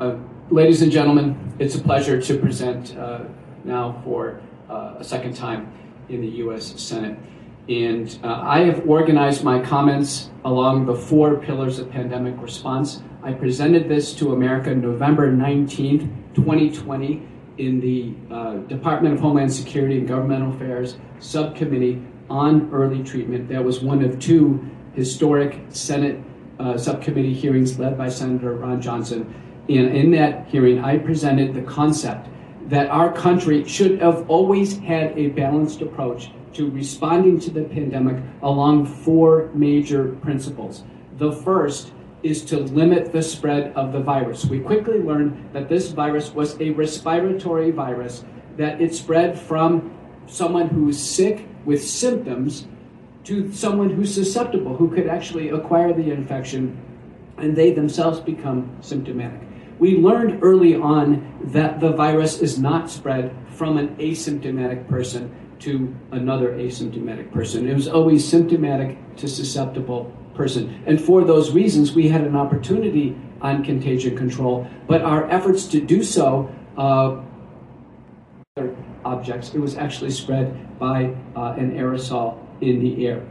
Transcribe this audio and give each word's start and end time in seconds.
Uh, 0.00 0.16
ladies 0.50 0.82
and 0.82 0.90
gentlemen, 0.90 1.54
it's 1.60 1.76
a 1.76 1.80
pleasure 1.80 2.20
to 2.20 2.36
present 2.38 2.96
uh, 2.96 3.20
now 3.62 4.00
for 4.02 4.40
uh, 4.68 4.94
a 4.98 5.04
second 5.04 5.36
time 5.36 5.72
in 6.08 6.20
the 6.20 6.28
U.S. 6.38 6.74
Senate. 6.80 7.16
And 7.68 8.18
uh, 8.24 8.40
I 8.42 8.60
have 8.64 8.88
organized 8.88 9.44
my 9.44 9.60
comments 9.60 10.30
along 10.44 10.86
the 10.86 10.96
four 10.96 11.36
pillars 11.36 11.78
of 11.78 11.90
pandemic 11.90 12.34
response. 12.42 13.02
I 13.22 13.32
presented 13.32 13.88
this 13.88 14.14
to 14.14 14.32
America 14.32 14.74
November 14.74 15.32
19th, 15.32 16.34
2020, 16.34 17.22
in 17.58 17.80
the 17.80 18.14
uh, 18.34 18.56
Department 18.66 19.14
of 19.14 19.20
Homeland 19.20 19.52
Security 19.52 19.98
and 19.98 20.08
Governmental 20.08 20.52
Affairs 20.52 20.96
Subcommittee 21.20 22.02
on 22.28 22.68
Early 22.72 23.04
Treatment. 23.04 23.48
That 23.48 23.62
was 23.62 23.80
one 23.80 24.02
of 24.02 24.18
two 24.18 24.68
historic 24.94 25.60
Senate 25.68 26.20
subcommittee 26.76 27.34
hearings 27.34 27.78
led 27.78 27.98
by 27.98 28.08
Senator 28.08 28.54
Ron 28.54 28.80
Johnson. 28.80 29.34
And 29.68 29.96
in 29.96 30.10
that 30.12 30.46
hearing, 30.48 30.84
I 30.84 30.98
presented 30.98 31.54
the 31.54 31.62
concept 31.62 32.28
that 32.68 32.88
our 32.88 33.12
country 33.12 33.64
should 33.64 34.00
have 34.00 34.28
always 34.28 34.78
had 34.78 35.16
a 35.18 35.28
balanced 35.28 35.80
approach 35.80 36.30
to 36.54 36.70
responding 36.70 37.38
to 37.40 37.50
the 37.50 37.64
pandemic 37.64 38.22
along 38.42 38.86
four 38.86 39.50
major 39.54 40.16
principles. 40.22 40.84
The 41.18 41.32
first 41.32 41.92
is 42.22 42.44
to 42.46 42.58
limit 42.58 43.12
the 43.12 43.22
spread 43.22 43.72
of 43.74 43.92
the 43.92 44.00
virus. 44.00 44.46
We 44.46 44.60
quickly 44.60 44.98
learned 44.98 45.50
that 45.52 45.68
this 45.68 45.90
virus 45.90 46.32
was 46.32 46.58
a 46.60 46.70
respiratory 46.70 47.70
virus, 47.70 48.24
that 48.56 48.80
it 48.80 48.94
spread 48.94 49.38
from 49.38 49.92
someone 50.26 50.68
who 50.68 50.88
is 50.88 50.98
sick 51.02 51.46
with 51.64 51.84
symptoms 51.84 52.66
to 53.24 53.52
someone 53.52 53.90
who's 53.90 54.14
susceptible, 54.14 54.76
who 54.76 54.90
could 54.90 55.06
actually 55.06 55.50
acquire 55.50 55.92
the 55.92 56.10
infection 56.10 56.80
and 57.36 57.56
they 57.56 57.72
themselves 57.72 58.20
become 58.20 58.70
symptomatic. 58.80 59.40
We 59.78 59.96
learned 59.96 60.42
early 60.42 60.76
on 60.76 61.40
that 61.44 61.80
the 61.80 61.92
virus 61.92 62.40
is 62.40 62.58
not 62.58 62.90
spread 62.90 63.34
from 63.50 63.76
an 63.76 63.96
asymptomatic 63.96 64.88
person 64.88 65.34
to 65.60 65.94
another 66.10 66.52
asymptomatic 66.52 67.32
person. 67.32 67.68
It 67.68 67.74
was 67.74 67.88
always 67.88 68.26
symptomatic 68.26 68.98
to 69.16 69.28
susceptible 69.28 70.12
person. 70.34 70.82
And 70.86 71.00
for 71.00 71.24
those 71.24 71.52
reasons, 71.52 71.92
we 71.92 72.08
had 72.08 72.22
an 72.22 72.36
opportunity 72.36 73.16
on 73.40 73.64
contagion 73.64 74.16
control, 74.16 74.66
but 74.86 75.02
our 75.02 75.30
efforts 75.30 75.66
to 75.66 75.80
do 75.80 76.02
so, 76.02 76.52
uh, 76.76 77.20
objects, 79.04 79.54
it 79.54 79.58
was 79.58 79.76
actually 79.76 80.10
spread 80.10 80.78
by 80.78 81.14
uh, 81.36 81.54
an 81.58 81.72
aerosol 81.72 82.38
in 82.60 82.80
the 82.80 83.06
air. 83.06 83.24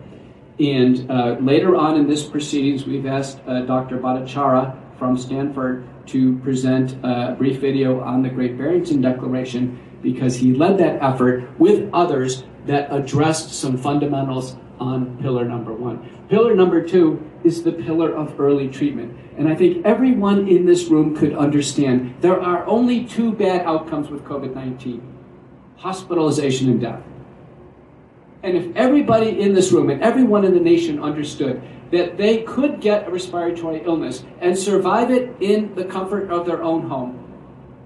And 0.59 1.09
uh, 1.09 1.37
later 1.39 1.75
on 1.75 1.97
in 1.97 2.07
this 2.07 2.23
proceedings, 2.23 2.85
we've 2.85 3.05
asked 3.05 3.39
uh, 3.47 3.61
Dr. 3.61 3.97
Bhattacharya 3.97 4.77
from 4.97 5.17
Stanford 5.17 5.87
to 6.07 6.37
present 6.39 6.97
a 7.03 7.35
brief 7.37 7.59
video 7.59 8.01
on 8.01 8.21
the 8.21 8.29
Great 8.29 8.57
Barrington 8.57 9.01
Declaration 9.01 9.79
because 10.01 10.35
he 10.35 10.53
led 10.53 10.77
that 10.77 11.01
effort 11.01 11.47
with 11.59 11.89
others 11.93 12.43
that 12.65 12.93
addressed 12.93 13.53
some 13.53 13.77
fundamentals 13.77 14.57
on 14.79 15.17
pillar 15.21 15.45
number 15.45 15.73
one. 15.73 16.09
Pillar 16.29 16.55
number 16.55 16.85
two 16.85 17.23
is 17.43 17.63
the 17.63 17.71
pillar 17.71 18.13
of 18.13 18.39
early 18.39 18.67
treatment. 18.67 19.17
And 19.37 19.47
I 19.47 19.55
think 19.55 19.85
everyone 19.85 20.47
in 20.47 20.65
this 20.65 20.85
room 20.85 21.15
could 21.15 21.33
understand 21.33 22.15
there 22.21 22.39
are 22.39 22.65
only 22.65 23.05
two 23.05 23.33
bad 23.33 23.65
outcomes 23.65 24.09
with 24.09 24.23
COVID 24.23 24.53
19 24.53 25.01
hospitalization 25.77 26.69
and 26.69 26.79
death. 26.79 27.01
And 28.41 28.57
if 28.57 28.75
everybody 28.75 29.41
in 29.41 29.53
this 29.53 29.71
room 29.71 29.89
and 29.89 30.01
everyone 30.01 30.45
in 30.45 30.53
the 30.53 30.59
nation 30.59 31.01
understood 31.01 31.61
that 31.93 32.17
they 32.17 32.41
could 32.41 32.81
get 32.81 33.07
a 33.07 33.11
respiratory 33.11 33.81
illness 33.85 34.25
and 34.41 34.57
survive 34.57 35.11
it 35.11 35.31
in 35.39 35.75
the 35.75 35.85
comfort 35.85 36.31
of 36.31 36.47
their 36.47 36.63
own 36.63 36.89
home, 36.89 37.31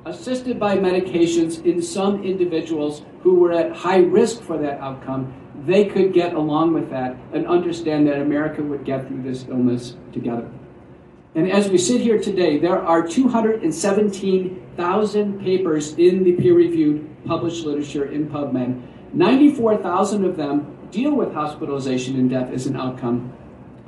assisted 0.06 0.58
by 0.58 0.78
medications 0.78 1.66
in 1.66 1.82
some 1.82 2.24
individuals 2.24 3.02
who 3.22 3.36
were 3.36 3.52
at 3.52 3.76
high 3.76 3.98
risk 3.98 4.42
for 4.42 4.58
that 4.58 4.80
outcome, 4.80 5.34
they 5.66 5.84
could 5.84 6.14
get 6.14 6.34
along 6.34 6.74
with 6.74 6.90
that 6.90 7.18
and 7.34 7.46
understand 7.48 8.08
that 8.08 8.22
America 8.22 8.64
would 8.64 8.86
get 8.86 9.06
through 9.08 9.24
this 9.24 9.46
illness 9.50 9.98
together. 10.14 10.50
And 11.36 11.52
as 11.52 11.68
we 11.68 11.78
sit 11.78 12.00
here 12.00 12.18
today, 12.18 12.58
there 12.58 12.82
are 12.82 13.06
217,000 13.06 15.40
papers 15.42 15.96
in 15.96 16.24
the 16.24 16.32
peer 16.32 16.56
reviewed 16.56 17.06
published 17.26 17.66
literature 17.66 18.06
in 18.06 18.30
PubMed 18.30 18.82
94,000 19.14 20.24
of 20.24 20.38
them 20.38 20.78
deal 20.92 21.14
with 21.14 21.34
hospitalization 21.34 22.18
and 22.18 22.30
death 22.30 22.50
as 22.54 22.68
an 22.68 22.78
outcome 22.78 23.34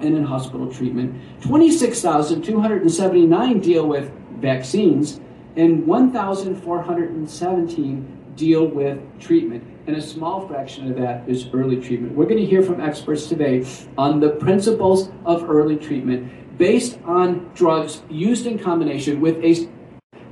and 0.02 0.18
in 0.18 0.24
hospital 0.24 0.72
treatment. 0.72 1.16
26,279 1.42 3.60
deal 3.60 3.86
with 3.88 4.12
vaccines, 4.40 5.20
and 5.56 5.86
1,417 5.86 8.18
deal 8.36 8.66
with 8.66 9.00
treatment. 9.20 9.64
And 9.88 9.96
a 9.98 10.02
small 10.02 10.48
fraction 10.48 10.90
of 10.90 10.98
that 10.98 11.28
is 11.28 11.50
early 11.54 11.80
treatment. 11.82 12.16
We're 12.16 12.26
going 12.26 12.38
to 12.38 12.46
hear 12.46 12.64
from 12.64 12.80
experts 12.80 13.28
today 13.28 13.66
on 13.98 14.20
the 14.20 14.30
principles 14.30 15.10
of 15.26 15.50
early 15.50 15.76
treatment 15.76 16.32
based 16.58 17.00
on 17.06 17.50
drugs 17.54 18.04
used 18.10 18.46
in 18.46 18.60
combination 18.60 19.20
with 19.20 19.44
a 19.44 19.68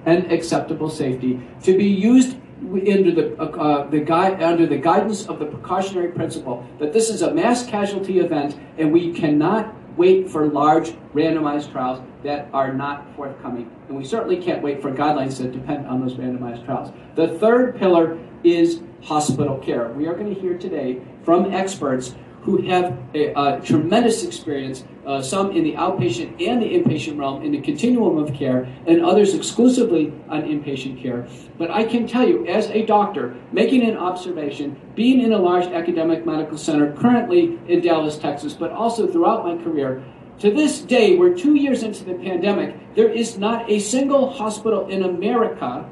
and 0.06 0.32
acceptable 0.32 0.90
safety 0.90 1.42
to 1.64 1.78
be 1.78 1.86
used 1.86 2.38
under 2.62 3.12
the, 3.12 3.36
uh, 3.40 3.46
uh, 3.46 3.90
the 3.90 4.00
gui- 4.00 4.44
under 4.44 4.66
the 4.66 4.78
guidance 4.78 5.28
of 5.28 5.40
the 5.40 5.46
precautionary 5.46 6.12
principle 6.12 6.66
that 6.80 6.94
this 6.94 7.10
is 7.10 7.22
a 7.22 7.34
mass 7.34 7.66
casualty 7.66 8.20
event 8.20 8.58
and 8.78 8.92
we 8.92 9.14
cannot 9.14 9.74
wait 9.96 10.30
for 10.30 10.48
large 10.48 10.92
randomized 11.14 11.72
trials 11.72 12.00
that 12.24 12.48
are 12.54 12.74
not 12.74 13.08
forthcoming. 13.16 13.70
And 13.88 13.98
we 13.98 14.06
certainly 14.06 14.38
can't 14.38 14.62
wait 14.62 14.82
for 14.82 14.92
guidelines 14.92 15.40
that 15.40 15.52
depend 15.52 15.88
on 15.88 16.02
those 16.02 16.16
randomized 16.16 16.66
trials. 16.66 16.92
The 17.16 17.40
third 17.40 17.78
pillar 17.78 18.20
is 18.44 18.82
hospital 19.02 19.58
care. 19.58 19.90
We 19.90 20.08
are 20.08 20.14
going 20.14 20.34
to 20.34 20.40
hear 20.40 20.58
today 20.58 21.02
from 21.24 21.52
experts 21.54 22.16
who 22.42 22.62
have 22.64 22.98
a, 23.14 23.34
a 23.34 23.62
tremendous 23.62 24.24
experience, 24.24 24.84
uh, 25.08 25.22
some 25.22 25.52
in 25.52 25.64
the 25.64 25.74
outpatient 25.74 26.30
and 26.46 26.62
the 26.62 26.66
inpatient 26.66 27.18
realm 27.18 27.42
in 27.42 27.54
the 27.54 27.62
continuum 27.62 28.18
of 28.18 28.34
care, 28.34 28.68
and 28.86 29.04
others 29.04 29.34
exclusively 29.34 30.14
on 30.28 30.44
inpatient 30.44 31.02
care. 31.02 31.26
But 31.58 31.72
I 31.72 31.86
can 31.86 32.06
tell 32.06 32.28
you, 32.28 32.46
as 32.46 32.70
a 32.72 32.86
doctor, 32.86 33.36
making 33.54 33.84
an 33.84 33.98
observation, 33.98 34.80
being 34.96 35.22
in 35.22 35.32
a 35.32 35.38
large 35.38 35.66
academic 35.66 36.26
medical 36.26 36.58
center, 36.58 36.92
currently 36.94 37.58
in 37.70 37.80
Dallas, 37.80 38.18
Texas, 38.18 38.54
but 38.54 38.72
also 38.72 39.08
throughout 39.08 39.46
my 39.46 39.56
career, 39.64 40.04
to 40.40 40.52
this 40.52 40.82
day, 40.82 41.16
we're 41.16 41.36
two 41.36 41.56
years 41.56 41.84
into 41.84 42.04
the 42.04 42.14
pandemic, 42.14 42.76
there 42.94 43.10
is 43.10 43.38
not 43.38 43.70
a 43.72 43.80
single 43.80 44.30
hospital 44.30 44.88
in 44.88 45.04
America 45.04 45.90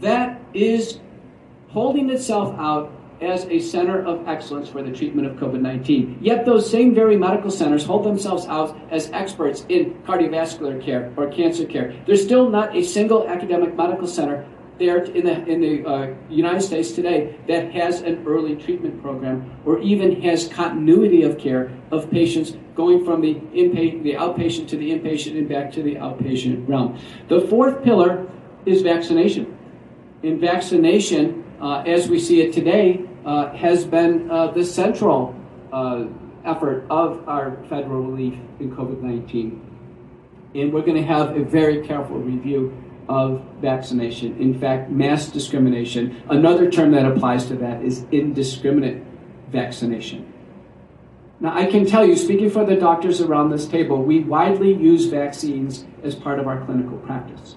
that 0.00 0.40
is 0.52 1.00
holding 1.70 2.10
itself 2.10 2.54
out 2.58 2.92
as 3.20 3.44
a 3.46 3.58
center 3.58 4.04
of 4.04 4.26
excellence 4.28 4.68
for 4.68 4.82
the 4.82 4.92
treatment 4.92 5.26
of 5.26 5.36
COVID 5.36 5.60
19. 5.60 6.18
Yet 6.20 6.44
those 6.44 6.70
same 6.70 6.94
very 6.94 7.16
medical 7.16 7.50
centers 7.50 7.84
hold 7.84 8.04
themselves 8.04 8.46
out 8.46 8.78
as 8.90 9.10
experts 9.12 9.64
in 9.68 9.94
cardiovascular 10.06 10.82
care 10.82 11.12
or 11.16 11.28
cancer 11.28 11.66
care. 11.66 11.94
There's 12.06 12.22
still 12.22 12.48
not 12.48 12.76
a 12.76 12.82
single 12.82 13.28
academic 13.28 13.74
medical 13.74 14.06
center 14.06 14.46
there 14.78 15.02
in 15.02 15.24
the, 15.24 15.44
in 15.46 15.60
the 15.60 15.84
uh, 15.84 16.14
United 16.28 16.60
States 16.60 16.92
today 16.92 17.36
that 17.48 17.72
has 17.72 18.00
an 18.02 18.24
early 18.26 18.54
treatment 18.54 19.02
program 19.02 19.58
or 19.64 19.80
even 19.80 20.20
has 20.22 20.48
continuity 20.48 21.22
of 21.22 21.36
care 21.36 21.76
of 21.90 22.08
patients 22.10 22.52
going 22.76 23.04
from 23.04 23.20
the, 23.20 23.34
inpa- 23.34 24.02
the 24.04 24.12
outpatient 24.12 24.68
to 24.68 24.76
the 24.76 24.90
inpatient 24.90 25.36
and 25.36 25.48
back 25.48 25.72
to 25.72 25.82
the 25.82 25.96
outpatient 25.96 26.68
realm. 26.68 26.96
The 27.28 27.40
fourth 27.40 27.82
pillar 27.82 28.30
is 28.66 28.82
vaccination. 28.82 29.58
In 30.22 30.38
vaccination, 30.38 31.44
uh, 31.60 31.82
as 31.86 32.08
we 32.08 32.20
see 32.20 32.40
it 32.40 32.52
today, 32.52 33.07
uh, 33.24 33.52
has 33.52 33.84
been 33.84 34.30
uh, 34.30 34.48
the 34.48 34.64
central 34.64 35.34
uh, 35.72 36.06
effort 36.44 36.86
of 36.90 37.28
our 37.28 37.58
federal 37.68 38.02
relief 38.02 38.34
in 38.60 38.74
COVID 38.74 39.00
19. 39.00 39.64
And 40.54 40.72
we're 40.72 40.82
going 40.82 40.96
to 40.96 41.02
have 41.02 41.36
a 41.36 41.44
very 41.44 41.86
careful 41.86 42.18
review 42.18 42.76
of 43.08 43.42
vaccination. 43.60 44.36
In 44.38 44.58
fact, 44.58 44.90
mass 44.90 45.28
discrimination, 45.28 46.22
another 46.28 46.70
term 46.70 46.90
that 46.92 47.06
applies 47.06 47.46
to 47.46 47.56
that 47.56 47.82
is 47.82 48.04
indiscriminate 48.12 49.02
vaccination. 49.50 50.32
Now, 51.40 51.56
I 51.56 51.66
can 51.66 51.86
tell 51.86 52.04
you, 52.04 52.16
speaking 52.16 52.50
for 52.50 52.64
the 52.64 52.74
doctors 52.74 53.20
around 53.20 53.50
this 53.50 53.66
table, 53.66 54.02
we 54.02 54.20
widely 54.24 54.74
use 54.74 55.06
vaccines 55.06 55.84
as 56.02 56.14
part 56.14 56.38
of 56.38 56.48
our 56.48 56.64
clinical 56.64 56.98
practice. 56.98 57.56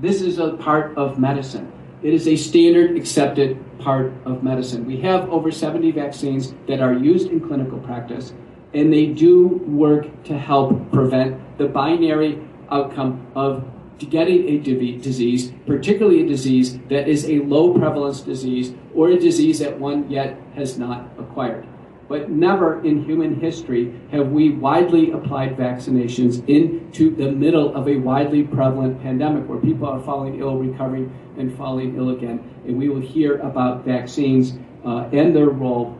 This 0.00 0.20
is 0.20 0.38
a 0.38 0.54
part 0.54 0.96
of 0.96 1.18
medicine. 1.18 1.70
It 2.04 2.12
is 2.12 2.28
a 2.28 2.36
standard 2.36 2.98
accepted 2.98 3.58
part 3.78 4.12
of 4.26 4.42
medicine. 4.42 4.84
We 4.84 4.98
have 5.00 5.26
over 5.30 5.50
70 5.50 5.90
vaccines 5.92 6.52
that 6.68 6.80
are 6.80 6.92
used 6.92 7.30
in 7.30 7.40
clinical 7.40 7.78
practice, 7.78 8.34
and 8.74 8.92
they 8.92 9.06
do 9.06 9.48
work 9.66 10.24
to 10.24 10.38
help 10.38 10.92
prevent 10.92 11.56
the 11.56 11.64
binary 11.64 12.46
outcome 12.70 13.26
of 13.34 13.64
getting 13.98 14.46
a 14.50 14.58
disease, 14.58 15.54
particularly 15.66 16.20
a 16.20 16.28
disease 16.28 16.78
that 16.90 17.08
is 17.08 17.24
a 17.24 17.38
low 17.38 17.72
prevalence 17.72 18.20
disease 18.20 18.74
or 18.94 19.08
a 19.08 19.18
disease 19.18 19.60
that 19.60 19.80
one 19.80 20.10
yet 20.10 20.38
has 20.56 20.76
not 20.76 21.08
acquired. 21.18 21.66
But 22.08 22.30
never 22.30 22.84
in 22.84 23.04
human 23.04 23.40
history 23.40 23.94
have 24.10 24.28
we 24.28 24.50
widely 24.50 25.12
applied 25.12 25.56
vaccinations 25.56 26.46
into 26.48 27.14
the 27.14 27.30
middle 27.30 27.74
of 27.74 27.88
a 27.88 27.96
widely 27.96 28.42
prevalent 28.42 29.00
pandemic 29.02 29.48
where 29.48 29.58
people 29.58 29.88
are 29.88 30.00
falling 30.00 30.38
ill, 30.40 30.56
recovering, 30.58 31.14
and 31.38 31.56
falling 31.56 31.96
ill 31.96 32.10
again. 32.10 32.42
And 32.66 32.76
we 32.76 32.88
will 32.88 33.00
hear 33.00 33.38
about 33.38 33.84
vaccines 33.84 34.54
uh, 34.84 35.08
and 35.12 35.34
their 35.34 35.48
role 35.48 35.98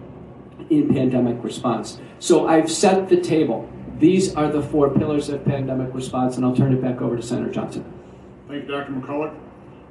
in 0.70 0.88
pandemic 0.94 1.42
response. 1.42 1.98
So 2.18 2.48
I've 2.48 2.70
set 2.70 3.08
the 3.08 3.20
table. 3.20 3.70
These 3.98 4.34
are 4.34 4.50
the 4.50 4.62
four 4.62 4.90
pillars 4.90 5.28
of 5.28 5.44
pandemic 5.44 5.94
response, 5.94 6.36
and 6.36 6.44
I'll 6.44 6.56
turn 6.56 6.72
it 6.72 6.82
back 6.82 7.00
over 7.00 7.16
to 7.16 7.22
Senator 7.22 7.50
Johnson. 7.50 7.84
Thank 8.48 8.64
you, 8.64 8.70
Dr. 8.70 8.92
McCullough. 8.92 9.34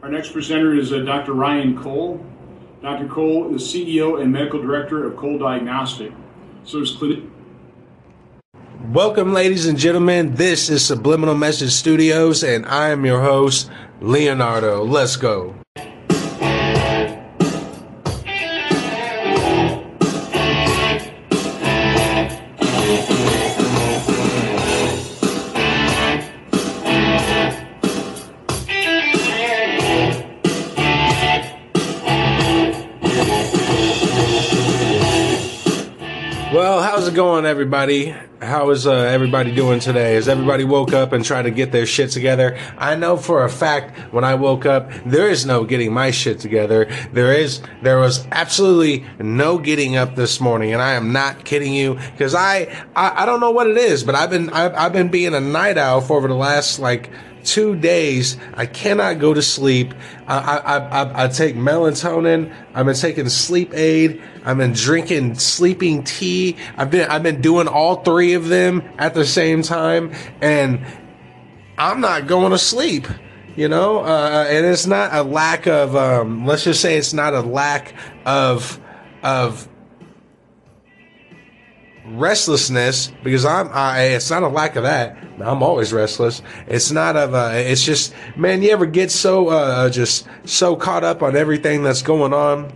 Our 0.03 0.09
next 0.09 0.33
presenter 0.33 0.75
is 0.75 0.91
uh, 0.91 0.99
Dr. 0.99 1.33
Ryan 1.33 1.81
Cole. 1.81 2.23
Dr. 2.83 3.07
Cole 3.07 3.55
is 3.55 3.61
CEO 3.63 4.21
and 4.21 4.29
Medical 4.29 4.61
Director 4.61 5.05
of 5.05 5.15
Cole 5.15 5.37
Diagnostic. 5.37 6.11
Is 6.65 6.91
clinic. 6.91 7.23
Welcome, 8.91 9.31
ladies 9.31 9.67
and 9.67 9.77
gentlemen. 9.77 10.35
This 10.35 10.69
is 10.69 10.85
Subliminal 10.85 11.35
Message 11.35 11.71
Studios, 11.71 12.43
and 12.43 12.65
I 12.65 12.89
am 12.89 13.05
your 13.05 13.21
host, 13.21 13.71
Leonardo. 14.01 14.83
Let's 14.83 15.15
go. 15.15 15.55
Everybody? 37.53 38.15
How 38.41 38.71
is 38.71 38.87
uh, 38.87 38.91
everybody 38.91 39.53
doing 39.53 39.79
today? 39.79 40.15
Has 40.15 40.27
everybody 40.27 40.63
woke 40.63 40.91
up 40.91 41.13
and 41.13 41.23
tried 41.23 41.43
to 41.43 41.51
get 41.51 41.71
their 41.71 41.85
shit 41.85 42.09
together? 42.09 42.57
I 42.79 42.95
know 42.95 43.15
for 43.15 43.45
a 43.45 43.49
fact 43.49 44.11
when 44.11 44.23
I 44.23 44.33
woke 44.33 44.65
up, 44.65 44.89
there 45.05 45.29
is 45.29 45.45
no 45.45 45.63
getting 45.63 45.93
my 45.93 46.09
shit 46.09 46.39
together. 46.39 46.89
There 47.11 47.31
is, 47.31 47.61
there 47.83 47.99
was 47.99 48.25
absolutely 48.31 49.05
no 49.19 49.59
getting 49.59 49.95
up 49.95 50.15
this 50.15 50.41
morning, 50.41 50.73
and 50.73 50.81
I 50.81 50.93
am 50.93 51.13
not 51.13 51.45
kidding 51.45 51.75
you 51.75 51.93
because 51.93 52.33
I, 52.33 52.75
I, 52.95 53.21
I, 53.21 53.25
don't 53.27 53.39
know 53.39 53.51
what 53.51 53.67
it 53.67 53.77
is, 53.77 54.03
but 54.03 54.15
I've 54.15 54.31
been, 54.31 54.49
I've, 54.49 54.73
I've 54.73 54.93
been 54.93 55.09
being 55.09 55.35
a 55.35 55.39
night 55.39 55.77
owl 55.77 56.01
for 56.01 56.17
over 56.17 56.27
the 56.27 56.33
last 56.33 56.79
like 56.79 57.11
two 57.43 57.75
days. 57.75 58.37
I 58.53 58.65
cannot 58.65 59.19
go 59.19 59.33
to 59.33 59.41
sleep. 59.41 59.93
I, 60.27 60.37
I, 60.37 60.77
I, 60.77 61.25
I 61.25 61.27
take 61.27 61.55
melatonin. 61.55 62.53
I've 62.73 62.85
been 62.85 62.95
taking 62.95 63.29
sleep 63.29 63.73
aid. 63.73 64.21
I've 64.45 64.57
been 64.57 64.73
drinking 64.73 65.35
sleeping 65.35 66.03
tea. 66.03 66.57
I've 66.77 66.91
been, 66.91 67.09
I've 67.09 67.23
been 67.23 67.41
doing 67.41 67.67
all 67.67 68.03
three 68.03 68.33
of 68.33 68.47
them 68.47 68.83
at 68.97 69.13
the 69.13 69.25
same 69.25 69.61
time 69.61 70.13
and 70.41 70.85
I'm 71.77 72.01
not 72.01 72.27
going 72.27 72.51
to 72.51 72.57
sleep 72.57 73.07
you 73.55 73.67
know 73.67 73.99
uh, 73.99 74.45
and 74.49 74.65
it's 74.65 74.87
not 74.87 75.13
a 75.13 75.23
lack 75.23 75.67
of 75.67 75.95
um, 75.95 76.45
let's 76.45 76.63
just 76.63 76.81
say 76.81 76.97
it's 76.97 77.13
not 77.13 77.33
a 77.33 77.41
lack 77.41 77.93
of 78.25 78.79
of 79.21 79.67
restlessness 82.19 83.11
because 83.23 83.45
I'm 83.45 83.69
I 83.71 84.01
it's 84.15 84.29
not 84.29 84.43
a 84.43 84.47
lack 84.47 84.75
of 84.75 84.83
that. 84.83 85.17
I'm 85.39 85.63
always 85.63 85.91
restless. 85.91 86.41
It's 86.67 86.91
not 86.91 87.15
of 87.15 87.33
uh 87.33 87.51
it's 87.53 87.83
just 87.83 88.13
man, 88.35 88.61
you 88.61 88.71
ever 88.71 88.85
get 88.85 89.11
so 89.11 89.49
uh 89.49 89.89
just 89.89 90.27
so 90.45 90.75
caught 90.75 91.03
up 91.03 91.21
on 91.21 91.35
everything 91.35 91.83
that's 91.83 92.01
going 92.01 92.33
on 92.33 92.71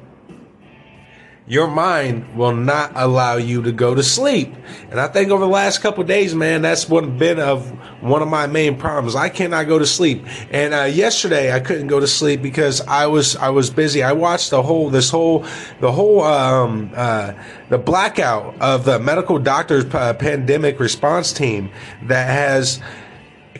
your 1.48 1.68
mind 1.68 2.36
will 2.36 2.54
not 2.54 2.92
allow 2.96 3.38
you 3.38 3.62
to 3.62 3.72
go 3.72 3.96
to 3.96 4.04
sleep. 4.04 4.54
And 4.92 5.00
I 5.00 5.08
think 5.08 5.32
over 5.32 5.46
the 5.46 5.50
last 5.50 5.80
couple 5.80 6.04
days, 6.04 6.36
man, 6.36 6.62
that's 6.62 6.90
what 6.90 7.18
been 7.18 7.40
of 7.40 7.70
one 8.02 8.22
of 8.22 8.28
my 8.28 8.48
main 8.48 8.78
problems. 8.78 9.16
I 9.16 9.30
cannot 9.30 9.68
go 9.68 9.80
to 9.80 9.86
sleep. 9.86 10.26
And 10.52 10.74
uh, 10.74 10.84
yesterday 10.84 11.54
I 11.54 11.62
couldn't 11.62 11.88
go 11.88 12.02
to 12.02 12.08
sleep 12.08 12.42
because 12.42 12.82
I 12.82 13.08
was 13.08 13.38
I 13.38 13.50
was 13.50 13.70
busy. 13.70 14.04
I 14.04 14.12
watched 14.12 14.50
the 14.50 14.62
whole 14.62 14.90
this 14.90 15.10
whole 15.10 15.46
the 15.80 15.92
whole 15.92 16.22
um, 16.22 16.92
uh, 16.94 17.32
the 17.70 17.78
blackout 17.78 18.60
of 18.60 18.84
the 18.84 19.00
medical 19.00 19.40
doctors 19.40 19.86
uh, 19.94 20.14
pandemic 20.16 20.82
response 20.82 21.32
team 21.32 21.72
that 22.04 22.30
has 22.30 22.82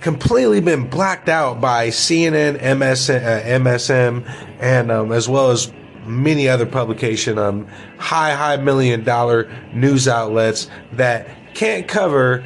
completely 0.02 0.60
been 0.60 0.90
blacked 0.90 1.30
out 1.30 1.60
by 1.60 1.88
CNN, 1.88 2.56
MS, 2.78 3.10
uh, 3.10 3.42
MSM, 3.46 4.30
and 4.60 4.92
um, 4.92 5.12
as 5.12 5.28
well 5.28 5.52
as 5.52 5.72
many 6.08 6.48
other 6.48 6.66
publication, 6.66 7.38
um, 7.38 7.68
high, 7.98 8.34
high 8.34 8.58
million 8.58 9.04
dollar 9.04 9.52
news 9.74 10.08
outlets 10.08 10.70
that 10.94 11.28
can't 11.54 11.88
cover, 11.88 12.44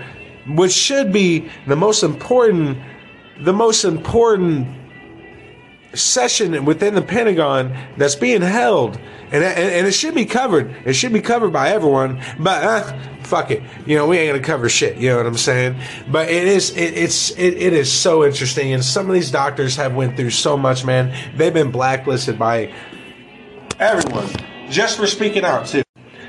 which 0.47 0.71
should 0.71 1.11
be 1.11 1.49
the 1.67 1.75
most 1.75 2.03
important, 2.03 2.77
the 3.39 3.53
most 3.53 3.83
important 3.83 4.67
session 5.93 6.63
within 6.65 6.95
the 6.95 7.01
Pentagon 7.01 7.75
that's 7.97 8.15
being 8.15 8.41
held, 8.41 8.97
and, 9.31 9.43
and, 9.43 9.43
and 9.43 9.87
it 9.87 9.91
should 9.91 10.15
be 10.15 10.25
covered. 10.25 10.73
It 10.85 10.93
should 10.93 11.13
be 11.13 11.21
covered 11.21 11.51
by 11.51 11.69
everyone, 11.69 12.21
but 12.39 12.63
uh, 12.63 12.99
fuck 13.23 13.51
it, 13.51 13.61
you 13.85 13.95
know 13.95 14.07
we 14.07 14.17
ain't 14.17 14.33
gonna 14.33 14.43
cover 14.43 14.69
shit. 14.69 14.97
You 14.97 15.09
know 15.09 15.17
what 15.17 15.25
I'm 15.25 15.37
saying? 15.37 15.75
But 16.09 16.29
it 16.29 16.47
is 16.47 16.71
it, 16.71 16.97
it's 16.97 17.31
it, 17.31 17.55
it 17.55 17.73
is 17.73 17.91
so 17.91 18.23
interesting, 18.23 18.73
and 18.73 18.83
some 18.83 19.07
of 19.07 19.13
these 19.13 19.31
doctors 19.31 19.75
have 19.75 19.93
went 19.95 20.15
through 20.15 20.31
so 20.31 20.57
much, 20.57 20.85
man. 20.85 21.13
They've 21.35 21.53
been 21.53 21.71
blacklisted 21.71 22.39
by 22.39 22.73
everyone, 23.81 24.29
just 24.69 24.97
for 24.97 25.07
speaking 25.07 25.43
out 25.43 25.65
too. 25.65 25.81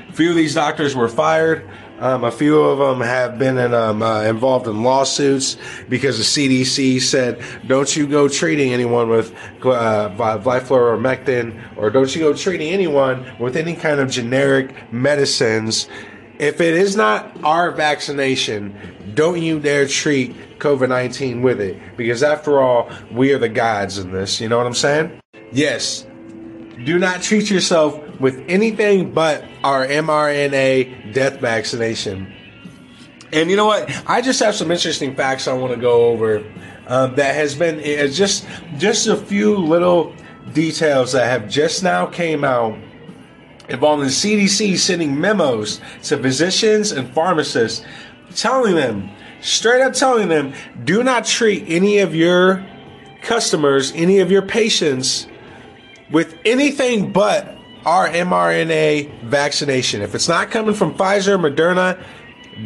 A 0.09 0.13
few 0.13 0.31
of 0.31 0.35
these 0.35 0.55
doctors 0.55 0.95
were 0.95 1.07
fired. 1.07 1.69
Um, 1.99 2.23
a 2.23 2.31
few 2.31 2.59
of 2.59 2.79
them 2.79 2.99
have 3.01 3.37
been 3.37 3.57
in, 3.57 3.73
um, 3.73 4.01
uh, 4.01 4.23
involved 4.23 4.67
in 4.67 4.83
lawsuits 4.83 5.55
because 5.87 6.17
the 6.17 6.23
CDC 6.23 6.99
said, 6.99 7.39
"Don't 7.67 7.95
you 7.95 8.07
go 8.07 8.27
treating 8.27 8.73
anyone 8.73 9.07
with 9.07 9.33
uh, 9.63 10.09
or 11.77 11.89
don't 11.89 12.15
you 12.15 12.21
go 12.21 12.33
treating 12.33 12.73
anyone 12.73 13.25
with 13.39 13.55
any 13.55 13.75
kind 13.75 13.99
of 13.99 14.09
generic 14.09 14.91
medicines." 14.91 15.87
If 16.39 16.59
it 16.59 16.73
is 16.73 16.95
not 16.95 17.31
our 17.43 17.71
vaccination, 17.71 18.75
don't 19.13 19.39
you 19.41 19.59
dare 19.59 19.87
treat 19.87 20.59
COVID 20.59 20.89
19 20.89 21.43
with 21.43 21.61
it. 21.61 21.77
Because 21.95 22.23
after 22.23 22.59
all, 22.59 22.89
we 23.11 23.31
are 23.31 23.37
the 23.37 23.49
gods 23.49 23.99
in 23.99 24.11
this. 24.11 24.41
You 24.41 24.49
know 24.49 24.57
what 24.57 24.65
I'm 24.65 24.73
saying? 24.73 25.21
Yes, 25.51 26.05
do 26.85 26.99
not 26.99 27.21
treat 27.21 27.49
yourself 27.49 27.99
with 28.19 28.43
anything 28.47 29.13
but 29.13 29.43
our 29.63 29.85
mRNA 29.85 31.13
death 31.13 31.39
vaccination. 31.39 32.33
And 33.31 33.49
you 33.49 33.55
know 33.55 33.65
what? 33.65 33.89
I 34.07 34.21
just 34.21 34.39
have 34.41 34.55
some 34.55 34.71
interesting 34.71 35.15
facts 35.15 35.47
I 35.47 35.53
want 35.53 35.73
to 35.73 35.79
go 35.79 36.07
over. 36.07 36.43
Um, 36.85 37.15
that 37.15 37.35
has 37.35 37.55
been 37.55 37.79
it's 37.79 38.17
just 38.17 38.45
just 38.77 39.07
a 39.07 39.15
few 39.15 39.57
little 39.57 40.13
details 40.53 41.13
that 41.13 41.25
have 41.25 41.49
just 41.49 41.81
now 41.81 42.05
came 42.05 42.43
out 42.43 42.77
involving 43.69 44.05
the 44.05 44.11
CDC 44.11 44.77
sending 44.77 45.19
memos 45.19 45.79
to 46.03 46.17
physicians 46.17 46.91
and 46.91 47.11
pharmacists, 47.13 47.85
telling 48.35 48.75
them 48.75 49.09
straight 49.43 49.81
up 49.81 49.93
telling 49.93 50.29
them, 50.29 50.53
do 50.83 51.03
not 51.03 51.25
treat 51.25 51.65
any 51.67 51.99
of 51.99 52.15
your 52.15 52.65
customers, 53.21 53.91
any 53.93 54.19
of 54.19 54.31
your 54.31 54.41
patients 54.41 55.27
with 56.11 56.37
anything 56.45 57.11
but 57.11 57.57
our 57.85 58.07
mRNA 58.09 59.23
vaccination. 59.23 60.01
If 60.01 60.15
it's 60.15 60.29
not 60.29 60.51
coming 60.51 60.73
from 60.73 60.93
Pfizer, 60.95 61.33
or 61.33 61.37
Moderna, 61.37 62.01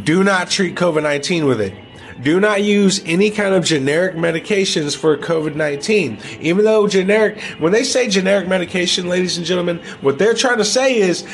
do 0.03 0.23
not 0.23 0.49
treat 0.49 0.75
COVID 0.75 1.03
19 1.03 1.45
with 1.45 1.61
it. 1.61 1.73
Do 2.21 2.39
not 2.39 2.63
use 2.63 3.01
any 3.05 3.29
kind 3.29 3.53
of 3.53 3.63
generic 3.63 4.15
medications 4.15 4.97
for 4.97 5.17
COVID 5.17 5.55
19. 5.55 6.19
Even 6.41 6.65
though 6.65 6.87
generic, 6.87 7.39
when 7.59 7.71
they 7.71 7.83
say 7.83 8.07
generic 8.07 8.47
medication, 8.47 9.07
ladies 9.07 9.37
and 9.37 9.45
gentlemen, 9.45 9.79
what 10.01 10.17
they're 10.17 10.33
trying 10.33 10.57
to 10.57 10.65
say 10.65 10.97
is 10.97 11.25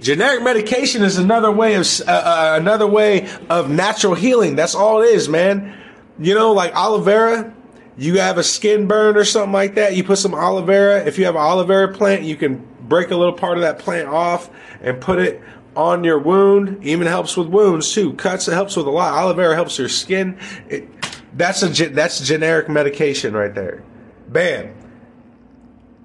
generic 0.00 0.42
medication 0.42 1.02
is 1.02 1.18
another 1.18 1.50
way 1.50 1.74
of 1.74 1.86
uh, 2.06 2.10
uh, 2.10 2.56
another 2.60 2.86
way 2.86 3.28
of 3.48 3.70
natural 3.70 4.14
healing. 4.14 4.56
That's 4.56 4.74
all 4.74 5.02
it 5.02 5.06
is, 5.06 5.28
man. 5.28 5.74
You 6.18 6.34
know, 6.34 6.52
like 6.52 6.74
aloe 6.74 7.00
vera, 7.00 7.54
you 7.98 8.18
have 8.18 8.38
a 8.38 8.42
skin 8.42 8.86
burn 8.86 9.16
or 9.16 9.24
something 9.24 9.52
like 9.52 9.74
that, 9.74 9.96
you 9.96 10.04
put 10.04 10.18
some 10.18 10.34
aloe 10.34 10.62
vera. 10.62 11.04
If 11.04 11.18
you 11.18 11.24
have 11.24 11.34
an 11.34 11.40
aloe 11.40 11.64
vera 11.64 11.92
plant, 11.92 12.22
you 12.22 12.36
can 12.36 12.66
break 12.82 13.10
a 13.10 13.16
little 13.16 13.32
part 13.32 13.56
of 13.56 13.62
that 13.62 13.78
plant 13.78 14.08
off 14.08 14.50
and 14.80 15.00
put 15.00 15.18
it 15.18 15.42
on 15.74 16.04
your 16.04 16.18
wound. 16.18 16.84
Even 16.84 17.06
helps 17.06 17.36
with 17.36 17.48
wounds 17.48 17.92
too. 17.92 18.12
Cuts 18.14 18.48
it 18.48 18.52
helps 18.52 18.76
with 18.76 18.86
a 18.86 18.90
lot. 18.90 19.14
Aloe 19.14 19.34
vera 19.34 19.54
helps 19.54 19.78
your 19.78 19.88
skin. 19.88 20.38
It, 20.68 20.88
that's 21.34 21.62
a 21.62 21.88
that's 21.88 22.20
generic 22.20 22.68
medication 22.68 23.34
right 23.34 23.54
there. 23.54 23.82
Bam. 24.28 24.74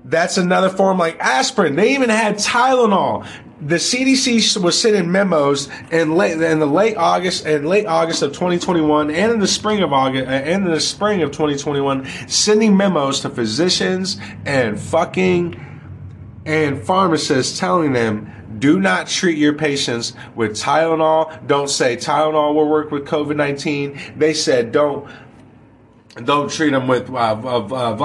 That's 0.03 0.37
another 0.37 0.69
form 0.69 0.97
like 0.97 1.19
aspirin. 1.19 1.75
They 1.75 1.93
even 1.93 2.09
had 2.09 2.35
Tylenol 2.35 3.27
the 3.61 3.75
CDC 3.75 4.61
was 4.61 4.79
sending 4.79 5.11
memos 5.11 5.69
in 5.91 6.15
late 6.15 6.41
in 6.41 6.59
the 6.59 6.65
late 6.65 6.97
August 6.97 7.45
and 7.45 7.67
late 7.67 7.85
August 7.85 8.23
of 8.23 8.31
2021 8.31 9.11
and 9.11 9.31
in 9.31 9.39
the 9.39 9.47
spring 9.47 9.83
of 9.83 9.93
August 9.93 10.27
uh, 10.27 10.31
and 10.31 10.65
in 10.65 10.71
the 10.71 10.79
spring 10.79 11.21
of 11.21 11.29
2021 11.31 12.05
sending 12.27 12.75
memos 12.75 13.19
to 13.19 13.29
physicians 13.29 14.17
and 14.45 14.79
fucking 14.79 15.67
and 16.45 16.81
pharmacists 16.81 17.59
telling 17.59 17.93
them 17.93 18.33
do 18.57 18.79
not 18.79 19.07
treat 19.07 19.37
your 19.37 19.53
patients 19.53 20.13
with 20.35 20.51
Tylenol. 20.51 21.47
Don't 21.47 21.69
say 21.69 21.95
Tylenol 21.95 22.55
will 22.55 22.67
work 22.67 22.91
with 22.91 23.05
COVID 23.05 23.35
19. 23.35 23.99
They 24.17 24.33
said 24.33 24.71
don't 24.71 25.07
don't 26.15 26.51
treat 26.51 26.71
them 26.71 26.87
with 26.87 27.09
uh, 27.09 27.13
uh, 27.13 27.59
uh, 27.67 27.97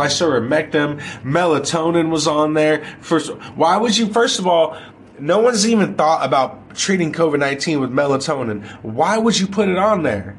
Melatonin 1.24 2.10
was 2.10 2.28
on 2.28 2.54
there. 2.54 2.84
First, 3.00 3.32
why 3.56 3.76
would 3.76 3.98
you? 3.98 4.06
First 4.06 4.38
of 4.38 4.46
all, 4.46 4.78
no 5.20 5.40
one's 5.40 5.68
even 5.68 5.94
thought 5.94 6.24
about 6.24 6.76
treating 6.76 7.12
COVID 7.12 7.38
nineteen 7.38 7.80
with 7.80 7.90
melatonin. 7.90 8.66
Why 8.82 9.18
would 9.18 9.38
you 9.38 9.46
put 9.46 9.68
it 9.68 9.78
on 9.78 10.02
there? 10.02 10.36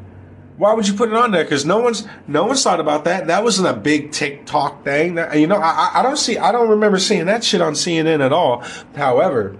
Why 0.57 0.73
would 0.73 0.87
you 0.87 0.95
put 0.95 1.09
it 1.09 1.15
on 1.15 1.31
there? 1.31 1.43
Because 1.43 1.65
no 1.65 1.79
one's 1.79 2.07
no 2.27 2.45
one's 2.45 2.63
thought 2.63 2.79
about 2.79 3.05
that. 3.05 3.27
That 3.27 3.43
wasn't 3.43 3.67
a 3.67 3.79
big 3.79 4.11
TikTok 4.11 4.83
thing. 4.83 5.15
That, 5.15 5.39
you 5.39 5.45
know, 5.45 5.57
I, 5.57 5.91
I 5.95 6.03
don't 6.03 6.17
see. 6.17 6.37
I 6.37 6.51
don't 6.51 6.69
remember 6.69 6.97
seeing 6.97 7.27
that 7.27 7.43
shit 7.43 7.61
on 7.61 7.73
CNN 7.73 8.25
at 8.25 8.33
all. 8.33 8.63
However, 8.95 9.55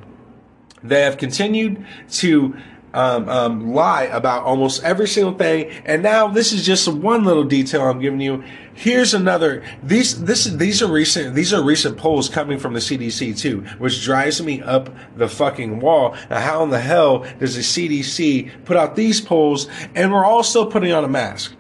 they 0.84 1.02
have 1.02 1.18
continued 1.18 1.86
to 2.14 2.56
um, 2.94 3.30
um, 3.30 3.74
lie 3.74 4.04
about 4.06 4.44
almost 4.44 4.84
every 4.84 5.08
single 5.08 5.34
thing. 5.36 5.70
And 5.86 6.02
now 6.02 6.30
this 6.30 6.52
is 6.52 6.66
just 6.66 6.88
one 6.88 7.24
little 7.24 7.44
detail 7.44 7.84
I'm 7.84 8.00
giving 8.00 8.22
you. 8.22 8.44
Here's 8.78 9.14
another. 9.16 9.64
These 9.82 10.24
this 10.24 10.46
these 10.46 10.84
are 10.84 10.92
recent 10.92 11.34
these 11.34 11.52
are 11.52 11.64
recent 11.64 11.98
polls 11.98 12.30
coming 12.30 12.60
from 12.60 12.74
the 12.74 12.80
CDC 12.80 13.36
too, 13.36 13.62
which 13.80 14.04
drives 14.04 14.40
me 14.40 14.62
up 14.62 14.96
the 15.16 15.28
fucking 15.28 15.80
wall. 15.80 16.16
Now, 16.30 16.42
how 16.42 16.62
in 16.62 16.70
the 16.70 16.80
hell 16.80 17.26
does 17.40 17.56
the 17.56 17.62
CDC 17.62 18.66
put 18.66 18.78
out 18.78 18.96
these 18.96 19.20
polls 19.20 19.68
and 19.96 20.14
we're 20.14 20.24
all 20.24 20.44
still 20.44 20.68
putting 20.68 20.92
on 20.92 21.04
a 21.04 21.08
mask? 21.08 21.56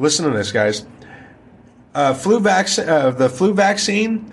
Listen 0.00 0.28
to 0.28 0.36
this, 0.36 0.50
guys. 0.50 0.84
Uh, 1.94 2.14
flu 2.14 2.40
vaccine, 2.40 2.88
uh, 2.88 3.12
the 3.12 3.28
flu 3.28 3.54
vaccine, 3.54 4.32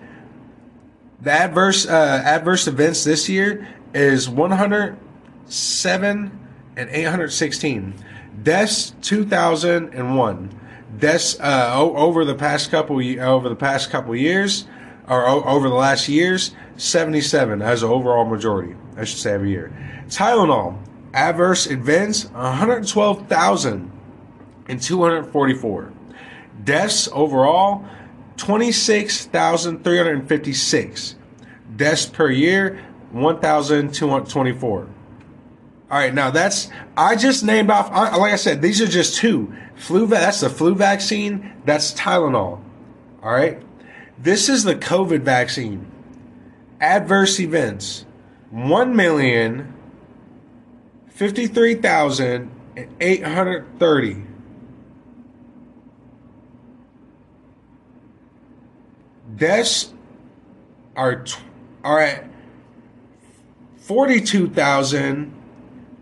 the 1.22 1.32
adverse 1.32 1.86
uh, 1.86 2.24
adverse 2.26 2.66
events 2.66 3.04
this 3.04 3.30
year 3.30 3.68
is 3.94 4.28
107 4.28 6.40
and 6.78 6.90
816. 6.90 7.94
Deaths 8.42 8.96
2001. 9.04 10.60
Deaths 11.00 11.40
uh, 11.40 11.74
over 11.76 12.26
the 12.26 12.36
past 12.36 12.72
couple 12.72 12.98
over 13.20 13.50
the 13.50 13.56
past 13.56 13.90
couple 13.90 14.16
years 14.16 14.68
or 15.08 15.28
over 15.28 15.68
the 15.68 15.76
last 15.76 16.08
years 16.08 16.56
77 16.78 17.62
as 17.62 17.84
an 17.84 17.90
overall 17.90 18.24
majority. 18.26 18.76
I 18.98 19.04
should 19.04 19.20
say 19.20 19.34
every 19.34 19.52
year. 19.52 19.72
Tylenol 20.08 20.80
adverse 21.14 21.68
events 21.68 22.32
112,000 22.32 23.92
and 24.68 24.82
244. 24.82 25.94
Deaths 26.64 27.10
overall 27.12 27.86
26,356. 28.38 31.16
Deaths 31.76 32.06
per 32.06 32.30
year 32.30 32.80
1,224. 33.12 34.88
All 35.94 36.00
right, 36.00 36.12
now 36.12 36.32
that's 36.32 36.72
I 36.98 37.16
just 37.16 37.44
named 37.44 37.70
off. 37.70 37.92
Like 37.92 38.34
I 38.34 38.36
said, 38.36 38.64
these 38.64 38.82
are 38.82 38.88
just 38.88 39.18
two 39.18 39.56
flu. 39.76 40.08
That's 40.08 40.42
the 40.42 40.50
flu 40.50 40.74
vaccine. 40.74 41.54
That's 41.66 41.94
Tylenol. 41.94 42.64
All 43.22 43.32
right, 43.32 43.62
this 44.18 44.50
is 44.50 44.64
the 44.64 44.74
COVID 44.74 45.22
vaccine. 45.22 45.86
Adverse 46.82 47.40
events: 47.40 48.08
one 48.50 48.96
million 48.96 49.72
fifty-three 51.10 51.76
thousand 51.76 52.50
eight 53.00 53.24
hundred 53.24 53.78
thirty. 53.78 54.24
Deaths 59.36 59.94
are 60.96 61.24
are 61.84 62.00
at 62.00 62.26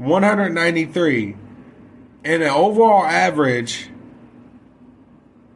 42,193 0.01 1.36
and 2.24 2.41
an 2.41 2.50
overall 2.50 3.03
average 3.03 3.88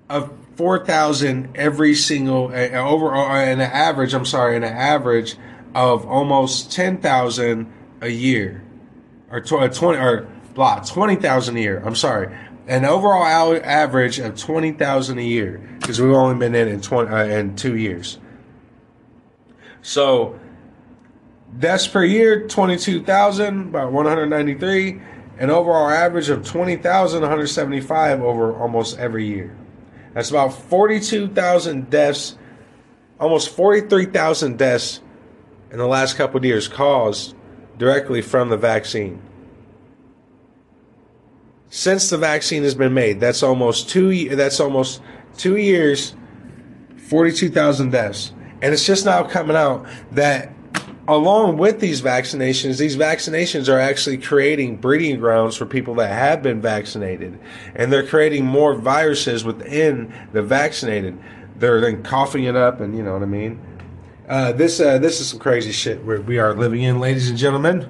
of 0.07 0.31
4,000 0.55 1.49
every 1.55 1.95
single 1.95 2.49
uh, 2.49 2.69
overall 2.77 3.31
and 3.31 3.59
an 3.59 3.71
average 3.71 4.13
I'm 4.13 4.25
sorry 4.25 4.55
an 4.55 4.63
average 4.63 5.35
of 5.73 6.05
almost 6.05 6.71
10,000 6.71 7.73
a 8.01 8.09
year. 8.09 8.63
Or 9.31 9.41
20 9.41 9.99
or 9.99 10.27
blah 10.53 10.81
20,000 10.81 11.57
a 11.57 11.59
year 11.59 11.81
I'm 11.83 11.95
sorry. 11.95 12.37
An 12.67 12.85
overall 12.85 13.25
average 13.25 14.19
of 14.19 14.37
20,000 14.37 15.17
a 15.17 15.23
year 15.23 15.77
because 15.79 15.99
we've 15.99 16.13
only 16.13 16.37
been 16.37 16.53
in 16.53 16.67
in 16.67 16.81
20 16.81 17.11
uh, 17.11 17.23
in 17.23 17.55
2 17.55 17.77
years. 17.77 18.19
So 19.81 20.39
Deaths 21.57 21.87
per 21.87 22.03
year, 22.03 22.47
22,000, 22.47 23.69
about 23.69 23.91
193, 23.91 25.01
an 25.37 25.49
overall 25.49 25.89
average 25.89 26.29
of 26.29 26.45
20,175 26.45 28.21
over 28.21 28.55
almost 28.57 28.97
every 28.97 29.25
year. 29.25 29.55
That's 30.13 30.29
about 30.29 30.49
42,000 30.49 31.89
deaths, 31.89 32.37
almost 33.19 33.49
43,000 33.55 34.57
deaths 34.57 35.01
in 35.71 35.77
the 35.77 35.87
last 35.87 36.15
couple 36.15 36.37
of 36.37 36.45
years 36.45 36.67
caused 36.67 37.35
directly 37.77 38.21
from 38.21 38.49
the 38.49 38.57
vaccine. 38.57 39.21
Since 41.69 42.09
the 42.09 42.17
vaccine 42.17 42.63
has 42.63 42.75
been 42.75 42.93
made, 42.93 43.19
that's 43.19 43.43
almost 43.43 43.89
two. 43.89 44.35
That's 44.35 44.61
almost 44.61 45.01
two 45.37 45.57
years, 45.57 46.15
forty-two 46.95 47.49
thousand 47.49 47.91
deaths, 47.91 48.31
and 48.61 48.73
it's 48.73 48.85
just 48.85 49.03
now 49.03 49.23
coming 49.23 49.57
out 49.57 49.85
that 50.11 50.53
along 51.07 51.57
with 51.57 51.79
these 51.79 52.01
vaccinations, 52.01 52.77
these 52.77 52.97
vaccinations 52.97 53.71
are 53.71 53.79
actually 53.79 54.17
creating 54.17 54.77
breeding 54.77 55.19
grounds 55.19 55.55
for 55.55 55.65
people 55.65 55.95
that 55.95 56.11
have 56.11 56.41
been 56.41 56.61
vaccinated. 56.61 57.39
And 57.75 57.91
they're 57.91 58.05
creating 58.05 58.45
more 58.45 58.75
viruses 58.75 59.43
within 59.43 60.13
the 60.33 60.41
vaccinated. 60.41 61.17
They're 61.57 61.81
then 61.81 62.03
coughing 62.03 62.45
it 62.45 62.55
up, 62.55 62.79
and 62.79 62.97
you 62.97 63.03
know 63.03 63.13
what 63.13 63.21
I 63.21 63.27
mean? 63.27 63.61
Uh, 64.27 64.51
this, 64.51 64.79
uh, 64.79 64.97
this 64.97 65.21
is 65.21 65.29
some 65.29 65.39
crazy 65.39 65.71
shit 65.71 66.03
we 66.03 66.39
are 66.39 66.55
living 66.55 66.81
in, 66.81 66.99
ladies 66.99 67.29
and 67.29 67.37
gentlemen. 67.37 67.89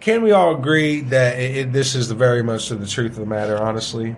Can 0.00 0.22
we 0.22 0.32
all 0.32 0.54
agree 0.56 1.00
that 1.02 1.38
it, 1.38 1.56
it, 1.56 1.72
this 1.72 1.94
is 1.94 2.08
the 2.08 2.14
very 2.14 2.42
much 2.42 2.68
the 2.68 2.86
truth 2.86 3.12
of 3.12 3.18
the 3.18 3.26
matter, 3.26 3.58
honestly? 3.58 4.16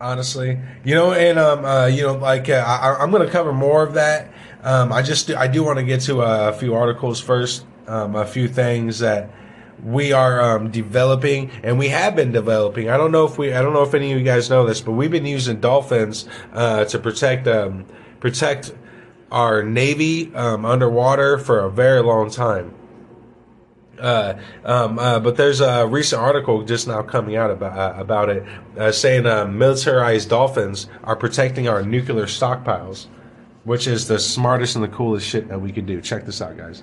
honestly. 0.00 0.58
You 0.84 0.94
know, 0.94 1.12
and 1.12 1.38
um, 1.38 1.64
uh, 1.64 1.86
you 1.86 2.02
know, 2.02 2.14
like 2.14 2.48
uh, 2.48 2.54
I, 2.54 3.02
am 3.02 3.10
going 3.10 3.24
to 3.24 3.30
cover 3.30 3.52
more 3.52 3.82
of 3.82 3.94
that. 3.94 4.32
Um, 4.62 4.92
I 4.92 5.02
just 5.02 5.30
I 5.30 5.46
do 5.46 5.64
want 5.64 5.78
to 5.78 5.84
get 5.84 6.02
to 6.02 6.20
a, 6.22 6.52
few 6.52 6.74
articles 6.74 7.20
first, 7.20 7.64
um, 7.86 8.14
a 8.14 8.26
few 8.26 8.46
things 8.46 8.98
that 8.98 9.30
we 9.82 10.12
are 10.12 10.40
um, 10.40 10.70
developing 10.70 11.50
and 11.62 11.78
we 11.78 11.88
have 11.88 12.14
been 12.14 12.32
developing. 12.32 12.90
I 12.90 12.98
don't 12.98 13.12
know 13.12 13.24
if 13.24 13.38
we 13.38 13.52
I 13.52 13.62
don't 13.62 13.72
know 13.72 13.82
if 13.82 13.94
any 13.94 14.12
of 14.12 14.18
you 14.18 14.24
guys 14.24 14.50
know 14.50 14.66
this, 14.66 14.80
but 14.80 14.92
we've 14.92 15.10
been 15.10 15.26
using 15.26 15.60
dolphins 15.60 16.28
uh, 16.52 16.84
to 16.86 16.98
protect 16.98 17.46
um, 17.48 17.86
protect 18.20 18.74
our 19.32 19.62
navy 19.62 20.34
um, 20.34 20.64
underwater 20.64 21.38
for 21.38 21.60
a 21.60 21.70
very 21.70 22.02
long 22.02 22.30
time. 22.30 22.74
Uh, 23.98 24.38
um, 24.64 24.98
uh, 24.98 25.20
but 25.20 25.36
there's 25.36 25.60
a 25.60 25.86
recent 25.86 26.20
article 26.20 26.62
just 26.62 26.88
now 26.88 27.02
coming 27.02 27.36
out 27.36 27.50
about 27.50 27.78
uh, 27.78 28.00
about 28.00 28.28
it, 28.30 28.44
uh, 28.78 28.90
saying 28.90 29.26
uh, 29.26 29.44
militarized 29.44 30.28
dolphins 30.30 30.86
are 31.04 31.16
protecting 31.16 31.68
our 31.68 31.82
nuclear 31.82 32.24
stockpiles, 32.24 33.06
which 33.64 33.86
is 33.86 34.08
the 34.08 34.18
smartest 34.18 34.74
and 34.76 34.84
the 34.84 34.88
coolest 34.88 35.26
shit 35.26 35.48
that 35.48 35.60
we 35.60 35.72
could 35.72 35.86
do. 35.86 36.00
Check 36.00 36.24
this 36.24 36.40
out, 36.40 36.56
guys. 36.56 36.82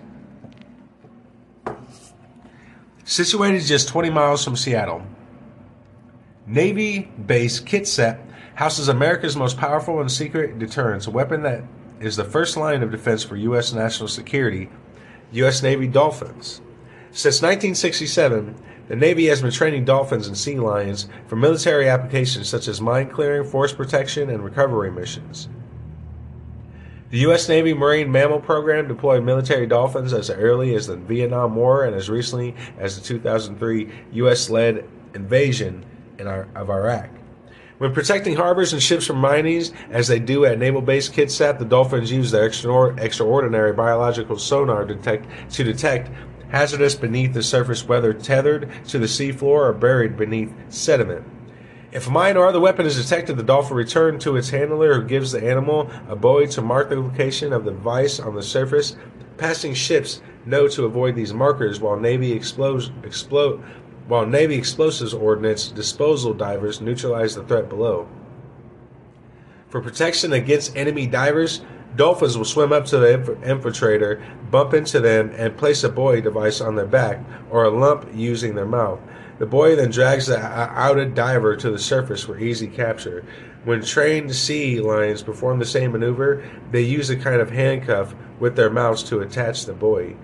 Situated 3.04 3.62
just 3.62 3.88
20 3.88 4.10
miles 4.10 4.44
from 4.44 4.56
Seattle, 4.56 5.02
Navy 6.46 7.12
base 7.26 7.60
Kitsap 7.60 8.20
houses 8.56 8.88
America's 8.88 9.36
most 9.36 9.58
powerful 9.58 10.00
and 10.00 10.12
secret 10.12 10.58
deterrence, 10.60 11.08
a 11.08 11.12
weapon 11.12 11.44
that 11.44 11.64
is 12.00 12.16
the 12.16 12.24
first 12.24 12.58
line 12.58 12.84
of 12.84 12.92
defense 12.92 13.24
for 13.24 13.36
U.S. 13.36 13.74
national 13.74 14.08
security. 14.08 14.70
U.S. 15.32 15.62
Navy 15.62 15.88
Dolphins. 15.88 16.62
Since 17.12 17.42
1967, 17.42 18.56
the 18.88 18.96
Navy 18.96 19.26
has 19.26 19.42
been 19.42 19.52
training 19.52 19.86
dolphins 19.86 20.28
and 20.28 20.38
sea 20.38 20.58
lions 20.58 21.10
for 21.28 21.36
military 21.36 21.90
applications 21.90 22.48
such 22.48 22.68
as 22.68 22.80
mine 22.80 23.10
clearing, 23.10 23.50
force 23.50 23.74
protection, 23.74 24.30
and 24.30 24.44
recovery 24.44 24.92
missions. 24.92 25.50
The 27.10 27.20
U.S. 27.20 27.48
Navy 27.48 27.74
Marine 27.74 28.12
Mammal 28.12 28.42
Program 28.42 28.90
deployed 28.90 29.24
military 29.24 29.66
dolphins 29.66 30.12
as 30.12 30.30
early 30.30 30.76
as 30.76 30.88
the 30.88 30.98
Vietnam 30.98 31.56
War 31.56 31.86
and 31.86 31.96
as 31.96 32.10
recently 32.10 32.54
as 32.78 32.98
the 32.98 33.02
2003 33.02 33.90
U.S. 34.12 34.50
led 34.50 34.84
invasion 35.14 35.86
of 36.20 36.70
Iraq. 36.70 37.10
When 37.78 37.94
protecting 37.94 38.36
harbors 38.36 38.74
and 38.74 38.84
ships 38.84 39.06
from 39.06 39.18
mines, 39.18 39.72
as 39.90 40.10
they 40.10 40.20
do 40.20 40.44
at 40.44 40.60
Naval 40.60 40.82
Base 40.82 41.08
Kitsap, 41.08 41.60
the 41.60 41.66
Dolphins 41.66 42.12
use 42.12 42.32
their 42.32 42.46
extraordinary 42.46 43.72
biological 43.72 44.38
sonar 44.38 44.84
detect, 44.84 45.28
to 45.54 45.64
detect 45.64 46.10
hazardous 46.50 46.96
beneath 46.96 47.34
the 47.34 47.44
surface 47.44 47.88
whether 47.88 48.14
tethered 48.14 48.70
to 48.90 49.00
the 49.00 49.06
seafloor 49.06 49.70
or 49.70 49.74
buried 49.74 50.18
beneath 50.18 50.52
sediment. 50.68 51.24
If 51.92 52.08
a 52.08 52.12
mine 52.12 52.36
or 52.36 52.48
other 52.48 52.60
weapon 52.60 52.86
is 52.86 53.02
detected, 53.02 53.38
the 53.38 53.44
dolphin 53.44 53.78
returns 53.78 54.24
to 54.24 54.36
its 54.36 54.50
handler 54.50 54.96
who 54.96 55.08
gives 55.08 55.32
the 55.32 55.44
animal 55.44 55.90
a 56.10 56.16
buoy 56.16 56.48
to 56.48 56.62
mark 56.62 56.90
the 56.90 57.00
location 57.00 57.54
of 57.54 57.64
the 57.64 57.72
device 57.72 58.20
on 58.20 58.36
the 58.36 58.44
surface. 58.44 58.98
Passing 59.38 59.74
ships 59.74 60.22
know 60.46 60.68
to 60.68 60.86
avoid 60.86 61.16
these 61.16 61.34
markers 61.34 61.80
while 61.80 61.98
Navy 61.98 62.34
explode, 62.34 63.64
while 64.08 64.26
Navy 64.26 64.56
explosives 64.56 65.14
ordnance 65.14 65.70
disposal 65.70 66.34
divers 66.34 66.82
neutralize 66.82 67.36
the 67.36 67.44
threat 67.44 67.70
below. 67.70 68.08
For 69.70 69.82
protection 69.82 70.34
against 70.34 70.76
enemy 70.76 71.08
divers, 71.08 71.62
dolphins 71.96 72.38
will 72.38 72.46
swim 72.46 72.74
up 72.74 72.86
to 72.86 72.98
the 72.98 73.14
inf- 73.14 73.28
infiltrator, 73.62 74.22
bump 74.50 74.74
into 74.74 75.00
them, 75.00 75.32
and 75.38 75.58
place 75.58 75.84
a 75.84 75.90
buoy 75.90 76.22
device 76.22 76.60
on 76.62 76.76
their 76.76 76.86
back 76.86 77.20
or 77.50 77.64
a 77.64 77.70
lump 77.70 78.10
using 78.14 78.56
their 78.56 78.66
mouth. 78.66 79.00
The 79.40 79.46
boy 79.46 79.76
then 79.76 79.92
drags 79.92 80.28
the 80.28 80.40
outed 80.40 81.14
diver 81.14 81.56
to 81.56 81.70
the 81.70 81.80
surface 81.80 82.24
for 82.24 82.40
easy 82.40 82.68
capture. 82.68 83.24
When 83.66 83.84
trained 83.84 84.34
sea 84.34 84.80
lions 84.80 85.22
perform 85.22 85.60
the 85.60 85.66
same 85.66 85.92
maneuver, 85.92 86.44
they 86.72 86.82
use 86.82 87.10
a 87.10 87.16
kind 87.16 87.42
of 87.42 87.50
handcuff 87.50 88.16
with 88.40 88.56
their 88.56 88.70
mouths 88.70 89.04
to 89.04 89.20
attach 89.20 89.66
the 89.66 89.74
buoy. 89.74 90.16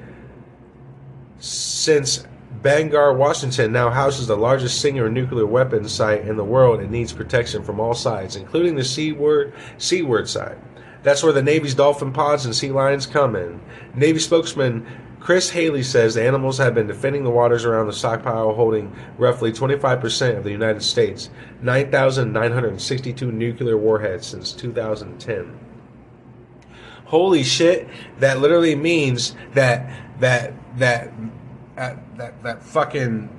Since 1.40 2.26
Bangor, 2.62 3.14
Washington 3.14 3.72
now 3.72 3.90
houses 3.90 4.28
the 4.28 4.38
largest 4.38 4.80
singular 4.80 5.10
nuclear 5.10 5.46
weapons 5.46 5.92
site 5.92 6.28
in 6.28 6.38
the 6.38 6.44
world 6.44 6.80
and 6.80 6.90
needs 6.90 7.12
protection 7.12 7.64
from 7.64 7.80
all 7.80 7.94
sides, 7.94 8.36
including 8.36 8.76
the 8.76 8.84
seaward, 8.84 9.54
seaward 9.78 10.30
side. 10.30 10.58
That's 11.04 11.22
where 11.22 11.34
the 11.34 11.44
Navy's 11.44 11.76
Dolphin 11.76 12.14
pods 12.14 12.46
and 12.46 12.56
Sea 12.56 12.72
Lions 12.72 13.06
come 13.06 13.36
in. 13.36 13.60
Navy 13.94 14.20
spokesman 14.20 14.88
Chris 15.24 15.52
Haley 15.52 15.84
says 15.84 16.16
the 16.16 16.28
animals 16.28 16.58
have 16.58 16.76
been 16.76 16.88
defending 16.88 17.24
the 17.24 17.30
waters 17.30 17.64
around 17.64 17.88
the 17.88 17.94
stockpile, 17.94 18.54
holding 18.54 18.94
roughly 19.18 19.54
25% 19.54 20.38
of 20.38 20.44
the 20.44 20.52
United 20.52 20.84
States, 20.84 21.30
9,962 21.62 23.32
nuclear 23.32 23.78
warheads 23.78 24.28
since 24.28 24.52
2010. 24.52 25.58
Holy 27.06 27.42
shit! 27.42 27.88
That 28.20 28.40
literally 28.40 28.76
means 28.76 29.34
that 29.54 29.90
that 30.20 30.54
that 30.78 31.14
uh, 31.78 31.96
that 32.18 32.44
that 32.44 32.62
fucking 32.62 33.30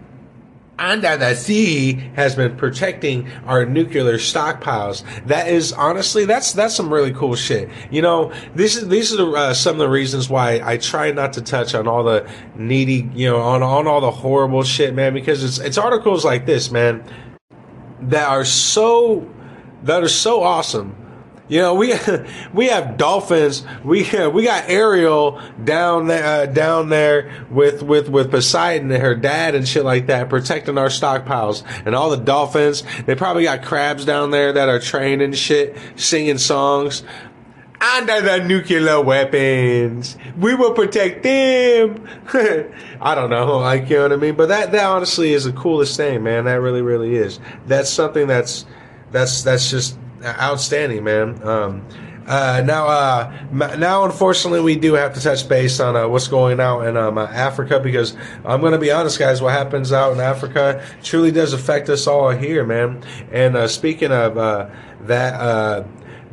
under 0.79 1.17
the 1.17 1.35
sea 1.35 1.95
has 2.17 2.35
been 2.35 2.57
protecting 2.57 3.31
our 3.47 3.65
nuclear 3.65 4.15
stockpiles. 4.15 5.05
That 5.27 5.49
is 5.49 5.73
honestly, 5.73 6.25
that's 6.25 6.53
that's 6.53 6.75
some 6.75 6.93
really 6.93 7.13
cool 7.13 7.35
shit. 7.35 7.69
You 7.91 8.03
know, 8.03 8.33
this 8.55 8.77
is 8.77 8.89
these 8.89 9.15
are 9.15 9.37
uh, 9.37 9.55
some 9.55 9.75
of 9.75 9.79
the 9.79 9.89
reasons 9.89 10.29
why 10.29 10.61
I 10.65 10.79
try 10.79 11.13
not 11.13 11.33
to 11.35 11.43
touch 11.43 11.75
on 11.75 11.87
all 11.87 12.03
the 12.03 12.29
needy, 12.57 13.09
you 13.15 13.29
know, 13.31 13.41
on 13.41 13.63
on 13.63 13.87
all 13.87 14.01
the 14.01 14.11
horrible 14.11 14.63
shit, 14.63 14.95
man. 14.95 15.15
Because 15.15 15.45
it's 15.45 15.59
it's 15.59 15.79
articles 15.79 16.25
like 16.25 16.47
this, 16.47 16.71
man, 16.71 17.05
that 18.03 18.29
are 18.29 18.45
so 18.45 19.29
that 19.85 20.03
are 20.03 20.09
so 20.09 20.43
awesome 20.43 20.97
you 21.49 21.61
know, 21.61 21.75
we 21.75 21.95
we 22.55 22.69
have 22.69 22.97
dolphins. 22.97 23.65
We 23.85 24.03
we 24.29 24.45
got 24.45 24.69
Ariel 24.69 25.41
down 25.63 26.07
there 26.07 26.25
uh, 26.25 26.47
down 26.47 26.89
there 26.89 27.47
with 27.51 27.83
with 27.83 28.09
with 28.09 28.31
Poseidon 28.31 28.91
and 28.91 29.03
her 29.03 29.15
dad 29.15 29.55
and 29.55 29.69
shit 29.69 29.85
like 29.85 30.07
that, 30.07 30.29
protecting 30.29 30.79
our 30.79 30.89
stockpiles 30.89 31.63
and 31.85 31.95
all 31.95 32.11
the 32.11 32.17
dolphins. 32.17 32.83
They 33.05 33.15
probably 33.15 33.45
got 33.45 33.63
crabs 33.63 34.05
down 34.05 34.31
there 34.31 34.53
that 34.55 34.69
are 34.69 34.81
trained 34.81 35.21
and 35.23 35.37
shit, 35.37 35.77
singing 35.97 36.39
songs. 36.39 37.03
Under 37.81 38.23
the 38.23 38.39
nuclear 38.39 39.03
weapons, 39.03 40.17
we 40.39 40.55
will 40.55 40.73
protect 40.73 41.23
them. 41.23 42.09
I 43.03 43.15
don't 43.15 43.29
know, 43.29 43.59
like 43.59 43.91
you 43.91 43.97
know 43.97 44.03
what 44.05 44.13
I 44.13 44.17
mean. 44.17 44.37
But 44.37 44.49
that 44.49 44.73
that 44.73 44.87
honestly 44.87 45.35
is 45.35 45.45
the 45.45 45.53
coolest 45.53 45.95
thing, 45.99 46.23
man. 46.23 46.47
That 46.47 46.63
really 46.63 46.81
really 46.81 47.17
is. 47.17 47.39
That's 47.67 47.91
something 47.91 48.27
that's 48.27 48.65
that's 49.11 49.43
that's 49.43 49.71
just 49.71 49.99
outstanding, 50.25 51.05
man. 51.05 51.43
Um, 51.47 51.87
uh, 52.27 52.63
now, 52.65 52.87
uh, 52.87 53.77
now, 53.77 54.05
unfortunately, 54.05 54.61
we 54.61 54.77
do 54.77 54.95
have 54.95 55.13
to 55.15 55.21
touch 55.21 55.47
base 55.47 55.79
on 55.79 55.95
uh, 55.95 56.09
what's 56.09 56.29
going 56.29 56.59
out 56.59 56.87
in 56.87 56.97
um, 56.97 57.19
Africa 57.19 57.79
because 57.79 58.17
I'm 58.45 58.61
going 58.61 58.73
to 58.73 58.79
be 58.79 58.91
honest, 58.91 59.19
guys. 59.19 59.43
What 59.43 59.53
happens 59.53 59.93
out 59.93 60.13
in 60.13 60.21
Africa 60.21 60.85
truly 61.03 61.31
does 61.31 61.53
affect 61.53 61.91
us 61.91 62.07
all 62.07 62.31
here, 62.31 62.65
man. 62.65 63.03
And 63.31 63.57
uh, 63.57 63.69
speaking 63.69 64.11
of 64.11 64.39
uh, 64.39 64.71
that, 65.03 65.35
uh, 65.35 65.85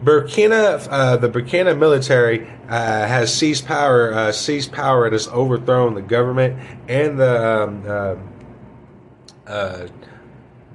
Burkina, 0.01 1.19
the 1.19 1.29
Burkina 1.29 1.77
military 1.77 2.45
has 2.67 3.31
seized 3.33 3.67
power, 3.67 4.31
seized 4.31 4.71
power, 4.71 5.05
and 5.05 5.13
has 5.13 5.27
overthrown 5.27 5.93
the 5.93 6.01
government 6.01 6.59
and 6.87 7.19
the. 7.19 8.23
Um, 9.47 10.00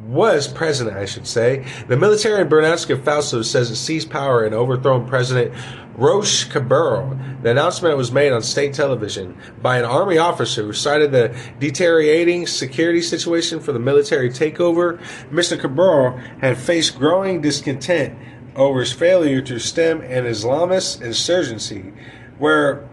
was 0.07 0.47
president, 0.47 0.97
I 0.97 1.05
should 1.05 1.27
say. 1.27 1.65
The 1.89 1.97
military 1.97 2.41
in 2.41 2.49
Burkina 2.49 2.97
Faso 3.03 3.45
says 3.45 3.71
it 3.71 3.77
seized 3.77 4.11
power 4.11 4.45
and 4.45 4.55
overthrown 4.55 5.07
President 5.07 5.53
Roch 5.97 6.25
Kabore. 6.25 7.43
The 7.43 7.51
announcement 7.51 7.97
was 7.97 8.13
made 8.13 8.33
on 8.33 8.43
state 8.43 8.75
television 8.75 9.37
by 9.61 9.79
an 9.79 9.85
army 9.85 10.19
officer 10.19 10.63
who 10.63 10.73
cited 10.73 11.11
the 11.11 11.37
deteriorating 11.59 12.47
security 12.47 13.03
situation 13.03 13.59
for 13.61 13.73
the 13.73 13.79
military 13.79 14.31
takeover. 14.31 15.01
Mr. 15.31 15.59
Kabore 15.59 16.21
had 16.41 16.57
faced 16.57 16.99
growing 16.99 17.41
discontent 17.41 18.17
over 18.55 18.81
his 18.81 18.93
failure 18.93 19.41
to 19.43 19.59
stem 19.59 20.01
an 20.03 20.25
Islamist 20.25 21.03
insurgency, 21.03 21.93
where 22.39 22.89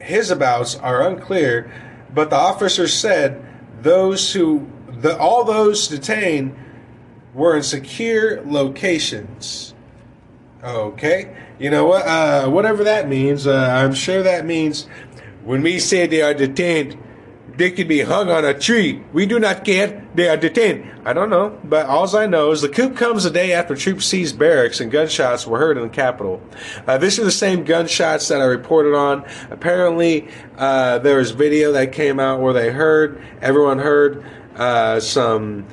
his 0.00 0.30
abouts 0.30 0.76
are 0.76 1.06
unclear, 1.06 1.70
but 2.12 2.30
the 2.30 2.36
officer 2.36 2.88
said 2.88 3.44
those 3.82 4.32
who 4.32 4.66
the, 5.04 5.18
all 5.18 5.44
those 5.44 5.86
detained 5.86 6.56
were 7.34 7.54
in 7.58 7.62
secure 7.62 8.42
locations. 8.46 9.74
Okay, 10.64 11.36
you 11.58 11.68
know 11.68 11.84
what? 11.84 12.06
Uh, 12.06 12.48
whatever 12.48 12.84
that 12.84 13.06
means, 13.06 13.46
uh, 13.46 13.68
I'm 13.70 13.92
sure 13.92 14.22
that 14.22 14.46
means 14.46 14.88
when 15.44 15.60
we 15.60 15.78
say 15.78 16.06
they 16.06 16.22
are 16.22 16.32
detained, 16.32 16.96
they 17.58 17.70
could 17.70 17.86
be 17.86 18.00
hung 18.00 18.30
on 18.30 18.46
a 18.46 18.58
tree. 18.58 19.02
We 19.12 19.26
do 19.26 19.38
not 19.38 19.62
care. 19.62 20.06
They 20.14 20.26
are 20.26 20.38
detained. 20.38 20.90
I 21.04 21.12
don't 21.12 21.28
know, 21.28 21.60
but 21.64 21.84
all 21.84 22.16
I 22.16 22.24
know 22.24 22.50
is 22.52 22.62
the 22.62 22.70
coup 22.70 22.90
comes 22.94 23.26
a 23.26 23.30
day 23.30 23.52
after 23.52 23.76
troops 23.76 24.06
seized 24.06 24.38
barracks 24.38 24.80
and 24.80 24.90
gunshots 24.90 25.46
were 25.46 25.58
heard 25.58 25.76
in 25.76 25.82
the 25.82 25.90
capital. 25.90 26.42
Uh, 26.86 26.96
these 26.96 27.18
are 27.18 27.24
the 27.24 27.30
same 27.30 27.64
gunshots 27.64 28.28
that 28.28 28.40
I 28.40 28.44
reported 28.44 28.94
on. 28.94 29.26
Apparently, 29.50 30.30
uh, 30.56 30.98
there 31.00 31.18
was 31.18 31.32
video 31.32 31.72
that 31.72 31.92
came 31.92 32.18
out 32.18 32.40
where 32.40 32.54
they 32.54 32.70
heard, 32.70 33.22
everyone 33.42 33.78
heard 33.78 34.24
uh, 34.56 35.00
some 35.00 35.66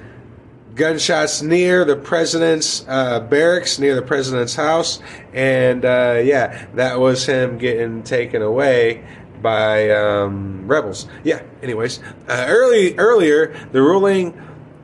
gunshots 0.75 1.41
near 1.41 1.85
the 1.85 1.95
president's 1.95 2.85
uh, 2.87 3.19
barracks, 3.19 3.79
near 3.79 3.95
the 3.95 4.01
president's 4.01 4.55
house, 4.55 5.01
and 5.33 5.85
uh, 5.85 6.21
yeah, 6.23 6.65
that 6.73 6.99
was 6.99 7.25
him 7.25 7.57
getting 7.57 8.03
taken 8.03 8.41
away 8.41 9.03
by 9.41 9.89
um, 9.89 10.67
rebels. 10.67 11.07
Yeah. 11.23 11.41
Anyways, 11.61 11.99
uh, 12.27 12.45
early 12.47 12.97
earlier, 12.97 13.55
the 13.71 13.81
ruling, 13.81 14.39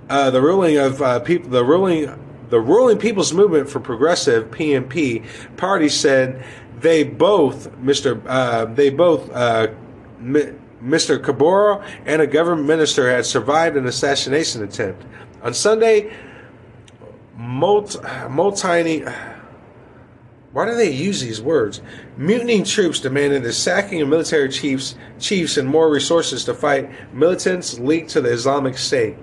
uh, 0.10 0.32
the 0.32 0.42
ruling 0.42 0.78
of 0.78 1.02
uh, 1.02 1.20
people, 1.20 1.50
the 1.50 1.64
ruling. 1.64 2.24
The 2.50 2.62
ruling 2.62 2.98
People's 2.98 3.34
Movement 3.34 3.70
for 3.70 3.82
Progressive 3.82 4.52
(PMP) 4.52 5.26
party 5.58 5.90
said 5.90 6.46
they 6.80 7.04
both, 7.04 7.70
Mr. 7.82 8.24
Uh, 8.26 8.64
they 8.64 8.90
both 8.90 9.30
Mr. 10.84 11.20
Kabore 11.20 11.84
and 12.06 12.22
a 12.22 12.28
government 12.28 12.68
minister 12.68 13.10
had 13.10 13.26
survived 13.26 13.78
an 13.78 13.88
assassination 13.88 14.64
attempt. 14.64 15.04
On 15.42 15.54
Sunday, 15.54 16.14
multi 17.36 19.04
why 20.54 20.66
do 20.66 20.76
they 20.76 20.90
use 20.90 21.22
these 21.22 21.40
words? 21.40 21.82
Mutinying 22.18 22.64
troops 22.64 23.00
demanded 23.00 23.44
the 23.44 23.54
sacking 23.54 24.02
of 24.02 24.08
military 24.08 24.50
chiefs, 24.50 24.96
chiefs 25.20 25.58
and 25.58 25.68
more 25.68 25.90
resources 25.90 26.46
to 26.46 26.54
fight 26.54 27.14
militants 27.14 27.78
linked 27.78 28.10
to 28.12 28.22
the 28.22 28.32
Islamic 28.32 28.78
State 28.78 29.18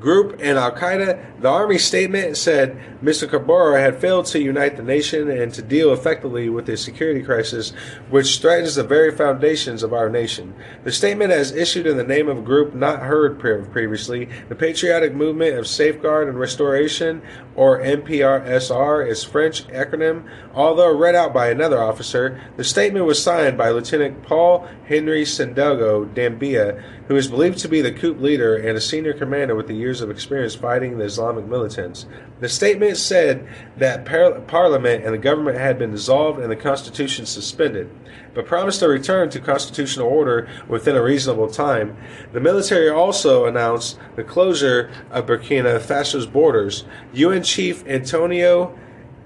group 0.00 0.38
and 0.40 0.58
Al 0.58 0.72
Qaeda. 0.72 1.40
The 1.40 1.48
Army 1.48 1.78
statement 1.78 2.36
said 2.36 2.78
Mr. 3.02 3.28
Kabore 3.28 3.80
had 3.80 4.00
failed 4.00 4.26
to 4.26 4.42
unite 4.42 4.76
the 4.76 4.82
nation 4.82 5.30
and 5.30 5.52
to 5.54 5.62
deal 5.62 5.92
effectively 5.92 6.48
with 6.48 6.66
the 6.66 6.76
security 6.76 7.22
crisis 7.22 7.72
which 8.10 8.40
threatens 8.40 8.74
the 8.74 8.84
very 8.84 9.10
foundations 9.10 9.82
of 9.82 9.92
our 9.92 10.10
nation. 10.10 10.54
The 10.84 10.92
statement, 10.92 11.32
as 11.32 11.52
issued 11.52 11.86
in 11.86 11.96
the 11.96 12.04
name 12.04 12.28
of 12.28 12.38
a 12.38 12.42
group 12.42 12.74
not 12.74 13.00
heard 13.00 13.38
previously, 13.38 14.28
the 14.48 14.54
Patriotic 14.54 15.14
Movement 15.14 15.56
of 15.56 15.66
Safeguard 15.66 16.28
and 16.28 16.38
Restoration, 16.38 17.22
or 17.54 17.80
MPRSR, 17.80 19.06
is 19.06 19.24
French 19.24 19.66
acronym. 19.68 20.28
Although 20.54 20.96
read 20.96 21.14
out 21.14 21.32
by 21.32 21.48
another 21.48 21.82
officer, 21.82 22.40
the 22.56 22.64
statement 22.64 23.06
was 23.06 23.22
signed 23.22 23.56
by 23.56 23.70
Lieutenant 23.70 24.22
Paul 24.22 24.68
Henry 24.86 25.22
Sandaogo 25.22 26.12
Damiba, 26.14 26.82
who 27.08 27.16
is 27.16 27.28
believed 27.28 27.58
to 27.58 27.68
be 27.68 27.80
the 27.80 27.92
coup 27.92 28.14
leader 28.14 28.56
and 28.56 28.76
a 28.76 28.80
senior 28.80 29.12
commander 29.12 29.54
with 29.54 29.66
the 29.66 29.74
years 29.90 30.00
of 30.00 30.08
experience 30.10 30.54
fighting 30.54 30.98
the 30.98 31.04
Islamic 31.04 31.44
militants. 31.46 32.06
The 32.38 32.48
statement 32.48 32.96
said 32.96 33.44
that 33.76 34.04
par- 34.04 34.40
Parliament 34.42 35.04
and 35.04 35.12
the 35.12 35.18
government 35.18 35.58
had 35.58 35.80
been 35.80 35.90
dissolved 35.90 36.38
and 36.38 36.48
the 36.48 36.54
Constitution 36.54 37.26
suspended, 37.26 37.90
but 38.32 38.46
promised 38.46 38.82
a 38.82 38.88
return 38.88 39.30
to 39.30 39.40
constitutional 39.40 40.06
order 40.06 40.48
within 40.68 40.94
a 40.94 41.02
reasonable 41.02 41.50
time. 41.50 41.96
The 42.32 42.38
military 42.38 42.88
also 42.88 43.46
announced 43.46 43.98
the 44.14 44.22
closure 44.22 44.92
of 45.10 45.26
Burkina 45.26 45.80
Faso's 45.80 46.26
borders. 46.26 46.84
UN 47.12 47.42
Chief 47.42 47.84
Antonio 47.88 48.78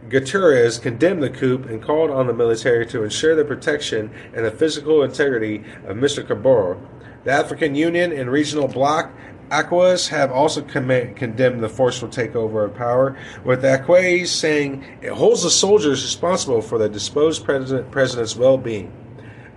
Guterres 0.09 0.81
condemned 0.81 1.23
the 1.23 1.29
coup 1.29 1.63
and 1.69 1.83
called 1.83 2.11
on 2.11 2.27
the 2.27 2.33
military 2.33 2.87
to 2.87 3.03
ensure 3.05 3.37
the 3.37 3.45
protection 3.45 4.11
and 4.33 4.47
the 4.47 4.51
physical 4.51 5.03
integrity 5.03 5.63
of 5.87 5.99
Mr. 5.99 6.27
Kabore. 6.27 6.81
The 7.25 7.33
African 7.33 7.75
Union 7.75 8.13
and 8.13 8.31
regional 8.31 8.69
bloc 8.69 9.11
ECOWAS 9.51 10.09
have 10.09 10.33
also 10.33 10.63
condemned 10.63 11.63
the 11.63 11.69
forceful 11.69 12.09
takeover 12.09 12.65
of 12.65 12.75
power, 12.75 13.17
with 13.45 13.63
ECOWAS 13.63 14.29
saying 14.29 14.85
it 15.03 15.11
holds 15.11 15.43
the 15.43 15.51
soldiers 15.51 16.03
responsible 16.03 16.63
for 16.63 16.79
the 16.79 16.89
disposed 16.89 17.45
president, 17.45 17.91
president's 17.91 18.37
well-being. 18.37 18.93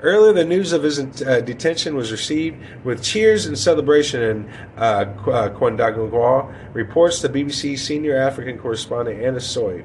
Earlier, 0.02 0.34
the 0.34 0.45
news 0.45 0.73
of 0.73 0.84
his 0.84 1.00
uh, 1.00 1.41
detention 1.41 1.95
was 1.95 2.12
received 2.12 2.58
with 2.84 3.02
cheers 3.02 3.47
and 3.47 3.58
celebration 3.58 4.21
in 4.21 4.54
uh, 4.78 5.06
uh 5.28 6.52
reports 6.73 7.21
the 7.21 7.30
BBC 7.30 7.80
senior 7.80 8.15
African 8.15 8.60
correspondent 8.60 9.23
Anna 9.23 9.39
Soy. 9.39 9.84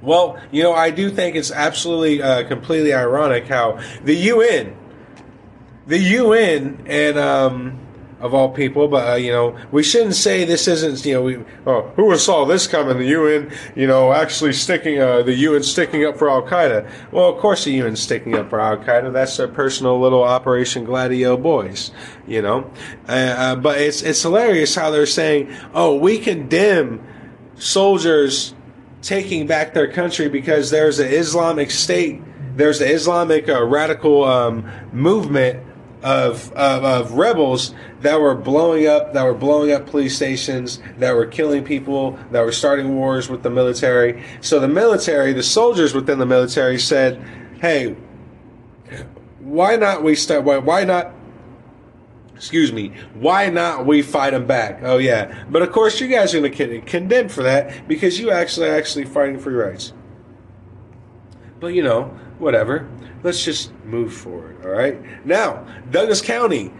Well, 0.00 0.40
you 0.50 0.62
know, 0.62 0.72
I 0.72 0.90
do 0.90 1.10
think 1.10 1.36
it's 1.36 1.50
absolutely 1.50 2.22
uh, 2.22 2.48
completely 2.48 2.94
ironic 2.94 3.46
how 3.46 3.80
the 4.04 4.14
UN, 4.14 4.74
the 5.86 5.98
UN, 5.98 6.82
and 6.86 7.18
um, 7.18 7.85
of 8.20 8.32
all 8.32 8.48
people, 8.48 8.88
but 8.88 9.08
uh, 9.08 9.14
you 9.16 9.30
know, 9.30 9.56
we 9.70 9.82
shouldn't 9.82 10.14
say 10.14 10.44
this 10.44 10.66
isn't. 10.66 11.04
You 11.04 11.14
know, 11.14 11.22
we 11.22 11.44
oh, 11.66 11.82
who 11.96 12.16
saw 12.16 12.46
this 12.46 12.66
coming? 12.66 12.98
The 12.98 13.08
UN, 13.08 13.52
you 13.74 13.86
know, 13.86 14.12
actually 14.12 14.54
sticking 14.54 14.98
uh, 15.00 15.22
the 15.22 15.34
UN 15.34 15.62
sticking 15.62 16.04
up 16.04 16.16
for 16.16 16.30
Al 16.30 16.42
Qaeda. 16.42 16.90
Well, 17.12 17.28
of 17.28 17.38
course, 17.38 17.64
the 17.64 17.72
UN 17.72 17.96
sticking 17.96 18.34
up 18.34 18.48
for 18.48 18.60
Al 18.60 18.78
Qaeda. 18.78 19.12
That's 19.12 19.36
their 19.36 19.48
personal 19.48 20.00
little 20.00 20.22
Operation 20.22 20.84
Gladio 20.84 21.36
boys. 21.36 21.90
You 22.26 22.42
know, 22.42 22.70
uh, 23.08 23.12
uh, 23.12 23.56
but 23.56 23.80
it's 23.80 24.02
it's 24.02 24.22
hilarious 24.22 24.74
how 24.74 24.90
they're 24.90 25.04
saying, 25.04 25.54
oh, 25.74 25.96
we 25.96 26.18
condemn 26.18 27.06
soldiers 27.56 28.54
taking 29.02 29.46
back 29.46 29.74
their 29.74 29.90
country 29.92 30.28
because 30.28 30.70
there's 30.70 30.98
an 30.98 31.08
Islamic 31.08 31.70
state, 31.70 32.22
there's 32.56 32.80
an 32.80 32.88
Islamic 32.88 33.48
uh, 33.48 33.62
radical 33.62 34.24
um, 34.24 34.68
movement 34.92 35.62
of, 36.02 36.52
of, 36.52 36.84
of 36.84 37.12
rebels 37.12 37.74
that 38.00 38.20
were 38.20 38.34
blowing 38.34 38.86
up 38.86 39.12
that 39.14 39.24
were 39.24 39.34
blowing 39.34 39.72
up 39.72 39.86
police 39.86 40.14
stations 40.14 40.80
that 40.98 41.14
were 41.14 41.26
killing 41.26 41.64
people 41.64 42.18
that 42.30 42.44
were 42.44 42.52
starting 42.52 42.94
wars 42.94 43.28
with 43.28 43.42
the 43.42 43.50
military 43.50 44.22
so 44.40 44.60
the 44.60 44.68
military 44.68 45.32
the 45.32 45.42
soldiers 45.42 45.94
within 45.94 46.18
the 46.18 46.26
military 46.26 46.78
said 46.78 47.20
hey 47.60 47.96
why 49.40 49.76
not 49.76 50.02
we 50.02 50.14
start 50.14 50.44
why, 50.44 50.58
why 50.58 50.84
not 50.84 51.12
excuse 52.36 52.72
me, 52.72 52.92
why 53.14 53.48
not 53.48 53.86
we 53.86 54.02
fight 54.02 54.30
them 54.30 54.46
back? 54.46 54.80
Oh 54.82 54.98
yeah, 54.98 55.44
but 55.50 55.62
of 55.62 55.72
course 55.72 56.00
you 56.00 56.06
guys 56.06 56.34
are 56.34 56.40
going 56.40 56.52
to 56.52 56.66
get 56.66 56.86
condemned 56.86 57.32
for 57.32 57.42
that 57.42 57.88
because 57.88 58.20
you 58.20 58.30
actually 58.30 58.68
actually 58.68 59.06
fighting 59.06 59.38
for 59.38 59.50
your 59.50 59.66
rights. 59.66 59.92
But 61.58 61.68
you 61.68 61.82
know, 61.82 62.16
whatever. 62.38 62.88
Let's 63.22 63.44
just 63.44 63.72
move 63.84 64.12
forward. 64.12 64.56
All 64.64 64.70
right. 64.70 64.98
Now, 65.26 65.66
Douglas 65.90 66.20
County 66.20 66.72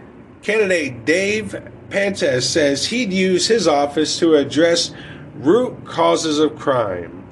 candidate 0.43 1.05
Dave 1.05 1.57
Pantos 1.89 2.43
says 2.43 2.87
he'd 2.87 3.13
use 3.13 3.47
his 3.49 3.67
office 3.67 4.19
to 4.19 4.37
address 4.37 4.93
root 5.35 5.85
causes 5.85 6.39
of 6.39 6.57
crime. 6.57 7.26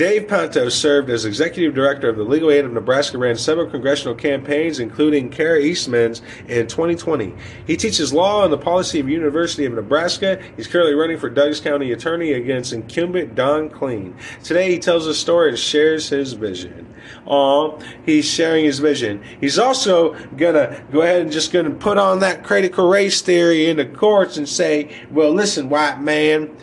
Dave 0.00 0.28
Pantos 0.28 0.72
served 0.72 1.10
as 1.10 1.26
executive 1.26 1.74
director 1.74 2.08
of 2.08 2.16
the 2.16 2.24
Legal 2.24 2.50
Aid 2.50 2.64
of 2.64 2.72
Nebraska, 2.72 3.18
ran 3.18 3.36
several 3.36 3.68
congressional 3.68 4.14
campaigns, 4.14 4.80
including 4.80 5.28
Kara 5.28 5.60
Eastman's 5.60 6.22
in 6.48 6.66
2020. 6.68 7.34
He 7.66 7.76
teaches 7.76 8.10
law 8.10 8.42
and 8.42 8.50
the 8.50 8.56
policy 8.56 8.98
of 8.98 9.10
University 9.10 9.66
of 9.66 9.74
Nebraska. 9.74 10.42
He's 10.56 10.66
currently 10.66 10.94
running 10.94 11.18
for 11.18 11.28
Douglas 11.28 11.60
County 11.60 11.92
Attorney 11.92 12.32
against 12.32 12.72
incumbent 12.72 13.34
Don 13.34 13.68
Kleine. 13.68 14.14
Today, 14.42 14.70
he 14.70 14.78
tells 14.78 15.06
a 15.06 15.14
story 15.14 15.50
and 15.50 15.58
shares 15.58 16.08
his 16.08 16.32
vision. 16.32 16.94
Aw, 17.26 17.78
he's 18.06 18.24
sharing 18.24 18.64
his 18.64 18.78
vision. 18.78 19.22
He's 19.38 19.58
also 19.58 20.14
gonna 20.38 20.82
go 20.90 21.02
ahead 21.02 21.20
and 21.20 21.30
just 21.30 21.52
gonna 21.52 21.72
put 21.72 21.98
on 21.98 22.20
that 22.20 22.42
critical 22.42 22.88
race 22.88 23.20
theory 23.20 23.68
in 23.68 23.76
the 23.76 23.84
courts 23.84 24.38
and 24.38 24.48
say, 24.48 25.04
well, 25.10 25.30
listen, 25.30 25.68
white 25.68 26.00
man, 26.00 26.56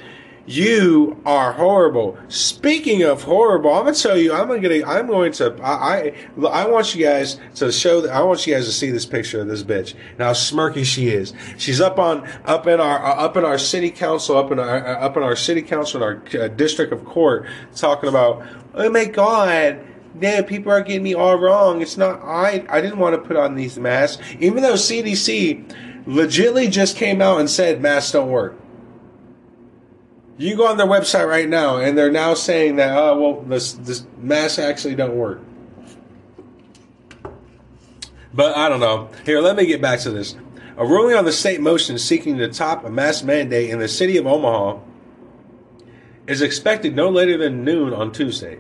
you 0.47 1.21
are 1.25 1.51
horrible. 1.51 2.17
Speaking 2.29 3.03
of 3.03 3.23
horrible, 3.23 3.73
I'm 3.73 3.83
gonna 3.83 3.95
tell 3.95 4.17
you, 4.17 4.33
I'm 4.33 4.47
gonna, 4.47 4.85
I'm 4.85 5.05
going 5.05 5.33
to, 5.33 5.53
I, 5.61 6.13
I, 6.41 6.47
I 6.47 6.67
want 6.67 6.95
you 6.95 7.03
guys 7.05 7.37
to 7.55 7.69
show 7.69 7.99
that, 8.01 8.11
I 8.11 8.23
want 8.23 8.47
you 8.47 8.53
guys 8.53 8.65
to 8.65 8.71
see 8.71 8.89
this 8.89 9.05
picture 9.05 9.41
of 9.41 9.47
this 9.47 9.63
bitch 9.63 9.93
and 10.11 10.21
how 10.21 10.31
smirky 10.31 10.85
she 10.85 11.09
is. 11.09 11.33
She's 11.57 11.81
up 11.81 11.99
on, 11.99 12.25
up 12.45 12.65
in 12.65 12.79
our, 12.79 13.03
up 13.03 13.35
in 13.35 13.43
our 13.43 13.57
city 13.57 13.91
council, 13.91 14.37
up 14.37 14.49
in 14.49 14.57
our, 14.57 14.85
up 14.87 15.17
in 15.17 15.23
our 15.23 15.35
city 15.35 15.61
council 15.61 16.01
in 16.01 16.03
our 16.03 16.41
uh, 16.41 16.47
district 16.47 16.93
of 16.93 17.03
court, 17.03 17.45
talking 17.75 18.07
about, 18.07 18.41
oh 18.73 18.89
my 18.89 19.03
god, 19.03 19.85
yeah, 20.21 20.41
people 20.41 20.71
are 20.71 20.81
getting 20.81 21.03
me 21.03 21.13
all 21.13 21.37
wrong. 21.37 21.81
It's 21.81 21.97
not 21.97 22.21
I. 22.23 22.65
I 22.69 22.81
didn't 22.81 22.99
want 22.99 23.15
to 23.15 23.27
put 23.27 23.35
on 23.37 23.55
these 23.55 23.77
masks, 23.77 24.21
even 24.39 24.63
though 24.63 24.73
CDC 24.73 26.05
legitly 26.05 26.71
just 26.71 26.95
came 26.95 27.21
out 27.21 27.39
and 27.39 27.49
said 27.49 27.81
masks 27.81 28.13
don't 28.13 28.29
work. 28.29 28.57
You 30.37 30.55
go 30.55 30.67
on 30.67 30.77
their 30.77 30.87
website 30.87 31.27
right 31.27 31.49
now, 31.49 31.77
and 31.77 31.97
they're 31.97 32.11
now 32.11 32.35
saying 32.35 32.75
that, 32.75 32.95
oh, 32.95 33.19
well, 33.19 33.41
this, 33.41 33.73
this 33.73 34.05
masks 34.17 34.59
actually 34.59 34.95
don't 34.95 35.17
work. 35.17 35.41
But 38.33 38.55
I 38.55 38.69
don't 38.69 38.79
know. 38.79 39.09
Here, 39.25 39.41
let 39.41 39.55
me 39.55 39.65
get 39.65 39.81
back 39.81 39.99
to 40.01 40.11
this. 40.11 40.35
A 40.77 40.85
ruling 40.85 41.15
on 41.15 41.25
the 41.25 41.31
state 41.31 41.59
motion 41.59 41.97
seeking 41.97 42.37
to 42.37 42.47
top 42.49 42.85
a 42.85 42.89
mask 42.89 43.25
mandate 43.25 43.71
in 43.71 43.79
the 43.79 43.87
city 43.87 44.15
of 44.17 44.27
Omaha 44.27 44.77
is 46.27 46.43
expected 46.43 46.95
no 46.95 47.09
later 47.09 47.35
than 47.37 47.63
noon 47.63 47.93
on 47.93 48.11
Tuesday. 48.11 48.59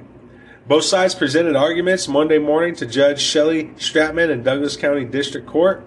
Both 0.67 0.85
sides 0.85 1.13
presented 1.13 1.55
arguments 1.55 2.07
Monday 2.07 2.39
morning 2.39 2.73
to 2.75 2.87
Judge 2.87 3.21
Shelley 3.21 3.65
Stratman 3.75 4.31
in 4.31 4.41
Douglas 4.41 4.75
County 4.75 5.05
District 5.05 5.45
Court. 5.45 5.85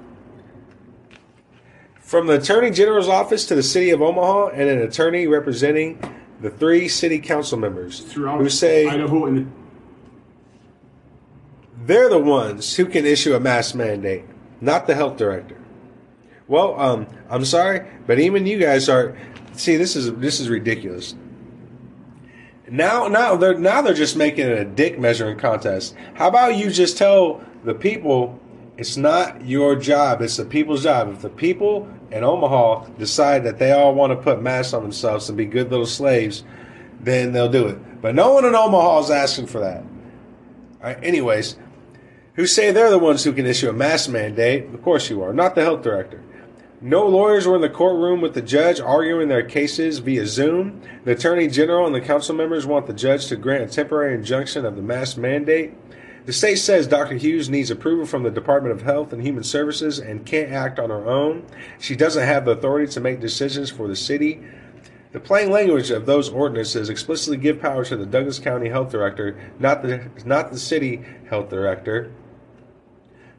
From 2.10 2.26
the 2.26 2.40
Attorney 2.40 2.72
General's 2.72 3.06
office 3.06 3.46
to 3.46 3.54
the 3.54 3.62
City 3.62 3.90
of 3.90 4.02
Omaha, 4.02 4.48
and 4.48 4.68
an 4.68 4.80
attorney 4.80 5.28
representing 5.28 5.96
the 6.40 6.50
three 6.50 6.88
city 6.88 7.20
council 7.20 7.56
members 7.56 8.00
Throughout 8.00 8.40
who 8.40 8.48
say 8.48 8.88
Idaho 8.88 9.26
and 9.26 9.38
the- 9.38 9.46
they're 11.86 12.08
the 12.08 12.18
ones 12.18 12.74
who 12.74 12.86
can 12.86 13.06
issue 13.06 13.36
a 13.36 13.38
mask 13.38 13.76
mandate, 13.76 14.24
not 14.60 14.88
the 14.88 14.96
health 14.96 15.18
director. 15.18 15.54
Well, 16.48 16.74
um, 16.80 17.06
I'm 17.30 17.44
sorry, 17.44 17.82
but 18.08 18.18
even 18.18 18.44
you 18.44 18.58
guys 18.58 18.88
are. 18.88 19.16
See, 19.52 19.76
this 19.76 19.94
is 19.94 20.12
this 20.14 20.40
is 20.40 20.48
ridiculous. 20.48 21.14
Now, 22.68 23.06
now 23.06 23.36
they're 23.36 23.56
now 23.56 23.82
they're 23.82 23.94
just 23.94 24.16
making 24.16 24.48
it 24.48 24.58
a 24.58 24.64
dick 24.64 24.98
measuring 24.98 25.38
contest. 25.38 25.94
How 26.14 26.26
about 26.26 26.56
you 26.56 26.70
just 26.70 26.98
tell 26.98 27.40
the 27.62 27.74
people 27.74 28.40
it's 28.80 28.96
not 28.96 29.46
your 29.46 29.76
job; 29.76 30.22
it's 30.22 30.38
the 30.38 30.44
people's 30.46 30.84
job. 30.84 31.12
If 31.12 31.20
the 31.20 31.28
people 31.28 31.86
in 32.10 32.24
Omaha 32.24 32.86
decide 32.98 33.44
that 33.44 33.58
they 33.58 33.72
all 33.72 33.94
want 33.94 34.10
to 34.10 34.16
put 34.16 34.40
masks 34.40 34.72
on 34.72 34.82
themselves 34.82 35.28
and 35.28 35.36
be 35.36 35.44
good 35.44 35.70
little 35.70 35.84
slaves, 35.84 36.44
then 36.98 37.32
they'll 37.32 37.50
do 37.50 37.66
it. 37.68 38.00
But 38.00 38.14
no 38.14 38.32
one 38.32 38.46
in 38.46 38.54
Omaha 38.54 39.00
is 39.00 39.10
asking 39.10 39.48
for 39.48 39.60
that. 39.60 39.84
Anyways, 41.02 41.56
who 42.34 42.46
say 42.46 42.72
they're 42.72 42.88
the 42.88 42.98
ones 42.98 43.22
who 43.22 43.34
can 43.34 43.44
issue 43.44 43.68
a 43.68 43.72
mask 43.74 44.08
mandate? 44.08 44.72
Of 44.72 44.82
course 44.82 45.10
you 45.10 45.22
are, 45.22 45.34
not 45.34 45.54
the 45.54 45.62
health 45.62 45.82
director. 45.82 46.22
No 46.80 47.06
lawyers 47.06 47.46
were 47.46 47.56
in 47.56 47.60
the 47.60 47.68
courtroom 47.68 48.22
with 48.22 48.32
the 48.32 48.40
judge 48.40 48.80
arguing 48.80 49.28
their 49.28 49.42
cases 49.42 49.98
via 49.98 50.26
Zoom. 50.26 50.80
The 51.04 51.12
attorney 51.12 51.48
general 51.48 51.84
and 51.84 51.94
the 51.94 52.00
council 52.00 52.34
members 52.34 52.64
want 52.64 52.86
the 52.86 52.94
judge 52.94 53.26
to 53.26 53.36
grant 53.36 53.64
a 53.64 53.66
temporary 53.66 54.14
injunction 54.14 54.64
of 54.64 54.76
the 54.76 54.82
mask 54.82 55.18
mandate. 55.18 55.74
The 56.30 56.34
state 56.34 56.58
says 56.60 56.86
Dr. 56.86 57.16
Huse 57.16 57.50
needs 57.50 57.72
approval 57.72 58.06
from 58.06 58.22
the 58.22 58.30
Department 58.30 58.72
of 58.72 58.82
Health 58.82 59.12
and 59.12 59.20
Human 59.20 59.42
Services 59.42 59.98
and 59.98 60.24
can't 60.24 60.52
act 60.52 60.78
on 60.78 60.88
her 60.88 61.04
own. 61.08 61.44
She 61.80 61.96
doesn't 61.96 62.24
have 62.24 62.44
the 62.44 62.52
authority 62.52 62.86
to 62.92 63.00
make 63.00 63.18
decisions 63.18 63.68
for 63.68 63.88
the 63.88 63.96
city. 63.96 64.40
The 65.10 65.18
plain 65.18 65.50
language 65.50 65.90
of 65.90 66.06
those 66.06 66.28
ordinances 66.28 66.88
explicitly 66.88 67.36
give 67.36 67.60
power 67.60 67.84
to 67.84 67.96
the 67.96 68.06
Douglas 68.06 68.38
County 68.38 68.68
Health 68.68 68.92
Director, 68.92 69.40
not 69.58 69.82
the 69.82 70.08
not 70.24 70.52
the 70.52 70.58
city 70.60 71.04
health 71.28 71.50
director. 71.50 72.12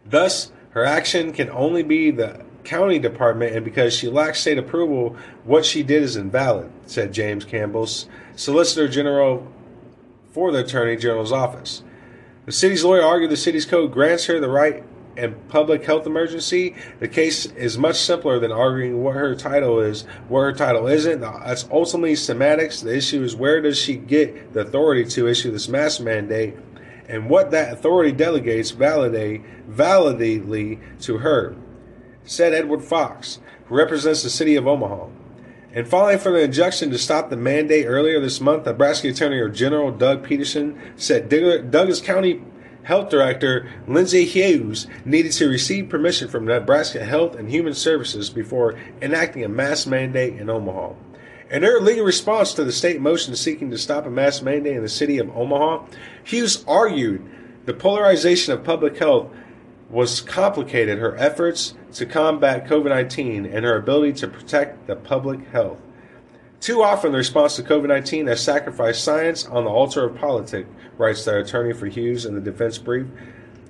Thus, 0.05 0.51
her 0.71 0.83
action 0.83 1.31
can 1.31 1.49
only 1.49 1.83
be 1.83 2.11
the 2.11 2.43
county 2.65 2.99
department, 2.99 3.55
and 3.55 3.63
because 3.63 3.93
she 3.93 4.09
lacks 4.09 4.41
state 4.41 4.57
approval, 4.57 5.15
what 5.45 5.63
she 5.63 5.81
did 5.81 6.03
is 6.03 6.17
invalid, 6.17 6.69
said 6.87 7.13
James 7.13 7.45
Campbell, 7.45 7.87
Solicitor 8.35 8.89
General 8.89 9.49
for 10.33 10.51
the 10.51 10.59
Attorney 10.65 10.97
General's 10.97 11.31
office. 11.31 11.83
The 12.45 12.51
city's 12.51 12.83
lawyer 12.83 13.03
argued 13.03 13.29
the 13.29 13.37
city's 13.37 13.65
code 13.65 13.91
grants 13.91 14.25
her 14.25 14.39
the 14.39 14.49
right 14.49 14.83
and 15.15 15.47
public 15.49 15.83
health 15.83 16.07
emergency, 16.07 16.75
the 16.99 17.07
case 17.07 17.45
is 17.45 17.77
much 17.77 17.97
simpler 17.97 18.39
than 18.39 18.51
arguing 18.51 19.03
what 19.03 19.15
her 19.15 19.35
title 19.35 19.79
is, 19.79 20.03
what 20.27 20.41
her 20.41 20.53
title 20.53 20.87
isn't. 20.87 21.19
That's 21.19 21.67
ultimately 21.69 22.15
semantics. 22.15 22.81
The 22.81 22.95
issue 22.95 23.21
is 23.21 23.35
where 23.35 23.61
does 23.61 23.77
she 23.77 23.95
get 23.95 24.53
the 24.53 24.61
authority 24.61 25.05
to 25.05 25.27
issue 25.27 25.51
this 25.51 25.67
mask 25.67 26.01
mandate, 26.01 26.55
and 27.07 27.29
what 27.29 27.51
that 27.51 27.73
authority 27.73 28.11
delegates 28.11 28.71
validate 28.71 29.41
validly 29.67 30.79
to 31.01 31.19
her, 31.19 31.55
said 32.23 32.53
Edward 32.53 32.83
Fox, 32.83 33.39
who 33.65 33.75
represents 33.75 34.23
the 34.23 34.29
city 34.29 34.55
of 34.55 34.65
Omaha. 34.65 35.07
And 35.73 35.87
following 35.87 36.19
for 36.19 36.33
the 36.33 36.41
injunction 36.41 36.89
to 36.89 36.97
stop 36.97 37.29
the 37.29 37.37
mandate 37.37 37.85
earlier 37.85 38.19
this 38.19 38.41
month, 38.41 38.65
Nebraska 38.65 39.07
Attorney 39.07 39.49
General 39.53 39.89
Doug 39.89 40.21
Peterson 40.21 40.77
said 40.97 41.29
Douglas 41.29 42.01
County 42.01 42.43
Health 42.83 43.09
Director 43.09 43.71
Lindsay 43.87 44.25
Huse 44.25 44.87
needed 45.05 45.31
to 45.33 45.47
receive 45.47 45.87
permission 45.87 46.27
from 46.27 46.43
Nebraska 46.43 47.05
Health 47.05 47.35
and 47.35 47.49
Human 47.49 47.73
Services 47.73 48.29
before 48.29 48.77
enacting 49.01 49.45
a 49.45 49.47
mask 49.47 49.87
mandate 49.87 50.35
in 50.35 50.49
Omaha. 50.49 50.93
In 51.49 51.63
her 51.63 51.79
legal 51.79 52.03
response 52.03 52.53
to 52.55 52.65
the 52.65 52.71
state 52.73 52.99
motion 52.99 53.33
seeking 53.37 53.71
to 53.71 53.77
stop 53.77 54.05
a 54.05 54.09
mask 54.09 54.43
mandate 54.43 54.75
in 54.75 54.83
the 54.83 54.89
city 54.89 55.19
of 55.19 55.33
Omaha, 55.33 55.85
Huse 56.25 56.65
argued 56.67 57.23
the 57.65 57.73
polarization 57.73 58.53
of 58.53 58.65
public 58.65 58.97
health 58.97 59.29
was 59.91 60.21
complicated 60.21 60.97
her 60.97 61.15
efforts 61.17 61.75
to 61.93 62.05
combat 62.05 62.65
COVID 62.65 62.89
19 62.89 63.45
and 63.45 63.65
her 63.65 63.75
ability 63.75 64.13
to 64.13 64.27
protect 64.27 64.87
the 64.87 64.95
public 64.95 65.45
health. 65.49 65.79
Too 66.61 66.81
often, 66.81 67.11
the 67.11 67.17
response 67.17 67.55
to 67.57 67.63
COVID 67.63 67.87
19 67.87 68.27
has 68.27 68.41
sacrificed 68.41 69.03
science 69.03 69.45
on 69.45 69.65
the 69.65 69.69
altar 69.69 70.05
of 70.05 70.15
politics, 70.15 70.69
writes 70.97 71.25
the 71.25 71.39
attorney 71.39 71.73
for 71.73 71.87
Huse 71.87 72.25
in 72.25 72.35
the 72.35 72.41
defense 72.41 72.77
brief. 72.77 73.07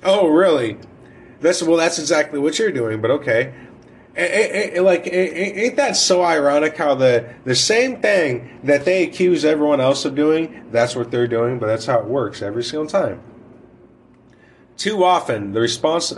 Oh, 0.03 0.27
really? 0.27 0.77
That's 1.39 1.63
well, 1.63 1.77
that's 1.77 1.97
exactly 1.97 2.38
what 2.38 2.60
you're 2.60 2.71
doing, 2.71 3.01
but 3.01 3.12
okay. 3.12 3.53
like, 4.15 5.07
ain't 5.12 5.77
that 5.77 5.95
so 5.95 6.21
ironic 6.21 6.75
how 6.75 6.95
the 6.95 7.34
the 7.45 7.55
same 7.55 8.01
thing 8.01 8.60
that 8.63 8.84
they 8.84 9.03
accuse 9.03 9.45
everyone 9.45 9.79
else 9.79 10.03
of 10.05 10.13
doing, 10.13 10.67
that's 10.71 10.95
what 10.95 11.10
they're 11.10 11.27
doing, 11.27 11.60
but 11.60 11.67
that's 11.67 11.86
how 11.86 11.99
it 11.99 12.05
works 12.05 12.41
every 12.41 12.63
single 12.63 12.88
time. 12.88 13.21
Too 14.77 15.03
often, 15.03 15.53
the 15.53 15.62
response 15.62 16.13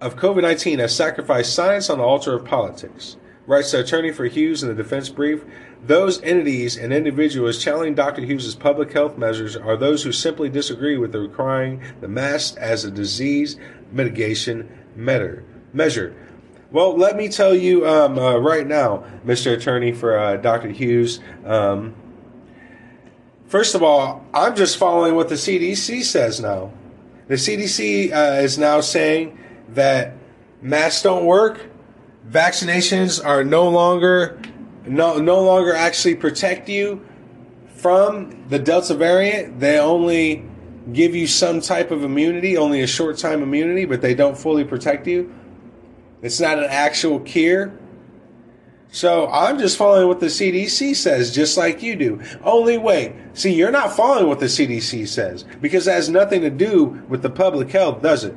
of 0.00 0.16
COVID 0.16 0.42
19 0.42 0.80
has 0.80 0.94
sacrificed 0.94 1.54
science 1.54 1.88
on 1.88 1.98
the 1.98 2.04
altar 2.04 2.34
of 2.34 2.44
politics. 2.44 3.16
Writes 3.46 3.72
the 3.72 3.80
attorney 3.80 4.12
for 4.12 4.26
Huse 4.26 4.62
in 4.62 4.68
the 4.68 4.74
defense 4.74 5.08
brief. 5.08 5.44
Those 5.84 6.22
entities 6.22 6.76
and 6.76 6.92
individuals 6.92 7.62
challenging 7.62 7.94
Dr. 7.94 8.22
Huse's 8.22 8.54
public 8.54 8.92
health 8.92 9.18
measures 9.18 9.56
are 9.56 9.76
those 9.76 10.04
who 10.04 10.12
simply 10.12 10.48
disagree 10.48 10.96
with 10.96 11.10
the 11.10 11.18
requiring 11.18 11.82
the 12.00 12.08
mask 12.08 12.56
as 12.58 12.84
a 12.84 12.90
disease 12.90 13.56
mitigation 13.90 14.68
measure. 14.94 15.44
Measure. 15.72 16.14
Well, 16.70 16.96
let 16.96 17.16
me 17.16 17.28
tell 17.28 17.54
you 17.54 17.86
um, 17.86 18.18
uh, 18.18 18.38
right 18.38 18.66
now, 18.66 19.04
Mr. 19.26 19.56
Attorney 19.56 19.92
for 19.92 20.18
uh, 20.18 20.36
Dr. 20.36 20.70
Huse. 20.70 21.20
Um, 21.44 21.94
first 23.46 23.74
of 23.74 23.82
all, 23.82 24.24
I'm 24.32 24.56
just 24.56 24.78
following 24.78 25.14
what 25.14 25.28
the 25.28 25.34
CDC 25.34 26.02
says 26.02 26.40
now. 26.40 26.72
The 27.32 27.38
CDC 27.38 28.12
uh, 28.12 28.42
is 28.42 28.58
now 28.58 28.82
saying 28.82 29.38
that 29.70 30.12
masks 30.60 31.00
don't 31.00 31.24
work 31.24 31.62
vaccinations 32.28 33.24
are 33.24 33.42
no 33.42 33.70
longer 33.70 34.38
no 34.84 35.16
no 35.16 35.42
longer 35.42 35.74
actually 35.74 36.16
protect 36.16 36.68
you 36.68 37.00
from 37.76 38.44
the 38.50 38.58
Delta 38.58 38.94
variant. 38.94 39.60
They 39.60 39.78
only 39.78 40.44
give 40.92 41.14
you 41.14 41.26
some 41.26 41.62
type 41.62 41.90
of 41.90 42.04
immunity, 42.04 42.58
only 42.58 42.82
a 42.82 42.86
short 42.86 43.16
time 43.16 43.42
immunity, 43.42 43.86
but 43.86 44.02
they 44.02 44.14
don't 44.14 44.36
fully 44.36 44.64
protect 44.64 45.06
you. 45.06 45.32
It's 46.20 46.38
not 46.38 46.58
an 46.58 46.66
actual 46.68 47.18
cure. 47.20 47.72
So 48.92 49.26
I'm 49.30 49.58
just 49.58 49.78
following 49.78 50.06
what 50.06 50.20
the 50.20 50.26
CDC 50.26 50.94
says, 50.96 51.34
just 51.34 51.56
like 51.56 51.82
you 51.82 51.96
do. 51.96 52.20
Only 52.44 52.76
way. 52.76 53.16
See, 53.32 53.54
you're 53.54 53.70
not 53.70 53.96
following 53.96 54.28
what 54.28 54.38
the 54.38 54.46
CDC 54.46 55.08
says 55.08 55.46
because 55.62 55.88
it 55.88 55.92
has 55.92 56.10
nothing 56.10 56.42
to 56.42 56.50
do 56.50 57.02
with 57.08 57.22
the 57.22 57.30
public 57.30 57.70
health, 57.70 58.02
does 58.02 58.22
it? 58.24 58.36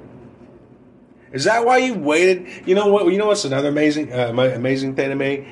Is 1.34 1.44
that 1.44 1.66
why 1.66 1.80
you 1.80 1.94
waited? 1.94 2.48
You 2.66 2.74
know 2.74 2.88
what? 2.88 3.12
You 3.12 3.18
know 3.18 3.28
what's 3.28 3.44
another 3.44 3.68
amazing, 3.68 4.14
uh, 4.14 4.30
amazing 4.30 4.96
thing 4.96 5.10
to 5.10 5.16
me? 5.16 5.46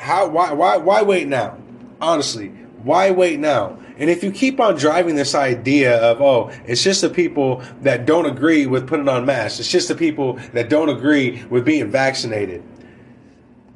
How? 0.00 0.26
Why? 0.28 0.54
Why? 0.54 0.78
Why 0.78 1.02
wait 1.02 1.28
now? 1.28 1.58
Honestly, 2.00 2.48
why 2.82 3.10
wait 3.10 3.38
now? 3.38 3.78
And 3.98 4.08
if 4.08 4.24
you 4.24 4.32
keep 4.32 4.58
on 4.58 4.76
driving 4.76 5.16
this 5.16 5.34
idea 5.34 6.00
of, 6.00 6.22
oh, 6.22 6.50
it's 6.64 6.82
just 6.82 7.02
the 7.02 7.10
people 7.10 7.62
that 7.82 8.06
don't 8.06 8.24
agree 8.24 8.64
with 8.64 8.88
putting 8.88 9.10
on 9.10 9.26
masks, 9.26 9.60
it's 9.60 9.70
just 9.70 9.88
the 9.88 9.94
people 9.94 10.38
that 10.54 10.70
don't 10.70 10.88
agree 10.88 11.44
with 11.50 11.66
being 11.66 11.90
vaccinated. 11.90 12.62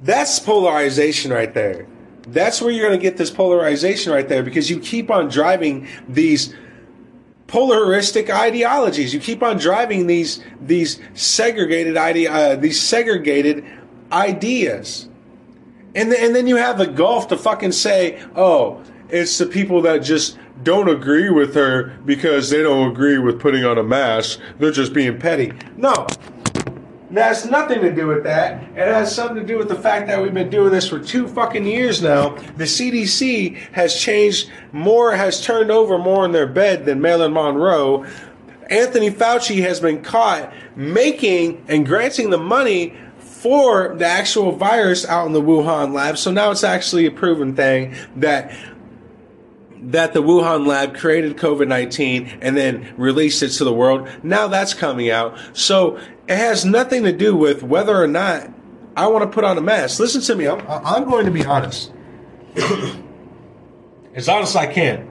That's 0.05 0.39
polarization 0.39 1.33
right 1.33 1.53
there. 1.55 1.87
That's 2.29 2.61
where 2.61 2.71
you're 2.71 2.87
going 2.87 2.99
to 2.99 3.03
get 3.03 3.17
this 3.17 3.31
polarization 3.31 4.13
right 4.13 4.29
there 4.29 4.43
because 4.43 4.69
you 4.69 4.79
keep 4.79 5.11
on 5.11 5.29
driving 5.29 5.89
these 6.07 6.55
polaristic 7.47 8.29
ideologies. 8.29 9.15
You 9.15 9.21
keep 9.21 9.43
on 9.43 9.57
driving 9.59 10.07
these 10.07 10.43
these 10.61 11.01
segregated 11.15 11.97
idea 11.97 12.33
uh, 12.33 12.57
these 12.57 12.81
segregated 12.81 13.65
ideas, 14.13 15.09
and 15.95 16.13
then, 16.13 16.23
and 16.23 16.37
then 16.37 16.47
you 16.47 16.57
have 16.57 16.77
the 16.77 16.87
gulf 16.87 17.29
to 17.29 17.37
fucking 17.39 17.73
say, 17.73 18.23
oh, 18.37 18.83
it's 19.09 19.39
the 19.39 19.47
people 19.47 19.81
that 19.83 19.99
just 19.99 20.39
don't 20.63 20.89
agree 20.89 21.31
with 21.31 21.55
her 21.55 21.97
because 22.05 22.51
they 22.51 22.63
don't 22.63 22.91
agree 22.91 23.19
with 23.19 23.41
putting 23.41 23.65
on 23.65 23.79
a 23.79 23.83
mask. 23.83 24.39
They're 24.59 24.71
just 24.71 24.93
being 24.93 25.19
petty. 25.19 25.53
No, 25.77 26.07
that 27.11 27.29
has 27.29 27.51
nothing 27.51 27.81
to 27.83 27.93
do 27.93 28.07
with 28.07 28.25
that. 28.25 28.63
It 28.71 28.89
has 28.89 29.15
something 29.15 29.37
to 29.37 29.45
do 29.47 29.59
with 29.59 29.69
the 29.69 29.77
fact 29.77 30.07
that 30.07 30.23
we've 30.23 30.35
been 30.35 30.51
doing 30.51 30.73
this 30.73 30.89
for 30.89 30.99
two 30.99 31.29
fucking 31.29 31.67
years 31.67 32.03
now. 32.03 32.31
The 32.57 32.65
CDC 32.65 33.57
has 33.73 33.95
changed 33.95 34.51
more, 34.73 35.15
has 35.15 35.45
turned 35.45 35.71
over 35.71 35.99
more 35.99 36.25
in 36.25 36.33
their 36.33 36.47
bed 36.47 36.87
than 36.87 37.01
Marilyn 37.01 37.33
Monroe. 37.33 38.07
Anthony 38.71 39.11
Fauci 39.11 39.61
has 39.61 39.81
been 39.81 40.03
caught 40.03 40.53
making 40.75 41.65
and 41.69 41.85
granting 41.87 42.31
the 42.31 42.39
money 42.39 42.97
for 43.19 43.95
the 43.95 44.07
actual 44.07 44.53
virus 44.53 45.05
out 45.05 45.27
in 45.27 45.35
the 45.35 45.43
Wuhan 45.43 45.93
lab. 45.93 46.17
So 46.17 46.31
now 46.31 46.51
it's 46.51 46.65
actually 46.65 47.05
a 47.05 47.11
proven 47.11 47.55
thing 47.55 47.95
that 48.17 48.57
that 49.91 50.15
the 50.15 50.23
Wuhan 50.23 50.67
lab 50.67 50.97
created 50.97 51.37
COVID 51.37 51.69
19 51.69 52.39
and 52.41 52.57
then 52.57 52.95
released 52.97 53.43
it 53.43 53.51
to 53.51 53.65
the 53.65 53.73
world. 53.73 54.09
Now 54.23 54.49
that's 54.49 54.73
coming 54.73 55.11
out. 55.11 55.39
So 55.53 56.01
it 56.29 56.37
has 56.37 56.65
nothing 56.65 57.05
to 57.05 57.13
do 57.13 57.37
with 57.37 57.63
whether 57.63 57.97
or 57.97 58.07
not 58.07 58.51
I 58.97 59.07
want 59.09 59.25
to 59.25 59.35
put 59.35 59.45
on 59.45 59.59
a 59.59 59.61
mask. 59.61 60.01
Listen 60.01 60.21
to 60.23 60.35
me. 60.35 60.49
I'm, 60.49 60.65
I'm 60.69 61.05
going 61.05 61.27
to 61.27 61.31
be 61.31 61.45
honest. 61.45 61.93
as 64.15 64.29
honest 64.29 64.55
as 64.55 64.57
I 64.57 64.73
can. 64.73 65.11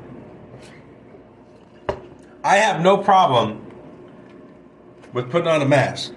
I 2.44 2.58
have 2.58 2.82
no 2.82 2.98
problem 2.98 3.66
with 5.14 5.30
putting 5.30 5.48
on 5.48 5.62
a 5.62 5.66
mask. 5.66 6.14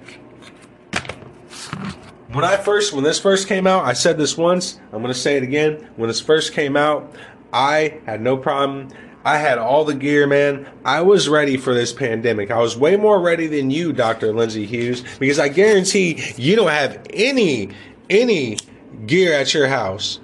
When 2.33 2.45
I 2.45 2.57
first, 2.57 2.93
when 2.93 3.05
this 3.05 3.21
first 3.21 3.49
came 3.49 3.67
out, 3.67 3.85
I 3.85 3.93
said 3.93 4.19
this 4.19 4.37
once. 4.37 4.81
I'm 4.93 5.03
going 5.03 5.13
to 5.13 5.19
say 5.19 5.37
it 5.37 5.43
again. 5.43 5.89
When 5.97 6.09
this 6.09 6.21
first 6.21 6.53
came 6.53 6.77
out, 6.77 7.15
I 7.53 8.01
had 8.07 8.21
no 8.21 8.37
problem 8.37 8.89
I 9.27 9.39
had 9.39 9.59
all 9.59 9.85
the 9.85 9.95
gear, 9.95 10.25
man. 10.29 10.69
I 10.85 11.01
was 11.01 11.29
ready 11.29 11.57
for 11.57 11.75
this 11.75 11.93
pandemic. 11.93 12.53
I 12.53 12.59
was 12.61 12.77
way 12.77 12.97
more 12.97 13.21
ready 13.21 13.49
than 13.49 13.73
you, 13.73 13.93
Dr. 13.93 14.33
Lindsay 14.33 14.67
Huse, 14.67 15.03
because 15.19 15.41
I 15.41 15.49
guarantee 15.49 16.23
you 16.37 16.55
don't 16.55 16.71
have 16.71 17.05
any, 17.13 17.71
any 18.09 18.57
gear 19.05 19.33
at 19.33 19.53
your 19.53 19.67
house. 19.67 20.21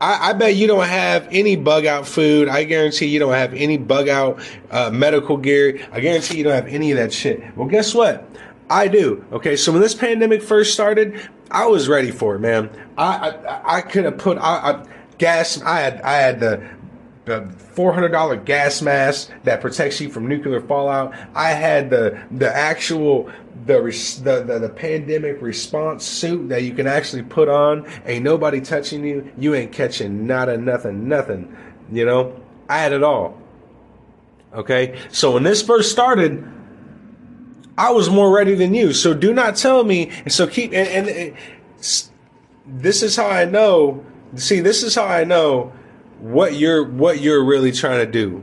I, 0.00 0.30
I, 0.30 0.32
bet 0.32 0.56
you 0.56 0.66
don't 0.66 0.86
have 0.86 1.28
any 1.32 1.56
bug 1.56 1.84
out 1.84 2.08
food. 2.08 2.48
I 2.48 2.64
guarantee 2.64 3.08
you 3.08 3.18
don't 3.18 3.34
have 3.34 3.52
any 3.52 3.76
bug 3.76 4.08
out 4.08 4.40
uh, 4.70 4.88
medical 4.88 5.36
gear. 5.36 5.86
I 5.92 6.00
guarantee 6.00 6.38
you 6.38 6.44
don't 6.44 6.54
have 6.54 6.68
any 6.68 6.92
of 6.92 6.96
that 6.96 7.12
shit. 7.12 7.54
Well, 7.58 7.68
guess 7.68 7.94
what? 7.94 8.26
I 8.70 8.88
do. 8.88 9.22
Okay, 9.32 9.54
so 9.54 9.70
when 9.70 9.82
this 9.82 9.94
pandemic 9.94 10.40
first 10.40 10.72
started, 10.72 11.28
I 11.50 11.66
was 11.66 11.88
ready 11.88 12.10
for 12.10 12.36
it, 12.36 12.38
man. 12.38 12.70
I 12.96 13.30
I, 13.30 13.76
I 13.76 13.80
could 13.82 14.06
have 14.06 14.16
put 14.16 14.38
I, 14.38 14.72
I 14.72 14.86
gas. 15.18 15.60
I 15.60 15.80
had 15.80 16.00
I 16.00 16.14
had 16.14 16.40
the 16.40 16.66
the 17.24 17.40
$400 17.74 18.44
gas 18.44 18.82
mask 18.82 19.30
that 19.44 19.60
protects 19.60 20.00
you 20.00 20.10
from 20.10 20.26
nuclear 20.28 20.60
fallout. 20.60 21.14
I 21.34 21.50
had 21.50 21.90
the 21.90 22.22
the 22.30 22.54
actual 22.54 23.30
the, 23.66 23.80
the, 24.22 24.44
the 24.44 24.58
the 24.58 24.68
pandemic 24.68 25.40
response 25.40 26.04
suit 26.04 26.48
that 26.50 26.62
you 26.62 26.74
can 26.74 26.86
actually 26.86 27.22
put 27.22 27.48
on. 27.48 27.88
Ain't 28.04 28.24
nobody 28.24 28.60
touching 28.60 29.04
you. 29.04 29.32
You 29.38 29.54
ain't 29.54 29.72
catching 29.72 30.26
nada, 30.26 30.58
nothing, 30.58 31.08
nothing. 31.08 31.56
You 31.90 32.04
know, 32.04 32.40
I 32.68 32.78
had 32.78 32.92
it 32.92 33.02
all. 33.02 33.40
Okay, 34.52 34.98
so 35.10 35.32
when 35.32 35.42
this 35.42 35.62
first 35.62 35.90
started, 35.90 36.46
I 37.76 37.90
was 37.90 38.08
more 38.10 38.30
ready 38.30 38.54
than 38.54 38.74
you. 38.74 38.92
So 38.92 39.14
do 39.14 39.32
not 39.32 39.56
tell 39.56 39.82
me. 39.82 40.10
And 40.24 40.32
so 40.32 40.46
keep 40.46 40.72
and, 40.72 40.88
and, 40.88 41.08
and 41.08 41.36
this 42.66 43.02
is 43.02 43.16
how 43.16 43.26
I 43.26 43.46
know. 43.46 44.04
See, 44.36 44.60
this 44.60 44.82
is 44.82 44.94
how 44.94 45.06
I 45.06 45.24
know 45.24 45.72
what 46.20 46.54
you're 46.54 46.84
what 46.84 47.20
you're 47.20 47.44
really 47.44 47.72
trying 47.72 48.04
to 48.04 48.10
do. 48.10 48.42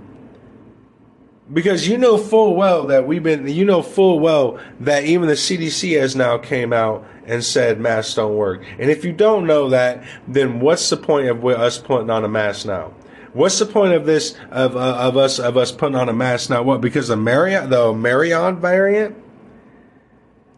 because 1.51 1.88
you 1.88 1.97
know 1.97 2.17
full 2.17 2.55
well 2.55 2.88
that 2.88 3.05
we've 3.07 3.23
been 3.23 3.47
you 3.47 3.65
know 3.65 3.81
full 3.81 4.19
well 4.19 4.60
that 4.79 5.03
even 5.03 5.27
the 5.27 5.34
CDC 5.36 5.99
has 5.99 6.15
now 6.15 6.38
came 6.38 6.71
out 6.73 7.05
and 7.25 7.43
said 7.43 7.79
masks 7.79 8.15
don't 8.15 8.36
work. 8.36 8.63
And 8.79 8.89
if 8.89 9.03
you 9.05 9.13
don't 9.13 9.45
know 9.45 9.69
that, 9.69 10.03
then 10.27 10.60
what's 10.60 10.89
the 10.89 10.97
point 10.97 11.27
of 11.27 11.45
us 11.45 11.77
putting 11.77 12.10
on 12.10 12.23
a 12.23 12.27
mask 12.27 12.65
now? 12.65 12.93
What's 13.34 13.60
the 13.60 13.65
point 13.65 13.93
of 13.93 14.05
this 14.05 14.36
of 14.49 14.75
uh, 14.75 14.95
of 14.97 15.17
us 15.17 15.39
of 15.39 15.57
us 15.57 15.71
putting 15.71 15.95
on 15.95 16.10
a 16.10 16.13
mask 16.13 16.49
now? 16.49 16.63
What 16.63 16.81
because 16.81 17.07
the 17.07 17.17
Marion 17.17 17.69
the 17.69 17.93
Marion 17.93 18.60
variant 18.60 19.15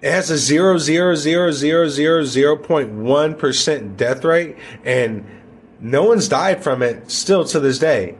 it 0.01 0.11
has 0.11 0.29
a 0.29 0.37
zero 0.37 0.77
zero 0.77 1.15
zero 1.15 1.51
zero 1.51 1.87
zero 1.87 2.23
zero 2.23 2.57
point 2.57 2.91
one 2.91 3.35
percent 3.35 3.95
death 3.95 4.25
rate, 4.25 4.57
and 4.83 5.25
no 5.83 6.03
one's 6.05 6.29
died 6.29 6.63
from 6.63 6.81
it 6.81 7.11
still 7.11 7.43
to 7.43 7.59
this 7.59 7.77
day. 7.77 8.15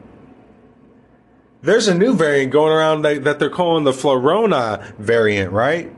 There's 1.62 1.88
a 1.88 1.94
new 1.94 2.14
variant 2.14 2.52
going 2.52 2.70
around 2.70 3.02
that, 3.02 3.24
that 3.24 3.38
they're 3.38 3.48
calling 3.48 3.84
the 3.84 3.92
Florona 3.92 4.94
variant, 4.96 5.50
right? 5.50 5.90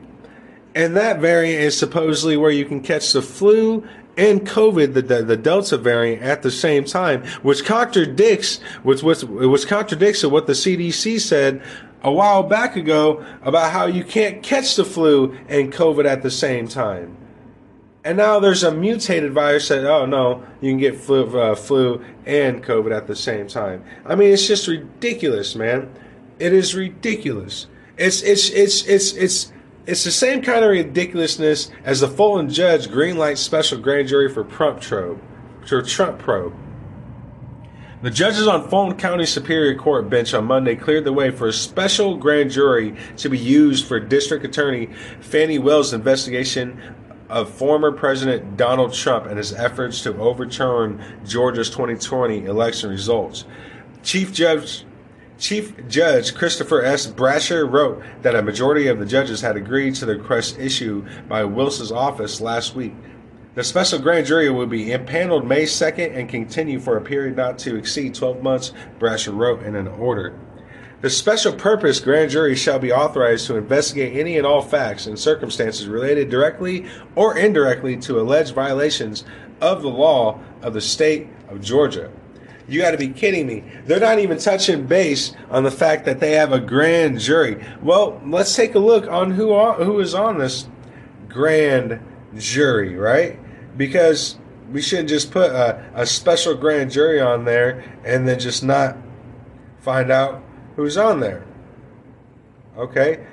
And 0.73 0.95
that 0.95 1.19
variant 1.19 1.61
is 1.61 1.77
supposedly 1.77 2.37
where 2.37 2.51
you 2.51 2.63
can 2.63 2.79
catch 2.79 3.11
the 3.11 3.21
flu 3.21 3.85
and 4.15 4.47
COVID, 4.47 4.93
the, 4.93 5.01
the, 5.01 5.23
the 5.23 5.35
Delta 5.35 5.77
variant, 5.77 6.23
at 6.23 6.41
the 6.41 6.51
same 6.51 6.85
time, 6.85 7.25
which 7.41 7.65
contradicts 7.65 8.61
which, 8.83 9.03
which, 9.03 9.23
which 9.23 9.67
contradicts 9.67 10.23
what 10.23 10.47
the 10.47 10.53
CDC 10.53 11.19
said 11.19 11.61
a 12.01 12.11
while 12.11 12.43
back 12.43 12.77
ago 12.77 13.25
about 13.41 13.73
how 13.73 13.87
you 13.87 14.05
can't 14.05 14.41
catch 14.41 14.77
the 14.77 14.85
flu 14.85 15.37
and 15.49 15.73
COVID 15.73 16.05
at 16.05 16.23
the 16.23 16.31
same 16.31 16.69
time. 16.69 17.17
And 18.07 18.15
now 18.15 18.39
there's 18.39 18.63
a 18.63 18.71
mutated 18.71 19.33
virus 19.33 19.67
that, 19.67 19.83
oh 19.85 20.05
no, 20.05 20.41
you 20.61 20.71
can 20.71 20.77
get 20.77 20.95
flu, 20.95 21.25
uh, 21.37 21.55
flu 21.55 22.01
and 22.25 22.63
COVID 22.63 22.95
at 22.95 23.05
the 23.05 23.17
same 23.17 23.49
time. 23.49 23.83
I 24.05 24.15
mean, 24.15 24.31
it's 24.31 24.47
just 24.47 24.65
ridiculous, 24.65 25.57
man. 25.57 25.93
It 26.39 26.53
is 26.53 26.73
ridiculous. 26.73 27.67
It's, 27.97 28.21
it's, 28.21 28.49
it's, 28.49 28.85
it's, 28.85 29.11
it's, 29.11 29.51
it's 29.85 30.05
the 30.05 30.11
same 30.11 30.41
kind 30.41 30.63
of 30.63 30.71
ridiculousness 30.71 31.69
as 31.83 31.99
the 31.99 32.07
Fulton 32.07 32.49
judge 32.49 32.87
greenlight 32.87 33.35
special 33.35 33.77
grand 33.77 34.07
jury 34.07 34.29
for 34.29 34.45
Trump 34.45 34.79
probe. 34.79 35.21
For 35.65 35.81
Trump 35.81 36.17
probe. 36.17 36.55
The 38.03 38.11
judges 38.11 38.47
on 38.47 38.69
Fulton 38.69 38.97
County 38.97 39.25
Superior 39.25 39.75
Court 39.75 40.07
bench 40.07 40.33
on 40.33 40.45
Monday 40.45 40.75
cleared 40.75 41.03
the 41.03 41.11
way 41.11 41.31
for 41.31 41.47
a 41.47 41.53
special 41.53 42.15
grand 42.15 42.51
jury 42.51 42.95
to 43.17 43.27
be 43.27 43.39
used 43.39 43.85
for 43.85 43.99
District 43.99 44.45
Attorney 44.45 44.85
Fani 45.19 45.57
Willis' 45.57 45.93
investigation 45.93 46.79
of 47.29 47.49
former 47.49 47.91
President 47.91 48.57
Donald 48.57 48.93
Trump 48.93 49.25
and 49.25 49.37
his 49.37 49.53
efforts 49.53 50.01
to 50.03 50.17
overturn 50.17 51.03
Georgia's 51.25 51.69
2020 51.69 52.45
election 52.45 52.89
results. 52.89 53.45
Chief 54.03 54.33
Judge 54.33 54.85
Chief 55.37 55.87
Judge 55.87 56.33
Christopher 56.33 56.83
S. 56.83 57.05
Brasher 57.05 57.69
wrote 57.71 58.03
that 58.23 58.35
a 58.35 58.41
majority 58.41 58.87
of 58.87 58.97
the 58.97 59.05
judges 59.05 59.41
had 59.41 59.55
agreed 59.55 59.93
to 59.95 60.05
the 60.05 60.17
request 60.17 60.57
issued 60.57 61.07
by 61.27 61.43
Willis's 61.43 61.91
office 61.91 62.41
last 62.41 62.75
week. 62.75 62.95
The 63.53 63.63
special 63.63 63.99
grand 63.99 64.27
jury 64.27 64.49
will 64.49 64.67
be 64.67 64.91
impaneled 64.91 65.47
May 65.47 65.63
2nd 65.63 66.15
and 66.15 66.29
continue 66.29 66.79
for 66.79 66.97
a 66.97 67.01
period 67.01 67.35
not 67.35 67.57
to 67.59 67.75
exceed 67.75 68.15
12 68.15 68.41
months, 68.41 68.71
Brasher 68.99 69.35
wrote 69.35 69.63
in 69.63 69.75
an 69.75 69.87
order. 69.87 70.39
The 70.99 71.09
special 71.11 71.53
purpose 71.53 71.99
grand 71.99 72.31
jury 72.31 72.55
shall 72.55 72.79
be 72.79 72.91
authorized 72.91 73.45
to 73.47 73.55
investigate 73.55 74.17
any 74.17 74.35
and 74.37 74.47
all 74.47 74.61
facts 74.61 75.05
and 75.05 75.17
circumstances 75.17 75.87
related 75.87 76.29
directly 76.29 76.87
or 77.15 77.37
indirectly 77.37 77.97
to 77.97 78.19
alleged 78.19 78.55
violations 78.55 79.23
of 79.61 79.83
the 79.83 79.89
law 79.89 80.39
of 80.63 80.73
the 80.73 80.81
state 80.81 81.27
of 81.49 81.61
Georgia. 81.61 82.11
You 82.67 82.81
got 82.81 82.91
to 82.91 82.97
be 82.97 83.09
kidding 83.09 83.45
me. 83.45 83.63
They're 83.85 83.99
not 83.99 84.19
even 84.19 84.39
touching 84.39 84.87
base 84.87 85.33
on 85.51 85.63
the 85.63 85.71
fact 85.71 86.05
that 86.05 86.19
they 86.19 86.31
have 86.31 86.51
a 86.51 86.59
grand 86.59 87.19
jury. 87.19 87.63
Well, 87.81 88.19
let's 88.25 88.55
take 88.55 88.73
a 88.73 88.79
look 88.79 89.07
on 89.07 89.31
who 89.31 89.55
who 89.73 89.99
is 89.99 90.15
on 90.15 90.39
this 90.39 90.67
grand 91.29 91.99
jury, 92.35 92.95
right? 92.95 93.39
Because 93.77 94.37
we 94.71 94.81
shouldn't 94.81 95.09
just 95.09 95.31
put 95.31 95.51
a, 95.51 95.91
a 95.93 96.05
special 96.05 96.55
grand 96.55 96.91
jury 96.91 97.21
on 97.21 97.45
there 97.45 97.83
and 98.03 98.27
then 98.27 98.39
just 98.39 98.63
not 98.63 98.97
find 99.79 100.11
out 100.11 100.43
who's 100.77 100.95
on 100.95 101.19
there. 101.19 101.43
Okay? 102.77 103.27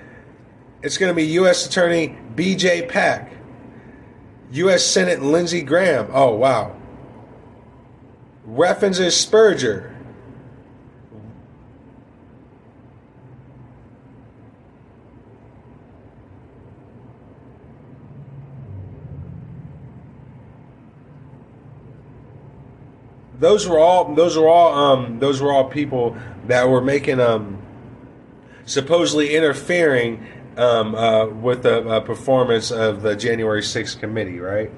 It's 0.82 0.98
going 0.98 1.10
to 1.10 1.14
be 1.14 1.24
U.S. 1.34 1.64
Attorney 1.64 2.18
B.J. 2.34 2.86
Pak, 2.86 3.32
U.S. 4.50 4.84
Senate 4.84 5.22
Lindsey 5.22 5.62
Graham. 5.62 6.08
Oh, 6.12 6.34
wow 6.34 6.74
Raffensperger. 8.48 9.93
Those 23.38 23.68
were 23.68 23.78
all 23.78 24.14
those 24.14 24.36
were 24.36 24.48
all 24.48 24.74
um, 24.74 25.18
those 25.18 25.42
were 25.42 25.52
all 25.52 25.64
people 25.64 26.16
that 26.46 26.68
were 26.68 26.80
making 26.80 27.20
um, 27.20 27.60
supposedly 28.64 29.34
interfering 29.34 30.26
um, 30.56 30.94
uh, 30.94 31.26
with 31.26 31.62
the 31.62 31.88
uh, 31.88 32.00
performance 32.00 32.70
of 32.70 33.02
the 33.02 33.16
January 33.16 33.60
6th 33.60 33.98
committee, 33.98 34.38
right? 34.38 34.70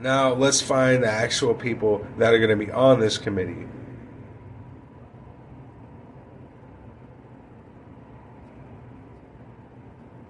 Now 0.00 0.34
let's 0.34 0.60
find 0.60 1.02
the 1.02 1.10
actual 1.10 1.54
people 1.54 2.06
that 2.18 2.34
are 2.34 2.38
going 2.38 2.58
to 2.58 2.64
be 2.66 2.70
on 2.70 3.00
this 3.00 3.16
committee. 3.16 3.66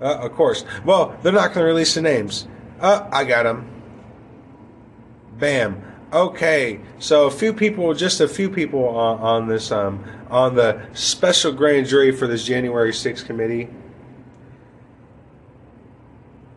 Uh, 0.01 0.19
of 0.19 0.33
course. 0.33 0.65
Well, 0.85 1.17
they're 1.23 1.33
not 1.33 1.49
going 1.55 1.65
to 1.65 1.65
release 1.65 1.95
the 1.95 2.03
names. 2.03 2.47
Uh, 2.81 3.09
I 3.11 3.25
got 3.25 3.45
them. 3.45 3.71
Bam. 5.39 5.83
Okay, 6.13 6.79
so 7.01 7.27
a 7.27 7.31
few 7.33 7.53
people, 7.53 7.93
just 7.93 8.21
a 8.21 8.29
few 8.29 8.49
people 8.49 8.87
on, 8.89 9.19
on 9.19 9.49
this, 9.49 9.73
um, 9.73 10.05
on 10.31 10.55
the 10.55 10.81
special 10.93 11.53
grand 11.53 11.89
jury 11.89 12.13
for 12.13 12.29
this 12.29 12.45
January 12.45 12.93
6th 12.93 13.25
committee. 13.27 13.69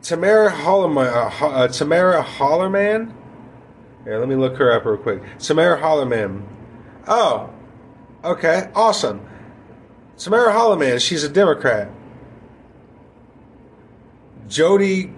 Tamara 0.04 0.52
Hollerman, 0.52 1.42
uh, 1.42 1.46
uh, 1.48 1.68
Tamara 1.68 2.24
Hallerman. 2.24 3.12
Here, 4.04 4.20
let 4.20 4.30
me 4.30 4.36
look 4.36 4.56
her 4.58 4.72
up 4.72 4.86
real 4.86 4.98
quick. 4.98 5.24
Tamara 5.40 5.82
Hallerman. 5.82 6.44
Oh, 7.08 7.50
okay, 8.24 8.70
awesome. 8.76 9.28
Tamara 10.18 10.54
Hallerman, 10.54 11.02
she's 11.02 11.24
a 11.24 11.30
Democrat. 11.30 11.90
Jody 14.48 15.12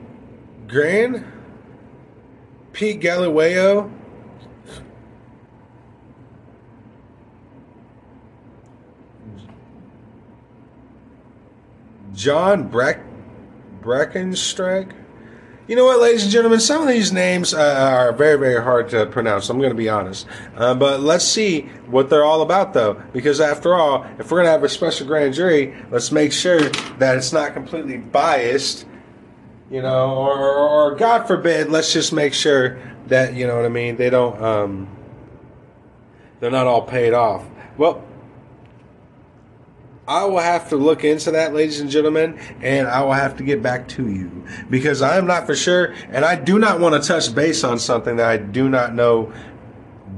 Gran, 0.67 1.29
Pete 2.71 3.01
Galileo, 3.01 3.91
John 12.13 12.67
Breck 12.67 13.01
Breckenstreich. 13.81 14.93
You 15.67 15.75
know 15.77 15.85
what, 15.85 16.01
ladies 16.01 16.23
and 16.23 16.31
gentlemen, 16.31 16.59
some 16.59 16.81
of 16.81 16.87
these 16.87 17.13
names 17.13 17.53
uh, 17.53 17.59
are 17.59 18.11
very, 18.11 18.37
very 18.37 18.61
hard 18.61 18.89
to 18.89 19.05
pronounce. 19.05 19.49
I'm 19.49 19.57
going 19.57 19.69
to 19.69 19.75
be 19.75 19.87
honest. 19.87 20.27
Uh, 20.55 20.73
but 20.73 20.99
let's 20.99 21.23
see 21.23 21.61
what 21.87 22.09
they're 22.09 22.25
all 22.25 22.41
about, 22.41 22.73
though. 22.73 23.01
Because 23.13 23.39
after 23.39 23.75
all, 23.75 24.05
if 24.19 24.31
we're 24.31 24.39
going 24.39 24.47
to 24.47 24.51
have 24.51 24.63
a 24.63 24.69
special 24.69 25.07
grand 25.07 25.33
jury, 25.33 25.73
let's 25.89 26.11
make 26.11 26.33
sure 26.33 26.59
that 26.59 27.15
it's 27.15 27.31
not 27.31 27.53
completely 27.53 27.97
biased, 27.97 28.85
you 29.69 29.81
know, 29.81 30.15
or, 30.15 30.37
or, 30.37 30.69
or 30.69 30.95
God 30.95 31.25
forbid, 31.25 31.69
let's 31.69 31.93
just 31.93 32.11
make 32.11 32.33
sure 32.33 32.81
that, 33.07 33.35
you 33.35 33.47
know 33.47 33.55
what 33.55 33.65
I 33.65 33.69
mean, 33.69 33.95
they 33.95 34.09
don't, 34.09 34.41
um, 34.43 34.89
they're 36.41 36.51
not 36.51 36.67
all 36.67 36.81
paid 36.81 37.13
off. 37.13 37.45
Well, 37.77 38.03
I 40.07 40.25
will 40.25 40.39
have 40.39 40.69
to 40.69 40.77
look 40.77 41.03
into 41.03 41.31
that, 41.31 41.53
ladies 41.53 41.79
and 41.79 41.89
gentlemen, 41.89 42.39
and 42.61 42.87
I 42.87 43.03
will 43.03 43.13
have 43.13 43.37
to 43.37 43.43
get 43.43 43.61
back 43.61 43.87
to 43.89 44.09
you 44.09 44.45
because 44.69 45.01
I 45.01 45.17
am 45.17 45.27
not 45.27 45.45
for 45.45 45.55
sure, 45.55 45.93
and 46.09 46.25
I 46.25 46.35
do 46.35 46.57
not 46.57 46.79
want 46.79 47.01
to 47.01 47.07
touch 47.07 47.33
base 47.33 47.63
on 47.63 47.77
something 47.77 48.15
that 48.15 48.27
I 48.27 48.37
do 48.37 48.67
not 48.67 48.95
know 48.95 49.31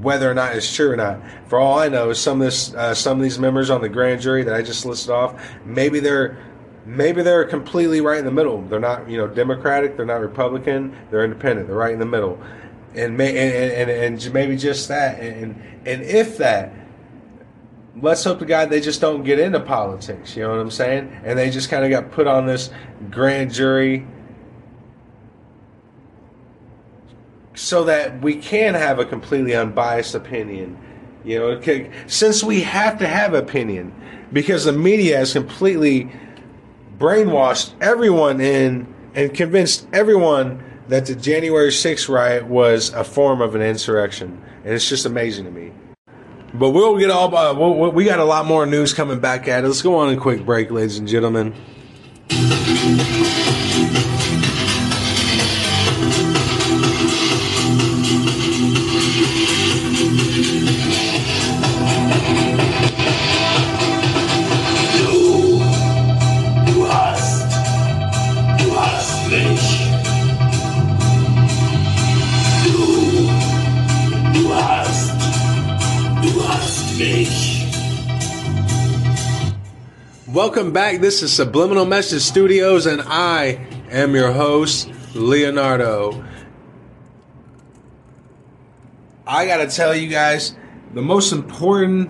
whether 0.02 0.30
or 0.30 0.34
not 0.34 0.56
it's 0.56 0.74
true 0.74 0.92
or 0.92 0.96
not. 0.96 1.20
For 1.48 1.60
all 1.60 1.78
I 1.80 1.90
know, 1.90 2.14
some 2.14 2.42
of 2.42 2.46
this, 2.46 2.74
uh, 2.74 2.94
some 2.94 3.18
of 3.18 3.24
these 3.24 3.40
members 3.40 3.70
on 3.70 3.82
the 3.82 3.90
grand 3.90 4.22
jury 4.22 4.44
that 4.44 4.54
I 4.54 4.62
just 4.62 4.86
listed 4.86 5.12
off, 5.12 5.42
maybe 5.66 6.00
they're 6.00 6.38
maybe 6.86 7.22
they're 7.22 7.46
completely 7.46 8.00
right 8.02 8.20
in 8.20 8.26
the 8.26 8.32
middle. 8.32 8.62
They're 8.62 8.80
not, 8.80 9.10
you 9.10 9.18
know, 9.18 9.28
Democratic. 9.28 9.96
They're 9.96 10.06
not 10.06 10.22
Republican. 10.22 10.98
They're 11.12 11.24
independent. 11.24 11.68
They're 11.68 11.78
right 11.78 11.94
in 11.94 12.00
the 12.00 12.06
middle, 12.06 12.42
and 12.96 13.18
may, 13.18 13.38
and, 13.38 13.90
and, 13.90 14.16
and 14.24 14.34
maybe 14.34 14.56
just 14.56 14.88
that. 14.88 15.20
And 15.20 15.62
and 15.86 16.02
if 16.04 16.38
that 16.38 16.74
let's 18.02 18.24
hope 18.24 18.40
to 18.40 18.46
God 18.46 18.70
they 18.70 18.82
just 18.82 19.02
don't 19.02 19.24
get 19.24 19.40
into 19.40 19.60
politics. 19.60 20.36
You 20.36 20.44
know 20.44 20.50
what 20.50 20.60
I'm 20.60 20.72
saying? 20.72 21.22
And 21.24 21.38
they 21.38 21.50
just 21.50 21.70
kind 21.70 21.86
of 21.86 21.92
got 21.92 22.12
put 22.12 22.28
on 22.28 22.46
this 22.46 22.70
grand 23.10 23.54
jury 23.54 24.06
so 27.56 27.84
that 27.84 28.22
we 28.22 28.36
can 28.36 28.74
have 28.74 29.00
a 29.00 29.06
completely 29.06 29.56
unbiased 29.56 30.16
opinion 30.16 30.78
You 31.24 31.40
know, 31.40 31.88
since 32.08 32.44
we 32.44 32.62
have 32.64 33.00
to 33.00 33.08
have 33.08 33.34
opinion, 33.34 33.94
because 34.34 34.66
the 34.66 34.74
media 34.74 35.18
has 35.18 35.32
completely 35.32 36.12
brainwashed 36.98 37.74
everyone 37.80 38.42
in 38.42 38.94
and 39.16 39.34
convinced 39.34 39.88
everyone 39.94 40.64
that 40.90 41.06
the 41.06 41.16
January 41.16 41.70
6th 41.70 42.10
riot 42.10 42.46
was 42.46 42.90
a 42.90 43.04
form 43.06 43.42
of 43.42 43.56
an 43.56 43.62
insurrection, 43.62 44.44
and 44.66 44.74
it's 44.74 44.90
just 44.90 45.06
amazing 45.06 45.46
to 45.46 45.52
me. 45.52 45.72
But 46.54 46.70
we'll 46.70 46.98
get 46.98 47.10
all. 47.10 47.36
Uh, 47.36 47.54
we'll, 47.54 47.92
we 47.92 48.06
got 48.06 48.20
a 48.20 48.26
lot 48.26 48.46
more 48.46 48.66
news 48.66 48.94
coming 48.94 49.20
back 49.20 49.48
at 49.48 49.64
us. 49.64 49.70
Let's 49.70 49.82
go 49.82 49.96
on 49.96 50.14
a 50.14 50.18
quick 50.18 50.46
break, 50.46 50.70
ladies 50.70 51.00
and 51.00 51.08
gentlemen. 51.08 51.54
Welcome 80.34 80.72
back. 80.72 81.00
This 81.00 81.22
is 81.22 81.32
Subliminal 81.32 81.86
Message 81.86 82.24
Studios, 82.24 82.88
and 82.88 83.04
I 83.04 83.68
am 83.92 84.16
your 84.16 84.32
host, 84.32 84.90
Leonardo. 85.14 86.26
I 89.28 89.46
gotta 89.46 89.68
tell 89.68 89.96
you 89.96 90.08
guys, 90.08 90.56
the 90.96 91.04
most 91.04 91.34
important, 91.34 92.10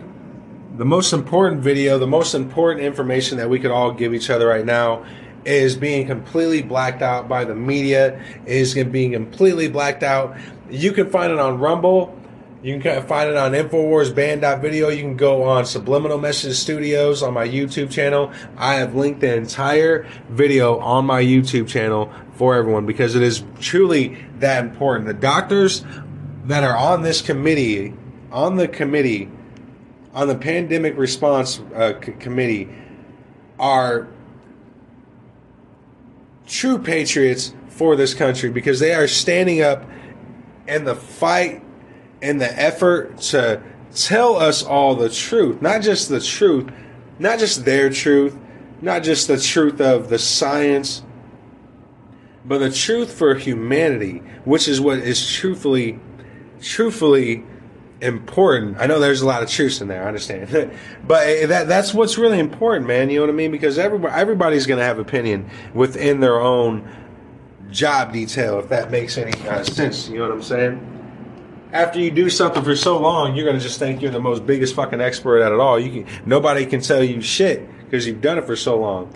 the 0.77 0.85
most 0.85 1.11
important 1.11 1.59
video, 1.59 1.99
the 1.99 2.07
most 2.07 2.33
important 2.33 2.85
information 2.85 3.39
that 3.39 3.49
we 3.49 3.59
could 3.59 3.71
all 3.71 3.91
give 3.91 4.13
each 4.13 4.29
other 4.29 4.47
right 4.47 4.65
now 4.65 5.03
is 5.43 5.75
being 5.75 6.07
completely 6.07 6.61
blacked 6.61 7.01
out 7.01 7.27
by 7.27 7.43
the 7.43 7.55
media. 7.55 8.23
Is 8.45 8.73
being 8.73 9.11
completely 9.11 9.67
blacked 9.67 10.01
out. 10.01 10.37
You 10.69 10.93
can 10.93 11.09
find 11.09 11.33
it 11.33 11.39
on 11.39 11.59
Rumble. 11.59 12.17
You 12.63 12.79
can 12.79 13.05
find 13.05 13.29
it 13.29 13.35
on 13.35 13.51
InfoWarsBanned.video. 13.51 14.87
You 14.87 15.01
can 15.01 15.17
go 15.17 15.43
on 15.43 15.65
Subliminal 15.65 16.17
Message 16.17 16.55
Studios 16.55 17.21
on 17.21 17.33
my 17.33 17.45
YouTube 17.45 17.91
channel. 17.91 18.31
I 18.55 18.75
have 18.75 18.95
linked 18.95 19.19
the 19.19 19.35
entire 19.35 20.07
video 20.29 20.79
on 20.79 21.05
my 21.05 21.21
YouTube 21.21 21.67
channel 21.67 22.09
for 22.35 22.55
everyone 22.55 22.85
because 22.85 23.17
it 23.17 23.21
is 23.21 23.43
truly 23.59 24.25
that 24.39 24.63
important. 24.63 25.07
The 25.07 25.13
doctors 25.13 25.83
that 26.45 26.63
are 26.63 26.77
on 26.77 27.01
this 27.01 27.21
committee, 27.21 27.93
on 28.31 28.55
the 28.55 28.69
committee, 28.69 29.29
on 30.13 30.29
the 30.29 30.35
pandemic 30.35 30.97
response 30.97 31.59
uh, 31.75 31.99
c- 32.01 32.13
committee, 32.13 32.69
are 33.59 34.07
true 36.47 36.77
patriots 36.77 37.53
for 37.67 37.97
this 37.97 38.13
country 38.13 38.49
because 38.49 38.79
they 38.79 38.93
are 38.93 39.07
standing 39.09 39.61
up 39.61 39.83
in 40.65 40.85
the 40.85 40.95
fight 40.95 41.61
and 42.23 42.39
the 42.39 42.59
effort 42.59 43.17
to 43.17 43.61
tell 43.93 44.37
us 44.37 44.63
all 44.63 44.95
the 44.95 45.09
truth, 45.09 45.61
not 45.61 45.81
just 45.81 46.09
the 46.09 46.21
truth, 46.21 46.71
not 47.19 47.37
just 47.37 47.65
their 47.65 47.89
truth, 47.89 48.35
not 48.81 49.03
just 49.03 49.27
the 49.27 49.37
truth 49.37 49.79
of 49.81 50.09
the 50.09 50.17
science, 50.17 51.03
but 52.45 52.59
the 52.59 52.71
truth 52.71 53.11
for 53.11 53.35
humanity, 53.35 54.23
which 54.45 54.67
is 54.67 54.79
what 54.79 54.99
is 54.99 55.31
truthfully, 55.31 55.99
truthfully 56.61 57.43
important. 58.01 58.77
I 58.79 58.87
know 58.87 58.99
there's 58.99 59.21
a 59.21 59.27
lot 59.27 59.43
of 59.43 59.49
truths 59.49 59.81
in 59.81 59.89
there. 59.89 60.03
I 60.03 60.07
understand, 60.07 60.49
but 61.07 61.47
that 61.47 61.67
that's 61.67 61.93
what's 61.93 62.17
really 62.17 62.39
important, 62.39 62.87
man. 62.87 63.09
You 63.09 63.17
know 63.17 63.25
what 63.25 63.33
I 63.33 63.35
mean? 63.35 63.51
Because 63.51 63.77
everybody 63.77 64.13
everybody's 64.13 64.65
going 64.65 64.79
to 64.79 64.85
have 64.85 64.97
opinion 64.97 65.49
within 65.73 66.21
their 66.21 66.39
own 66.39 66.87
job 67.69 68.13
detail, 68.13 68.59
if 68.59 68.69
that 68.69 68.91
makes 68.91 69.17
any 69.17 69.33
uh, 69.47 69.63
sense. 69.63 70.07
You 70.07 70.19
know 70.19 70.29
what 70.29 70.31
I'm 70.31 70.41
saying? 70.41 70.92
After 71.73 71.99
you 71.99 72.11
do 72.11 72.29
something 72.29 72.63
for 72.63 72.75
so 72.75 72.97
long, 72.97 73.35
you're 73.35 73.51
to 73.51 73.59
just 73.59 73.79
think 73.79 74.01
you're 74.01 74.11
the 74.11 74.21
most 74.21 74.45
biggest 74.45 74.75
fucking 74.75 75.01
expert 75.01 75.41
at 75.41 75.51
it 75.51 75.59
all. 75.59 75.77
You 75.77 76.03
can 76.03 76.21
nobody 76.25 76.65
can 76.65 76.79
tell 76.79 77.03
you 77.03 77.19
shit 77.19 77.67
because 77.83 78.07
you've 78.07 78.21
done 78.21 78.37
it 78.37 78.45
for 78.45 78.55
so 78.55 78.79
long 78.79 79.13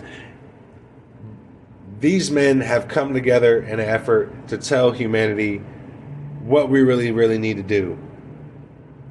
these 2.00 2.30
men 2.30 2.60
have 2.60 2.88
come 2.88 3.12
together 3.12 3.60
in 3.60 3.80
an 3.80 3.88
effort 3.88 4.48
to 4.48 4.58
tell 4.58 4.92
humanity 4.92 5.58
what 6.42 6.68
we 6.68 6.82
really, 6.82 7.10
really 7.10 7.38
need 7.38 7.56
to 7.56 7.62
do. 7.62 7.98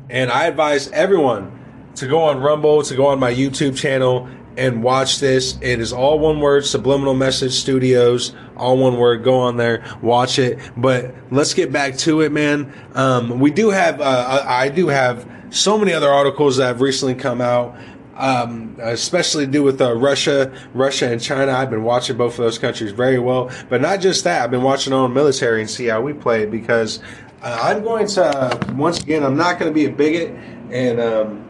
And 0.10 0.32
I 0.32 0.46
advise 0.46 0.90
everyone 0.92 1.92
to 1.96 2.08
go 2.08 2.24
on 2.24 2.40
Rumble, 2.40 2.84
to 2.84 2.96
go 2.96 3.08
on 3.08 3.20
my 3.20 3.34
YouTube 3.34 3.76
channel 3.78 4.30
and 4.58 4.84
watch 4.84 5.20
this. 5.20 5.58
It 5.62 5.80
is 5.80 5.94
all 5.94 6.20
one 6.20 6.40
word, 6.40 6.66
Subliminal 6.66 7.14
Message 7.14 7.54
Studios, 7.54 8.34
all 8.56 8.78
one 8.78 8.98
word. 8.98 9.24
Go 9.24 9.40
on 9.40 9.58
there, 9.58 9.86
watch 10.02 10.40
it. 10.40 10.60
But 10.76 11.14
let's 11.32 11.54
get 11.54 11.72
back 11.72 11.98
to 12.00 12.22
it, 12.22 12.32
man. 12.32 12.74
Um, 12.96 13.40
we 13.40 13.52
do 13.52 13.70
have, 13.70 14.02
uh, 14.02 14.44
I 14.46 14.70
do 14.70 14.88
have 14.88 15.30
so 15.50 15.78
many 15.78 15.94
other 15.94 16.10
articles 16.10 16.58
that 16.58 16.68
have 16.68 16.82
recently 16.82 17.16
come 17.16 17.40
out 17.40 17.78
um, 18.18 18.76
especially 18.80 19.46
to 19.46 19.52
do 19.52 19.64
with 19.64 19.80
uh, 19.80 19.96
Russia, 19.96 20.52
Russia 20.74 21.12
and 21.12 21.22
China. 21.22 21.52
I've 21.52 21.70
been 21.70 21.84
watching 21.84 22.18
both 22.18 22.34
of 22.34 22.40
those 22.40 22.58
countries 22.58 22.92
very 22.92 23.20
well, 23.20 23.52
but 23.70 23.80
not 23.80 24.02
just 24.02 24.24
that. 24.24 24.42
I've 24.44 24.52
been 24.52 24.64
watching 24.64 24.92
our 24.92 25.02
own 25.02 25.14
military 25.14 25.62
and 25.62 25.70
see 25.70 25.86
how 25.86 26.02
we 26.02 26.14
play 26.14 26.46
because 26.46 27.00
uh, 27.44 27.60
I'm 27.62 27.84
going 27.84 28.08
to 28.08 28.26
uh, 28.26 28.74
once 28.74 29.02
again. 29.02 29.24
I'm 29.24 29.38
not 29.38 29.60
going 29.60 29.72
to 29.72 29.74
be 29.74 29.86
a 29.86 29.92
bigot 29.92 30.32
and 30.72 31.00
um, 31.00 31.47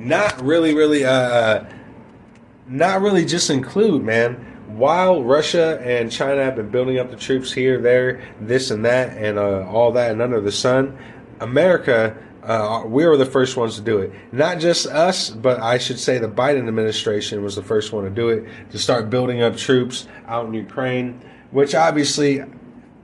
not 0.00 0.42
really, 0.42 0.74
really, 0.74 1.04
uh, 1.04 1.64
not 2.66 3.02
really 3.02 3.24
just 3.24 3.50
include 3.50 4.02
man. 4.02 4.46
While 4.68 5.24
Russia 5.24 5.80
and 5.82 6.10
China 6.10 6.44
have 6.44 6.56
been 6.56 6.70
building 6.70 6.98
up 6.98 7.10
the 7.10 7.16
troops 7.16 7.52
here, 7.52 7.80
there, 7.80 8.22
this 8.40 8.70
and 8.70 8.84
that, 8.84 9.16
and 9.18 9.38
uh, 9.38 9.66
all 9.68 9.92
that, 9.92 10.12
and 10.12 10.22
under 10.22 10.40
the 10.40 10.52
sun, 10.52 10.96
America 11.40 12.16
uh, 12.42 12.84
we 12.86 13.06
were 13.06 13.16
the 13.16 13.26
first 13.26 13.56
ones 13.56 13.76
to 13.76 13.82
do 13.82 13.98
it. 13.98 14.12
Not 14.32 14.58
just 14.58 14.86
us, 14.86 15.30
but 15.30 15.60
I 15.60 15.78
should 15.78 15.98
say 15.98 16.18
the 16.18 16.28
Biden 16.28 16.66
administration 16.66 17.42
was 17.42 17.54
the 17.54 17.62
first 17.62 17.92
one 17.92 18.04
to 18.04 18.10
do 18.10 18.30
it 18.30 18.46
to 18.70 18.78
start 18.78 19.10
building 19.10 19.42
up 19.42 19.56
troops 19.56 20.08
out 20.26 20.46
in 20.46 20.54
Ukraine, 20.54 21.20
which 21.50 21.74
obviously, 21.74 22.42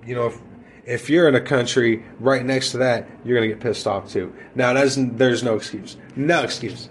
you 0.07 0.15
know, 0.15 0.27
if, 0.27 0.41
if 0.87 1.11
you're 1.11 1.29
in 1.29 1.35
a 1.35 1.41
country 1.41 2.05
right 2.21 2.45
next 2.45 2.71
to 2.71 2.79
that, 2.79 3.09
you're 3.25 3.37
going 3.37 3.49
to 3.49 3.55
get 3.55 3.63
pissed 3.63 3.87
off 3.87 4.11
too. 4.11 4.33
Now, 4.55 4.73
there's, 4.73 4.97
there's 4.97 5.43
no 5.43 5.57
excuse. 5.57 5.97
No 6.15 6.45
excuse. 6.45 6.89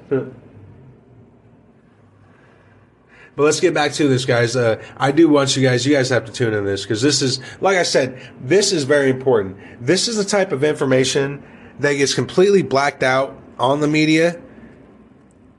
But 3.35 3.43
let's 3.43 3.59
get 3.59 3.73
back 3.73 3.93
to 3.93 4.07
this, 4.07 4.25
guys. 4.25 4.55
Uh, 4.55 4.83
I 4.97 5.11
do 5.11 5.27
want 5.29 5.57
you 5.57 5.63
guys, 5.63 5.85
you 5.85 5.95
guys 5.95 6.09
have 6.09 6.25
to 6.25 6.31
tune 6.31 6.53
in 6.53 6.65
this 6.65 6.83
because 6.83 7.01
this 7.01 7.21
is, 7.21 7.39
like 7.61 7.77
I 7.77 7.83
said, 7.83 8.21
this 8.41 8.71
is 8.71 8.83
very 8.83 9.09
important. 9.09 9.57
This 9.85 10.07
is 10.07 10.17
the 10.17 10.25
type 10.25 10.51
of 10.51 10.63
information 10.63 11.43
that 11.79 11.93
gets 11.93 12.13
completely 12.13 12.61
blacked 12.63 13.03
out 13.03 13.37
on 13.59 13.79
the 13.79 13.87
media. 13.87 14.41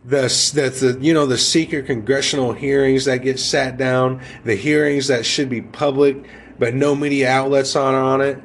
The, 0.05 0.23
the, 0.55 0.71
the 0.71 1.05
you 1.05 1.13
know 1.13 1.27
the 1.27 1.37
secret 1.37 1.87
congressional 1.87 2.53
hearings 2.53 3.07
that 3.07 3.19
get 3.19 3.41
sat 3.41 3.77
down, 3.77 4.23
the 4.45 4.55
hearings 4.55 5.09
that 5.09 5.27
should 5.27 5.51
be 5.51 5.61
public, 5.63 6.25
but 6.59 6.75
no 6.75 6.95
media 6.95 7.29
outlets 7.29 7.77
on 7.77 7.95
on 7.95 8.21
it. 8.21 8.43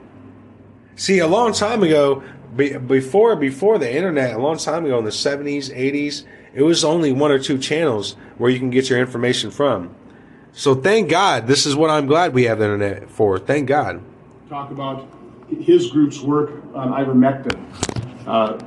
See, 0.96 1.20
a 1.20 1.28
long 1.28 1.54
time 1.54 1.84
ago, 1.84 2.24
be, 2.56 2.78
before 2.78 3.36
before 3.36 3.78
the 3.78 3.94
internet, 3.94 4.36
a 4.36 4.40
long 4.40 4.58
time 4.58 4.86
ago 4.86 5.00
in 5.00 5.06
the 5.06 5.12
seventies, 5.12 5.72
eighties, 5.72 6.26
it 6.54 6.64
was 6.64 6.84
only 6.84 7.12
one 7.12 7.32
or 7.32 7.40
two 7.40 7.58
channels 7.58 8.16
where 8.38 8.50
you 8.50 8.60
can 8.60 8.70
get 8.70 8.90
your 8.90 9.00
information 9.00 9.52
from. 9.52 9.96
So 10.54 10.76
thank 10.76 11.10
God, 11.10 11.48
this 11.48 11.66
is 11.66 11.76
what 11.76 11.90
I'm 11.90 12.08
glad 12.08 12.34
we 12.34 12.44
have 12.44 12.60
the 12.60 12.66
internet 12.66 13.10
for. 13.10 13.40
Thank 13.40 13.68
God. 13.68 14.02
talk 14.50 14.70
about 14.70 15.08
his 15.48 15.90
group's 15.92 16.20
work 16.20 16.62
on 16.76 16.92
ivermectin. 16.92 17.58
Uh, 18.28 18.60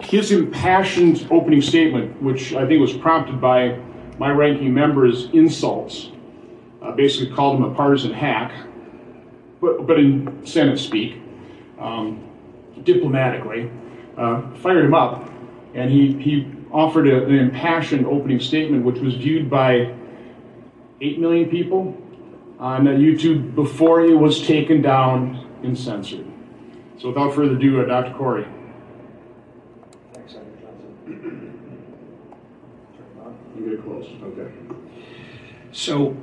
his 0.00 0.32
impassioned 0.32 1.26
opening 1.30 1.60
statement, 1.60 2.20
which 2.22 2.54
I 2.54 2.66
think 2.66 2.80
was 2.80 2.94
prompted 2.94 3.40
by 3.40 3.78
my 4.18 4.30
ranking 4.30 4.72
member's 4.72 5.26
insults, 5.32 6.10
uh, 6.80 6.92
basically 6.92 7.34
called 7.34 7.58
him 7.58 7.64
a 7.64 7.74
partisan 7.74 8.14
hack, 8.14 8.52
but, 9.66 9.86
but 9.86 9.98
in 9.98 10.46
Senate 10.46 10.78
speak, 10.78 11.20
um, 11.78 12.22
diplomatically, 12.84 13.70
uh, 14.16 14.54
fired 14.56 14.84
him 14.84 14.94
up, 14.94 15.28
and 15.74 15.90
he, 15.90 16.12
he 16.12 16.52
offered 16.70 17.08
a, 17.08 17.24
an 17.24 17.34
impassioned 17.34 18.06
opening 18.06 18.40
statement, 18.40 18.84
which 18.84 18.98
was 18.98 19.14
viewed 19.16 19.50
by 19.50 19.92
8 21.00 21.18
million 21.18 21.50
people 21.50 21.96
on 22.58 22.84
YouTube 22.84 23.54
before 23.54 24.02
it 24.02 24.14
was 24.14 24.46
taken 24.46 24.80
down 24.80 25.50
and 25.62 25.76
censored. 25.76 26.24
So 26.98 27.08
without 27.08 27.34
further 27.34 27.56
ado, 27.56 27.82
uh, 27.82 27.86
Dr. 27.86 28.16
Kory. 28.16 28.46
Thanks, 30.14 30.32
Senator 30.32 30.50
Johnson. 30.60 31.42
You 33.56 33.64
get 33.64 33.72
it 33.72 33.84
close. 33.84 34.06
Okay. 34.22 34.52
So, 35.72 36.14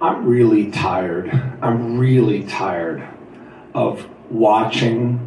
I'm 0.00 0.26
really 0.26 0.70
tired. 0.70 1.30
I'm 1.62 1.98
really 1.98 2.44
tired 2.44 3.02
of 3.72 4.06
watching 4.30 5.22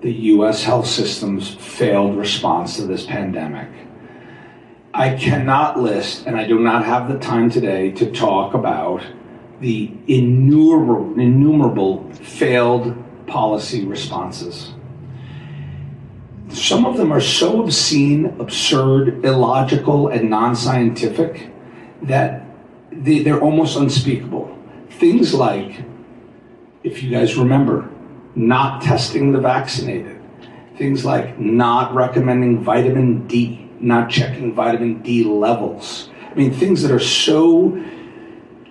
the 0.00 0.12
US 0.12 0.64
health 0.64 0.86
system's 0.86 1.54
failed 1.54 2.16
response 2.16 2.76
to 2.76 2.82
this 2.82 3.06
pandemic. 3.06 3.68
I 4.92 5.16
cannot 5.16 5.78
list, 5.78 6.26
and 6.26 6.36
I 6.36 6.46
do 6.46 6.58
not 6.58 6.84
have 6.84 7.08
the 7.08 7.18
time 7.18 7.48
today 7.48 7.92
to 7.92 8.10
talk 8.10 8.54
about 8.54 9.02
the 9.60 9.92
innumerable, 10.08 11.20
innumerable 11.20 12.10
failed 12.14 12.96
policy 13.28 13.84
responses. 13.84 14.72
Some 16.48 16.86
of 16.86 16.96
them 16.96 17.12
are 17.12 17.20
so 17.20 17.62
obscene, 17.62 18.36
absurd, 18.40 19.24
illogical, 19.24 20.08
and 20.08 20.28
non 20.28 20.56
scientific 20.56 21.52
that 22.02 22.47
they, 22.90 23.22
they're 23.22 23.40
almost 23.40 23.76
unspeakable. 23.76 24.56
Things 24.90 25.34
like, 25.34 25.84
if 26.82 27.02
you 27.02 27.10
guys 27.10 27.36
remember, 27.36 27.90
not 28.34 28.82
testing 28.82 29.32
the 29.32 29.40
vaccinated, 29.40 30.20
things 30.76 31.04
like 31.04 31.38
not 31.38 31.94
recommending 31.94 32.62
vitamin 32.62 33.26
D, 33.26 33.68
not 33.80 34.08
checking 34.08 34.54
vitamin 34.54 35.02
D 35.02 35.24
levels. 35.24 36.10
I 36.30 36.34
mean, 36.34 36.52
things 36.52 36.82
that 36.82 36.90
are 36.90 37.00
so 37.00 37.82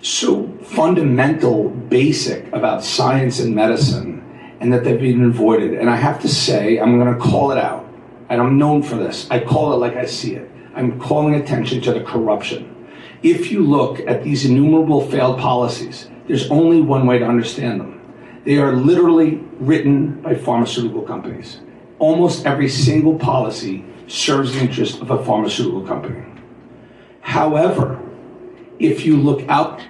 so 0.00 0.46
fundamental, 0.62 1.70
basic 1.70 2.46
about 2.52 2.84
science 2.84 3.40
and 3.40 3.54
medicine, 3.54 4.24
and 4.60 4.72
that 4.72 4.84
they've 4.84 5.00
been 5.00 5.24
avoided. 5.24 5.74
And 5.74 5.90
I 5.90 5.96
have 5.96 6.20
to 6.22 6.28
say, 6.28 6.78
I'm 6.78 6.98
going 6.98 7.12
to 7.12 7.20
call 7.20 7.50
it 7.50 7.58
out, 7.58 7.88
and 8.28 8.40
I'm 8.40 8.58
known 8.58 8.82
for 8.82 8.96
this. 8.96 9.28
I 9.30 9.40
call 9.40 9.72
it 9.72 9.76
like 9.76 9.96
I 9.96 10.06
see 10.06 10.34
it. 10.34 10.50
I'm 10.74 11.00
calling 11.00 11.34
attention 11.34 11.80
to 11.82 11.92
the 11.92 12.00
corruption. 12.00 12.74
If 13.22 13.50
you 13.50 13.64
look 13.64 14.00
at 14.00 14.22
these 14.22 14.44
innumerable 14.44 15.08
failed 15.08 15.38
policies, 15.38 16.08
there's 16.26 16.50
only 16.50 16.80
one 16.80 17.06
way 17.06 17.18
to 17.18 17.26
understand 17.26 17.80
them. 17.80 18.00
They 18.44 18.58
are 18.58 18.72
literally 18.72 19.36
written 19.58 20.20
by 20.22 20.34
pharmaceutical 20.34 21.02
companies. 21.02 21.60
Almost 21.98 22.46
every 22.46 22.68
single 22.68 23.18
policy 23.18 23.84
serves 24.06 24.54
the 24.54 24.60
interest 24.60 25.00
of 25.00 25.10
a 25.10 25.24
pharmaceutical 25.24 25.82
company. 25.82 26.24
However, 27.20 28.00
if 28.78 29.04
you 29.04 29.16
look 29.16 29.46
out 29.48 29.82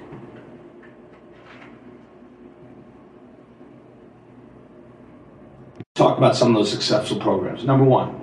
talk 5.99 6.17
about 6.17 6.37
some 6.37 6.55
of 6.55 6.55
those 6.55 6.71
successful 6.71 7.19
programs. 7.19 7.65
Number 7.65 7.85
one, 7.85 8.21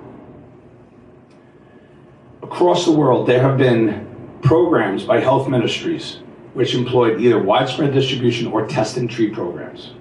across 2.42 2.86
the 2.86 2.90
world, 2.90 3.28
there 3.28 3.42
have 3.42 3.58
been 3.58 4.15
programs 4.42 5.04
by 5.04 5.20
health 5.20 5.48
ministries 5.48 6.20
which 6.56 6.74
employed 6.74 7.20
either 7.20 7.38
widespread 7.38 7.92
distribution 7.92 8.46
or 8.46 8.66
test 8.66 8.96
and 8.96 9.10
treat 9.10 9.34
programs. 9.34 9.92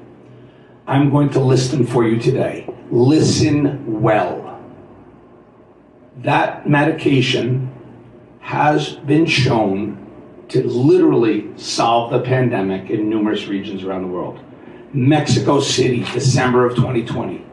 I'm 0.87 1.09
going 1.09 1.29
to 1.31 1.41
list 1.41 1.71
them 1.71 1.85
for 1.85 2.07
you 2.07 2.17
today. 2.17 2.73
Listen 2.89 4.01
well. 4.01 4.63
That 6.19 6.69
medication 6.69 7.73
has 8.39 8.93
been 8.93 9.25
shown 9.25 10.01
to 10.47 10.65
literally 10.65 11.51
solve 11.57 12.11
the 12.11 12.21
pandemic 12.21 12.89
in 12.89 13.09
numerous 13.09 13.47
regions 13.47 13.83
around 13.83 14.03
the 14.03 14.07
world. 14.07 14.39
Mexico 14.93 15.59
City, 15.59 16.05
December 16.13 16.65
of 16.65 16.75
2020. 16.75 17.44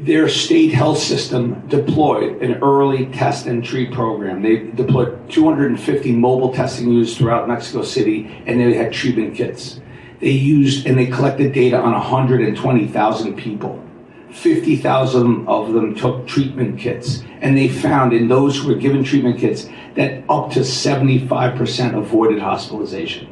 Their 0.00 0.28
state 0.28 0.72
health 0.72 0.98
system 0.98 1.66
deployed 1.66 2.40
an 2.40 2.62
early 2.62 3.06
test 3.06 3.46
and 3.46 3.64
treat 3.64 3.92
program. 3.92 4.42
They 4.42 4.58
deployed 4.58 5.28
250 5.28 6.12
mobile 6.12 6.54
testing 6.54 6.92
units 6.92 7.16
throughout 7.16 7.48
Mexico 7.48 7.82
City, 7.82 8.42
and 8.46 8.60
they 8.60 8.74
had 8.74 8.92
treatment 8.92 9.34
kits. 9.34 9.80
They 10.20 10.30
used 10.30 10.86
and 10.86 10.96
they 10.96 11.06
collected 11.06 11.52
data 11.52 11.80
on 11.80 11.92
120,000 11.92 13.36
people. 13.36 13.84
50,000 14.30 15.48
of 15.48 15.72
them 15.72 15.96
took 15.96 16.28
treatment 16.28 16.78
kits, 16.78 17.24
and 17.40 17.58
they 17.58 17.68
found 17.68 18.12
in 18.12 18.28
those 18.28 18.56
who 18.56 18.68
were 18.68 18.76
given 18.76 19.02
treatment 19.02 19.40
kits 19.40 19.68
that 19.96 20.22
up 20.28 20.52
to 20.52 20.60
75% 20.60 21.98
avoided 21.98 22.38
hospitalization. 22.38 23.26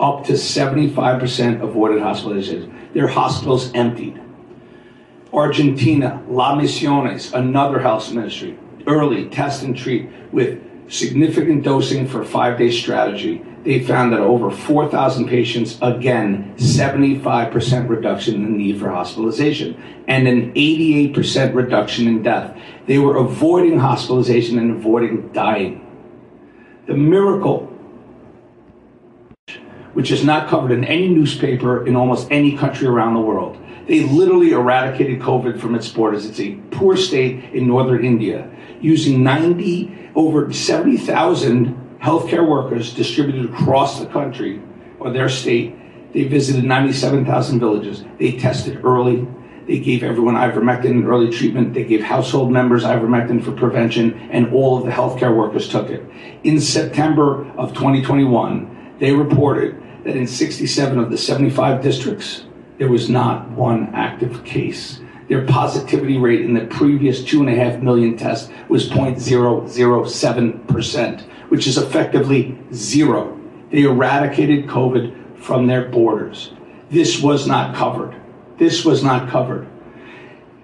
Up 0.00 0.24
to 0.24 0.32
75% 0.32 1.62
avoided 1.62 2.00
hospitalization. 2.00 2.88
Their 2.94 3.08
hospitals 3.08 3.70
emptied. 3.74 4.18
Argentina, 5.32 6.22
La 6.28 6.56
Misiones, 6.56 7.32
another 7.32 7.78
health 7.80 8.12
ministry, 8.12 8.58
early 8.86 9.28
test 9.28 9.62
and 9.62 9.76
treat 9.76 10.08
with 10.32 10.60
significant 10.90 11.62
dosing 11.62 12.06
for 12.06 12.24
five 12.24 12.58
day 12.58 12.70
strategy. 12.70 13.42
They 13.62 13.80
found 13.80 14.12
that 14.14 14.20
over 14.20 14.50
4,000 14.50 15.28
patients, 15.28 15.78
again, 15.82 16.54
75% 16.56 17.88
reduction 17.88 18.36
in 18.36 18.44
the 18.44 18.48
need 18.48 18.80
for 18.80 18.88
hospitalization 18.88 19.80
and 20.08 20.26
an 20.26 20.54
88% 20.54 21.54
reduction 21.54 22.08
in 22.08 22.22
death. 22.22 22.58
They 22.86 22.98
were 22.98 23.18
avoiding 23.18 23.78
hospitalization 23.78 24.58
and 24.58 24.70
avoiding 24.70 25.30
dying. 25.32 25.86
The 26.86 26.94
miracle, 26.94 27.66
which 29.92 30.10
is 30.10 30.24
not 30.24 30.48
covered 30.48 30.72
in 30.72 30.82
any 30.84 31.08
newspaper 31.08 31.86
in 31.86 31.96
almost 31.96 32.28
any 32.30 32.56
country 32.56 32.88
around 32.88 33.12
the 33.12 33.20
world, 33.20 33.59
they 33.86 34.04
literally 34.04 34.52
eradicated 34.52 35.20
COVID 35.20 35.58
from 35.58 35.74
its 35.74 35.88
borders. 35.88 36.26
It's 36.26 36.40
a 36.40 36.54
poor 36.70 36.96
state 36.96 37.52
in 37.52 37.66
northern 37.66 38.04
India, 38.04 38.50
using 38.80 39.22
90, 39.22 40.10
over 40.14 40.52
70,000 40.52 41.98
healthcare 42.00 42.48
workers 42.48 42.94
distributed 42.94 43.46
across 43.46 44.00
the 44.00 44.06
country 44.06 44.60
or 44.98 45.10
their 45.10 45.28
state. 45.28 45.76
They 46.12 46.24
visited 46.24 46.64
97,000 46.64 47.60
villages. 47.60 48.04
They 48.18 48.32
tested 48.32 48.84
early. 48.84 49.26
They 49.66 49.78
gave 49.78 50.02
everyone 50.02 50.34
ivermectin 50.34 50.86
in 50.86 51.04
early 51.04 51.30
treatment. 51.30 51.74
They 51.74 51.84
gave 51.84 52.02
household 52.02 52.50
members 52.50 52.82
ivermectin 52.82 53.44
for 53.44 53.52
prevention, 53.52 54.14
and 54.30 54.52
all 54.52 54.78
of 54.78 54.84
the 54.84 54.90
healthcare 54.90 55.36
workers 55.36 55.68
took 55.68 55.90
it. 55.90 56.04
In 56.42 56.60
September 56.60 57.48
of 57.56 57.72
2021, 57.74 58.96
they 58.98 59.12
reported 59.12 59.80
that 60.04 60.16
in 60.16 60.26
67 60.26 60.98
of 60.98 61.10
the 61.10 61.18
75 61.18 61.82
districts, 61.82 62.46
there 62.80 62.88
was 62.88 63.08
not 63.10 63.48
one 63.50 63.94
active 63.94 64.42
case. 64.42 65.00
Their 65.28 65.44
positivity 65.44 66.16
rate 66.16 66.40
in 66.40 66.54
the 66.54 66.64
previous 66.64 67.22
two 67.22 67.40
and 67.40 67.50
a 67.50 67.54
half 67.54 67.82
million 67.82 68.16
tests 68.16 68.50
was 68.70 68.88
0.007%, 68.88 71.20
which 71.50 71.66
is 71.66 71.76
effectively 71.76 72.58
zero. 72.72 73.38
They 73.70 73.82
eradicated 73.82 74.66
COVID 74.66 75.36
from 75.36 75.66
their 75.66 75.90
borders. 75.90 76.52
This 76.88 77.20
was 77.20 77.46
not 77.46 77.76
covered. 77.76 78.16
This 78.56 78.82
was 78.82 79.04
not 79.04 79.28
covered. 79.28 79.68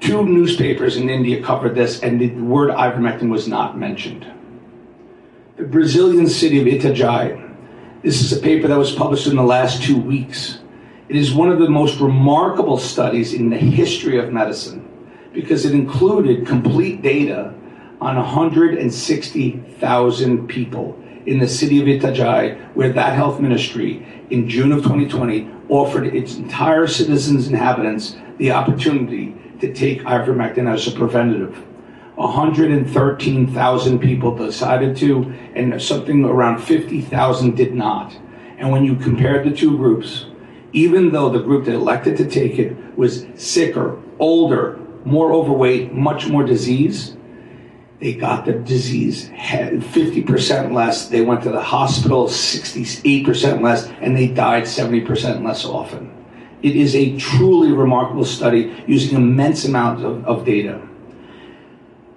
Two 0.00 0.24
newspapers 0.24 0.96
in 0.96 1.10
India 1.10 1.42
covered 1.42 1.74
this, 1.74 2.00
and 2.00 2.18
the 2.18 2.30
word 2.30 2.70
ivermectin 2.70 3.28
was 3.28 3.46
not 3.46 3.76
mentioned. 3.76 4.26
The 5.58 5.64
Brazilian 5.64 6.28
city 6.28 6.60
of 6.60 6.66
Itajai. 6.66 7.42
This 8.02 8.22
is 8.22 8.32
a 8.32 8.40
paper 8.40 8.68
that 8.68 8.78
was 8.78 8.92
published 8.92 9.26
in 9.26 9.36
the 9.36 9.42
last 9.42 9.82
two 9.82 9.98
weeks. 9.98 10.60
It 11.08 11.14
is 11.14 11.32
one 11.32 11.50
of 11.50 11.60
the 11.60 11.70
most 11.70 12.00
remarkable 12.00 12.78
studies 12.78 13.32
in 13.32 13.48
the 13.48 13.56
history 13.56 14.18
of 14.18 14.32
medicine 14.32 14.82
because 15.32 15.64
it 15.64 15.72
included 15.72 16.44
complete 16.46 17.00
data 17.00 17.54
on 18.00 18.16
160,000 18.16 20.48
people 20.48 21.00
in 21.26 21.38
the 21.38 21.46
city 21.46 21.80
of 21.80 21.86
Itajai, 21.86 22.74
where 22.74 22.92
that 22.92 23.12
health 23.14 23.38
ministry 23.40 24.04
in 24.30 24.48
June 24.48 24.72
of 24.72 24.82
2020 24.82 25.48
offered 25.68 26.06
its 26.06 26.34
entire 26.36 26.88
citizens, 26.88 27.46
inhabitants, 27.48 28.16
the 28.38 28.50
opportunity 28.50 29.36
to 29.60 29.72
take 29.72 30.02
ivermectin 30.02 30.68
as 30.72 30.88
a 30.88 30.90
preventative. 30.90 31.56
113,000 32.16 33.98
people 34.00 34.36
decided 34.36 34.96
to, 34.96 35.32
and 35.54 35.80
something 35.80 36.24
around 36.24 36.58
50,000 36.58 37.56
did 37.56 37.74
not. 37.74 38.18
And 38.58 38.72
when 38.72 38.84
you 38.84 38.96
compared 38.96 39.46
the 39.46 39.52
two 39.54 39.76
groups, 39.76 40.26
even 40.76 41.10
though 41.10 41.30
the 41.30 41.40
group 41.40 41.64
that 41.64 41.74
elected 41.74 42.18
to 42.18 42.28
take 42.28 42.58
it 42.58 42.76
was 42.98 43.26
sicker, 43.34 43.98
older, 44.18 44.78
more 45.06 45.32
overweight, 45.32 45.94
much 45.94 46.28
more 46.28 46.44
disease, 46.44 47.16
they 47.98 48.12
got 48.12 48.44
the 48.44 48.52
disease 48.52 49.30
50% 49.30 50.72
less. 50.74 51.08
They 51.08 51.22
went 51.22 51.42
to 51.44 51.50
the 51.50 51.62
hospital 51.62 52.26
68% 52.26 53.62
less, 53.62 53.88
and 54.02 54.14
they 54.14 54.28
died 54.28 54.64
70% 54.64 55.42
less 55.42 55.64
often. 55.64 56.12
It 56.62 56.76
is 56.76 56.94
a 56.94 57.16
truly 57.16 57.72
remarkable 57.72 58.26
study 58.26 58.84
using 58.86 59.16
immense 59.16 59.64
amounts 59.64 60.02
of, 60.02 60.26
of 60.26 60.44
data. 60.44 60.86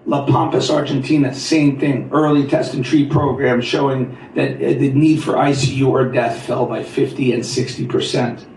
La 0.10 0.26
Pampas, 0.26 0.72
Argentina, 0.72 1.32
same 1.36 1.80
thing. 1.80 2.10
Early 2.12 2.48
test 2.48 2.74
and 2.74 2.84
treat 2.84 3.12
program 3.12 3.62
showing 3.62 4.18
that 4.34 4.56
uh, 4.56 4.80
the 4.80 4.92
need 4.92 5.22
for 5.22 5.34
ICU 5.34 5.88
or 5.88 6.06
death 6.06 6.42
fell 6.48 6.66
by 6.66 6.82
50 6.82 7.32
and 7.32 7.46
60 7.46 7.86
percent. 7.86 8.48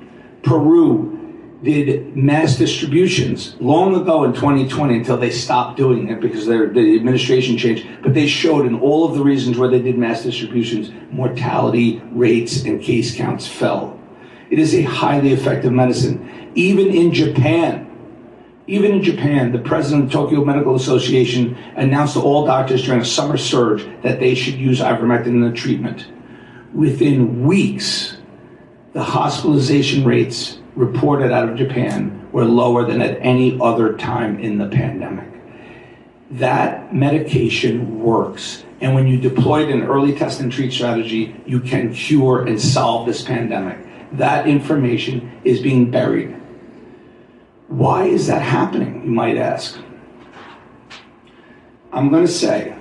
Peru 0.42 1.58
did 1.62 2.16
mass 2.16 2.56
distributions 2.56 3.54
long 3.60 3.94
ago 3.94 4.24
in 4.24 4.32
2020 4.32 4.96
until 4.96 5.18
they 5.18 5.30
stopped 5.30 5.76
doing 5.76 6.08
it 6.08 6.20
because 6.20 6.46
the 6.46 6.64
administration 6.64 7.58
changed. 7.58 7.86
But 8.02 8.14
they 8.14 8.26
showed 8.26 8.64
in 8.64 8.80
all 8.80 9.06
of 9.06 9.14
the 9.14 9.22
reasons 9.22 9.58
where 9.58 9.68
they 9.68 9.82
did 9.82 9.98
mass 9.98 10.22
distributions, 10.22 10.90
mortality 11.10 12.02
rates 12.12 12.64
and 12.64 12.80
case 12.80 13.14
counts 13.14 13.46
fell. 13.46 14.00
It 14.48 14.58
is 14.58 14.74
a 14.74 14.82
highly 14.84 15.34
effective 15.34 15.72
medicine. 15.72 16.50
Even 16.54 16.88
in 16.88 17.12
Japan, 17.12 17.91
Even 18.66 18.92
in 18.92 19.02
Japan, 19.02 19.50
the 19.50 19.58
president 19.58 20.04
of 20.04 20.10
the 20.10 20.14
Tokyo 20.14 20.44
Medical 20.44 20.76
Association 20.76 21.56
announced 21.74 22.14
to 22.14 22.20
all 22.20 22.46
doctors 22.46 22.84
during 22.84 23.00
a 23.00 23.04
summer 23.04 23.36
surge 23.36 23.84
that 24.02 24.20
they 24.20 24.34
should 24.34 24.54
use 24.54 24.80
ivermectin 24.80 25.26
in 25.26 25.40
the 25.40 25.52
treatment. 25.52 26.06
Within 26.72 27.44
weeks, 27.44 28.16
the 28.92 29.02
hospitalization 29.02 30.04
rates 30.04 30.58
reported 30.76 31.32
out 31.32 31.48
of 31.48 31.56
Japan 31.56 32.28
were 32.30 32.44
lower 32.44 32.86
than 32.86 33.02
at 33.02 33.18
any 33.20 33.58
other 33.60 33.96
time 33.96 34.38
in 34.38 34.58
the 34.58 34.68
pandemic. 34.68 35.28
That 36.30 36.94
medication 36.94 38.00
works. 38.00 38.64
And 38.80 38.94
when 38.94 39.06
you 39.06 39.18
deploy 39.18 39.66
in 39.66 39.82
early 39.82 40.14
test 40.14 40.40
and 40.40 40.50
treat 40.50 40.72
strategy, 40.72 41.36
you 41.46 41.60
can 41.60 41.92
cure 41.92 42.46
and 42.46 42.60
solve 42.60 43.06
this 43.06 43.22
pandemic. 43.22 43.78
That 44.12 44.46
information 44.46 45.40
is 45.44 45.60
being 45.60 45.90
buried. 45.90 46.36
Why 47.72 48.04
is 48.04 48.26
that 48.26 48.42
happening, 48.42 49.02
you 49.02 49.10
might 49.10 49.38
ask? 49.38 49.78
I'm 51.90 52.10
going 52.10 52.26
to 52.26 52.30
say 52.30 52.76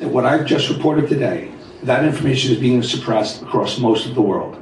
that 0.00 0.08
what 0.08 0.26
I've 0.26 0.46
just 0.46 0.68
reported 0.68 1.08
today, 1.08 1.52
that 1.84 2.04
information 2.04 2.50
is 2.50 2.58
being 2.58 2.82
suppressed 2.82 3.42
across 3.42 3.78
most 3.78 4.04
of 4.04 4.16
the 4.16 4.20
world. 4.20 4.60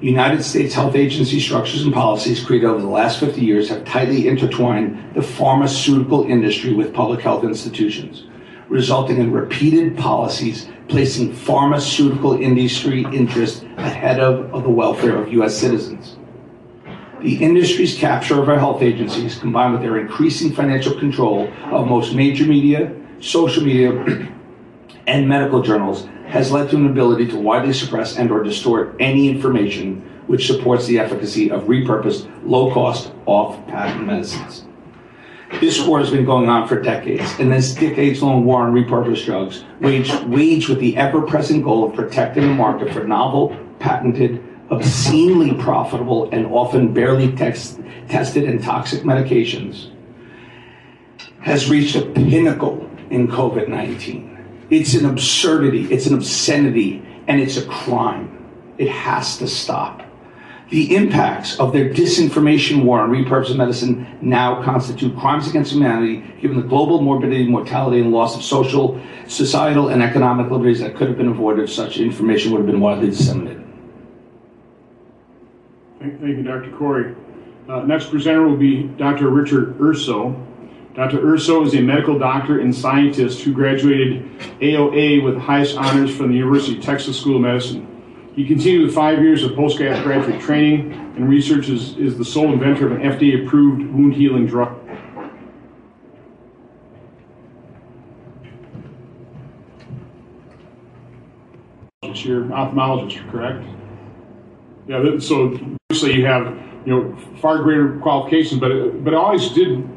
United 0.00 0.42
States 0.42 0.74
health 0.74 0.96
agency 0.96 1.38
structures 1.38 1.84
and 1.84 1.94
policies 1.94 2.44
created 2.44 2.66
over 2.66 2.80
the 2.80 2.88
last 2.88 3.20
50 3.20 3.40
years 3.40 3.68
have 3.68 3.84
tightly 3.84 4.26
intertwined 4.26 5.14
the 5.14 5.22
pharmaceutical 5.22 6.24
industry 6.24 6.74
with 6.74 6.92
public 6.92 7.20
health 7.20 7.44
institutions, 7.44 8.26
resulting 8.68 9.18
in 9.18 9.30
repeated 9.30 9.96
policies 9.96 10.68
placing 10.88 11.32
pharmaceutical 11.32 12.32
industry 12.32 13.06
interests 13.12 13.62
ahead 13.76 14.18
of, 14.18 14.52
of 14.52 14.64
the 14.64 14.68
welfare 14.68 15.16
of 15.16 15.32
U.S. 15.32 15.56
citizens. 15.56 16.16
The 17.26 17.42
industry's 17.42 17.98
capture 17.98 18.40
of 18.40 18.48
our 18.48 18.56
health 18.56 18.82
agencies, 18.82 19.36
combined 19.36 19.72
with 19.72 19.82
their 19.82 19.98
increasing 19.98 20.52
financial 20.52 20.96
control 20.96 21.52
of 21.72 21.88
most 21.88 22.14
major 22.14 22.44
media, 22.44 22.94
social 23.18 23.64
media, 23.64 23.90
and 25.08 25.28
medical 25.28 25.60
journals, 25.60 26.06
has 26.28 26.52
led 26.52 26.70
to 26.70 26.76
an 26.76 26.86
ability 26.86 27.26
to 27.26 27.36
widely 27.36 27.72
suppress 27.72 28.16
and 28.16 28.30
or 28.30 28.44
distort 28.44 28.94
any 29.00 29.28
information 29.28 30.02
which 30.28 30.46
supports 30.46 30.86
the 30.86 31.00
efficacy 31.00 31.50
of 31.50 31.64
repurposed, 31.64 32.30
low-cost, 32.44 33.10
off-patent 33.26 34.06
medicines. 34.06 34.64
This 35.60 35.84
war 35.84 35.98
has 35.98 36.12
been 36.12 36.24
going 36.24 36.48
on 36.48 36.68
for 36.68 36.80
decades, 36.80 37.28
and 37.40 37.50
this 37.50 37.74
decades-long 37.74 38.44
war 38.44 38.62
on 38.62 38.72
repurposed 38.72 39.24
drugs, 39.24 39.64
waged, 39.80 40.28
waged 40.28 40.68
with 40.68 40.78
the 40.78 40.96
ever-present 40.96 41.64
goal 41.64 41.88
of 41.88 41.96
protecting 41.96 42.44
the 42.44 42.54
market 42.54 42.92
for 42.92 43.02
novel, 43.02 43.56
patented, 43.80 44.55
obscenely 44.70 45.54
profitable, 45.54 46.28
and 46.30 46.46
often 46.46 46.92
barely 46.92 47.32
tested 47.36 48.44
and 48.44 48.62
toxic 48.62 49.02
medications, 49.02 49.90
has 51.40 51.70
reached 51.70 51.94
a 51.94 52.02
pinnacle 52.02 52.88
in 53.10 53.28
COVID-19. 53.28 54.34
It's 54.70 54.94
an 54.94 55.06
absurdity, 55.06 55.92
it's 55.92 56.06
an 56.06 56.14
obscenity, 56.14 57.06
and 57.28 57.40
it's 57.40 57.56
a 57.56 57.64
crime. 57.66 58.44
It 58.78 58.88
has 58.88 59.38
to 59.38 59.46
stop. 59.46 60.02
The 60.68 60.96
impacts 60.96 61.60
of 61.60 61.72
their 61.72 61.88
disinformation 61.88 62.82
war 62.82 62.98
on 62.98 63.10
repurposed 63.10 63.56
medicine 63.56 64.18
now 64.20 64.64
constitute 64.64 65.16
crimes 65.16 65.46
against 65.48 65.70
humanity, 65.70 66.24
given 66.40 66.56
the 66.56 66.66
global 66.66 67.00
morbidity, 67.00 67.46
mortality, 67.46 68.00
and 68.00 68.10
loss 68.10 68.34
of 68.34 68.42
social, 68.42 69.00
societal, 69.28 69.90
and 69.90 70.02
economic 70.02 70.50
liberties 70.50 70.80
that 70.80 70.96
could 70.96 71.06
have 71.06 71.16
been 71.16 71.28
avoided 71.28 71.62
if 71.62 71.72
such 71.72 71.98
information 71.98 72.50
would 72.50 72.58
have 72.58 72.66
been 72.66 72.80
widely 72.80 73.10
disseminated. 73.10 73.62
Thank 75.98 76.20
you, 76.20 76.42
Dr. 76.42 76.70
Kory. 76.76 77.14
Uh, 77.68 77.80
next 77.80 78.10
presenter 78.10 78.46
will 78.46 78.56
be 78.56 78.84
Dr. 78.84 79.28
Richard 79.30 79.80
Urso. 79.80 80.40
Dr. 80.94 81.18
Urso 81.26 81.64
is 81.64 81.74
a 81.74 81.80
medical 81.80 82.18
doctor 82.18 82.60
and 82.60 82.74
scientist 82.74 83.42
who 83.42 83.52
graduated 83.52 84.22
AOA 84.60 85.22
with 85.22 85.36
highest 85.36 85.76
honors 85.76 86.14
from 86.14 86.28
the 86.28 86.36
University 86.36 86.78
of 86.78 86.84
Texas 86.84 87.18
School 87.18 87.36
of 87.36 87.42
Medicine. 87.42 88.32
He 88.34 88.46
continued 88.46 88.92
five 88.92 89.20
years 89.22 89.42
of 89.42 89.54
postgraduate 89.54 90.40
training 90.40 90.92
and 91.16 91.28
research 91.28 91.68
is, 91.68 91.96
is 91.96 92.18
the 92.18 92.24
sole 92.24 92.52
inventor 92.52 92.86
of 92.86 92.92
an 92.92 93.00
FDA-approved 93.00 93.82
wound 93.92 94.14
healing 94.14 94.46
drug. 94.46 94.78
You're 102.02 102.44
ophthalmologist, 102.44 103.30
correct? 103.30 103.75
Yeah, 104.88 105.18
so 105.18 105.58
obviously 105.90 106.14
you 106.14 106.26
have, 106.26 106.46
you 106.84 106.94
know, 106.94 107.16
far 107.40 107.62
greater 107.62 107.98
qualifications, 107.98 108.60
but, 108.60 109.04
but 109.04 109.14
I 109.14 109.16
always 109.16 109.48
did, 109.50 109.88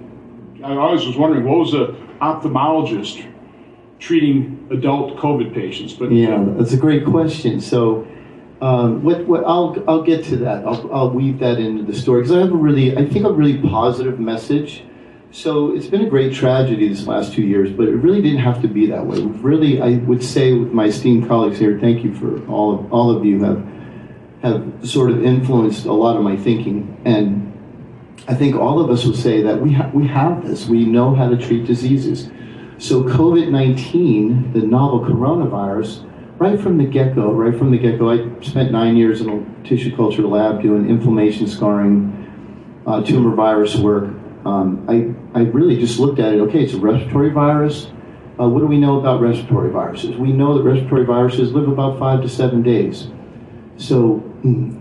I 0.64 0.76
always 0.76 1.06
was 1.06 1.16
wondering, 1.16 1.46
what 1.46 1.60
was 1.60 1.74
a 1.74 1.96
ophthalmologist 2.22 3.26
treating 4.00 4.68
adult 4.72 5.18
COVID 5.18 5.54
patients? 5.54 5.94
But 5.94 6.12
Yeah, 6.12 6.44
that's 6.58 6.74
a 6.74 6.78
great 6.78 7.06
question. 7.06 7.62
So, 7.62 8.08
um, 8.62 9.04
what, 9.04 9.26
what 9.26 9.46
I'll 9.46 9.82
I'll 9.88 10.02
get 10.02 10.26
to 10.26 10.38
that. 10.38 10.66
I'll, 10.66 10.94
I'll 10.94 11.10
weave 11.12 11.40
that 11.40 11.60
into 11.60 11.84
the 11.84 11.98
story 11.98 12.24
because 12.24 12.36
I 12.36 12.40
have 12.42 12.52
a 12.52 12.58
really 12.58 12.98
I 12.98 13.06
think 13.06 13.26
a 13.26 13.32
really 13.32 13.58
positive 13.58 14.20
message. 14.20 14.84
So 15.32 15.74
it's 15.74 15.88
been 15.88 16.02
a 16.02 16.10
great 16.10 16.34
tragedy 16.34 16.90
this 16.90 17.06
last 17.06 17.34
two 17.34 17.44
years, 17.44 17.72
but 17.72 17.88
it 17.88 17.96
really 17.96 18.22
didn't 18.22 18.40
have 18.40 18.62
to 18.64 18.68
be 18.68 18.88
that 18.88 19.06
way. 19.06 19.22
Really, 19.22 19.80
I 19.80 19.98
would 20.00 20.24
say, 20.24 20.54
with 20.54 20.74
my 20.74 20.86
esteemed 20.86 21.28
colleagues 21.28 21.60
here, 21.60 21.80
thank 21.80 22.04
you 22.04 22.14
for 22.16 22.46
all 22.48 22.78
of 22.78 22.92
all 22.92 23.16
of 23.16 23.24
you 23.24 23.42
have 23.44 23.64
have 24.42 24.88
sort 24.88 25.12
of 25.12 25.24
influenced 25.24 25.86
a 25.86 25.94
lot 25.94 26.16
of 26.18 26.24
my 26.24 26.38
thinking, 26.38 27.00
and 27.06 27.52
I 28.28 28.36
think 28.36 28.56
all 28.56 28.80
of 28.80 28.90
us 28.90 29.06
will 29.06 29.16
say 29.16 29.42
that 29.42 29.62
we 29.62 29.74
ha- 29.74 29.92
we 29.94 30.08
have 30.08 30.48
this. 30.48 30.68
We 30.68 30.86
know 30.86 31.16
how 31.16 31.30
to 31.30 31.38
treat 31.38 31.66
diseases. 31.66 32.30
So 32.78 33.04
COVID 33.04 33.50
nineteen, 33.50 34.54
the 34.54 34.62
novel 34.62 35.02
coronavirus, 35.02 36.08
right 36.38 36.60
from 36.60 36.78
the 36.78 36.86
get 36.86 37.16
go, 37.16 37.32
right 37.32 37.58
from 37.58 37.72
the 37.72 37.78
get 37.78 38.00
go, 38.00 38.12
I 38.12 38.42
spent 38.42 38.72
nine 38.72 38.96
years 38.96 39.20
in 39.20 39.30
a 39.30 39.68
tissue 39.68 39.96
culture 39.96 40.22
lab 40.22 40.62
doing 40.62 40.90
inflammation 40.90 41.48
scarring, 41.48 42.82
uh, 42.88 43.04
tumor 43.04 43.36
virus 43.36 43.76
work. 43.76 44.14
Um, 44.46 44.86
I, 44.88 45.14
I 45.38 45.44
really 45.44 45.78
just 45.78 46.00
looked 46.00 46.20
at 46.20 46.34
it, 46.34 46.40
okay, 46.40 46.64
it's 46.64 46.74
a 46.74 46.78
respiratory 46.78 47.32
virus. 47.32 47.92
Uh, 48.40 48.48
what 48.48 48.62
do 48.62 48.68
we 48.68 48.78
know 48.78 48.98
about 48.98 49.20
respiratory 49.20 49.70
viruses? 49.70 50.16
We 50.16 50.32
know 50.32 50.58
that 50.58 50.64
respiratory 50.64 51.06
viruses 51.06 51.52
live 51.52 51.68
about 51.68 52.00
five 52.00 52.22
to 52.22 52.30
seven 52.30 52.64
days. 52.64 53.10
So 53.76 54.24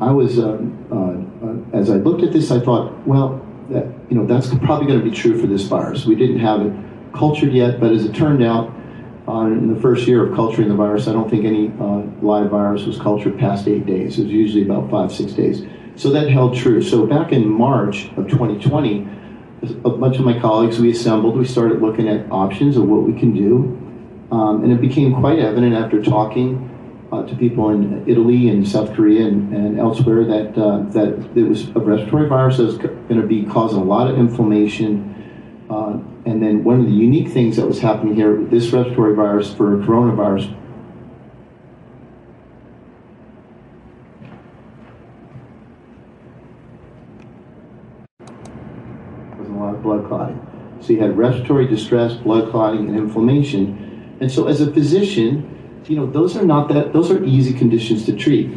I 0.00 0.12
was, 0.12 0.38
um, 0.38 0.86
uh, 0.92 1.46
uh, 1.46 1.80
as 1.80 1.90
I 1.90 1.94
looked 1.94 2.22
at 2.22 2.32
this, 2.32 2.52
I 2.52 2.60
thought, 2.60 3.06
well, 3.06 3.44
that, 3.70 3.86
you 4.08 4.16
know, 4.16 4.24
that's 4.24 4.48
probably 4.62 4.86
going 4.86 5.00
to 5.00 5.04
be 5.04 5.10
true 5.10 5.40
for 5.40 5.48
this 5.48 5.62
virus. 5.62 6.06
We 6.06 6.14
didn't 6.14 6.38
have 6.38 6.64
it 6.64 6.72
cultured 7.12 7.52
yet, 7.52 7.80
but 7.80 7.92
as 7.92 8.04
it 8.04 8.14
turned 8.14 8.42
out, 8.42 8.72
uh, 9.26 9.46
in 9.46 9.72
the 9.72 9.80
first 9.80 10.06
year 10.06 10.24
of 10.24 10.34
culturing 10.34 10.68
the 10.68 10.74
virus, 10.74 11.06
I 11.08 11.12
don't 11.12 11.28
think 11.28 11.44
any 11.44 11.68
uh, 11.80 12.02
live 12.24 12.50
virus 12.50 12.84
was 12.84 12.98
cultured 12.98 13.38
past 13.38 13.68
eight 13.68 13.84
days. 13.84 14.18
It 14.18 14.24
was 14.24 14.32
usually 14.32 14.62
about 14.62 14.90
five, 14.90 15.12
six 15.12 15.32
days. 15.32 15.66
So 15.96 16.10
that 16.10 16.30
held 16.30 16.56
true. 16.56 16.80
So 16.80 17.04
back 17.04 17.32
in 17.32 17.46
March 17.46 18.06
of 18.16 18.28
2020, 18.28 19.06
a 19.84 19.90
bunch 19.90 20.18
of 20.18 20.24
my 20.24 20.38
colleagues, 20.38 20.78
we 20.78 20.92
assembled, 20.92 21.36
we 21.36 21.44
started 21.44 21.82
looking 21.82 22.08
at 22.08 22.30
options 22.30 22.76
of 22.76 22.84
what 22.84 23.02
we 23.02 23.18
can 23.18 23.34
do. 23.34 23.76
Um, 24.30 24.62
and 24.62 24.72
it 24.72 24.80
became 24.80 25.14
quite 25.14 25.40
evident 25.40 25.74
after 25.74 26.02
talking 26.02 26.77
uh, 27.10 27.22
to 27.24 27.34
people 27.36 27.70
in 27.70 28.04
Italy 28.06 28.48
and 28.48 28.68
South 28.68 28.94
Korea 28.94 29.26
and, 29.26 29.54
and 29.54 29.78
elsewhere 29.78 30.24
that, 30.24 30.58
uh, 30.58 30.80
that 30.90 31.30
it 31.34 31.42
was 31.42 31.68
a 31.68 31.80
respiratory 31.80 32.28
virus 32.28 32.58
that 32.58 32.64
was 32.64 32.76
going 32.78 33.20
to 33.20 33.26
be 33.26 33.44
causing 33.44 33.80
a 33.80 33.84
lot 33.84 34.10
of 34.10 34.18
inflammation. 34.18 35.64
Uh, 35.70 35.98
and 36.26 36.42
then 36.42 36.64
one 36.64 36.80
of 36.80 36.86
the 36.86 36.92
unique 36.92 37.28
things 37.28 37.56
that 37.56 37.66
was 37.66 37.80
happening 37.80 38.14
here 38.14 38.36
this 38.44 38.70
respiratory 38.72 39.14
virus 39.14 39.52
for 39.54 39.78
coronavirus 39.78 40.54
was 49.38 49.48
a 49.48 49.52
lot 49.52 49.74
of 49.74 49.82
blood 49.82 50.06
clotting. 50.06 50.44
So 50.80 50.92
you 50.92 51.00
had 51.00 51.16
respiratory 51.16 51.66
distress, 51.66 52.14
blood 52.14 52.50
clotting, 52.50 52.88
and 52.88 52.96
inflammation. 52.96 54.16
And 54.20 54.30
so 54.30 54.46
as 54.46 54.60
a 54.60 54.70
physician, 54.70 55.57
you 55.88 55.96
know, 55.96 56.06
those 56.06 56.36
are 56.36 56.44
not 56.44 56.68
that, 56.68 56.92
those 56.92 57.10
are 57.10 57.24
easy 57.24 57.52
conditions 57.54 58.04
to 58.06 58.14
treat. 58.14 58.52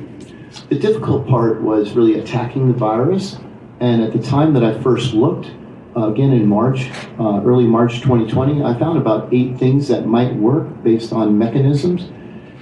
The 0.69 0.77
difficult 0.77 1.27
part 1.27 1.61
was 1.61 1.93
really 1.93 2.19
attacking 2.19 2.67
the 2.67 2.73
virus. 2.73 3.37
And 3.79 4.03
at 4.03 4.11
the 4.11 4.19
time 4.19 4.53
that 4.53 4.63
I 4.63 4.79
first 4.81 5.13
looked, 5.13 5.49
uh, 5.95 6.09
again 6.09 6.31
in 6.31 6.47
March, 6.47 6.89
uh, 7.19 7.41
early 7.43 7.65
March 7.65 8.01
2020, 8.01 8.63
I 8.63 8.77
found 8.77 8.97
about 8.97 9.33
eight 9.33 9.57
things 9.57 9.87
that 9.87 10.05
might 10.05 10.35
work 10.35 10.83
based 10.83 11.11
on 11.11 11.37
mechanisms. 11.37 12.03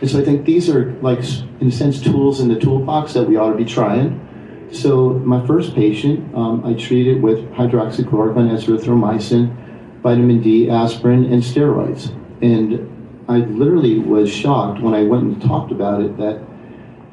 And 0.02 0.10
so 0.10 0.20
I 0.20 0.24
think 0.24 0.46
these 0.46 0.70
are 0.70 0.94
like, 1.02 1.20
in 1.60 1.68
a 1.68 1.72
sense, 1.72 2.02
tools 2.02 2.40
in 2.40 2.48
the 2.48 2.60
toolbox 2.60 3.14
that 3.14 3.24
we 3.24 3.38
ought 3.38 3.52
to 3.52 3.58
be 3.58 3.66
trying. 3.66 4.26
So 4.72 5.14
my 5.14 5.46
first 5.46 5.76
patient, 5.76 6.34
um, 6.36 6.64
I 6.64 6.74
treated 6.74 7.22
with 7.22 7.40
hydroxychloroquine, 7.52 8.52
azithromycin, 8.52 10.02
vitamin 10.02 10.42
D, 10.42 10.70
aspirin, 10.70 11.26
and 11.26 11.44
steroids. 11.44 12.16
And 12.42 12.99
I 13.30 13.38
literally 13.38 14.00
was 14.00 14.28
shocked 14.28 14.82
when 14.82 14.96
I 14.96 15.04
went 15.04 15.24
and 15.24 15.40
talked 15.40 15.72
about 15.72 16.02
it 16.02 16.18
that 16.18 16.42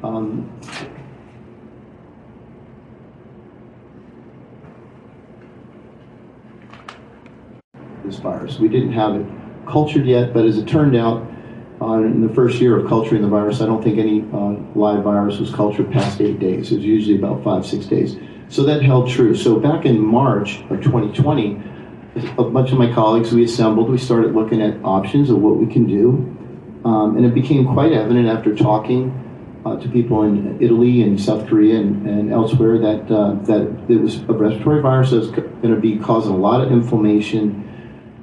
um, 0.03 0.51
this 8.03 8.15
virus. 8.15 8.57
We 8.57 8.67
didn't 8.67 8.93
have 8.93 9.15
it 9.15 9.27
cultured 9.67 10.07
yet, 10.07 10.33
but 10.33 10.43
as 10.43 10.57
it 10.57 10.67
turned 10.67 10.95
out, 10.95 11.21
uh, 11.79 11.97
in 11.97 12.25
the 12.25 12.33
first 12.33 12.59
year 12.59 12.79
of 12.79 12.87
culturing 12.87 13.21
the 13.21 13.27
virus, 13.27 13.61
I 13.61 13.67
don't 13.67 13.83
think 13.83 13.99
any 13.99 14.21
uh, 14.33 14.55
live 14.73 15.03
virus 15.03 15.37
was 15.37 15.53
cultured 15.53 15.91
past 15.91 16.19
eight 16.19 16.39
days. 16.39 16.71
It 16.71 16.77
was 16.77 16.85
usually 16.85 17.19
about 17.19 17.43
five, 17.43 17.63
six 17.63 17.85
days. 17.85 18.17
So 18.49 18.63
that 18.63 18.81
held 18.81 19.07
true. 19.07 19.35
So 19.35 19.59
back 19.59 19.85
in 19.85 19.99
March 19.99 20.61
of 20.71 20.81
2020, 20.81 21.61
a 22.37 22.43
bunch 22.43 22.71
of 22.71 22.77
my 22.77 22.91
colleagues, 22.93 23.31
we 23.33 23.43
assembled, 23.43 23.89
we 23.89 23.97
started 23.97 24.33
looking 24.33 24.61
at 24.61 24.83
options 24.83 25.29
of 25.29 25.37
what 25.39 25.57
we 25.57 25.71
can 25.71 25.87
do. 25.87 26.33
Um, 26.85 27.17
and 27.17 27.25
it 27.25 27.33
became 27.33 27.65
quite 27.65 27.91
evident 27.91 28.27
after 28.27 28.55
talking 28.55 29.23
uh, 29.65 29.77
to 29.79 29.89
people 29.89 30.23
in 30.23 30.61
Italy 30.61 31.01
and 31.01 31.19
South 31.19 31.47
Korea 31.47 31.79
and, 31.79 32.07
and 32.07 32.31
elsewhere 32.31 32.77
that, 32.79 33.11
uh, 33.11 33.33
that 33.43 33.61
it 33.89 33.99
was 33.99 34.21
a 34.21 34.33
respiratory 34.33 34.81
virus 34.81 35.09
that 35.09 35.19
was 35.19 35.31
going 35.31 35.75
to 35.75 35.79
be 35.79 35.97
causing 35.97 36.33
a 36.33 36.37
lot 36.37 36.61
of 36.61 36.71
inflammation. 36.71 37.63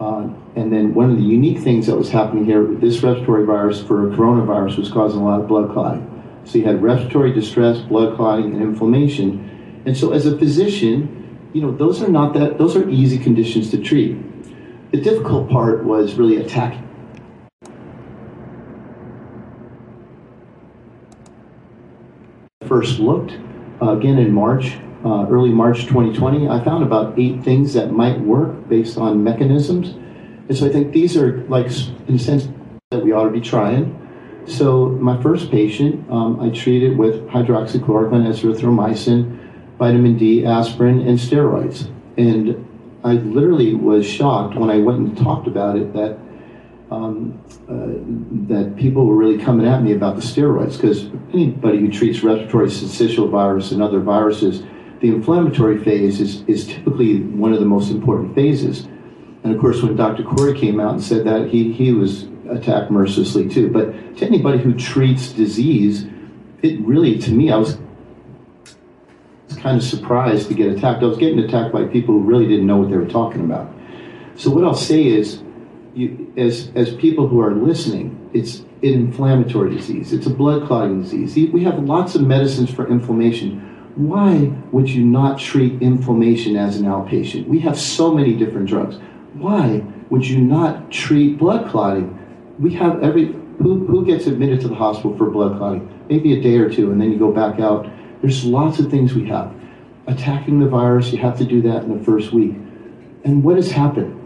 Uh, 0.01 0.29
and 0.57 0.73
then 0.73 0.95
one 0.95 1.11
of 1.11 1.17
the 1.17 1.23
unique 1.23 1.59
things 1.59 1.87
that 1.87 1.97
was 1.97 2.11
happening 2.11 2.45
here, 2.45 2.65
this 2.65 3.03
respiratory 3.03 3.45
virus 3.45 3.83
for 3.83 4.09
coronavirus 4.11 4.79
was 4.79 4.91
causing 4.91 5.21
a 5.21 5.25
lot 5.25 5.41
of 5.41 5.49
blood 5.49 5.73
clotting. 5.73 6.11
So 6.45 6.59
you 6.59 6.65
had 6.65 6.83
respiratory 6.83 7.33
distress, 7.33 7.79
blood 7.79 8.17
clotting, 8.17 8.53
and 8.55 8.63
inflammation. 8.63 9.83
And 9.87 9.97
so 9.97 10.13
as 10.13 10.27
a 10.27 10.39
physician, 10.39 11.24
you 11.55 11.61
know, 11.61 11.71
those 11.71 12.03
are 12.03 12.09
not 12.09 12.35
that, 12.35 12.59
those 12.59 12.77
are 12.77 12.87
easy 12.91 13.17
conditions 13.17 13.71
to 13.71 13.79
treat. 13.79 14.19
The 14.91 15.01
difficult 15.01 15.49
part 15.49 15.85
was 15.85 16.15
really 16.15 16.39
attacking. 16.39 16.83
First 22.67 22.99
looked, 22.99 23.39
uh, 23.81 23.97
again 23.97 24.19
in 24.19 24.33
March, 24.33 24.77
uh, 25.05 25.27
early 25.29 25.51
March 25.51 25.83
2020, 25.83 26.49
I 26.49 26.63
found 26.65 26.83
about 26.83 27.19
eight 27.19 27.45
things 27.45 27.73
that 27.75 27.93
might 27.93 28.19
work 28.21 28.69
based 28.69 28.99
on 28.99 29.23
mechanisms. 29.23 29.91
And 30.49 30.57
so 30.59 30.67
I 30.67 30.71
think 30.71 30.93
these 30.93 31.17
are 31.17 31.45
like, 31.45 31.67
in 32.09 32.17
a 32.17 32.19
sense, 32.19 32.49
that 32.91 33.05
we 33.05 33.13
ought 33.13 33.25
to 33.25 33.31
be 33.31 33.41
trying. 33.41 34.01
So 34.47 34.89
my 34.89 35.23
first 35.23 35.53
patient, 35.53 36.11
um, 36.11 36.41
I 36.41 36.51
treated 36.51 36.99
with 36.99 37.27
hydroxychloroquine, 37.29 38.27
azithromycin, 38.27 39.44
vitamin 39.79 40.17
D, 40.17 40.45
aspirin, 40.47 41.01
and 41.01 41.19
steroids. 41.19 41.91
And 42.17 42.67
I 43.05 43.15
literally 43.15 43.75
was 43.75 44.07
shocked 44.07 44.57
when 44.57 44.71
I 44.71 44.79
went 44.79 44.99
and 44.99 45.19
talked 45.19 45.47
about 45.47 45.77
it 45.77 45.93
that 45.93 46.19
um, 46.91 47.43
uh, 47.69 48.53
that 48.53 48.77
people 48.77 49.07
were 49.07 49.17
really 49.17 49.43
coming 49.43 49.67
at 49.67 49.83
me 49.83 49.93
about 49.93 50.17
the 50.17 50.23
steroids 50.23 50.73
because 50.73 51.07
anybody 51.33 51.79
who 51.79 51.91
treats 51.91 52.23
respiratory 52.23 52.69
syncytial 52.69 53.31
virus 53.31 53.73
and 53.73 53.83
other 53.83 54.01
viruses, 54.01 54.63
the 55.01 55.09
inflammatory 55.09 55.83
phase 55.83 56.21
is, 56.21 56.43
is 56.47 56.67
typically 56.67 57.21
one 57.21 57.53
of 57.53 57.61
the 57.61 57.67
most 57.67 57.91
important 57.91 58.35
phases. 58.35 58.87
And 59.43 59.55
of 59.55 59.61
course, 59.61 59.83
when 59.83 59.97
Dr. 59.97 60.23
Kory 60.23 60.59
came 60.59 60.79
out 60.79 60.95
and 60.95 61.03
said 61.03 61.27
that, 61.27 61.49
he, 61.49 61.73
he 61.73 61.93
was 61.93 62.29
attacked 62.49 62.91
mercilessly 62.91 63.49
too. 63.49 63.71
But 63.71 64.17
to 64.19 64.27
anybody 64.27 64.59
who 64.59 64.75
treats 64.75 65.33
disease, 65.33 66.07
it 66.63 66.81
really, 66.81 67.19
to 67.19 67.31
me, 67.33 67.51
I 67.51 67.57
was 67.57 67.79
kind 69.65 69.79
of 69.79 69.83
surprised 69.83 70.49
to 70.49 70.55
get 70.55 70.71
attacked. 70.71 71.03
I 71.03 71.07
was 71.07 71.17
getting 71.17 71.39
attacked 71.39 71.73
by 71.73 71.87
people 71.87 72.15
who 72.15 72.21
really 72.21 72.47
didn't 72.47 72.67
know 72.67 72.77
what 72.77 72.91
they 72.91 72.99
were 72.99 73.09
talking 73.09 73.41
about. 73.41 73.73
So 74.37 74.51
what 74.51 74.63
I'll 74.63 74.75
say 74.75 75.07
is, 75.07 75.43
you, 75.95 76.33
as 76.37 76.71
as 76.75 76.95
people 76.97 77.29
who 77.29 77.41
are 77.41 77.55
listening, 77.55 78.31
it's 78.35 78.59
an 78.59 78.93
inflammatory 79.07 79.75
disease. 79.75 80.13
It's 80.13 80.27
a 80.27 80.31
blood 80.31 80.67
clotting 80.67 81.01
disease. 81.03 81.51
We 81.51 81.65
have 81.65 81.83
lots 81.83 82.15
of 82.15 82.23
medicines 82.23 82.71
for 82.71 82.87
inflammation. 82.89 83.61
Why 83.95 84.53
would 84.71 84.91
you 84.91 85.03
not 85.03 85.39
treat 85.39 85.81
inflammation 85.81 86.57
as 86.57 86.77
an 86.77 86.85
outpatient? 86.85 87.47
We 87.47 87.61
have 87.61 87.79
so 87.79 88.13
many 88.13 88.35
different 88.35 88.67
drugs. 88.69 88.97
Why 89.33 89.83
would 90.11 90.27
you 90.27 90.41
not 90.43 90.91
treat 90.91 91.39
blood 91.39 91.71
clotting? 91.71 92.19
We 92.59 92.75
have 92.75 93.03
every 93.03 93.27
who, 93.63 93.87
who 93.87 94.05
gets 94.05 94.27
admitted 94.27 94.61
to 94.63 94.69
the 94.69 94.75
hospital 94.75 95.17
for 95.17 95.31
blood 95.31 95.57
clotting? 95.57 95.89
Maybe 96.11 96.39
a 96.39 96.43
day 96.43 96.59
or 96.59 96.69
two, 96.69 96.91
and 96.91 97.01
then 97.01 97.11
you 97.11 97.19
go 97.19 97.33
back 97.33 97.61
out 97.61 97.89
there's 98.25 98.43
lots 98.43 98.79
of 98.79 98.91
things 98.91 99.13
we 99.13 99.27
have. 99.27 99.55
Attacking 100.07 100.59
the 100.59 100.67
virus, 100.67 101.13
you 101.13 101.19
have 101.19 101.37
to 101.37 101.45
do 101.45 101.61
that 101.61 101.83
in 101.83 101.99
the 101.99 102.03
first 102.03 102.33
week. 102.33 102.55
And 103.23 103.45
what 103.45 103.57
has 103.57 103.71
happened? 103.71 104.19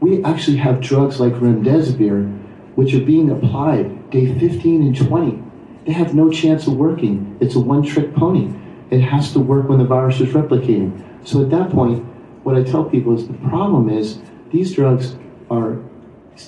We 0.00 0.22
actually 0.24 0.58
have 0.58 0.82
drugs 0.82 1.20
like 1.20 1.32
remdesivir, 1.32 2.38
which 2.74 2.92
are 2.92 3.00
being 3.00 3.30
applied 3.30 4.10
day 4.10 4.38
15 4.38 4.82
and 4.82 4.94
20. 4.94 5.42
They 5.86 5.92
have 5.92 6.14
no 6.14 6.30
chance 6.30 6.66
of 6.66 6.74
working. 6.74 7.38
It's 7.40 7.54
a 7.54 7.60
one 7.60 7.82
trick 7.82 8.14
pony. 8.14 8.52
It 8.90 9.00
has 9.00 9.32
to 9.32 9.38
work 9.38 9.70
when 9.70 9.78
the 9.78 9.86
virus 9.86 10.20
is 10.20 10.28
replicating. 10.34 11.02
So 11.26 11.42
at 11.42 11.48
that 11.48 11.70
point, 11.70 12.04
what 12.44 12.56
I 12.56 12.62
tell 12.62 12.84
people 12.84 13.16
is 13.16 13.26
the 13.26 13.32
problem 13.48 13.88
is 13.88 14.18
these 14.52 14.74
drugs 14.74 15.16
are 15.50 15.78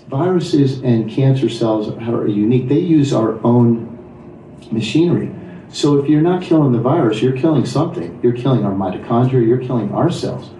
viruses 0.08 0.82
and 0.82 1.10
cancer 1.10 1.48
cells 1.48 1.88
are 1.88 2.26
unique. 2.26 2.68
They 2.68 2.80
use 2.80 3.14
our 3.14 3.42
own 3.46 3.88
machinery. 4.70 5.32
So 5.72 5.98
if 5.98 6.08
you're 6.08 6.20
not 6.20 6.42
killing 6.42 6.72
the 6.72 6.78
virus, 6.78 7.22
you're 7.22 7.36
killing 7.36 7.64
something. 7.64 8.20
You're 8.22 8.34
killing 8.34 8.64
our 8.64 8.72
mitochondria, 8.72 9.46
you're 9.46 9.58
killing 9.58 9.90
our 9.92 10.10
cells. 10.10 10.50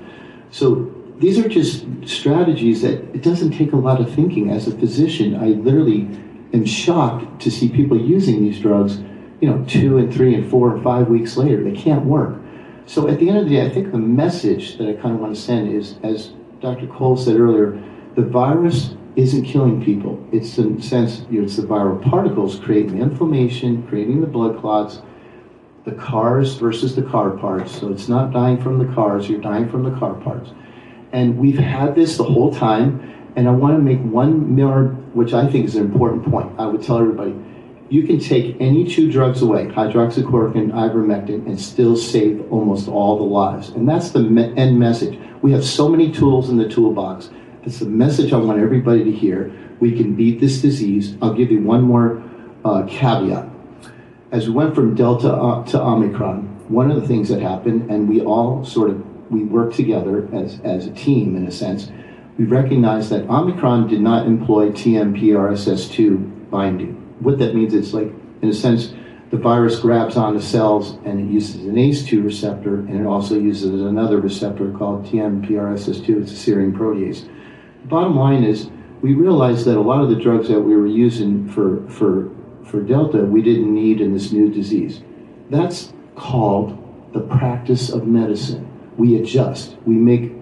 So 0.50 0.92
these 1.18 1.38
are 1.38 1.48
just 1.48 1.86
strategies 2.06 2.82
that 2.82 2.94
it 3.14 3.22
doesn't 3.22 3.52
take 3.52 3.72
a 3.72 3.76
lot 3.76 4.00
of 4.00 4.12
thinking. 4.12 4.50
As 4.50 4.66
a 4.66 4.76
physician, 4.76 5.36
I 5.36 5.48
literally 5.48 6.08
am 6.52 6.64
shocked 6.64 7.42
to 7.42 7.50
see 7.50 7.68
people 7.68 8.00
using 8.00 8.42
these 8.42 8.58
drugs, 8.58 8.98
you 9.40 9.48
know, 9.48 9.64
two 9.68 9.98
and 9.98 10.12
three 10.12 10.34
and 10.34 10.50
four 10.50 10.74
and 10.74 10.82
five 10.82 11.08
weeks 11.08 11.36
later. 11.36 11.62
They 11.62 11.72
can't 11.72 12.06
work. 12.06 12.40
So 12.86 13.08
at 13.08 13.18
the 13.18 13.28
end 13.28 13.38
of 13.38 13.44
the 13.44 13.56
day, 13.56 13.66
I 13.66 13.68
think 13.68 13.92
the 13.92 13.98
message 13.98 14.78
that 14.78 14.88
I 14.88 14.94
kind 14.94 15.14
of 15.14 15.20
want 15.20 15.34
to 15.36 15.40
send 15.40 15.72
is, 15.72 15.96
as 16.02 16.32
Dr. 16.60 16.86
Cole 16.86 17.16
said 17.16 17.38
earlier, 17.38 17.80
the 18.16 18.22
virus 18.22 18.96
isn't 19.16 19.44
killing 19.44 19.84
people. 19.84 20.24
It's 20.32 20.56
the 20.56 20.80
sense, 20.80 21.26
it's 21.30 21.56
the 21.56 21.62
viral 21.62 22.02
particles 22.02 22.58
creating 22.58 22.98
the 22.98 23.02
inflammation, 23.02 23.86
creating 23.88 24.20
the 24.20 24.26
blood 24.26 24.58
clots, 24.60 25.02
the 25.84 25.92
cars 25.92 26.54
versus 26.54 26.94
the 26.96 27.02
car 27.02 27.30
parts. 27.30 27.78
So 27.78 27.90
it's 27.90 28.08
not 28.08 28.32
dying 28.32 28.60
from 28.62 28.78
the 28.78 28.92
cars, 28.94 29.28
you're 29.28 29.40
dying 29.40 29.68
from 29.68 29.82
the 29.82 29.98
car 29.98 30.14
parts. 30.14 30.50
And 31.12 31.36
we've 31.36 31.58
had 31.58 31.94
this 31.94 32.16
the 32.16 32.24
whole 32.24 32.54
time. 32.54 33.10
And 33.34 33.48
I 33.48 33.50
want 33.52 33.76
to 33.76 33.82
make 33.82 34.00
one 34.00 34.54
more, 34.54 34.88
which 35.14 35.32
I 35.32 35.50
think 35.50 35.66
is 35.66 35.76
an 35.76 35.84
important 35.84 36.30
point. 36.30 36.52
I 36.58 36.66
would 36.66 36.82
tell 36.82 36.98
everybody, 36.98 37.34
you 37.88 38.02
can 38.04 38.18
take 38.18 38.56
any 38.60 38.90
two 38.90 39.10
drugs 39.10 39.42
away, 39.42 39.66
hydroxychloroquine, 39.66 40.70
ivermectin, 40.72 41.46
and 41.46 41.60
still 41.60 41.96
save 41.96 42.50
almost 42.50 42.88
all 42.88 43.18
the 43.18 43.24
lives. 43.24 43.70
And 43.70 43.88
that's 43.88 44.10
the 44.10 44.20
end 44.56 44.78
message. 44.78 45.18
We 45.42 45.52
have 45.52 45.64
so 45.64 45.88
many 45.88 46.12
tools 46.12 46.50
in 46.50 46.56
the 46.56 46.68
toolbox 46.68 47.30
it's 47.64 47.80
a 47.80 47.86
message 47.86 48.32
I 48.32 48.36
want 48.36 48.60
everybody 48.60 49.04
to 49.04 49.12
hear. 49.12 49.52
We 49.78 49.96
can 49.96 50.14
beat 50.14 50.40
this 50.40 50.60
disease. 50.60 51.16
I'll 51.22 51.34
give 51.34 51.50
you 51.50 51.62
one 51.62 51.82
more 51.82 52.22
uh, 52.64 52.84
caveat. 52.88 53.48
As 54.32 54.48
we 54.48 54.54
went 54.54 54.74
from 54.74 54.94
Delta 54.94 55.32
uh, 55.32 55.64
to 55.66 55.80
Omicron, 55.80 56.42
one 56.68 56.90
of 56.90 57.00
the 57.00 57.06
things 57.06 57.28
that 57.28 57.40
happened, 57.40 57.90
and 57.90 58.08
we 58.08 58.20
all 58.20 58.64
sort 58.64 58.90
of 58.90 59.30
we 59.30 59.44
worked 59.44 59.76
together 59.76 60.28
as, 60.34 60.60
as 60.60 60.86
a 60.86 60.90
team 60.90 61.36
in 61.36 61.46
a 61.46 61.50
sense, 61.50 61.90
we 62.36 62.44
recognized 62.44 63.10
that 63.10 63.28
Omicron 63.28 63.88
did 63.88 64.00
not 64.00 64.26
employ 64.26 64.70
TMPRSS2 64.70 66.50
binding. 66.50 66.94
What 67.20 67.38
that 67.38 67.54
means 67.54 67.72
is 67.72 67.94
like, 67.94 68.12
in 68.42 68.48
a 68.48 68.54
sense, 68.54 68.92
the 69.30 69.38
virus 69.38 69.78
grabs 69.78 70.16
onto 70.16 70.40
cells 70.40 70.98
and 71.04 71.18
it 71.20 71.32
uses 71.32 71.64
an 71.64 71.76
ACE2 71.76 72.22
receptor 72.22 72.80
and 72.80 73.00
it 73.00 73.06
also 73.06 73.38
uses 73.38 73.80
another 73.80 74.20
receptor 74.20 74.70
called 74.72 75.06
TMPRSS2. 75.06 76.22
It's 76.22 76.32
a 76.32 76.50
serine 76.50 76.72
protease 76.72 77.26
bottom 77.84 78.16
line 78.16 78.44
is 78.44 78.70
we 79.00 79.14
realized 79.14 79.66
that 79.66 79.76
a 79.76 79.80
lot 79.80 80.02
of 80.02 80.08
the 80.08 80.16
drugs 80.16 80.48
that 80.48 80.60
we 80.60 80.76
were 80.76 80.86
using 80.86 81.48
for, 81.48 81.86
for, 81.88 82.30
for 82.64 82.80
Delta, 82.80 83.18
we 83.18 83.42
didn't 83.42 83.74
need 83.74 84.00
in 84.00 84.12
this 84.14 84.32
new 84.32 84.50
disease. 84.50 85.02
That's 85.50 85.92
called 86.14 86.78
the 87.12 87.20
practice 87.20 87.90
of 87.90 88.06
medicine. 88.06 88.68
We 88.96 89.16
adjust. 89.16 89.76
We 89.84 89.94
make, 89.94 90.32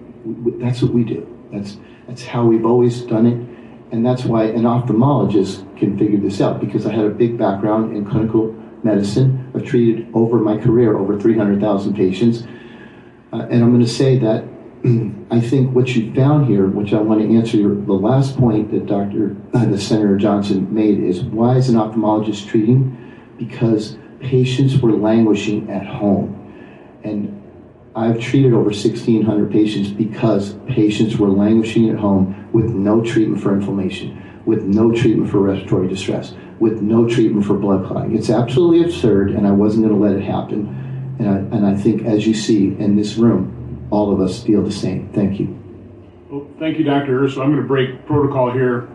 that's 0.59 0.81
what 0.81 0.93
we 0.93 1.03
do. 1.03 1.27
That's, 1.51 1.77
that's 2.07 2.23
how 2.23 2.45
we've 2.45 2.65
always 2.65 3.01
done 3.01 3.25
it. 3.25 3.47
And 3.91 4.05
that's 4.05 4.23
why 4.23 4.45
an 4.45 4.63
ophthalmologist 4.63 5.77
can 5.77 5.97
figure 5.97 6.19
this 6.19 6.39
out 6.39 6.61
because 6.61 6.85
I 6.85 6.93
had 6.93 7.05
a 7.05 7.09
big 7.09 7.37
background 7.37 7.95
in 7.97 8.09
clinical 8.09 8.55
medicine. 8.83 9.51
I've 9.55 9.65
treated 9.65 10.07
over 10.13 10.39
my 10.39 10.57
career 10.57 10.97
over 10.97 11.19
300,000 11.19 11.95
patients. 11.95 12.43
Uh, 13.33 13.47
and 13.49 13.63
I'm 13.63 13.71
going 13.71 13.81
to 13.81 13.87
say 13.87 14.17
that 14.19 14.45
I 14.83 15.39
think 15.39 15.75
what 15.75 15.95
you 15.95 16.11
found 16.15 16.47
here, 16.47 16.65
which 16.65 16.91
I 16.91 16.99
want 16.99 17.21
to 17.21 17.37
answer 17.37 17.55
your, 17.55 17.75
the 17.75 17.93
last 17.93 18.35
point 18.35 18.71
that 18.71 18.87
Dr. 18.87 19.35
Uh, 19.53 19.65
the 19.65 19.79
Senator 19.79 20.17
Johnson 20.17 20.73
made, 20.73 20.99
is 20.99 21.21
why 21.21 21.57
is 21.57 21.69
an 21.69 21.75
ophthalmologist 21.75 22.47
treating? 22.47 22.97
Because 23.37 23.95
patients 24.19 24.81
were 24.81 24.91
languishing 24.93 25.69
at 25.69 25.85
home, 25.85 26.35
and 27.03 27.37
I've 27.95 28.19
treated 28.19 28.53
over 28.53 28.71
1,600 28.71 29.51
patients 29.51 29.89
because 29.89 30.55
patients 30.67 31.17
were 31.17 31.29
languishing 31.29 31.91
at 31.91 31.97
home 31.97 32.49
with 32.51 32.71
no 32.71 33.03
treatment 33.03 33.43
for 33.43 33.53
inflammation, 33.53 34.41
with 34.47 34.63
no 34.63 34.91
treatment 34.91 35.29
for 35.29 35.41
respiratory 35.41 35.89
distress, 35.89 36.33
with 36.59 36.81
no 36.81 37.07
treatment 37.07 37.45
for 37.45 37.53
blood 37.53 37.85
clotting. 37.85 38.17
It's 38.17 38.31
absolutely 38.31 38.83
absurd, 38.83 39.29
and 39.31 39.45
I 39.45 39.51
wasn't 39.51 39.85
going 39.85 39.95
to 39.95 40.03
let 40.03 40.15
it 40.15 40.23
happen. 40.23 41.15
And 41.19 41.29
I, 41.29 41.55
and 41.55 41.67
I 41.67 41.75
think, 41.75 42.03
as 42.05 42.25
you 42.25 42.33
see 42.33 42.75
in 42.79 42.95
this 42.95 43.15
room, 43.15 43.60
all 43.91 44.11
of 44.11 44.19
us 44.21 44.41
feel 44.43 44.63
the 44.63 44.71
same. 44.71 45.09
Thank 45.13 45.39
you. 45.39 45.57
Well, 46.29 46.47
thank 46.59 46.77
you, 46.79 46.83
Dr. 46.85 47.23
Urso. 47.23 47.41
I'm 47.41 47.49
going 47.51 47.61
to 47.61 47.67
break 47.67 48.05
protocol 48.05 48.51
here 48.51 48.87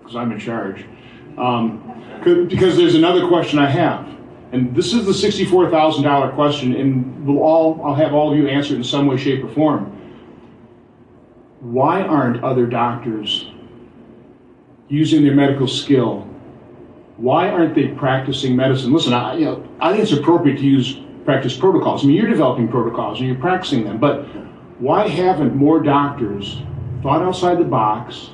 because 0.00 0.16
I'm 0.16 0.32
in 0.32 0.38
charge. 0.40 0.84
Um, 1.38 1.80
'cause- 2.24 2.46
because 2.48 2.76
there's 2.76 2.94
another 2.94 3.28
question 3.28 3.58
I 3.58 3.66
have. 3.66 4.06
And 4.52 4.74
this 4.74 4.92
is 4.92 5.06
the 5.06 5.12
$64,000 5.14 6.30
question, 6.32 6.74
and 6.74 7.24
we'll 7.24 7.38
all, 7.38 7.80
I'll 7.84 7.94
have 7.94 8.12
all 8.14 8.32
of 8.32 8.36
you 8.38 8.48
answer 8.48 8.74
it 8.74 8.78
in 8.78 8.84
some 8.84 9.06
way, 9.06 9.16
shape, 9.16 9.44
or 9.44 9.48
form. 9.48 9.92
Why 11.60 12.02
aren't 12.02 12.42
other 12.42 12.66
doctors 12.66 13.48
using 14.88 15.22
their 15.22 15.34
medical 15.34 15.68
skill? 15.68 16.26
Why 17.16 17.48
aren't 17.50 17.74
they 17.74 17.88
practicing 17.88 18.56
medicine? 18.56 18.92
Listen, 18.92 19.12
I, 19.12 19.36
you 19.36 19.44
know, 19.44 19.62
I 19.80 19.90
think 19.92 20.02
it's 20.02 20.12
appropriate 20.12 20.56
to 20.56 20.64
use 20.66 20.98
practice 21.30 21.56
protocols. 21.56 22.02
I 22.02 22.08
mean, 22.08 22.16
you're 22.16 22.28
developing 22.28 22.66
protocols 22.66 23.20
and 23.20 23.28
you're 23.28 23.38
practicing 23.38 23.84
them, 23.84 23.98
but 23.98 24.26
why 24.80 25.06
haven't 25.06 25.54
more 25.54 25.80
doctors 25.80 26.60
thought 27.04 27.22
outside 27.22 27.58
the 27.58 27.64
box 27.64 28.30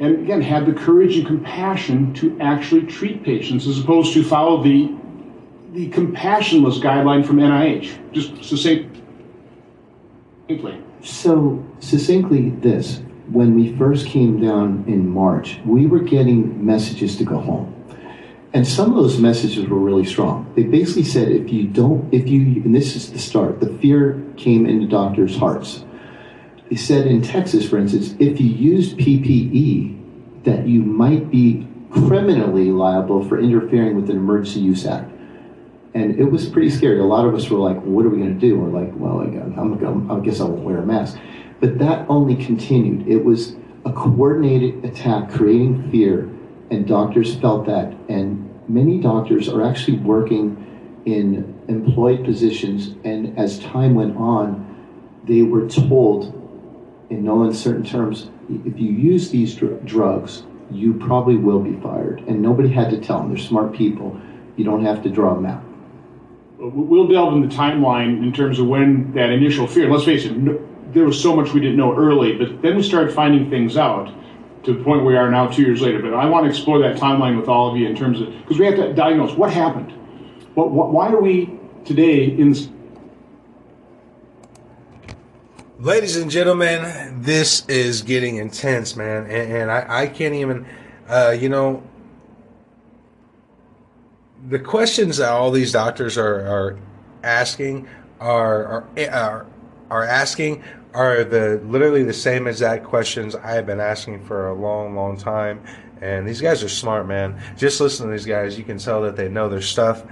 and 0.00 0.20
again 0.20 0.40
had 0.40 0.64
the 0.64 0.72
courage 0.72 1.18
and 1.18 1.26
compassion 1.26 2.14
to 2.14 2.34
actually 2.40 2.86
treat 2.86 3.22
patients 3.22 3.66
as 3.66 3.78
opposed 3.78 4.14
to 4.14 4.24
follow 4.24 4.62
the 4.62 4.90
the 5.74 5.90
compassionless 5.90 6.80
guideline 6.80 7.26
from 7.26 7.36
NIH? 7.36 7.98
Just 8.12 8.42
succinctly. 8.42 9.02
So, 11.02 11.62
succinctly, 11.80 12.50
this 12.50 13.02
when 13.30 13.54
we 13.54 13.76
first 13.76 14.06
came 14.06 14.40
down 14.40 14.84
in 14.88 15.06
March, 15.06 15.60
we 15.66 15.84
were 15.84 15.98
getting 15.98 16.64
messages 16.64 17.16
to 17.18 17.24
go 17.24 17.38
home. 17.38 17.77
And 18.54 18.66
some 18.66 18.90
of 18.90 18.96
those 18.96 19.18
messages 19.18 19.68
were 19.68 19.78
really 19.78 20.06
strong. 20.06 20.50
They 20.56 20.62
basically 20.62 21.04
said 21.04 21.28
if 21.30 21.52
you 21.52 21.68
don't, 21.68 22.12
if 22.12 22.28
you, 22.28 22.62
and 22.62 22.74
this 22.74 22.96
is 22.96 23.12
the 23.12 23.18
start, 23.18 23.60
the 23.60 23.68
fear 23.78 24.22
came 24.36 24.66
into 24.66 24.86
doctors' 24.86 25.36
hearts. 25.36 25.84
They 26.70 26.76
said 26.76 27.06
in 27.06 27.22
Texas, 27.22 27.68
for 27.68 27.78
instance, 27.78 28.14
if 28.18 28.40
you 28.40 28.48
used 28.48 28.96
PPE, 28.96 30.44
that 30.44 30.66
you 30.66 30.82
might 30.82 31.30
be 31.30 31.66
criminally 31.90 32.70
liable 32.70 33.26
for 33.26 33.38
interfering 33.38 33.96
with 33.96 34.10
an 34.10 34.16
emergency 34.16 34.60
use 34.60 34.86
act. 34.86 35.10
And 35.94 36.18
it 36.18 36.24
was 36.24 36.48
pretty 36.48 36.70
scary. 36.70 37.00
A 37.00 37.04
lot 37.04 37.26
of 37.26 37.34
us 37.34 37.48
were 37.50 37.58
like, 37.58 37.80
what 37.82 38.04
are 38.04 38.10
we 38.10 38.18
going 38.18 38.38
to 38.38 38.40
do? 38.40 38.58
We're 38.58 38.68
like, 38.68 38.92
well, 38.94 39.20
I'm, 39.20 40.10
I 40.10 40.20
guess 40.20 40.40
I 40.40 40.44
won't 40.44 40.62
wear 40.62 40.78
a 40.78 40.86
mask. 40.86 41.18
But 41.60 41.78
that 41.78 42.06
only 42.08 42.36
continued. 42.36 43.08
It 43.08 43.24
was 43.24 43.56
a 43.84 43.92
coordinated 43.92 44.84
attack 44.84 45.30
creating 45.30 45.90
fear, 45.90 46.30
and 46.70 46.86
doctors 46.86 47.36
felt 47.36 47.66
that. 47.66 47.94
And 48.08 48.48
many 48.68 48.98
doctors 48.98 49.48
are 49.48 49.62
actually 49.62 49.98
working 49.98 50.64
in 51.06 51.58
employed 51.68 52.24
positions, 52.24 52.94
and 53.04 53.38
as 53.38 53.58
time 53.60 53.94
went 53.94 54.16
on, 54.16 54.64
they 55.24 55.42
were 55.42 55.68
told, 55.68 56.34
in 57.10 57.24
no 57.24 57.44
uncertain 57.44 57.84
terms, 57.84 58.30
if 58.64 58.78
you 58.78 58.90
use 58.90 59.30
these 59.30 59.54
dr- 59.54 59.84
drugs, 59.84 60.44
you 60.70 60.94
probably 60.94 61.36
will 61.36 61.60
be 61.60 61.78
fired. 61.80 62.20
And 62.26 62.42
nobody 62.42 62.68
had 62.68 62.90
to 62.90 63.00
tell 63.00 63.20
them. 63.20 63.28
They're 63.28 63.38
smart 63.38 63.72
people. 63.72 64.20
You 64.56 64.64
don't 64.64 64.84
have 64.84 65.02
to 65.02 65.08
draw 65.08 65.36
a 65.36 65.40
map. 65.40 65.62
We'll 66.58 67.06
delve 67.06 67.34
in 67.34 67.48
the 67.48 67.54
timeline 67.54 68.22
in 68.22 68.32
terms 68.32 68.58
of 68.58 68.66
when 68.66 69.12
that 69.12 69.30
initial 69.30 69.66
fear. 69.66 69.90
Let's 69.90 70.04
face 70.04 70.24
it, 70.24 70.36
no, 70.36 70.60
there 70.92 71.04
was 71.04 71.20
so 71.20 71.36
much 71.36 71.52
we 71.52 71.60
didn't 71.60 71.76
know 71.76 71.96
early, 71.96 72.36
but 72.36 72.60
then 72.62 72.76
we 72.76 72.82
started 72.82 73.14
finding 73.14 73.48
things 73.48 73.76
out 73.76 74.12
to 74.64 74.74
the 74.74 74.84
point 74.84 75.04
we 75.04 75.16
are 75.16 75.30
now, 75.30 75.46
two 75.48 75.62
years 75.62 75.80
later. 75.80 76.00
But 76.00 76.14
I 76.14 76.26
want 76.26 76.44
to 76.44 76.50
explore 76.50 76.78
that 76.80 76.96
timeline 76.96 77.38
with 77.38 77.48
all 77.48 77.70
of 77.70 77.76
you 77.76 77.86
in 77.86 77.96
terms 77.96 78.20
of 78.20 78.28
because 78.40 78.58
we 78.58 78.66
have 78.66 78.76
to 78.76 78.92
diagnose 78.92 79.36
what 79.36 79.52
happened. 79.52 79.92
What, 80.54 80.70
what, 80.70 80.90
why 80.90 81.10
are 81.10 81.20
we 81.20 81.58
today 81.84 82.24
in 82.24 82.54
Ladies 85.80 86.16
and 86.16 86.28
gentlemen, 86.28 87.22
this 87.22 87.64
is 87.68 88.02
getting 88.02 88.38
intense, 88.38 88.96
man, 88.96 89.30
and, 89.30 89.52
and 89.52 89.70
I, 89.70 90.02
I 90.02 90.06
can't 90.08 90.34
even, 90.34 90.66
uh, 91.08 91.36
you 91.38 91.48
know, 91.48 91.84
the 94.48 94.58
questions 94.58 95.18
that 95.18 95.30
all 95.30 95.52
these 95.52 95.70
doctors 95.70 96.18
are, 96.18 96.40
are 96.40 96.78
asking 97.22 97.88
are 98.20 98.84
are 98.98 99.46
are 99.90 100.04
asking 100.04 100.64
are 100.98 101.22
the 101.22 101.60
literally 101.64 102.02
the 102.02 102.12
same 102.12 102.48
exact 102.48 102.84
questions 102.84 103.36
I 103.36 103.52
have 103.52 103.66
been 103.66 103.78
asking 103.78 104.24
for 104.24 104.48
a 104.48 104.54
long, 104.54 104.96
long 104.96 105.16
time. 105.16 105.62
And 106.00 106.26
these 106.26 106.40
guys 106.40 106.64
are 106.64 106.68
smart, 106.68 107.06
man. 107.06 107.40
Just 107.56 107.80
listen 107.80 108.06
to 108.06 108.12
these 108.12 108.26
guys, 108.26 108.58
you 108.58 108.64
can 108.64 108.78
tell 108.78 109.02
that 109.02 109.14
they 109.14 109.28
know 109.28 109.48
their 109.48 109.62
stuff. 109.62 110.02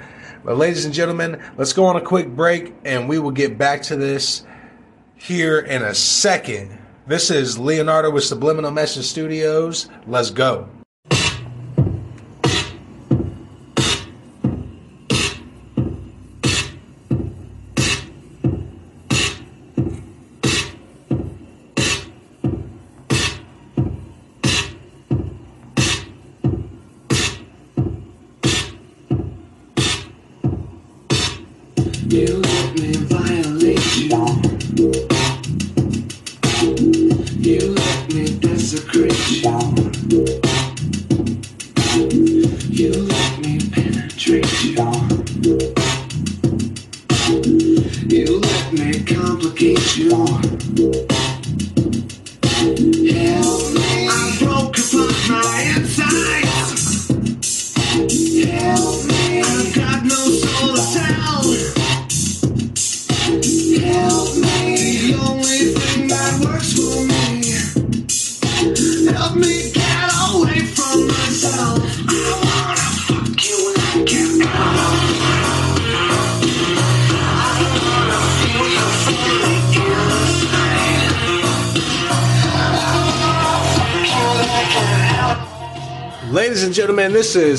But 0.44 0.56
ladies 0.56 0.84
and 0.84 0.94
gentlemen, 0.94 1.42
let's 1.56 1.72
go 1.72 1.86
on 1.86 1.96
a 1.96 2.00
quick 2.00 2.28
break, 2.28 2.72
and 2.84 3.08
we 3.08 3.18
will 3.18 3.32
get 3.32 3.58
back 3.58 3.82
to 3.82 3.96
this 3.96 4.46
here 5.16 5.58
in 5.58 5.82
a 5.82 5.94
second. 5.94 6.78
This 7.06 7.32
is 7.32 7.58
Leonardo 7.58 8.12
with 8.12 8.24
Subliminal 8.24 8.70
Message 8.70 9.06
Studios. 9.06 9.88
Let's 10.06 10.30
go. 10.30 10.68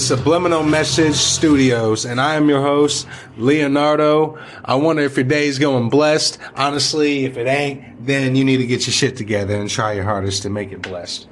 Subliminal 0.07 0.63
Message 0.63 1.15
Studios, 1.15 2.05
and 2.05 2.21
I 2.21 2.35
am 2.35 2.47
your 2.47 2.61
host, 2.61 3.05
Leonardo. 3.35 4.39
I 4.63 4.75
wonder 4.75 5.01
if 5.01 5.17
your 5.17 5.25
day 5.25 5.47
is 5.47 5.59
going 5.59 5.89
blessed. 5.89 6.37
Honestly, 6.55 7.25
if 7.25 7.35
it 7.35 7.45
ain't, 7.45 8.05
then 8.05 8.33
you 8.33 8.45
need 8.45 8.59
to 8.59 8.65
get 8.65 8.87
your 8.87 8.93
shit 8.93 9.17
together 9.17 9.59
and 9.59 9.69
try 9.69 9.91
your 9.91 10.05
hardest 10.05 10.43
to 10.43 10.49
make 10.49 10.71
it 10.71 10.81
blessed. 10.81 11.27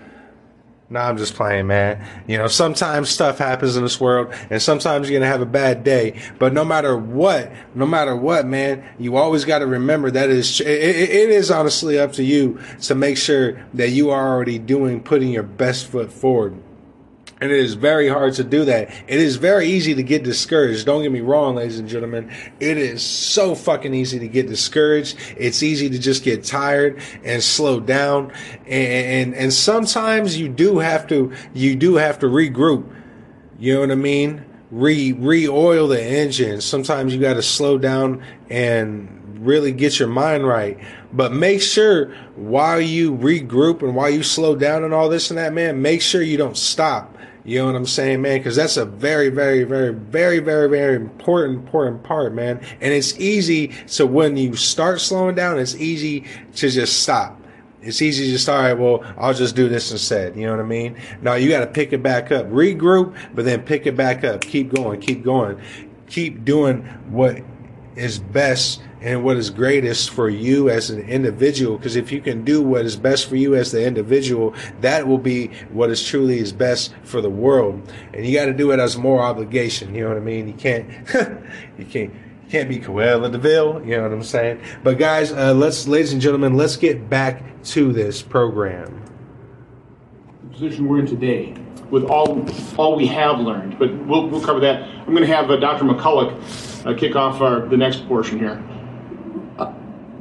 No, 0.89 0.99
I'm 0.99 1.15
just 1.15 1.35
playing, 1.35 1.67
man. 1.67 2.05
You 2.27 2.37
know, 2.37 2.47
sometimes 2.47 3.09
stuff 3.09 3.37
happens 3.37 3.77
in 3.77 3.83
this 3.83 4.01
world, 4.01 4.33
and 4.49 4.61
sometimes 4.61 5.09
you're 5.09 5.21
gonna 5.21 5.31
have 5.31 5.41
a 5.41 5.45
bad 5.45 5.85
day. 5.85 6.19
But 6.37 6.51
no 6.51 6.65
matter 6.65 6.97
what, 6.97 7.53
no 7.75 7.85
matter 7.85 8.13
what, 8.13 8.45
man, 8.45 8.83
you 8.99 9.15
always 9.15 9.45
got 9.45 9.59
to 9.59 9.67
remember 9.67 10.11
that 10.11 10.29
is 10.29 10.59
it, 10.59 10.67
it, 10.67 11.09
it 11.11 11.29
is 11.29 11.49
honestly 11.49 11.97
up 11.97 12.11
to 12.13 12.23
you 12.25 12.59
to 12.81 12.93
make 12.93 13.15
sure 13.15 13.65
that 13.73 13.91
you 13.91 14.09
are 14.09 14.35
already 14.35 14.59
doing 14.59 15.01
putting 15.01 15.29
your 15.29 15.43
best 15.43 15.87
foot 15.87 16.11
forward. 16.11 16.61
And 17.45 17.53
it 17.53 17.59
is 17.59 17.75
very 17.75 18.09
hard 18.09 18.33
to 18.33 18.43
do 18.43 18.65
that. 18.65 18.89
It 19.07 19.19
is 19.19 19.35
very 19.35 19.67
easy 19.67 19.93
to 19.93 20.01
get 20.01 20.23
discouraged. 20.23 20.83
Don't 20.87 21.03
get 21.03 21.11
me 21.11 21.21
wrong, 21.21 21.53
ladies 21.53 21.77
and 21.77 21.87
gentlemen. 21.87 22.31
It 22.59 22.79
is 22.79 23.03
so 23.03 23.53
fucking 23.53 23.93
easy 23.93 24.17
to 24.17 24.27
get 24.27 24.47
discouraged. 24.47 25.15
It's 25.37 25.61
easy 25.61 25.87
to 25.91 25.99
just 25.99 26.23
get 26.23 26.43
tired 26.43 26.99
and 27.23 27.43
slow 27.43 27.79
down. 27.79 28.31
And, 28.65 28.71
and, 28.71 29.35
and 29.35 29.53
sometimes 29.53 30.39
you 30.39 30.49
do 30.49 30.79
have 30.79 31.05
to, 31.09 31.33
you 31.53 31.75
do 31.75 31.97
have 31.97 32.17
to 32.19 32.25
regroup. 32.25 32.91
You 33.59 33.75
know 33.75 33.81
what 33.81 33.91
I 33.91 33.95
mean? 33.95 34.43
Re, 34.71 35.11
re-oil 35.11 35.87
the 35.87 36.03
engine. 36.03 36.61
Sometimes 36.61 37.13
you 37.13 37.21
got 37.21 37.35
to 37.35 37.43
slow 37.43 37.77
down 37.77 38.23
and 38.49 39.37
really 39.45 39.71
get 39.71 39.99
your 39.99 40.07
mind 40.07 40.47
right. 40.47 40.79
But 41.13 41.31
make 41.31 41.61
sure 41.61 42.07
while 42.35 42.81
you 42.81 43.15
regroup 43.15 43.83
and 43.83 43.95
while 43.95 44.09
you 44.09 44.23
slow 44.23 44.55
down 44.55 44.83
and 44.83 44.95
all 44.95 45.09
this 45.09 45.29
and 45.29 45.37
that, 45.37 45.53
man, 45.53 45.79
make 45.79 46.01
sure 46.01 46.23
you 46.23 46.37
don't 46.37 46.57
stop. 46.57 47.14
You 47.45 47.59
know 47.59 47.67
what 47.67 47.75
I'm 47.75 47.85
saying, 47.85 48.23
man? 48.23 48.39
Because 48.39 48.55
that's 48.55 48.75
a 48.75 48.85
very, 48.85 49.29
very, 49.29 49.63
very, 49.63 49.93
very, 49.93 50.39
very, 50.39 50.67
very 50.67 50.95
important, 50.95 51.59
important 51.59 52.03
part, 52.03 52.33
man. 52.33 52.59
And 52.81 52.91
it's 52.91 53.17
easy 53.19 53.67
to 53.89 54.07
when 54.07 54.35
you 54.35 54.55
start 54.55 54.99
slowing 54.99 55.35
down, 55.35 55.59
it's 55.59 55.75
easy 55.75 56.25
to 56.55 56.69
just 56.69 57.03
stop. 57.03 57.39
it's 57.83 58.01
easy 58.01 58.25
to 58.25 58.31
just 58.31 58.49
all 58.49 58.59
right. 58.59 58.73
Well, 58.73 59.03
I'll 59.15 59.35
just 59.35 59.55
do 59.55 59.69
this 59.69 59.91
instead. 59.91 60.35
You 60.35 60.47
know 60.47 60.51
what 60.53 60.59
I 60.59 60.67
mean? 60.67 60.97
No, 61.21 61.35
you 61.35 61.49
got 61.49 61.59
to 61.59 61.67
pick 61.67 61.93
it 61.93 62.01
back 62.01 62.31
up, 62.31 62.47
regroup, 62.47 63.15
but 63.35 63.45
then 63.45 63.61
pick 63.61 63.85
it 63.85 63.95
back 63.95 64.23
up. 64.23 64.41
Keep 64.41 64.73
going, 64.73 64.99
keep 64.99 65.23
going, 65.23 65.61
keep 66.07 66.43
doing 66.45 66.81
what 67.11 67.37
is 67.95 68.17
best 68.17 68.81
and 69.05 69.23
what 69.23 69.37
is 69.37 69.51
greatest 69.51 70.09
for 70.09 70.29
you 70.29 70.67
as 70.67 70.89
an 70.89 70.99
individual. 71.01 71.77
Because 71.77 71.95
if 71.95 72.11
you 72.11 72.19
can 72.19 72.43
do 72.43 72.61
what 72.63 72.85
is 72.85 72.97
best 72.97 73.29
for 73.29 73.35
you 73.35 73.53
as 73.53 73.71
the 73.71 73.85
individual, 73.85 74.55
that 74.81 75.07
will 75.07 75.19
be 75.19 75.49
what 75.69 75.91
is 75.91 76.03
truly 76.03 76.39
is 76.39 76.51
best 76.51 76.93
for 77.03 77.21
the 77.21 77.29
world. 77.29 77.93
And 78.15 78.25
you 78.25 78.33
got 78.35 78.47
to 78.47 78.53
do 78.53 78.71
it 78.71 78.79
as 78.79 78.97
more 78.97 79.21
obligation. 79.21 79.93
You 79.93 80.01
know 80.01 80.09
what 80.09 80.17
I 80.17 80.21
mean? 80.21 80.47
You 80.47 80.55
can't, 80.55 80.89
you 81.77 81.85
can't. 81.85 82.13
you 82.13 82.51
Can't 82.51 82.69
be 82.69 82.79
Cruella 82.79 83.31
de 83.31 83.37
Vil, 83.37 83.81
you 83.85 83.97
know 83.97 84.03
what 84.03 84.11
I'm 84.11 84.23
saying? 84.23 84.61
But 84.83 84.99
guys, 84.99 85.31
uh, 85.31 85.53
let's, 85.53 85.87
ladies 85.87 86.13
and 86.13 86.21
gentlemen, 86.21 86.55
let's 86.55 86.75
get 86.75 87.09
back 87.09 87.43
to 87.65 87.91
this 87.91 88.21
program. 88.21 89.03
the 90.43 90.49
position 90.49 90.87
we're 90.87 90.99
in 90.99 91.07
today 91.07 91.55
with 91.89 92.03
all 92.05 92.43
all 92.77 92.95
we 92.95 93.07
have 93.07 93.39
learned. 93.39 93.77
But 93.77 93.95
we'll, 94.05 94.27
we'll 94.29 94.41
cover 94.41 94.59
that. 94.61 94.83
I'm 94.83 95.13
going 95.13 95.27
to 95.27 95.35
have 95.35 95.51
uh, 95.51 95.57
Dr. 95.57 95.85
McCullough 95.85 96.85
uh, 96.85 96.97
kick 96.97 97.15
off 97.15 97.41
our, 97.41 97.61
the 97.67 97.77
next 97.77 98.07
portion 98.07 98.39
here. 98.39 98.63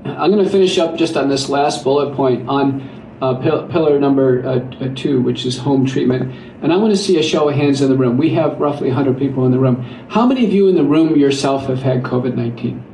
I'm 0.04 0.30
going 0.30 0.44
to 0.44 0.50
finish 0.50 0.78
up 0.78 0.96
just 0.96 1.16
on 1.16 1.28
this 1.28 1.48
last 1.48 1.82
bullet 1.82 2.14
point 2.14 2.46
on 2.46 2.82
uh, 3.22 3.34
pil- 3.36 3.66
pillar 3.68 3.98
number 3.98 4.46
uh, 4.46 4.84
uh, 4.84 4.94
two, 4.94 5.22
which 5.22 5.46
is 5.46 5.56
home 5.56 5.86
treatment. 5.86 6.34
And 6.62 6.72
I 6.72 6.76
want 6.76 6.92
to 6.92 6.96
see 6.96 7.18
a 7.18 7.22
show 7.22 7.48
of 7.48 7.54
hands 7.54 7.80
in 7.80 7.88
the 7.88 7.96
room. 7.96 8.18
We 8.18 8.30
have 8.30 8.60
roughly 8.60 8.88
100 8.88 9.18
people 9.18 9.46
in 9.46 9.52
the 9.52 9.58
room. 9.58 9.82
How 10.10 10.26
many 10.26 10.44
of 10.44 10.52
you 10.52 10.68
in 10.68 10.74
the 10.74 10.84
room 10.84 11.16
yourself 11.16 11.66
have 11.66 11.80
had 11.80 12.02
COVID 12.02 12.34
19? 12.34 12.84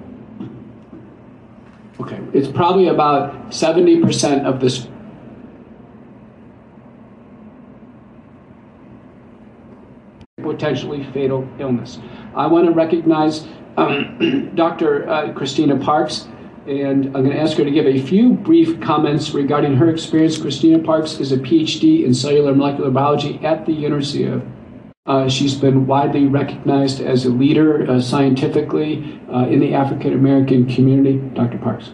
Okay, 2.00 2.20
it's 2.32 2.48
probably 2.48 2.88
about 2.88 3.50
70% 3.50 4.44
of 4.44 4.60
this. 4.60 4.86
Potentially 10.40 11.04
fatal 11.12 11.46
illness. 11.58 11.98
I 12.34 12.46
want 12.46 12.66
to 12.66 12.72
recognize 12.72 13.46
um, 13.76 14.52
Dr. 14.54 15.08
Uh, 15.08 15.32
Christina 15.32 15.76
Parks 15.76 16.28
and 16.66 17.06
I'm 17.06 17.24
going 17.24 17.30
to 17.30 17.40
ask 17.40 17.56
her 17.56 17.64
to 17.64 17.70
give 17.70 17.86
a 17.86 18.00
few 18.02 18.34
brief 18.34 18.80
comments 18.80 19.30
regarding 19.32 19.76
her 19.76 19.88
experience. 19.88 20.36
Christina 20.36 20.78
Parks 20.78 21.18
is 21.18 21.32
a 21.32 21.38
PhD 21.38 22.04
in 22.04 22.12
cellular 22.12 22.54
molecular 22.54 22.90
biology 22.90 23.40
at 23.42 23.66
the 23.66 23.72
University 23.72 24.24
of. 24.26 24.46
Uh, 25.06 25.28
she's 25.28 25.54
been 25.54 25.86
widely 25.86 26.26
recognized 26.26 27.00
as 27.00 27.24
a 27.24 27.30
leader 27.30 27.90
uh, 27.90 28.00
scientifically 28.00 29.20
uh, 29.32 29.46
in 29.46 29.58
the 29.58 29.74
African 29.74 30.12
American 30.12 30.66
community. 30.66 31.18
Dr. 31.34 31.58
Parks. 31.58 31.92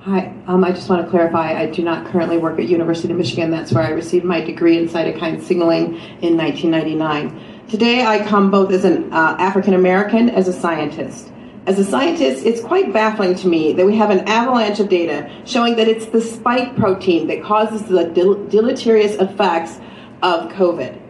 Hi, 0.00 0.32
um, 0.46 0.64
I 0.64 0.70
just 0.70 0.88
want 0.88 1.04
to 1.04 1.10
clarify, 1.10 1.60
I 1.60 1.66
do 1.66 1.82
not 1.82 2.06
currently 2.06 2.38
work 2.38 2.58
at 2.60 2.68
University 2.68 3.12
of 3.12 3.18
Michigan. 3.18 3.50
That's 3.50 3.72
where 3.72 3.84
I 3.84 3.90
received 3.90 4.24
my 4.24 4.40
degree 4.40 4.78
in 4.78 4.88
cytokine 4.88 5.42
signaling 5.42 5.96
in 6.22 6.36
1999. 6.36 7.66
Today 7.68 8.04
I 8.04 8.24
come 8.24 8.50
both 8.50 8.70
as 8.70 8.84
an 8.84 9.12
uh, 9.12 9.36
African 9.38 9.74
American, 9.74 10.30
as 10.30 10.46
a 10.46 10.52
scientist. 10.52 11.32
As 11.66 11.80
a 11.80 11.84
scientist, 11.84 12.46
it's 12.46 12.60
quite 12.60 12.92
baffling 12.92 13.34
to 13.34 13.48
me 13.48 13.72
that 13.72 13.84
we 13.84 13.96
have 13.96 14.10
an 14.10 14.20
avalanche 14.28 14.78
of 14.78 14.88
data 14.88 15.28
showing 15.44 15.74
that 15.76 15.88
it's 15.88 16.06
the 16.06 16.20
spike 16.20 16.76
protein 16.76 17.26
that 17.26 17.42
causes 17.42 17.82
the 17.82 18.04
del- 18.04 18.46
deleterious 18.46 19.16
effects 19.16 19.80
of 20.22 20.48
COVID. 20.52 21.00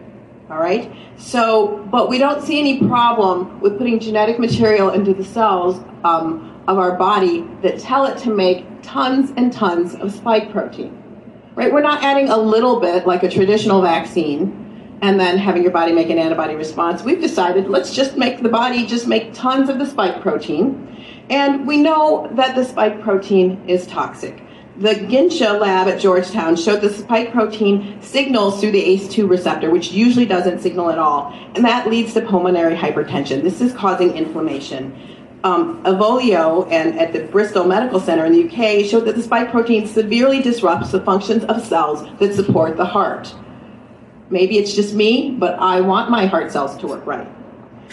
All 0.49 0.57
right? 0.57 0.91
So, 1.17 1.87
but 1.91 2.09
we 2.09 2.17
don't 2.17 2.41
see 2.41 2.59
any 2.59 2.79
problem 2.87 3.59
with 3.61 3.77
putting 3.77 3.99
genetic 3.99 4.39
material 4.39 4.89
into 4.89 5.13
the 5.13 5.23
cells 5.23 5.79
um, 6.03 6.59
of 6.67 6.79
our 6.79 6.97
body 6.97 7.47
that 7.61 7.79
tell 7.79 8.05
it 8.05 8.17
to 8.19 8.31
make 8.31 8.65
tons 8.81 9.31
and 9.37 9.53
tons 9.53 9.93
of 9.93 10.11
spike 10.11 10.51
protein. 10.51 11.03
Right? 11.53 11.71
We're 11.71 11.81
not 11.81 12.03
adding 12.03 12.29
a 12.29 12.37
little 12.37 12.79
bit 12.79 13.05
like 13.05 13.21
a 13.21 13.29
traditional 13.29 13.83
vaccine 13.83 14.66
and 15.01 15.19
then 15.19 15.37
having 15.37 15.63
your 15.63 15.71
body 15.71 15.91
make 15.93 16.09
an 16.09 16.17
antibody 16.17 16.55
response. 16.55 17.03
We've 17.03 17.21
decided 17.21 17.69
let's 17.69 17.93
just 17.93 18.17
make 18.17 18.41
the 18.41 18.49
body 18.49 18.85
just 18.85 19.07
make 19.07 19.33
tons 19.33 19.69
of 19.69 19.79
the 19.79 19.85
spike 19.85 20.21
protein. 20.21 20.83
And 21.29 21.67
we 21.67 21.77
know 21.77 22.29
that 22.33 22.55
the 22.55 22.63
spike 22.63 23.01
protein 23.01 23.61
is 23.67 23.85
toxic. 23.85 24.41
The 24.77 24.93
Ginsha 24.93 25.59
lab 25.59 25.87
at 25.87 25.99
Georgetown 25.99 26.55
showed 26.55 26.81
the 26.81 26.91
spike 26.91 27.31
protein 27.31 27.99
signals 27.99 28.61
through 28.61 28.71
the 28.71 28.83
ACE2 28.83 29.27
receptor, 29.27 29.71
which 29.71 29.91
usually 29.91 30.27
doesn't 30.27 30.61
signal 30.61 30.91
at 30.91 30.99
all, 30.99 31.33
and 31.55 31.65
that 31.65 31.87
leads 31.87 32.13
to 32.13 32.21
pulmonary 32.21 32.75
hypertension. 32.75 33.41
This 33.41 33.59
is 33.59 33.73
causing 33.73 34.15
inflammation. 34.15 34.95
Um, 35.43 35.83
Avolio 35.83 36.71
and 36.71 36.99
at 36.99 37.11
the 37.11 37.21
Bristol 37.21 37.63
Medical 37.63 37.99
Center 37.99 38.25
in 38.25 38.33
the 38.33 38.45
UK 38.45 38.85
showed 38.85 39.05
that 39.05 39.15
the 39.15 39.23
spike 39.23 39.49
protein 39.49 39.87
severely 39.87 40.43
disrupts 40.43 40.91
the 40.91 41.01
functions 41.01 41.43
of 41.45 41.65
cells 41.65 42.07
that 42.19 42.35
support 42.35 42.77
the 42.77 42.85
heart. 42.85 43.33
Maybe 44.29 44.57
it's 44.57 44.73
just 44.73 44.93
me, 44.93 45.31
but 45.31 45.57
I 45.59 45.81
want 45.81 46.09
my 46.09 46.25
heart 46.25 46.51
cells 46.51 46.75
to 46.77 46.87
work 46.87 47.05
right. 47.05 47.27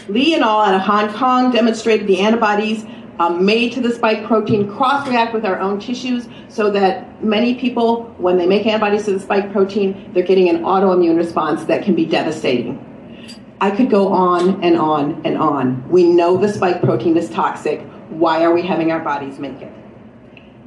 Lee 0.09 0.35
and 0.35 0.43
all 0.43 0.61
out 0.61 0.75
of 0.75 0.81
Hong 0.81 1.13
Kong 1.13 1.53
demonstrated 1.53 2.07
the 2.07 2.21
antibodies 2.21 2.85
um, 3.19 3.45
made 3.45 3.73
to 3.73 3.81
the 3.81 3.93
spike 3.93 4.27
protein 4.27 4.69
cross 4.75 5.07
react 5.09 5.33
with 5.33 5.45
our 5.45 5.61
own 5.61 5.79
tissues 5.79 6.27
so 6.49 6.71
that 6.71 7.23
many 7.23 7.55
people, 7.55 8.05
when 8.19 8.37
they 8.37 8.47
make 8.47 8.67
antibodies 8.67 9.05
to 9.05 9.13
the 9.13 9.21
spike 9.21 9.53
protein, 9.53 10.11
they're 10.13 10.25
getting 10.25 10.49
an 10.49 10.63
autoimmune 10.63 11.17
response 11.17 11.65
that 11.65 11.85
can 11.85 11.95
be 11.95 12.05
devastating. 12.05 12.85
I 13.61 13.71
could 13.71 13.89
go 13.89 14.09
on 14.09 14.63
and 14.65 14.77
on 14.77 15.23
and 15.25 15.39
on. 15.39 15.89
We 15.89 16.05
know 16.05 16.37
the 16.37 16.53
spike 16.53 16.83
protein 16.83 17.17
is 17.17 17.31
toxic. 17.31 17.81
Why 18.11 18.45
are 18.45 18.53
we 18.53 18.63
having 18.63 18.91
our 18.91 19.01
bodies 19.01 19.39
make 19.39 19.63
it? 19.63 19.73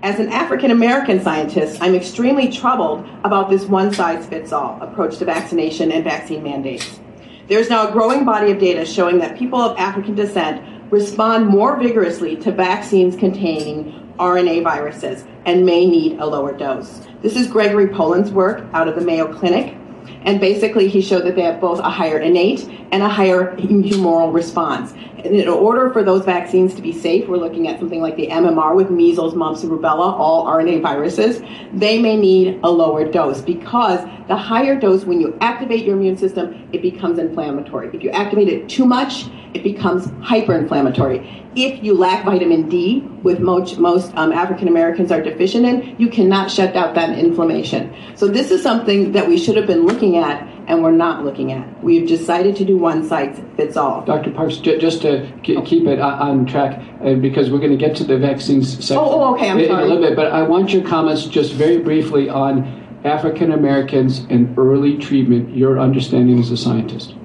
As 0.03 0.19
an 0.19 0.31
African 0.31 0.69
American 0.69 1.23
scientist, 1.23 1.81
I'm 1.81 1.95
extremely 1.95 2.51
troubled 2.51 3.09
about 3.23 3.49
this 3.49 3.65
one 3.65 3.91
size 3.91 4.27
fits 4.27 4.53
all 4.53 4.79
approach 4.79 5.17
to 5.17 5.25
vaccination 5.25 5.91
and 5.91 6.03
vaccine 6.03 6.43
mandates. 6.43 6.99
There's 7.47 7.71
now 7.71 7.89
a 7.89 7.91
growing 7.91 8.23
body 8.23 8.51
of 8.51 8.59
data 8.59 8.85
showing 8.85 9.17
that 9.19 9.39
people 9.39 9.59
of 9.59 9.75
African 9.79 10.13
descent 10.13 10.91
respond 10.91 11.47
more 11.47 11.79
vigorously 11.79 12.35
to 12.37 12.51
vaccines 12.51 13.15
containing 13.15 14.13
RNA 14.19 14.63
viruses 14.63 15.25
and 15.45 15.65
may 15.65 15.87
need 15.87 16.19
a 16.19 16.25
lower 16.27 16.55
dose. 16.55 17.01
This 17.23 17.35
is 17.35 17.47
Gregory 17.47 17.87
Poland's 17.87 18.29
work 18.29 18.65
out 18.73 18.87
of 18.87 18.93
the 18.93 19.01
Mayo 19.01 19.33
Clinic. 19.33 19.75
And 20.23 20.39
basically, 20.39 20.87
he 20.87 21.01
showed 21.01 21.23
that 21.25 21.35
they 21.35 21.43
have 21.43 21.61
both 21.61 21.79
a 21.79 21.89
higher 21.89 22.19
innate 22.19 22.67
and 22.91 23.03
a 23.03 23.09
higher 23.09 23.55
humoral 23.57 24.33
response. 24.33 24.93
And 25.23 25.35
in 25.35 25.47
order 25.47 25.89
for 25.91 26.03
those 26.03 26.23
vaccines 26.23 26.75
to 26.75 26.81
be 26.81 26.93
safe, 26.93 27.27
we're 27.27 27.37
looking 27.37 27.67
at 27.67 27.79
something 27.79 28.01
like 28.01 28.15
the 28.15 28.27
MMR 28.27 28.75
with 28.75 28.89
measles, 28.89 29.35
mumps, 29.35 29.63
and 29.63 29.71
rubella, 29.71 30.13
all 30.13 30.45
RNA 30.45 30.81
viruses. 30.81 31.41
They 31.73 31.99
may 31.99 32.15
need 32.15 32.59
a 32.63 32.69
lower 32.69 33.09
dose 33.09 33.41
because 33.41 34.07
the 34.27 34.35
higher 34.35 34.79
dose, 34.79 35.05
when 35.05 35.19
you 35.19 35.37
activate 35.41 35.85
your 35.85 35.95
immune 35.95 36.17
system, 36.17 36.69
it 36.71 36.81
becomes 36.81 37.17
inflammatory. 37.17 37.89
If 37.93 38.03
you 38.03 38.11
activate 38.11 38.47
it 38.47 38.69
too 38.69 38.85
much, 38.85 39.25
it 39.53 39.63
becomes 39.63 40.07
hyperinflammatory. 40.07 41.43
If 41.55 41.83
you 41.83 41.95
lack 41.95 42.23
vitamin 42.25 42.69
D, 42.69 42.99
with 43.23 43.39
most, 43.39 43.79
most 43.79 44.13
um, 44.15 44.31
African 44.31 44.67
Americans 44.67 45.11
are 45.11 45.21
deficient 45.21 45.65
in, 45.65 45.95
you 45.97 46.09
cannot 46.09 46.51
shut 46.51 46.75
out 46.75 46.93
that 46.95 47.17
inflammation. 47.17 47.93
So 48.15 48.27
this 48.27 48.51
is 48.51 48.61
something 48.61 49.11
that 49.13 49.27
we 49.27 49.37
should 49.37 49.55
have 49.57 49.65
been 49.65 49.85
looking 49.87 50.17
at, 50.17 50.47
and 50.67 50.83
we're 50.83 50.91
not 50.91 51.25
looking 51.25 51.51
at. 51.51 51.83
We've 51.83 52.07
decided 52.07 52.55
to 52.57 52.65
do 52.65 52.77
one 52.77 53.03
size 53.07 53.41
fits 53.55 53.75
all. 53.75 54.03
Dr. 54.05 54.31
Parks, 54.31 54.57
ju- 54.57 54.77
just 54.77 55.01
to 55.01 55.25
ke- 55.43 55.65
keep 55.65 55.87
it 55.87 55.99
on- 55.99 56.45
track, 56.45 56.79
uh, 57.03 57.15
because 57.15 57.49
we're 57.49 57.59
going 57.59 57.71
to 57.71 57.77
get 57.77 57.95
to 57.97 58.03
the 58.03 58.17
vaccines 58.19 58.73
section 58.73 58.97
Oh, 58.97 59.09
oh, 59.21 59.35
okay, 59.35 59.49
I'm 59.49 59.57
in- 59.57 59.63
in 59.65 59.69
sorry. 59.71 59.83
a 59.83 59.87
little 59.87 60.03
bit, 60.03 60.15
but 60.15 60.31
I 60.31 60.43
want 60.43 60.73
your 60.73 60.83
comments 60.83 61.25
just 61.25 61.53
very 61.53 61.79
briefly 61.79 62.29
on 62.29 62.83
African 63.03 63.51
Americans 63.51 64.25
and 64.29 64.55
early 64.59 64.97
treatment, 64.97 65.55
your 65.57 65.79
understanding 65.79 66.37
as 66.39 66.51
a 66.51 66.57
scientist. 66.57 67.15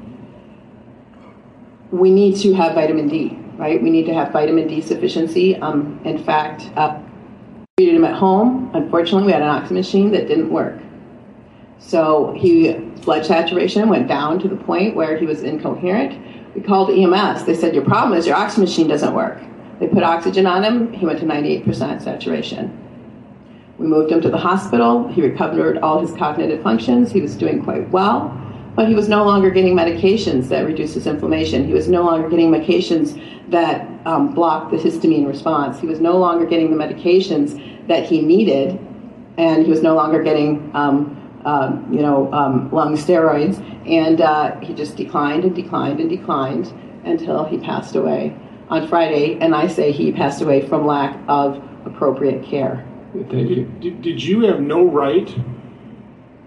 We 1.92 2.10
need 2.10 2.36
to 2.36 2.54
have 2.54 2.74
vitamin 2.74 3.06
D, 3.06 3.38
right? 3.56 3.80
We 3.80 3.90
need 3.90 4.06
to 4.06 4.14
have 4.14 4.32
vitamin 4.32 4.66
D 4.66 4.80
sufficiency. 4.80 5.56
Um, 5.56 6.00
in 6.04 6.22
fact, 6.24 6.70
uh, 6.76 6.98
treated 7.78 7.94
him 7.94 8.04
at 8.04 8.14
home. 8.14 8.70
Unfortunately, 8.74 9.26
we 9.26 9.32
had 9.32 9.42
an 9.42 9.48
oxygen 9.48 9.76
machine 9.76 10.10
that 10.12 10.26
didn't 10.26 10.50
work. 10.50 10.80
So 11.78 12.34
he 12.36 12.72
blood 13.02 13.26
saturation 13.26 13.88
went 13.88 14.08
down 14.08 14.38
to 14.38 14.48
the 14.48 14.56
point 14.56 14.96
where 14.96 15.18
he 15.18 15.26
was 15.26 15.42
incoherent. 15.42 16.18
We 16.54 16.62
called 16.62 16.90
EMS. 16.90 17.44
They 17.44 17.54
said 17.54 17.74
your 17.74 17.84
problem 17.84 18.18
is 18.18 18.26
your 18.26 18.36
oxygen 18.36 18.64
machine 18.64 18.88
doesn't 18.88 19.14
work. 19.14 19.38
They 19.80 19.88
put 19.88 20.02
oxygen 20.02 20.46
on 20.46 20.62
him. 20.62 20.92
He 20.92 21.04
went 21.04 21.18
to 21.18 21.26
98% 21.26 22.02
saturation. 22.02 22.78
We 23.78 23.86
moved 23.86 24.12
him 24.12 24.20
to 24.20 24.30
the 24.30 24.38
hospital. 24.38 25.08
He 25.08 25.22
recovered 25.22 25.78
all 25.78 26.00
his 26.00 26.16
cognitive 26.16 26.62
functions. 26.62 27.10
He 27.10 27.20
was 27.20 27.34
doing 27.34 27.64
quite 27.64 27.90
well, 27.90 28.30
but 28.74 28.88
he 28.88 28.94
was 28.94 29.08
no 29.08 29.24
longer 29.24 29.50
getting 29.50 29.74
medications 29.74 30.48
that 30.48 30.64
reduce 30.64 30.94
his 30.94 31.06
inflammation. 31.06 31.66
He 31.66 31.74
was 31.74 31.88
no 31.88 32.02
longer 32.02 32.28
getting 32.28 32.50
medications 32.50 33.20
that 33.50 33.86
um, 34.06 34.34
block 34.34 34.70
the 34.70 34.76
histamine 34.76 35.26
response. 35.26 35.78
He 35.78 35.86
was 35.86 36.00
no 36.00 36.16
longer 36.16 36.46
getting 36.46 36.76
the 36.76 36.82
medications 36.82 37.86
that 37.88 38.04
he 38.04 38.22
needed, 38.22 38.78
and 39.36 39.64
he 39.64 39.70
was 39.70 39.82
no 39.82 39.94
longer 39.94 40.22
getting, 40.22 40.70
um, 40.74 41.40
um, 41.44 41.92
you 41.92 42.00
know, 42.00 42.32
um, 42.32 42.70
lung 42.70 42.96
steroids. 42.96 43.60
And 43.86 44.20
uh, 44.20 44.58
he 44.60 44.72
just 44.72 44.96
declined 44.96 45.44
and 45.44 45.54
declined 45.54 46.00
and 46.00 46.08
declined 46.08 46.72
until 47.04 47.44
he 47.44 47.58
passed 47.58 47.94
away 47.94 48.34
on 48.68 48.88
Friday. 48.88 49.38
And 49.40 49.54
I 49.54 49.66
say 49.66 49.92
he 49.92 50.12
passed 50.12 50.40
away 50.40 50.66
from 50.66 50.86
lack 50.86 51.18
of 51.28 51.62
appropriate 51.84 52.44
care. 52.44 52.86
Thank 53.12 53.50
you. 53.50 53.56
Did, 53.56 53.80
did, 53.80 54.02
did 54.02 54.22
you 54.22 54.40
have 54.42 54.60
no 54.60 54.84
right 54.84 55.34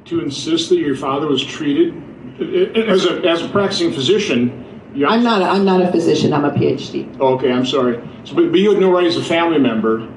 to 0.05 0.21
insist 0.21 0.69
that 0.69 0.79
your 0.79 0.95
father 0.95 1.27
was 1.27 1.43
treated 1.43 2.01
as 2.39 3.05
a 3.05 3.21
as 3.27 3.41
a 3.41 3.49
practicing 3.49 3.91
physician? 3.91 4.61
You 4.93 5.07
I'm 5.07 5.23
not. 5.23 5.41
A, 5.41 5.45
I'm 5.45 5.65
not 5.65 5.81
a 5.81 5.91
physician. 5.91 6.33
I'm 6.33 6.45
a 6.45 6.51
PhD. 6.51 7.19
Okay, 7.19 7.51
I'm 7.51 7.65
sorry. 7.65 8.01
So, 8.23 8.35
but, 8.35 8.51
but 8.51 8.59
you 8.59 8.71
had 8.71 8.79
no 8.79 8.91
right 8.91 9.05
as 9.05 9.17
a 9.17 9.23
family 9.23 9.59
member. 9.59 10.09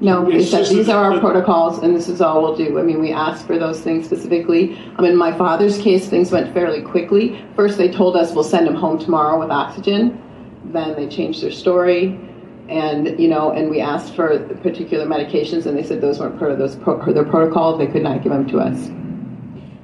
No, 0.00 0.28
It's 0.30 0.50
these 0.70 0.88
are 0.88 1.12
our 1.12 1.18
protocols, 1.18 1.82
and 1.82 1.94
this 1.94 2.08
is 2.08 2.20
all 2.20 2.40
we'll 2.40 2.56
do. 2.56 2.78
I 2.78 2.82
mean, 2.82 3.00
we 3.00 3.10
asked 3.10 3.48
for 3.48 3.58
those 3.58 3.80
things 3.80 4.04
specifically. 4.04 4.78
I 4.96 5.02
mean, 5.02 5.12
in 5.12 5.16
my 5.16 5.36
father's 5.36 5.76
case, 5.78 6.08
things 6.08 6.30
went 6.30 6.54
fairly 6.54 6.82
quickly. 6.82 7.44
First, 7.56 7.78
they 7.78 7.90
told 7.90 8.16
us 8.16 8.32
we'll 8.32 8.44
send 8.44 8.68
him 8.68 8.76
home 8.76 9.00
tomorrow 9.00 9.40
with 9.40 9.50
oxygen. 9.50 10.22
Then 10.66 10.94
they 10.94 11.08
changed 11.08 11.42
their 11.42 11.50
story, 11.50 12.16
and 12.68 13.18
you 13.18 13.26
know, 13.26 13.50
and 13.50 13.70
we 13.70 13.80
asked 13.80 14.14
for 14.14 14.38
particular 14.62 15.04
medications, 15.04 15.66
and 15.66 15.76
they 15.76 15.82
said 15.82 16.00
those 16.00 16.20
weren't 16.20 16.38
part 16.38 16.52
of 16.52 16.58
those 16.58 16.76
pro- 16.76 17.12
their 17.12 17.24
protocol. 17.24 17.76
They 17.76 17.88
could 17.88 18.04
not 18.04 18.22
give 18.22 18.30
them 18.30 18.46
to 18.48 18.60
us. 18.60 18.90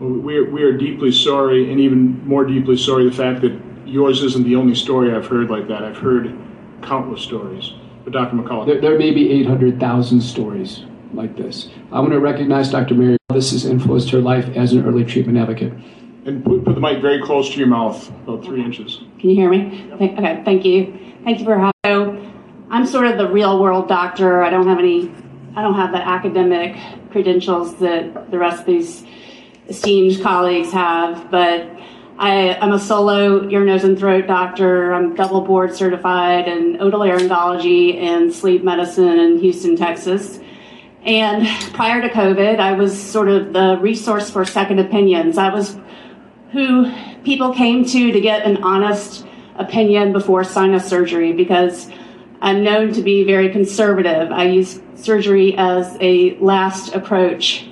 We 0.01 0.37
are, 0.39 0.45
we 0.51 0.63
are 0.63 0.77
deeply 0.77 1.13
sorry, 1.13 1.71
and 1.71 1.81
even 1.81 2.27
more 2.27 2.45
deeply 2.45 2.77
sorry 2.77 3.09
the 3.09 3.15
fact 3.15 3.41
that 3.43 3.59
yours 3.87 4.23
isn't 4.23 4.45
the 4.45 4.57
only 4.57 4.75
story 4.75 5.15
I've 5.15 5.27
heard 5.27 5.51
like 5.51 5.69
that. 5.69 5.85
I've 5.85 5.97
heard 5.99 6.37
countless 6.83 7.23
stories. 7.23 7.73
But 8.03 8.13
Dr. 8.13 8.37
McCullough, 8.37 8.67
There, 8.67 8.81
there 8.81 8.99
may 8.99 9.13
be 9.13 9.31
800,000 9.31 10.21
stories 10.21 10.85
like 11.15 11.37
this. 11.37 11.69
I 11.93 12.01
want 12.01 12.13
to 12.13 12.21
recognize 12.21 12.71
Dr. 12.71 12.95
Mary. 12.95 13.17
This 13.33 13.53
has 13.53 13.65
influenced 13.65 14.11
her 14.11 14.19
life 14.19 14.49
as 14.57 14.73
an 14.73 14.85
early 14.87 15.05
treatment 15.05 15.39
advocate. 15.39 15.73
and 16.27 16.45
put, 16.45 16.65
put 16.65 16.75
the 16.75 16.81
mic 16.81 17.01
very 17.01 17.23
close 17.23 17.51
to 17.53 17.59
your 17.59 17.69
mouth, 17.69 18.09
about 18.25 18.45
three 18.45 18.63
inches. 18.65 18.99
Can 19.21 19.31
you 19.31 19.37
hear 19.37 19.49
me? 19.51 19.89
Thank- 19.99 20.19
Okay, 20.19 20.43
thank 20.45 20.65
you. 20.65 20.93
Thank 21.25 21.39
you 21.39 21.45
for 21.45 21.57
having. 21.57 21.73
So, 21.87 22.31
I'm 22.71 22.87
sort 22.87 23.07
of 23.07 23.17
the 23.19 23.29
real 23.31 23.61
world 23.63 23.89
doctor. 23.89 24.43
I 24.43 24.51
don't 24.51 24.67
have 24.67 24.79
any. 24.79 25.11
I 25.57 25.63
don't 25.63 25.75
have 25.75 25.93
the 25.93 26.05
academic 26.07 26.77
credentials 27.11 27.77
that 27.77 28.31
the 28.31 28.39
rest 28.39 28.61
of 28.61 28.67
these 28.67 29.05
esteemed 29.69 30.23
colleagues 30.23 30.73
have, 30.73 31.31
but 31.31 31.71
I, 32.19 32.55
I'm 32.61 32.73
a 32.73 32.79
solo 32.79 33.49
ear, 33.49 33.65
nose, 33.65 33.85
and 33.85 33.99
throat 33.99 34.27
doctor. 34.27 34.93
I'm 34.93 35.15
double 35.15 35.41
board 35.41 35.75
certified 35.75 36.47
in 36.47 36.77
otolaryngology 36.77 37.97
and 37.97 38.33
sleep 38.33 38.63
medicine 38.63 39.19
in 39.19 39.39
Houston, 39.39 39.77
Texas. 39.77 40.39
And 41.05 41.47
prior 41.75 42.01
to 42.01 42.09
COVID, 42.09 42.61
I 42.61 42.73
was 42.73 43.01
sort 43.01 43.29
of 43.29 43.53
the 43.53 43.79
resource 43.81 44.31
for 44.31 44.45
second 44.45 44.79
opinions. 44.79 45.39
I 45.39 45.53
was 45.53 45.77
who 46.53 46.91
people 47.25 47.53
came 47.53 47.85
to 47.85 48.13
to 48.13 48.21
get 48.21 48.47
an 48.47 48.63
honest 48.63 49.27
opinion 49.57 50.13
before 50.13 50.45
sinus 50.45 50.87
surgery 50.87 51.33
because 51.33 51.91
I'm 52.41 52.63
known 52.63 52.93
to 52.93 53.03
be 53.03 53.25
very 53.25 53.51
conservative. 53.51 54.31
I 54.31 54.45
use 54.45 54.81
surgery 54.95 55.57
as 55.57 55.97
a 56.01 56.37
last 56.39 56.95
approach. 56.95 57.67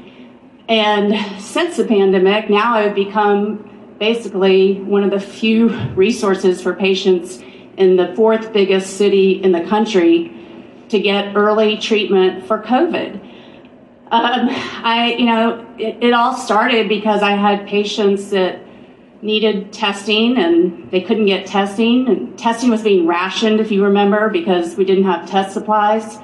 And 0.72 1.14
since 1.38 1.76
the 1.76 1.84
pandemic, 1.84 2.48
now 2.48 2.72
I've 2.72 2.94
become 2.94 3.68
basically 3.98 4.80
one 4.80 5.04
of 5.04 5.10
the 5.10 5.20
few 5.20 5.68
resources 5.90 6.62
for 6.62 6.72
patients 6.72 7.40
in 7.76 7.96
the 7.96 8.14
fourth 8.16 8.54
biggest 8.54 8.96
city 8.96 9.32
in 9.42 9.52
the 9.52 9.64
country 9.64 10.34
to 10.88 10.98
get 10.98 11.36
early 11.36 11.76
treatment 11.76 12.46
for 12.46 12.62
COVID. 12.62 13.16
Um, 14.10 14.48
I, 14.82 15.14
you 15.18 15.26
know, 15.26 15.66
it, 15.78 16.02
it 16.04 16.14
all 16.14 16.34
started 16.34 16.88
because 16.88 17.20
I 17.22 17.32
had 17.32 17.68
patients 17.68 18.30
that 18.30 18.60
needed 19.20 19.74
testing 19.74 20.38
and 20.38 20.90
they 20.90 21.02
couldn't 21.02 21.26
get 21.26 21.46
testing, 21.46 22.08
and 22.08 22.38
testing 22.38 22.70
was 22.70 22.82
being 22.82 23.06
rationed, 23.06 23.60
if 23.60 23.70
you 23.70 23.84
remember, 23.84 24.30
because 24.30 24.74
we 24.76 24.86
didn't 24.86 25.04
have 25.04 25.28
test 25.28 25.52
supplies. 25.52 26.16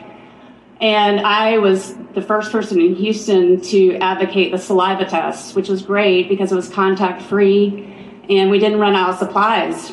And 0.81 1.21
I 1.21 1.59
was 1.59 1.95
the 2.15 2.23
first 2.23 2.53
person 2.53 2.81
in 2.81 2.95
Houston 2.95 3.61
to 3.63 3.97
advocate 3.97 4.53
the 4.53 4.59
saliva 4.59 5.05
test, 5.05 5.57
which 5.57 5.69
was 5.69 5.83
great 5.83 6.29
because 6.29 6.53
it 6.53 6.55
was 6.55 6.69
contact 6.69 7.23
free 7.23 7.95
and 8.29 8.51
we 8.51 8.59
didn't 8.59 8.79
run 8.79 8.95
out 8.95 9.11
of 9.11 9.19
supplies. 9.19 9.93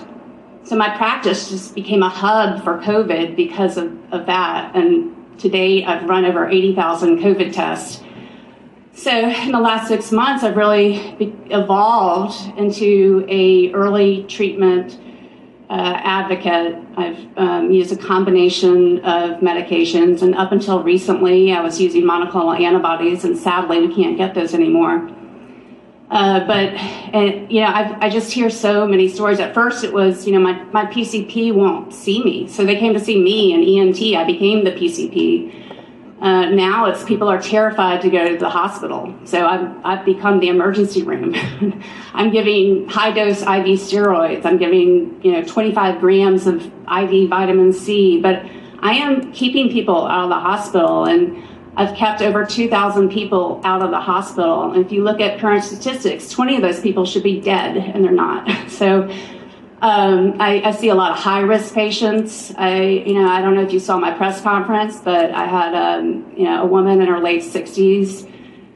So 0.63 0.75
my 0.75 0.95
practice 0.95 1.49
just 1.49 1.75
became 1.75 2.03
a 2.03 2.09
hub 2.09 2.63
for 2.63 2.79
COVID 2.79 3.35
because 3.35 3.77
of, 3.77 3.97
of 4.13 4.25
that. 4.25 4.75
And 4.75 5.15
to 5.39 5.49
date, 5.49 5.85
I've 5.85 6.07
run 6.07 6.25
over 6.25 6.47
80,000 6.47 7.19
COVID 7.19 7.53
tests. 7.53 8.03
So 8.93 9.11
in 9.11 9.51
the 9.51 9.59
last 9.59 9.87
six 9.87 10.11
months, 10.11 10.43
I've 10.43 10.55
really 10.55 10.95
evolved 11.49 12.57
into 12.57 13.25
a 13.27 13.71
early 13.73 14.23
treatment 14.23 14.99
uh, 15.69 15.99
advocate. 16.03 16.77
I've 16.95 17.37
um, 17.37 17.71
used 17.71 17.91
a 17.91 17.97
combination 17.97 18.99
of 18.99 19.39
medications, 19.39 20.21
and 20.21 20.35
up 20.35 20.51
until 20.51 20.83
recently, 20.83 21.51
I 21.51 21.61
was 21.61 21.81
using 21.81 22.03
monoclonal 22.03 22.59
antibodies, 22.59 23.23
and 23.23 23.37
sadly, 23.37 23.85
we 23.85 23.93
can't 23.93 24.17
get 24.17 24.35
those 24.35 24.53
anymore. 24.53 25.09
Uh, 26.11 26.45
but 26.45 26.71
you 27.51 27.61
know, 27.61 27.67
I've, 27.67 28.03
I 28.03 28.09
just 28.09 28.31
hear 28.31 28.49
so 28.49 28.87
many 28.87 29.09
stories. 29.09 29.39
At 29.39 29.53
first, 29.55 29.83
it 29.83 29.91
was 29.91 30.27
you 30.27 30.33
know 30.33 30.39
my 30.39 30.61
my 30.65 30.85
PCP 30.85 31.53
won't 31.53 31.93
see 31.93 32.23
me, 32.23 32.47
so 32.47 32.63
they 32.63 32.75
came 32.75 32.93
to 32.93 32.99
see 32.99 33.19
me 33.19 33.53
and 33.53 33.63
ENT. 33.63 34.15
I 34.15 34.23
became 34.23 34.63
the 34.63 34.71
PCP. 34.71 35.64
Uh, 36.21 36.45
now 36.45 36.85
it's 36.85 37.03
people 37.03 37.27
are 37.27 37.41
terrified 37.41 38.01
to 38.01 38.09
go 38.09 38.29
to 38.29 38.37
the 38.37 38.49
hospital, 38.49 39.13
so 39.25 39.45
I've 39.45 39.75
I've 39.83 40.05
become 40.05 40.39
the 40.39 40.47
emergency 40.47 41.03
room. 41.03 41.35
I'm 42.13 42.31
giving 42.31 42.87
high 42.87 43.11
dose 43.11 43.41
IV 43.41 43.77
steroids. 43.79 44.45
I'm 44.45 44.57
giving 44.57 45.19
you 45.23 45.33
know 45.33 45.43
25 45.43 45.99
grams 45.99 46.47
of 46.47 46.65
IV 46.65 47.29
vitamin 47.29 47.73
C, 47.73 48.21
but 48.21 48.45
I 48.79 48.93
am 48.93 49.33
keeping 49.33 49.69
people 49.69 50.07
out 50.07 50.23
of 50.23 50.29
the 50.29 50.39
hospital 50.39 51.05
and. 51.05 51.43
I've 51.77 51.93
kept 51.97 52.21
over 52.21 52.45
2,000 52.45 53.09
people 53.09 53.59
out 53.65 53.81
of 53.81 53.91
the 53.91 53.99
hospital. 53.99 54.71
And 54.71 54.85
if 54.85 54.93
you 54.93 55.03
look 55.03 55.19
at 55.19 55.41
current 55.41 55.61
statistics, 55.61 56.29
20 56.29 56.55
of 56.55 56.61
those 56.61 56.79
people 56.79 57.05
should 57.05 57.21
be 57.21 57.41
dead, 57.41 57.75
and 57.75 58.01
they're 58.01 58.13
not. 58.13 58.49
So 58.69 59.09
um, 59.85 60.41
I, 60.41 60.63
I 60.65 60.71
see 60.71 60.89
a 60.89 60.95
lot 60.95 61.11
of 61.11 61.17
high 61.17 61.41
risk 61.41 61.75
patients. 61.75 62.51
I, 62.57 62.81
you 62.81 63.13
know, 63.13 63.29
I 63.29 63.39
don't 63.39 63.53
know 63.53 63.61
if 63.61 63.71
you 63.71 63.79
saw 63.79 63.97
my 63.99 64.11
press 64.11 64.41
conference, 64.41 64.99
but 64.99 65.29
I 65.29 65.45
had, 65.45 65.75
um, 65.75 66.33
you 66.35 66.45
know, 66.45 66.63
a 66.63 66.65
woman 66.65 67.01
in 67.01 67.07
her 67.07 67.19
late 67.19 67.43
60s, 67.43 68.27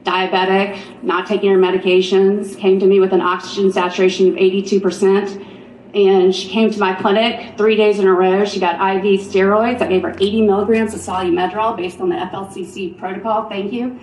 diabetic, 0.04 1.02
not 1.02 1.26
taking 1.26 1.50
her 1.50 1.58
medications, 1.58 2.56
came 2.56 2.78
to 2.78 2.86
me 2.86 3.00
with 3.00 3.12
an 3.12 3.20
oxygen 3.20 3.72
saturation 3.72 4.28
of 4.28 4.34
82% 4.34 5.46
and 5.92 6.32
she 6.32 6.48
came 6.48 6.70
to 6.70 6.78
my 6.78 6.94
clinic 6.94 7.56
three 7.58 7.74
days 7.74 7.98
in 7.98 8.06
a 8.06 8.12
row. 8.12 8.44
She 8.44 8.60
got 8.60 8.74
IV 8.76 9.20
steroids. 9.20 9.80
I 9.80 9.88
gave 9.88 10.02
her 10.02 10.12
80 10.12 10.42
milligrams 10.42 10.94
of 10.94 11.00
Solu-Medrol 11.00 11.76
based 11.76 12.00
on 12.00 12.10
the 12.10 12.14
FLCCC 12.14 12.96
protocol. 12.96 13.48
Thank 13.48 13.72
you. 13.72 13.98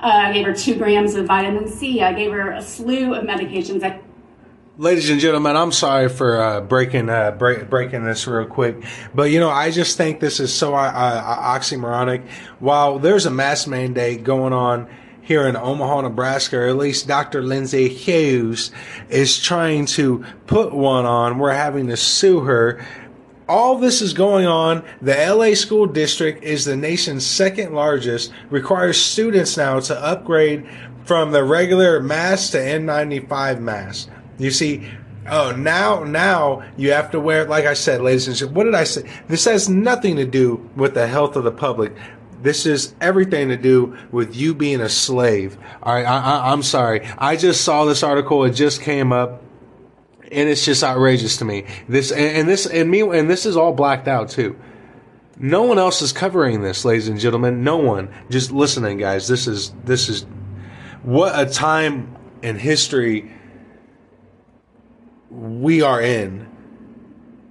Uh, 0.00 0.06
I 0.06 0.32
gave 0.32 0.44
her 0.44 0.52
two 0.52 0.74
grams 0.74 1.14
of 1.14 1.26
vitamin 1.26 1.68
C. 1.68 2.02
I 2.02 2.12
gave 2.12 2.32
her 2.32 2.50
a 2.50 2.60
slew 2.60 3.14
of 3.14 3.22
medications. 3.22 3.84
I 3.84 4.00
Ladies 4.78 5.10
and 5.10 5.20
gentlemen, 5.20 5.54
I'm 5.54 5.70
sorry 5.70 6.08
for 6.08 6.40
uh, 6.40 6.62
breaking 6.62 7.10
uh, 7.10 7.32
break, 7.32 7.68
breaking 7.68 8.04
this 8.04 8.26
real 8.26 8.46
quick, 8.46 8.82
but 9.14 9.24
you 9.24 9.38
know 9.38 9.50
I 9.50 9.70
just 9.70 9.98
think 9.98 10.18
this 10.18 10.40
is 10.40 10.50
so 10.50 10.74
uh, 10.74 10.90
uh, 10.94 11.58
oxymoronic. 11.58 12.26
While 12.58 12.98
there's 12.98 13.26
a 13.26 13.30
mask 13.30 13.68
mandate 13.68 14.24
going 14.24 14.54
on 14.54 14.88
here 15.20 15.46
in 15.46 15.56
Omaha, 15.56 16.00
Nebraska, 16.00 16.56
or 16.56 16.68
at 16.68 16.78
least 16.78 17.06
Dr. 17.06 17.42
Lindsay 17.42 17.90
Huse 17.90 18.70
is 19.10 19.38
trying 19.38 19.84
to 19.86 20.24
put 20.46 20.72
one 20.72 21.04
on, 21.04 21.38
we're 21.38 21.52
having 21.52 21.88
to 21.88 21.96
sue 21.98 22.40
her. 22.40 22.82
All 23.50 23.76
this 23.76 24.00
is 24.00 24.14
going 24.14 24.46
on. 24.46 24.84
The 25.02 25.14
LA 25.14 25.52
school 25.52 25.84
district 25.84 26.44
is 26.44 26.64
the 26.64 26.76
nation's 26.76 27.26
second 27.26 27.74
largest, 27.74 28.32
requires 28.48 28.98
students 28.98 29.54
now 29.58 29.80
to 29.80 30.02
upgrade 30.02 30.66
from 31.04 31.30
the 31.30 31.44
regular 31.44 32.00
mask 32.00 32.52
to 32.52 32.58
N95 32.58 33.60
mask. 33.60 34.08
You 34.38 34.50
see, 34.50 34.88
oh, 35.28 35.52
now, 35.52 36.04
now 36.04 36.62
you 36.76 36.92
have 36.92 37.10
to 37.12 37.20
wear, 37.20 37.46
like 37.46 37.64
I 37.64 37.74
said, 37.74 38.00
ladies 38.00 38.28
and 38.28 38.36
gentlemen, 38.36 38.56
what 38.56 38.64
did 38.64 38.74
I 38.74 38.84
say? 38.84 39.08
This 39.28 39.44
has 39.44 39.68
nothing 39.68 40.16
to 40.16 40.24
do 40.24 40.68
with 40.76 40.94
the 40.94 41.06
health 41.06 41.36
of 41.36 41.44
the 41.44 41.52
public. 41.52 41.92
This 42.42 42.66
is 42.66 42.94
everything 43.00 43.48
to 43.48 43.56
do 43.56 43.96
with 44.10 44.34
you 44.34 44.54
being 44.54 44.80
a 44.80 44.88
slave. 44.88 45.56
All 45.82 45.94
right, 45.94 46.04
I, 46.04 46.18
I, 46.18 46.52
I'm 46.52 46.62
sorry. 46.62 47.06
I 47.16 47.36
just 47.36 47.62
saw 47.62 47.84
this 47.84 48.02
article. 48.02 48.44
It 48.44 48.52
just 48.52 48.82
came 48.82 49.12
up 49.12 49.42
and 50.32 50.48
it's 50.48 50.64
just 50.64 50.82
outrageous 50.82 51.36
to 51.36 51.44
me. 51.44 51.66
This 51.88 52.10
and, 52.10 52.38
and 52.38 52.48
this 52.48 52.66
and 52.66 52.90
me 52.90 53.02
and 53.02 53.30
this 53.30 53.46
is 53.46 53.56
all 53.56 53.72
blacked 53.72 54.08
out 54.08 54.30
too. 54.30 54.58
No 55.38 55.62
one 55.62 55.78
else 55.78 56.02
is 56.02 56.12
covering 56.12 56.62
this, 56.62 56.84
ladies 56.84 57.08
and 57.08 57.20
gentlemen. 57.20 57.62
No 57.62 57.76
one. 57.76 58.12
Just 58.30 58.50
listening, 58.50 58.98
guys. 58.98 59.28
This 59.28 59.46
is 59.46 59.72
this 59.84 60.08
is 60.08 60.26
what 61.02 61.38
a 61.38 61.50
time 61.50 62.16
in 62.42 62.58
history 62.58 63.30
we 65.32 65.82
are 65.82 66.00
in. 66.00 66.48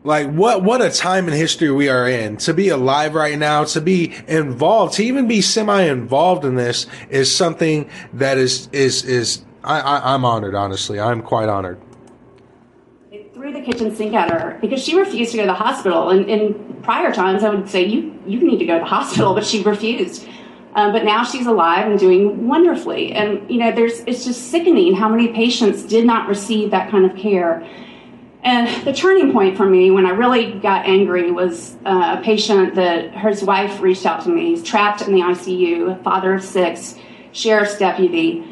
Like 0.03 0.31
what 0.31 0.63
what 0.63 0.81
a 0.81 0.89
time 0.89 1.27
in 1.27 1.33
history 1.33 1.69
we 1.71 1.89
are 1.89 2.07
in. 2.07 2.37
To 2.37 2.53
be 2.53 2.69
alive 2.69 3.13
right 3.13 3.37
now, 3.37 3.65
to 3.65 3.81
be 3.81 4.13
involved, 4.27 4.93
to 4.95 5.03
even 5.03 5.27
be 5.27 5.41
semi 5.41 5.81
involved 5.83 6.43
in 6.43 6.55
this 6.55 6.87
is 7.09 7.35
something 7.35 7.89
that 8.13 8.37
is 8.37 8.67
is 8.71 9.03
is 9.03 9.45
I, 9.63 9.79
I 9.79 10.13
I'm 10.13 10.25
honored. 10.25 10.55
Honestly, 10.55 10.99
I'm 10.99 11.21
quite 11.21 11.49
honored. 11.49 11.79
Threw 13.33 13.53
the 13.53 13.61
kitchen 13.61 13.95
sink 13.95 14.13
at 14.13 14.31
her 14.31 14.57
because 14.59 14.83
she 14.83 14.97
refused 14.97 15.31
to 15.31 15.37
go 15.37 15.43
to 15.43 15.47
the 15.47 15.53
hospital. 15.53 16.09
And 16.09 16.27
in 16.29 16.71
prior 16.83 17.13
times, 17.13 17.43
I 17.43 17.49
would 17.49 17.69
say, 17.69 17.85
you, 17.85 18.19
you 18.25 18.39
need 18.41 18.59
to 18.59 18.65
go 18.65 18.75
to 18.75 18.83
the 18.83 18.89
hospital, 18.89 19.33
but 19.33 19.45
she 19.45 19.63
refused. 19.63 20.27
Um, 20.73 20.93
but 20.93 21.03
now 21.03 21.23
she's 21.23 21.47
alive 21.47 21.87
and 21.87 21.99
doing 21.99 22.47
wonderfully. 22.47 23.11
And 23.11 23.49
you 23.49 23.57
know, 23.57 23.71
there's 23.71 23.99
it's 24.01 24.23
just 24.23 24.51
sickening 24.51 24.95
how 24.95 25.09
many 25.09 25.27
patients 25.29 25.83
did 25.83 26.05
not 26.05 26.29
receive 26.29 26.71
that 26.71 26.89
kind 26.89 27.09
of 27.09 27.17
care. 27.17 27.67
And 28.43 28.85
the 28.85 28.93
turning 28.93 29.31
point 29.31 29.55
for 29.55 29.65
me 29.65 29.91
when 29.91 30.05
I 30.05 30.11
really 30.11 30.53
got 30.53 30.87
angry 30.87 31.31
was 31.31 31.75
uh, 31.85 32.17
a 32.17 32.23
patient 32.23 32.73
that 32.75 33.15
his 33.15 33.43
wife 33.43 33.81
reached 33.81 34.05
out 34.05 34.23
to 34.23 34.29
me. 34.29 34.49
He's 34.49 34.63
trapped 34.63 35.01
in 35.01 35.13
the 35.13 35.19
ICU, 35.19 35.99
a 35.99 36.03
father 36.03 36.33
of 36.33 36.43
six, 36.43 36.95
sheriff's 37.33 37.77
deputy, 37.77 38.43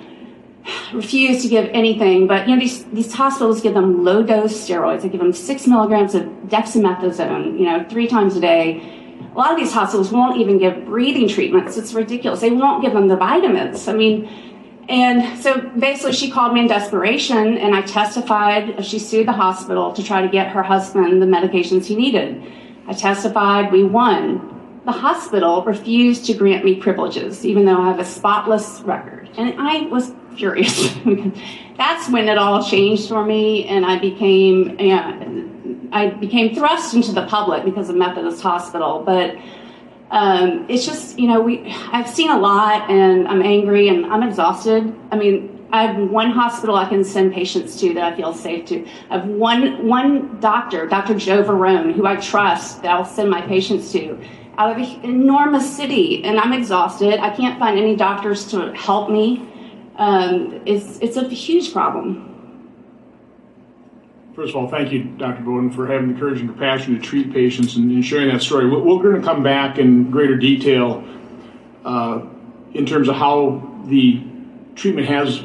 refused 0.94 1.42
to 1.44 1.48
give 1.48 1.70
anything. 1.74 2.28
But 2.28 2.48
you 2.48 2.56
know, 2.56 2.60
these 2.60 2.84
these 2.86 3.14
hospitals 3.14 3.62
give 3.62 3.74
them 3.74 4.04
low 4.04 4.24
dose 4.24 4.54
steroids. 4.54 5.04
They 5.04 5.10
give 5.10 5.22
them 5.22 5.34
six 5.34 5.66
milligrams 5.66 6.14
of 6.16 6.24
dexamethasone, 6.48 7.58
you 7.58 7.66
know, 7.66 7.86
three 7.90 8.08
times 8.08 8.36
a 8.36 8.42
day. 8.42 8.99
A 9.34 9.38
lot 9.38 9.52
of 9.52 9.58
these 9.58 9.72
hospitals 9.72 10.12
won't 10.12 10.38
even 10.38 10.58
give 10.58 10.86
breathing 10.86 11.28
treatments. 11.28 11.78
It's 11.78 11.94
ridiculous. 11.94 12.42
They 12.42 12.52
won't 12.52 12.82
give 12.82 12.94
them 12.94 13.08
the 13.08 13.16
vitamins. 13.16 13.88
I 13.88 13.94
mean, 13.94 14.28
and 14.90 15.38
so 15.40 15.62
basically, 15.78 16.14
she 16.14 16.32
called 16.32 16.54
me 16.54 16.62
in 16.62 16.68
desperation, 16.68 17.58
and 17.60 17.76
I 17.76 17.82
testified. 17.84 18.84
She 18.84 18.98
sued 18.98 19.28
the 19.28 19.34
hospital 19.34 19.94
to 19.94 20.04
try 20.04 20.24
to 20.24 20.28
get 20.28 20.48
her 20.48 20.64
husband 20.64 21.22
the 21.22 21.28
medications 21.28 21.86
he 21.86 21.96
needed. 21.96 22.44
I 22.88 22.94
testified, 22.94 23.72
we 23.72 23.84
won. 23.84 24.82
The 24.86 24.92
hospital 24.92 25.64
refused 25.64 26.26
to 26.26 26.34
grant 26.34 26.66
me 26.66 26.76
privileges, 26.76 27.46
even 27.46 27.66
though 27.66 27.80
I 27.80 27.90
have 27.90 28.00
a 28.00 28.06
spotless 28.06 28.82
record. 28.82 29.30
And 29.38 29.54
I 29.60 29.82
was 29.82 30.12
furious. 30.36 30.96
That's 31.78 32.10
when 32.10 32.28
it 32.28 32.40
all 32.40 32.64
changed 32.64 33.10
for 33.10 33.24
me, 33.24 33.66
and 33.68 33.86
I 33.86 34.00
became, 34.00 34.80
you 34.80 34.96
know, 34.96 35.50
I 35.92 36.10
became 36.10 36.56
thrust 36.56 36.94
into 36.94 37.12
the 37.12 37.26
public 37.26 37.66
because 37.66 37.90
of 37.90 37.96
Methodist 37.96 38.42
Hospital. 38.42 39.04
But 39.06 39.36
um, 40.12 40.66
it's 40.70 40.86
just 40.86 41.20
you 41.20 41.28
know 41.28 41.42
we 41.42 41.72
I've 41.92 42.10
seen 42.10 42.30
a 42.30 42.40
lot 42.40 42.90
and 42.90 43.28
I'm 43.28 43.42
angry 43.42 43.90
and 43.90 44.06
I'm 44.08 44.24
exhausted. 44.24 44.94
I 45.12 45.18
mean 45.18 45.68
I 45.72 45.84
have 45.86 46.10
one 46.10 46.32
hospital 46.32 46.76
I 46.76 46.90
can 46.90 47.04
send 47.04 47.34
patients 47.34 47.80
to 47.82 47.94
that 47.94 48.04
I 48.04 48.16
feel 48.16 48.34
safe 48.34 48.66
to. 48.68 48.88
I 49.10 49.20
have 49.20 49.28
one 49.28 49.88
one 49.88 50.40
doctor, 50.40 50.88
Dr. 50.88 51.16
Joe 51.16 51.44
Varon, 51.44 51.94
who 51.94 52.06
I 52.08 52.16
trust 52.16 52.82
that 52.82 52.92
I'll 52.92 53.06
send 53.06 53.30
my 53.30 53.42
patients 53.42 53.92
to 53.94 54.20
out 54.58 54.72
of 54.72 54.78
an 54.78 55.06
enormous 55.06 55.74
city, 55.74 56.22
and 56.26 56.38
I'm 56.38 56.52
exhausted. 56.52 57.20
I 57.20 57.34
can't 57.34 57.58
find 57.58 57.80
any 57.80 57.96
doctors 57.96 58.46
to 58.52 58.74
help 58.74 59.10
me. 59.10 59.48
Um, 59.96 60.62
it's 60.66 61.00
it's 61.00 61.18
a 61.18 61.28
huge 61.30 61.72
problem. 61.72 62.29
First 64.40 64.52
of 64.52 64.56
all, 64.56 64.70
thank 64.70 64.94
you, 64.94 65.04
Dr. 65.04 65.44
Bowden, 65.44 65.70
for 65.70 65.86
having 65.86 66.14
the 66.14 66.18
courage 66.18 66.40
and 66.40 66.50
compassion 66.50 66.96
to 66.96 67.02
treat 67.02 67.34
patients 67.34 67.76
and, 67.76 68.06
sharing 68.06 68.30
that 68.30 68.42
story. 68.42 68.70
We're, 68.70 68.80
we're 68.80 69.04
going 69.04 69.18
to 69.18 69.22
come 69.22 69.44
back 69.44 69.78
in 69.78 70.10
greater 70.10 70.38
detail 70.38 71.04
uh, 71.84 72.22
in 72.74 72.86
terms 72.86 73.10
of 73.10 73.16
how 73.16 73.84
the 73.88 74.24
treatment 74.76 75.10
has 75.10 75.44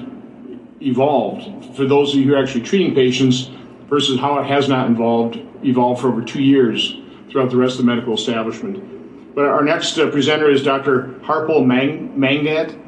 evolved 0.80 1.74
for 1.74 1.86
those 1.86 2.14
of 2.14 2.20
you 2.20 2.26
who 2.26 2.34
are 2.34 2.40
actually 2.40 2.60
treating 2.60 2.94
patients 2.94 3.50
versus 3.88 4.20
how 4.20 4.38
it 4.38 4.46
has 4.46 4.68
not 4.68 4.88
evolved 4.88 5.40
evolved 5.64 6.00
for 6.00 6.06
over 6.06 6.22
two 6.22 6.44
years 6.44 6.96
throughout 7.32 7.50
the 7.50 7.56
rest 7.56 7.72
of 7.72 7.78
the 7.78 7.92
medical 7.92 8.14
establishment. 8.14 9.34
But 9.34 9.46
our 9.46 9.64
next 9.64 9.98
uh, 9.98 10.08
presenter 10.12 10.48
is 10.48 10.62
Dr. 10.62 11.18
Harpal 11.24 11.66
Mang- 11.66 12.16
Mangat. 12.16 12.80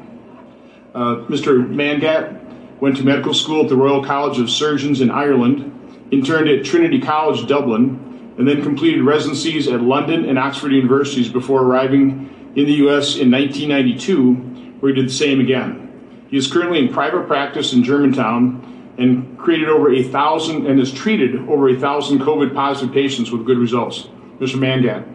Uh, 0.95 1.25
Mr. 1.27 1.67
Mangat 1.67 2.79
went 2.79 2.95
to 2.95 3.03
medical 3.03 3.33
school 3.33 3.63
at 3.63 3.67
the 3.67 3.75
Royal 3.75 4.01
College 4.01 4.39
of 4.39 4.49
Surgeons 4.49 5.01
in 5.01 5.11
Ireland 5.11 5.66
interned 6.11 6.49
at 6.49 6.65
Trinity 6.65 7.01
College, 7.01 7.47
Dublin, 7.47 8.35
and 8.37 8.47
then 8.47 8.61
completed 8.61 9.03
residencies 9.03 9.67
at 9.67 9.81
London 9.81 10.25
and 10.25 10.37
Oxford 10.37 10.71
universities 10.71 11.29
before 11.29 11.63
arriving 11.63 12.53
in 12.55 12.65
the 12.65 12.73
U.S. 12.73 13.17
in 13.17 13.31
1992, 13.31 14.33
where 14.79 14.93
he 14.93 15.01
did 15.01 15.09
the 15.09 15.13
same 15.13 15.39
again. 15.39 15.83
He 16.29 16.37
is 16.37 16.51
currently 16.51 16.79
in 16.79 16.93
private 16.93 17.27
practice 17.27 17.73
in 17.73 17.83
Germantown 17.83 18.95
and 18.97 19.37
created 19.37 19.69
over 19.69 19.93
a 19.93 20.03
thousand 20.03 20.67
and 20.67 20.79
has 20.79 20.91
treated 20.91 21.35
over 21.47 21.69
a 21.69 21.79
thousand 21.79 22.19
COVID 22.19 22.53
positive 22.53 22.93
patients 22.93 23.31
with 23.31 23.45
good 23.45 23.57
results. 23.57 24.09
Mr. 24.39 24.55
Mangat, 24.55 25.05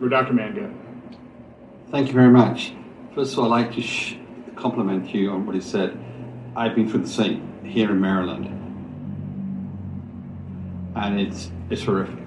or 0.00 0.08
Dr. 0.08 0.32
Mangat. 0.32 0.74
Thank 1.90 2.08
you 2.08 2.14
very 2.14 2.30
much. 2.30 2.72
First 3.14 3.34
of 3.34 3.40
all, 3.40 3.52
I'd 3.52 3.66
like 3.66 3.74
to 3.74 4.18
compliment 4.56 5.12
you 5.14 5.30
on 5.30 5.46
what 5.46 5.54
you 5.54 5.60
said. 5.60 5.98
I've 6.56 6.74
been 6.74 6.88
through 6.88 7.02
the 7.02 7.08
same 7.08 7.62
here 7.64 7.90
in 7.90 8.00
Maryland 8.00 8.61
and 10.96 11.20
it's 11.20 11.50
it's 11.70 11.82
horrific. 11.84 12.18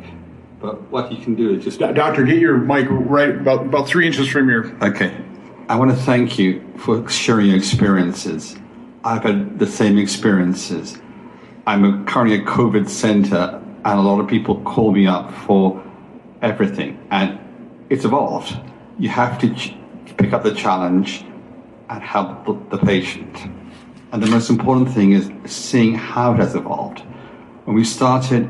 But 0.60 0.82
what 0.90 1.12
you 1.12 1.24
can 1.24 1.36
do 1.36 1.54
is 1.54 1.64
just 1.64 1.80
Doctor, 1.80 2.24
get 2.24 2.40
your 2.40 2.58
mic 2.58 2.88
right 2.90 3.30
about 3.36 3.66
about 3.66 3.88
three 3.88 4.08
inches 4.08 4.28
from 4.28 4.50
your. 4.50 4.66
okay. 4.84 5.16
I 5.68 5.76
want 5.78 5.90
to 5.90 5.98
thank 5.98 6.38
you 6.38 6.64
for 6.78 7.08
sharing 7.10 7.48
your 7.48 7.58
experiences. 7.58 8.56
I've 9.04 9.24
had 9.24 9.58
the 9.58 9.66
same 9.66 9.98
experiences. 9.98 11.00
I'm 11.66 11.84
a, 11.84 12.06
currently 12.06 12.38
a 12.38 12.46
COVID 12.46 12.88
center, 12.88 13.60
and 13.84 14.00
a 14.00 14.02
lot 14.02 14.20
of 14.20 14.28
people 14.28 14.62
call 14.62 14.92
me 14.92 15.08
up 15.08 15.32
for 15.32 15.84
everything, 16.44 17.00
and 17.10 17.40
it's 17.90 18.06
evolved. 18.06 18.56
You 19.00 19.10
have 19.10 19.40
to 19.40 19.54
ch- 19.56 19.76
pick 20.18 20.34
up 20.34 20.44
the 20.44 20.54
challenge 20.54 21.26
and 21.90 22.04
help 22.04 22.46
the, 22.46 22.78
the 22.78 22.86
patient. 22.86 23.36
And 24.12 24.22
the 24.22 24.28
most 24.28 24.50
important 24.50 24.92
thing 24.92 25.12
is 25.14 25.32
seeing 25.46 25.96
how 25.96 26.34
it 26.34 26.38
has 26.38 26.56
evolved. 26.56 27.00
When 27.66 27.76
we 27.76 27.84
started, 27.84 28.50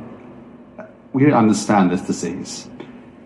we 1.15 1.21
didn't 1.21 1.37
understand 1.37 1.89
this 1.89 2.01
disease. 2.01 2.69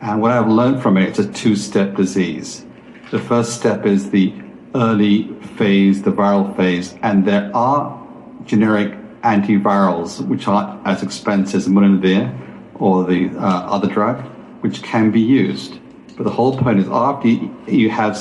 And 0.01 0.21
what 0.21 0.31
I've 0.31 0.47
learned 0.47 0.79
from 0.79 0.95
it, 0.95 1.09
it's 1.09 1.17
a 1.17 1.27
two 1.27 1.55
step 1.55 1.95
disease. 1.95 2.63
The 3.09 3.17
first 3.17 3.55
step 3.55 3.83
is 3.83 4.11
the 4.11 4.31
early 4.75 5.33
phase, 5.57 6.03
the 6.03 6.11
viral 6.11 6.55
phase, 6.55 6.93
and 7.01 7.25
there 7.25 7.49
are 7.55 7.99
generic 8.45 8.93
antivirals 9.23 10.23
which 10.27 10.47
aren't 10.47 10.85
as 10.85 11.01
expensive 11.01 11.61
as 11.61 11.67
Molnupiravir 11.67 12.75
or 12.75 13.05
the 13.05 13.29
uh, 13.29 13.75
other 13.75 13.87
drug, 13.87 14.21
which 14.61 14.83
can 14.83 15.09
be 15.09 15.19
used. 15.19 15.79
But 16.15 16.25
the 16.25 16.29
whole 16.29 16.55
point 16.55 16.77
is 16.77 16.87
after 16.89 17.27
you 17.27 17.89
have 17.89 18.13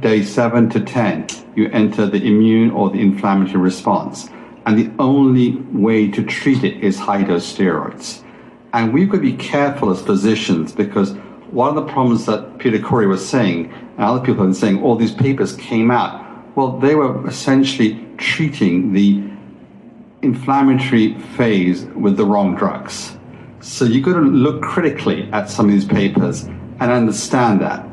day 0.00 0.22
seven 0.22 0.70
to 0.70 0.80
10, 0.80 1.26
you 1.56 1.68
enter 1.72 2.06
the 2.06 2.26
immune 2.26 2.70
or 2.70 2.88
the 2.88 3.02
inflammatory 3.02 3.60
response 3.60 4.30
and 4.64 4.78
the 4.78 4.90
only 4.98 5.56
way 5.72 6.10
to 6.10 6.24
treat 6.24 6.64
it 6.64 6.82
is 6.82 6.98
high 6.98 7.22
dose 7.22 7.52
steroids. 7.52 8.23
And 8.74 8.92
we've 8.92 9.08
got 9.08 9.18
to 9.18 9.22
be 9.22 9.34
careful 9.34 9.90
as 9.90 10.02
physicians 10.02 10.72
because 10.72 11.12
one 11.52 11.68
of 11.68 11.76
the 11.76 11.92
problems 11.92 12.26
that 12.26 12.58
Peter 12.58 12.80
Kory 12.80 13.06
was 13.06 13.26
saying, 13.26 13.72
and 13.72 14.00
other 14.00 14.18
people 14.18 14.42
have 14.42 14.46
been 14.46 14.54
saying, 14.54 14.82
all 14.82 14.96
these 14.96 15.14
papers 15.14 15.54
came 15.54 15.92
out. 15.92 16.20
Well, 16.56 16.78
they 16.78 16.96
were 16.96 17.24
essentially 17.28 18.04
treating 18.18 18.92
the 18.92 19.22
inflammatory 20.22 21.16
phase 21.36 21.84
with 21.94 22.16
the 22.16 22.26
wrong 22.26 22.56
drugs. 22.56 23.16
So 23.60 23.84
you've 23.84 24.04
got 24.04 24.14
to 24.14 24.20
look 24.20 24.60
critically 24.60 25.30
at 25.30 25.48
some 25.48 25.66
of 25.66 25.72
these 25.72 25.84
papers 25.84 26.42
and 26.42 26.82
understand 26.82 27.60
that. 27.60 27.86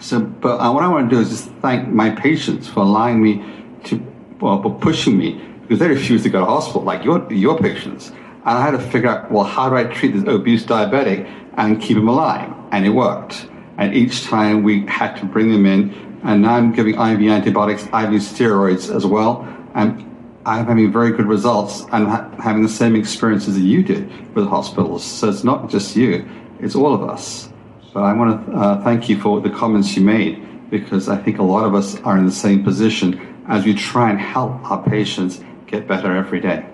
So, 0.00 0.20
but 0.20 0.56
uh, 0.56 0.72
what 0.72 0.84
I 0.84 0.88
want 0.88 1.10
to 1.10 1.16
do 1.16 1.20
is 1.20 1.28
just 1.28 1.50
thank 1.60 1.86
my 1.88 2.08
patients 2.08 2.66
for 2.66 2.80
allowing 2.80 3.22
me 3.22 3.44
to, 3.84 4.02
well, 4.40 4.62
for 4.62 4.74
pushing 4.74 5.18
me 5.18 5.32
because 5.60 5.78
they 5.80 5.88
refused 5.88 6.24
to 6.24 6.30
go 6.30 6.40
to 6.40 6.46
hospital 6.46 6.82
like 6.82 7.04
your, 7.04 7.30
your 7.30 7.58
patients. 7.58 8.10
And 8.44 8.58
I 8.58 8.62
had 8.62 8.72
to 8.72 8.80
figure 8.80 9.08
out, 9.08 9.30
well, 9.30 9.44
how 9.44 9.68
do 9.68 9.76
I 9.76 9.84
treat 9.84 10.14
this 10.14 10.26
obese 10.26 10.64
diabetic 10.64 11.28
and 11.56 11.80
keep 11.80 11.96
him 11.96 12.08
alive? 12.08 12.52
And 12.72 12.84
it 12.84 12.90
worked. 12.90 13.48
And 13.78 13.94
each 13.94 14.24
time 14.24 14.64
we 14.64 14.84
had 14.86 15.14
to 15.16 15.26
bring 15.26 15.52
them 15.52 15.64
in, 15.64 16.20
and 16.24 16.42
now 16.42 16.54
I'm 16.54 16.72
giving 16.72 16.94
IV 16.94 17.20
antibiotics, 17.22 17.84
IV 17.84 18.20
steroids 18.20 18.94
as 18.94 19.06
well. 19.06 19.46
And 19.74 20.08
I'm 20.44 20.66
having 20.66 20.90
very 20.90 21.12
good 21.12 21.26
results 21.26 21.82
and 21.92 22.08
ha- 22.08 22.28
having 22.40 22.64
the 22.64 22.68
same 22.68 22.96
experiences 22.96 23.54
that 23.54 23.60
you 23.60 23.84
did 23.84 24.34
with 24.34 24.48
hospitals. 24.48 25.04
So 25.04 25.28
it's 25.28 25.44
not 25.44 25.70
just 25.70 25.94
you, 25.94 26.28
it's 26.60 26.74
all 26.74 26.92
of 26.92 27.08
us. 27.08 27.48
But 27.94 28.02
I 28.02 28.12
want 28.12 28.46
to 28.46 28.52
uh, 28.52 28.82
thank 28.82 29.08
you 29.08 29.20
for 29.20 29.40
the 29.40 29.50
comments 29.50 29.96
you 29.96 30.02
made 30.02 30.70
because 30.70 31.08
I 31.08 31.16
think 31.16 31.38
a 31.38 31.42
lot 31.44 31.64
of 31.64 31.74
us 31.74 32.00
are 32.00 32.18
in 32.18 32.26
the 32.26 32.32
same 32.32 32.64
position 32.64 33.44
as 33.46 33.64
we 33.64 33.74
try 33.74 34.10
and 34.10 34.18
help 34.18 34.68
our 34.70 34.82
patients 34.82 35.40
get 35.66 35.86
better 35.86 36.16
every 36.16 36.40
day. 36.40 36.71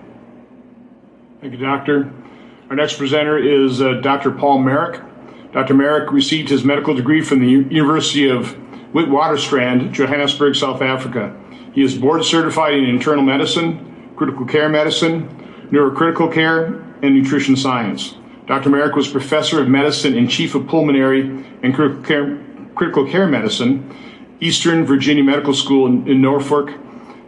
Thank 1.41 1.53
you, 1.53 1.59
Doctor. 1.59 2.11
Our 2.69 2.75
next 2.75 2.97
presenter 2.97 3.37
is 3.37 3.81
uh, 3.81 3.93
Dr. 4.01 4.31
Paul 4.31 4.59
Marik. 4.59 5.01
Dr. 5.53 5.73
Marik 5.73 6.11
received 6.11 6.49
his 6.49 6.63
medical 6.65 6.93
degree 6.93 7.21
from 7.21 7.39
the 7.39 7.47
U- 7.47 7.67
University 7.69 8.29
of 8.29 8.55
Witwatersrand, 8.93 9.93
Johannesburg, 9.93 10.55
South 10.55 10.81
Africa. 10.81 11.35
He 11.73 11.81
is 11.81 11.97
board 11.97 12.25
certified 12.25 12.73
in 12.73 12.83
internal 12.83 13.23
medicine, 13.23 14.11
critical 14.17 14.45
care 14.45 14.67
medicine, 14.67 15.29
neurocritical 15.71 16.33
care, 16.33 16.65
and 17.01 17.15
nutrition 17.15 17.55
science. 17.55 18.15
Dr. 18.45 18.69
Marik 18.69 18.95
was 18.95 19.07
professor 19.07 19.61
of 19.61 19.69
medicine 19.69 20.17
and 20.17 20.29
chief 20.29 20.55
of 20.55 20.67
pulmonary 20.67 21.21
and 21.63 21.73
critical 21.73 22.03
care, 22.03 22.43
critical 22.75 23.09
care 23.09 23.27
medicine, 23.27 23.95
Eastern 24.41 24.85
Virginia 24.85 25.23
Medical 25.23 25.53
School 25.53 25.87
in, 25.87 26.05
in 26.07 26.21
Norfolk, 26.21 26.71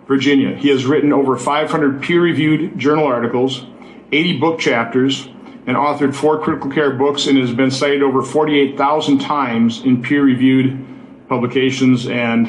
Virginia. 0.07 0.55
He 0.55 0.67
has 0.69 0.85
written 0.85 1.13
over 1.13 1.37
500 1.37 2.01
peer 2.01 2.21
reviewed 2.21 2.77
journal 2.77 3.05
articles, 3.05 3.65
80 4.11 4.39
book 4.39 4.59
chapters, 4.59 5.27
and 5.67 5.77
authored 5.77 6.15
four 6.15 6.39
critical 6.39 6.71
care 6.71 6.91
books 6.91 7.27
and 7.27 7.37
has 7.37 7.53
been 7.53 7.71
cited 7.71 8.01
over 8.01 8.23
48,000 8.23 9.19
times 9.19 9.83
in 9.83 10.01
peer 10.01 10.23
reviewed 10.23 10.85
publications. 11.29 12.07
And 12.07 12.47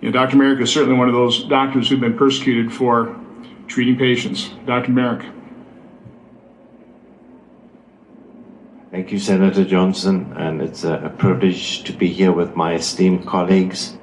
you 0.00 0.10
know, 0.10 0.12
Dr. 0.12 0.36
Marik 0.36 0.60
is 0.60 0.72
certainly 0.72 0.98
one 0.98 1.08
of 1.08 1.14
those 1.14 1.44
doctors 1.44 1.88
who've 1.88 2.00
been 2.00 2.16
persecuted 2.16 2.72
for 2.72 3.16
treating 3.68 3.96
patients. 3.96 4.50
Dr. 4.66 4.90
Marik. 4.90 5.26
Thank 8.90 9.12
you, 9.12 9.18
Senator 9.18 9.64
Johnson, 9.64 10.32
and 10.36 10.62
it's 10.62 10.82
a, 10.82 10.94
a 10.94 11.10
privilege 11.10 11.84
to 11.84 11.92
be 11.92 12.08
here 12.08 12.32
with 12.32 12.56
my 12.56 12.74
esteemed 12.74 13.26
colleagues. 13.26 13.97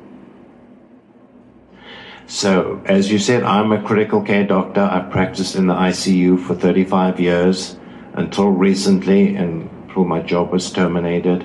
So, 2.27 2.81
as 2.85 3.11
you 3.11 3.19
said, 3.19 3.43
I'm 3.43 3.71
a 3.71 3.81
critical 3.81 4.21
care 4.21 4.45
doctor. 4.45 4.81
I've 4.81 5.11
practiced 5.11 5.55
in 5.55 5.67
the 5.67 5.75
ICU 5.75 6.43
for 6.43 6.55
35 6.55 7.19
years 7.19 7.77
until 8.13 8.49
recently, 8.49 9.35
and 9.35 9.69
until 9.87 10.05
my 10.05 10.21
job 10.21 10.51
was 10.51 10.71
terminated. 10.71 11.43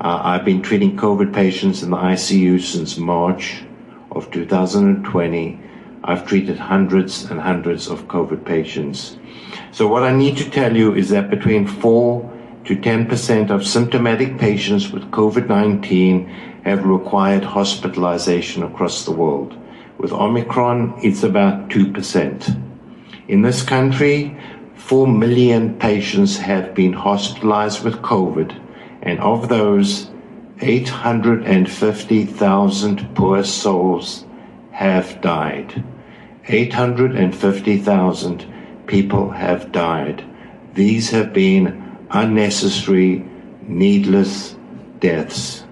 Uh, 0.00 0.20
I've 0.24 0.44
been 0.44 0.62
treating 0.62 0.96
COVID 0.96 1.34
patients 1.34 1.82
in 1.82 1.90
the 1.90 1.98
ICU 1.98 2.58
since 2.60 2.96
March 2.96 3.64
of 4.12 4.30
2020. 4.30 5.60
I've 6.02 6.26
treated 6.26 6.58
hundreds 6.58 7.24
and 7.30 7.40
hundreds 7.40 7.86
of 7.88 8.08
COVID 8.08 8.46
patients. 8.46 9.18
So, 9.72 9.86
what 9.86 10.04
I 10.04 10.12
need 10.12 10.38
to 10.38 10.48
tell 10.48 10.74
you 10.74 10.94
is 10.94 11.10
that 11.10 11.28
between 11.28 11.66
4 11.66 12.30
to 12.64 12.76
10% 12.76 13.50
of 13.50 13.66
symptomatic 13.66 14.38
patients 14.38 14.90
with 14.90 15.10
COVID 15.10 15.48
19 15.48 16.26
have 16.64 16.86
required 16.86 17.44
hospitalization 17.44 18.62
across 18.62 19.04
the 19.04 19.12
world. 19.12 19.54
With 20.04 20.12
Omicron, 20.12 21.00
it's 21.02 21.22
about 21.22 21.70
2%. 21.70 22.60
In 23.26 23.40
this 23.40 23.62
country, 23.62 24.36
4 24.74 25.06
million 25.06 25.78
patients 25.78 26.36
have 26.36 26.74
been 26.74 26.92
hospitalized 26.92 27.82
with 27.82 28.02
COVID, 28.02 28.54
and 29.00 29.18
of 29.20 29.48
those, 29.48 30.10
850,000 30.60 33.14
poor 33.14 33.42
souls 33.44 34.26
have 34.72 35.22
died. 35.22 35.82
850,000 36.48 38.46
people 38.86 39.30
have 39.30 39.72
died. 39.72 40.22
These 40.74 41.08
have 41.12 41.32
been 41.32 41.96
unnecessary, 42.10 43.24
needless 43.62 44.54
deaths. 45.00 45.63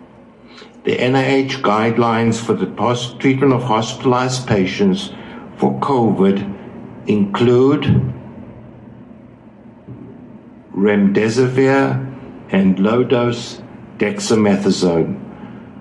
The 0.85 0.97
NIH 0.97 1.63
guidelines 1.63 2.41
for 2.41 2.55
the 2.55 2.67
treatment 3.21 3.53
of 3.53 3.63
hospitalized 3.63 4.49
patients 4.49 5.11
for 5.57 5.79
COVID 5.79 6.43
include 7.07 8.13
remdesivir 10.75 12.05
and 12.51 12.81
low 12.81 13.05
dose 13.05 13.63
dexamethasone. 13.99 15.21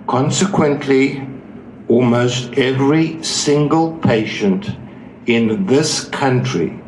Consequently, 0.05 1.27
almost 1.87 2.53
every 2.53 3.23
single 3.23 3.97
patient 3.97 4.69
in 5.25 5.65
this 5.65 6.03
country, 6.09 6.79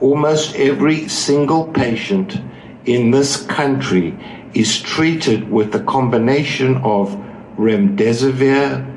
almost 0.00 0.56
every 0.56 1.06
single 1.06 1.66
patient 1.66 2.40
in 2.86 3.10
this 3.10 3.44
country 3.44 4.18
is 4.54 4.80
treated 4.80 5.50
with 5.50 5.70
the 5.72 5.84
combination 5.84 6.78
of 6.78 7.21
remdesivir 7.56 8.88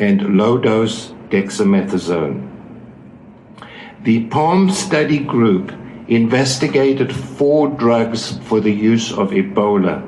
and 0.00 0.36
low 0.36 0.58
dose 0.58 1.12
dexamethasone. 1.28 2.48
The 4.02 4.26
PALM 4.26 4.70
study 4.70 5.18
group 5.18 5.72
investigated 6.08 7.14
four 7.14 7.68
drugs 7.68 8.38
for 8.44 8.60
the 8.60 8.72
use 8.72 9.12
of 9.12 9.30
Ebola. 9.30 10.06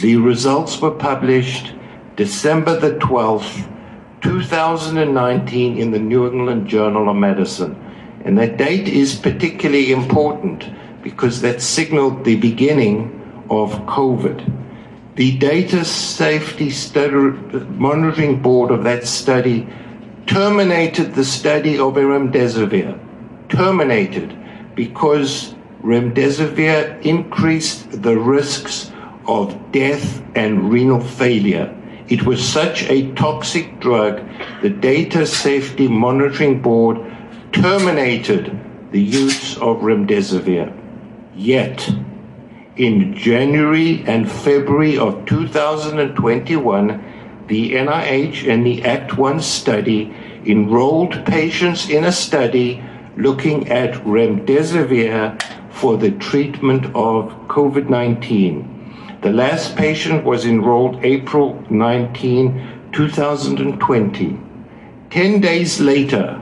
The 0.00 0.16
results 0.16 0.80
were 0.80 0.90
published 0.90 1.72
December 2.16 2.78
the 2.78 2.92
12th, 2.98 3.68
2019, 4.20 5.78
in 5.78 5.90
the 5.90 5.98
New 5.98 6.26
England 6.26 6.68
Journal 6.68 7.08
of 7.08 7.16
Medicine. 7.16 7.74
And 8.24 8.38
that 8.38 8.56
date 8.56 8.86
is 8.86 9.16
particularly 9.16 9.92
important 9.92 10.70
because 11.02 11.40
that 11.40 11.60
signaled 11.60 12.24
the 12.24 12.36
beginning 12.36 13.46
of 13.50 13.72
COVID. 13.86 14.38
The 15.14 15.36
Data 15.36 15.84
Safety 15.84 16.70
study, 16.70 17.12
Monitoring 17.12 18.40
Board 18.40 18.70
of 18.70 18.82
that 18.84 19.06
study 19.06 19.68
terminated 20.26 21.14
the 21.14 21.24
study 21.24 21.78
of 21.78 21.96
remdesivir. 21.96 22.98
Terminated 23.50 24.34
because 24.74 25.54
remdesivir 25.82 27.04
increased 27.04 28.02
the 28.02 28.18
risks 28.18 28.90
of 29.26 29.70
death 29.70 30.22
and 30.34 30.72
renal 30.72 31.00
failure. 31.00 31.76
It 32.08 32.22
was 32.24 32.42
such 32.42 32.84
a 32.84 33.12
toxic 33.12 33.80
drug, 33.80 34.26
the 34.62 34.70
Data 34.70 35.26
Safety 35.26 35.88
Monitoring 35.88 36.62
Board 36.62 36.96
terminated 37.52 38.58
the 38.92 39.02
use 39.02 39.58
of 39.58 39.82
remdesivir. 39.82 40.72
Yet, 41.36 41.86
in 42.76 43.14
January 43.14 44.02
and 44.06 44.30
February 44.30 44.96
of 44.96 45.26
2021, 45.26 47.44
the 47.48 47.72
NIH 47.72 48.50
and 48.50 48.64
the 48.64 48.82
Act 48.84 49.18
1 49.18 49.40
study 49.40 50.14
enrolled 50.46 51.24
patients 51.26 51.90
in 51.90 52.04
a 52.04 52.12
study 52.12 52.82
looking 53.16 53.68
at 53.68 53.92
remdesivir 54.04 55.42
for 55.70 55.98
the 55.98 56.12
treatment 56.12 56.86
of 56.86 57.30
COVID 57.48 57.90
19. 57.90 59.18
The 59.20 59.30
last 59.30 59.76
patient 59.76 60.24
was 60.24 60.46
enrolled 60.46 61.04
April 61.04 61.62
19, 61.68 62.88
2020. 62.92 64.40
Ten 65.10 65.40
days 65.40 65.78
later, 65.78 66.40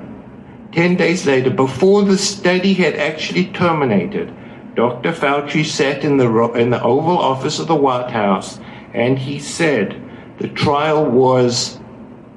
10 0.73 0.97
days 0.97 1.27
later, 1.27 1.51
before 1.51 2.05
the 2.05 2.17
study 2.17 2.75
had 2.75 2.95
actually 2.95 3.47
terminated, 3.47 4.33
Dr. 4.81 5.13
Fauci 5.13 5.63
sat 5.63 6.05
in 6.05 6.17
the, 6.17 6.53
in 6.55 6.71
the 6.71 6.83
Oval 6.83 7.19
Office 7.19 7.59
of 7.59 7.67
the 7.67 7.75
White 7.75 8.11
House 8.11 8.59
and 8.95 9.19
he 9.19 9.39
said 9.39 10.01
the 10.39 10.49
trial 10.49 11.05
was 11.05 11.79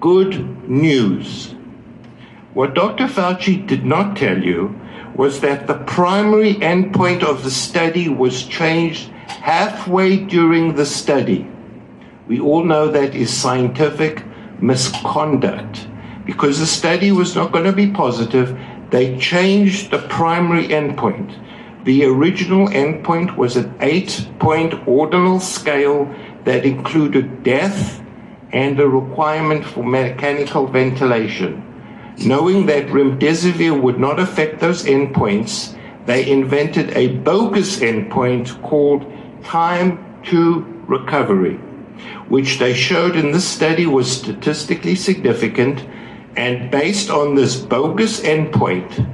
good 0.01 0.69
news. 0.69 1.55
What 2.53 2.73
Dr. 2.73 3.05
Fauci 3.05 3.65
did 3.65 3.85
not 3.85 4.17
tell 4.17 4.43
you 4.43 4.77
was 5.15 5.39
that 5.39 5.67
the 5.67 5.77
primary 5.85 6.55
endpoint 6.55 7.23
of 7.23 7.45
the 7.45 7.49
study 7.49 8.09
was 8.09 8.43
changed 8.43 9.07
halfway 9.27 10.17
during 10.17 10.75
the 10.75 10.85
study. 10.85 11.49
We 12.27 12.41
all 12.41 12.65
know 12.65 12.89
that 12.89 13.15
is 13.15 13.31
scientific 13.31 14.21
misconduct. 14.61 15.87
Because 16.25 16.59
the 16.59 16.67
study 16.67 17.13
was 17.13 17.37
not 17.37 17.53
going 17.53 17.63
to 17.63 17.71
be 17.71 17.89
positive, 17.89 18.59
they 18.89 19.17
changed 19.17 19.91
the 19.91 19.99
primary 20.09 20.67
endpoint. 20.67 21.39
The 21.83 22.05
original 22.05 22.67
endpoint 22.69 23.35
was 23.35 23.57
an 23.57 23.75
eight 23.81 24.29
point 24.39 24.87
ordinal 24.87 25.41
scale 25.41 26.13
that 26.45 26.65
included 26.65 27.43
death 27.43 28.01
and 28.53 28.79
a 28.79 28.87
requirement 28.87 29.65
for 29.65 29.83
mechanical 29.83 30.67
ventilation. 30.67 31.61
Knowing 32.19 32.67
that 32.67 32.87
remdesivir 32.87 33.81
would 33.81 33.99
not 33.99 34.17
affect 34.19 34.61
those 34.61 34.83
endpoints, 34.85 35.77
they 36.05 36.29
invented 36.29 36.95
a 36.95 37.17
bogus 37.17 37.79
endpoint 37.79 38.61
called 38.61 39.05
time 39.43 39.99
to 40.23 40.61
recovery, 40.87 41.55
which 42.29 42.59
they 42.59 42.73
showed 42.73 43.17
in 43.17 43.31
this 43.31 43.47
study 43.47 43.85
was 43.85 44.09
statistically 44.09 44.95
significant. 44.95 45.85
And 46.37 46.71
based 46.71 47.09
on 47.09 47.35
this 47.35 47.57
bogus 47.57 48.21
endpoint, 48.21 49.05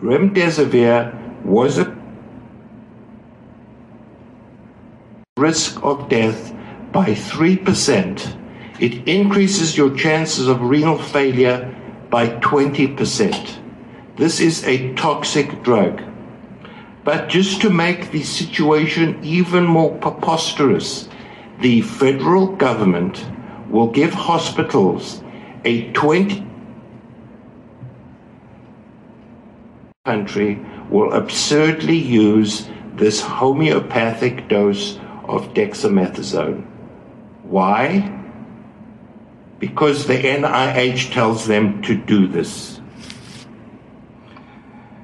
remdesivir 0.00 1.21
was 1.44 1.78
a 1.78 1.96
risk 5.36 5.82
of 5.82 6.08
death 6.08 6.54
by 6.92 7.06
3%. 7.06 8.38
It 8.80 9.08
increases 9.08 9.76
your 9.76 9.94
chances 9.96 10.48
of 10.48 10.60
renal 10.60 10.98
failure 10.98 11.74
by 12.10 12.28
20%. 12.28 13.58
This 14.16 14.40
is 14.40 14.64
a 14.64 14.92
toxic 14.94 15.62
drug. 15.62 16.02
But 17.04 17.28
just 17.28 17.60
to 17.62 17.70
make 17.70 18.10
the 18.10 18.22
situation 18.22 19.18
even 19.24 19.64
more 19.64 19.96
preposterous, 19.96 21.08
the 21.60 21.80
federal 21.80 22.46
government 22.46 23.26
will 23.70 23.88
give 23.88 24.12
hospitals 24.12 25.22
a 25.64 25.90
20 25.92 26.46
country 30.04 30.60
will 30.92 31.12
absurdly 31.14 31.96
use 31.96 32.68
this 32.94 33.20
homeopathic 33.20 34.48
dose 34.48 34.98
of 35.24 35.54
dexamethasone. 35.54 36.64
Why? 37.44 38.20
Because 39.58 40.06
the 40.06 40.18
NIH 40.18 41.12
tells 41.12 41.46
them 41.46 41.82
to 41.82 41.96
do 41.96 42.26
this. 42.26 42.80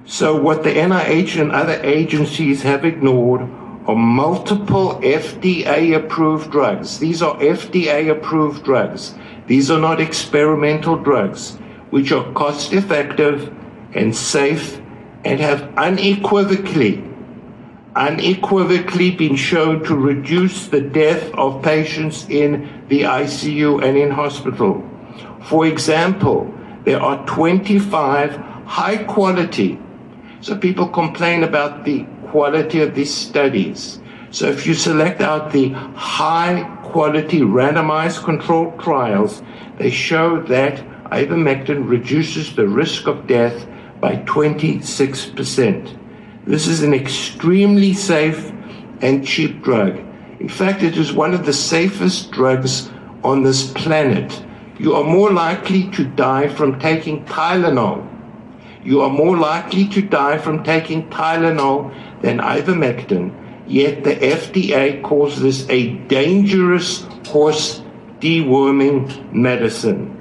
So, 0.05 0.41
what 0.41 0.63
the 0.63 0.71
NIH 0.71 1.41
and 1.41 1.53
other 1.53 1.81
agencies 1.83 2.63
have 2.63 2.85
ignored 2.85 3.43
are 3.87 3.97
multiple 3.97 5.01
FDA 5.03 5.97
approved 5.97 6.51
drugs. 6.51 6.99
These 6.99 7.23
are 7.23 7.37
FDA 7.39 8.11
approved 8.11 8.65
drugs. 8.65 9.15
These 9.47 9.71
are 9.71 9.81
not 9.81 10.01
experimental 10.01 10.97
drugs, 10.97 11.57
which 11.91 12.13
are 12.13 12.31
cost 12.33 12.73
effective 12.73 13.55
and 13.95 14.15
safe 14.15 14.81
and 15.25 15.41
have 15.41 15.73
unequivocally, 15.77 17.05
unequivocally 17.97 19.11
been 19.11 19.37
shown 19.37 19.85
to 19.85 19.97
reduce 19.97 20.69
the 20.69 20.81
death 20.81 21.33
of 21.35 21.63
patients 21.63 22.27
in 22.29 22.85
the 22.89 23.03
ICU 23.03 23.83
and 23.83 23.97
in 23.97 24.11
hospital. 24.11 24.85
For 25.43 25.67
example, 25.67 26.53
there 26.85 27.01
are 27.01 27.25
25 27.27 28.37
high 28.67 29.05
quality. 29.05 29.79
So 30.41 30.57
people 30.57 30.89
complain 30.89 31.43
about 31.43 31.85
the 31.85 32.07
quality 32.31 32.81
of 32.81 32.95
these 32.95 33.13
studies. 33.13 34.01
So 34.31 34.49
if 34.49 34.67
you 34.67 34.75
select 34.75 35.21
out 35.21 35.53
the 35.53 35.71
high 35.71 36.63
quality 36.85 37.41
randomized 37.41 38.25
controlled 38.25 38.79
trials, 38.79 39.43
they 39.79 39.91
show 39.91 40.43
that 40.45 40.79
ivermectin 41.11 41.89
reduces 41.89 42.55
the 42.55 42.69
risk 42.69 43.07
of 43.07 43.27
death 43.27 43.67
by 44.01 44.17
26%. 44.17 45.97
This 46.47 46.67
is 46.67 46.83
an 46.83 46.95
extremely 46.95 47.93
safe 47.95 48.53
and 49.01 49.27
cheap 49.27 49.63
drug. 49.63 49.99
In 50.41 50.49
fact, 50.49 50.83
it 50.83 50.97
is 50.97 51.13
one 51.13 51.35
of 51.35 51.45
the 51.45 51.53
safest 51.53 52.31
drugs 52.31 52.91
on 53.25 53.43
this 53.43 53.73
planet. 53.73 54.45
You 54.79 54.95
are 54.95 55.05
more 55.05 55.33
likely 55.33 55.91
to 55.91 56.05
die 56.05 56.49
from 56.49 56.79
taking 56.79 57.25
Tylenol. 57.25 58.07
You 58.85 59.03
are 59.03 59.11
more 59.11 59.37
likely 59.37 59.89
to 59.89 60.01
die 60.01 60.39
from 60.39 60.63
taking 60.63 61.11
Tylenol 61.11 61.93
than 62.23 62.39
ivermectin, 62.39 63.35
yet 63.67 64.05
the 64.05 64.15
FDA 64.15 65.03
calls 65.03 65.41
this 65.41 65.69
a 65.69 65.95
dangerous 66.07 67.03
horse 67.27 67.83
deworming 68.21 69.33
medicine. 69.33 70.15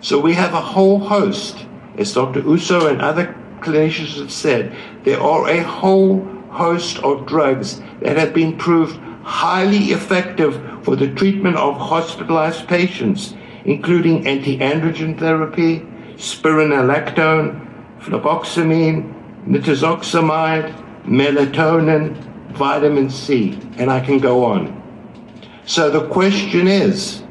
So 0.00 0.20
we 0.20 0.34
have 0.34 0.54
a 0.54 0.60
whole 0.60 1.00
host, 1.00 1.66
as 1.98 2.12
Dr. 2.12 2.40
Uso 2.40 2.86
and 2.86 3.00
other 3.00 3.34
clinicians 3.60 4.18
have 4.18 4.32
said, 4.32 4.74
there 5.04 5.20
are 5.20 5.48
a 5.48 5.62
whole 5.62 6.24
host 6.50 6.98
of 6.98 7.26
drugs 7.26 7.80
that 8.00 8.16
have 8.16 8.32
been 8.32 8.56
proved 8.56 8.98
highly 9.22 9.86
effective 9.92 10.54
for 10.84 10.94
the 10.94 11.12
treatment 11.14 11.56
of 11.56 11.76
hospitalized 11.76 12.68
patients, 12.68 13.34
including 13.64 14.24
antiandrogen 14.24 15.18
therapy, 15.18 15.80
spironolactone, 16.14 17.60
fluvoxamine, 18.00 19.12
nitazoxanide, 19.46 20.72
melatonin, 21.04 22.14
vitamin 22.52 23.10
C, 23.10 23.58
and 23.78 23.90
I 23.90 24.00
can 24.00 24.18
go 24.18 24.44
on. 24.44 24.82
So 25.64 25.90
the 25.90 26.08
question 26.08 26.68
is, 26.68 27.22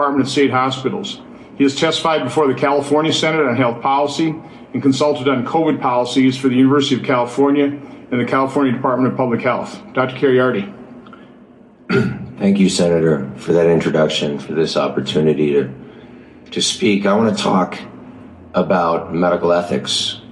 Department 0.00 0.26
of 0.26 0.32
State 0.32 0.50
Hospitals. 0.50 1.20
He 1.58 1.62
has 1.62 1.76
testified 1.76 2.24
before 2.24 2.48
the 2.48 2.54
California 2.54 3.12
Senate 3.12 3.44
on 3.44 3.54
health 3.54 3.82
policy 3.82 4.34
and 4.72 4.80
consulted 4.80 5.28
on 5.28 5.44
COVID 5.44 5.78
policies 5.78 6.38
for 6.38 6.48
the 6.48 6.54
University 6.54 6.94
of 6.94 7.02
California 7.02 7.66
and 7.66 8.18
the 8.18 8.24
California 8.24 8.72
Department 8.72 9.12
of 9.12 9.18
Public 9.18 9.42
Health. 9.42 9.78
Dr. 9.92 10.16
Kheriaty. 10.16 10.74
Thank 12.38 12.58
you, 12.58 12.70
Senator, 12.70 13.30
for 13.36 13.52
that 13.52 13.66
introduction, 13.66 14.38
for 14.38 14.54
this 14.54 14.74
opportunity 14.74 15.52
to, 15.52 15.70
to 16.50 16.62
speak. 16.62 17.04
I 17.04 17.14
want 17.14 17.36
to 17.36 17.42
talk 17.42 17.78
about 18.54 19.14
medical 19.14 19.52
ethics 19.52 20.22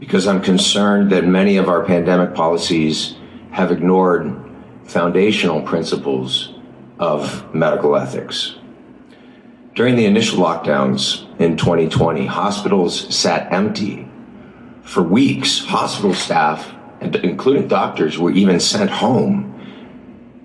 because 0.00 0.26
I'm 0.26 0.42
concerned 0.42 1.12
that 1.12 1.24
many 1.24 1.58
of 1.58 1.68
our 1.68 1.84
pandemic 1.84 2.34
policies 2.34 3.14
have 3.52 3.70
ignored 3.70 4.34
foundational 4.82 5.62
principles 5.62 6.54
of 6.98 7.54
medical 7.54 7.94
ethics. 7.94 8.56
During 9.76 9.96
the 9.96 10.06
initial 10.06 10.38
lockdowns 10.38 11.26
in 11.38 11.58
2020, 11.58 12.24
hospitals 12.24 13.14
sat 13.14 13.52
empty 13.52 14.08
for 14.82 15.02
weeks. 15.02 15.66
Hospital 15.66 16.14
staff, 16.14 16.74
including 17.02 17.68
doctors, 17.68 18.18
were 18.18 18.30
even 18.30 18.58
sent 18.58 18.88
home 18.88 19.52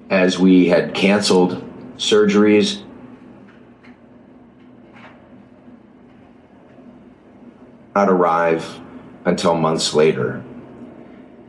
as 0.10 0.38
we 0.38 0.68
had 0.68 0.94
canceled 0.94 1.64
surgeries. 1.96 2.84
Not 7.96 8.10
arrive 8.10 8.82
until 9.24 9.56
months 9.56 9.94
later. 9.94 10.44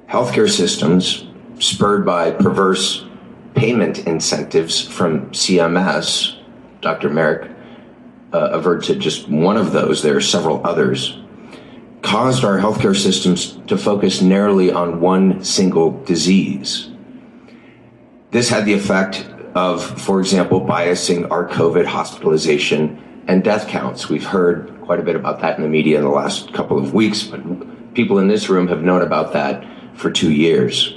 Healthcare 0.09 0.49
systems, 0.49 1.27
spurred 1.59 2.07
by 2.07 2.31
perverse 2.31 3.05
payment 3.57 4.07
incentives 4.07 4.81
from 4.87 5.33
CMS, 5.33 6.39
Dr. 6.81 7.11
Marik 7.11 7.52
uh, 8.33 8.51
avert 8.53 8.85
to 8.85 8.95
just 8.95 9.29
one 9.29 9.57
of 9.57 9.73
those, 9.73 10.03
there 10.03 10.17
are 10.17 10.21
several 10.21 10.67
others, 10.67 11.19
caused 12.03 12.45
our 12.45 12.59
healthcare 12.59 12.97
systems 12.97 13.59
to 13.67 13.77
focus 13.77 14.23
narrowly 14.23 14.73
on 14.73 15.01
one 15.01 15.43
single 15.45 16.03
disease. 16.05 16.91
This 18.31 18.49
had 18.49 18.65
the 18.65 18.73
effect 18.73 19.27
of, 19.55 19.85
for 20.01 20.21
example, 20.21 20.61
biasing 20.61 21.31
our 21.31 21.47
COVID 21.49 21.85
hospitalization 21.85 23.25
and 23.29 23.45
death 23.45 23.69
counts. 23.69 24.09
We've 24.09 24.25
heard 24.25 24.81
quite 24.83 24.99
a 24.99 25.03
bit 25.03 25.15
about 25.15 25.41
that 25.41 25.57
in 25.57 25.63
the 25.63 25.69
media 25.69 25.99
in 25.99 26.05
the 26.05 26.11
last 26.11 26.53
couple 26.53 26.79
of 26.79 26.95
weeks, 26.95 27.23
but 27.23 27.95
people 27.95 28.19
in 28.19 28.29
this 28.29 28.49
room 28.49 28.69
have 28.69 28.83
known 28.83 29.03
about 29.03 29.33
that 29.35 29.65
for 29.95 30.11
two 30.11 30.33
years. 30.33 30.95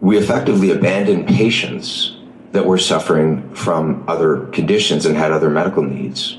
We 0.00 0.18
effectively 0.18 0.70
abandoned 0.70 1.28
patients 1.28 2.13
that 2.54 2.64
were 2.64 2.78
suffering 2.78 3.52
from 3.52 4.04
other 4.06 4.46
conditions 4.46 5.06
and 5.06 5.16
had 5.16 5.32
other 5.32 5.50
medical 5.50 5.82
needs. 5.82 6.38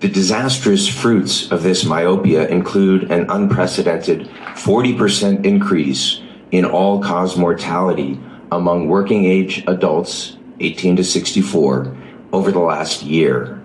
The 0.00 0.08
disastrous 0.08 0.88
fruits 0.88 1.52
of 1.52 1.62
this 1.62 1.84
myopia 1.84 2.48
include 2.48 3.10
an 3.10 3.28
unprecedented 3.28 4.26
40% 4.54 5.44
increase 5.44 6.22
in 6.50 6.64
all 6.64 7.02
cause 7.02 7.36
mortality 7.36 8.18
among 8.50 8.88
working 8.88 9.26
age 9.26 9.62
adults 9.66 10.38
18 10.60 10.96
to 10.96 11.04
64 11.04 11.94
over 12.32 12.50
the 12.50 12.58
last 12.58 13.02
year, 13.02 13.62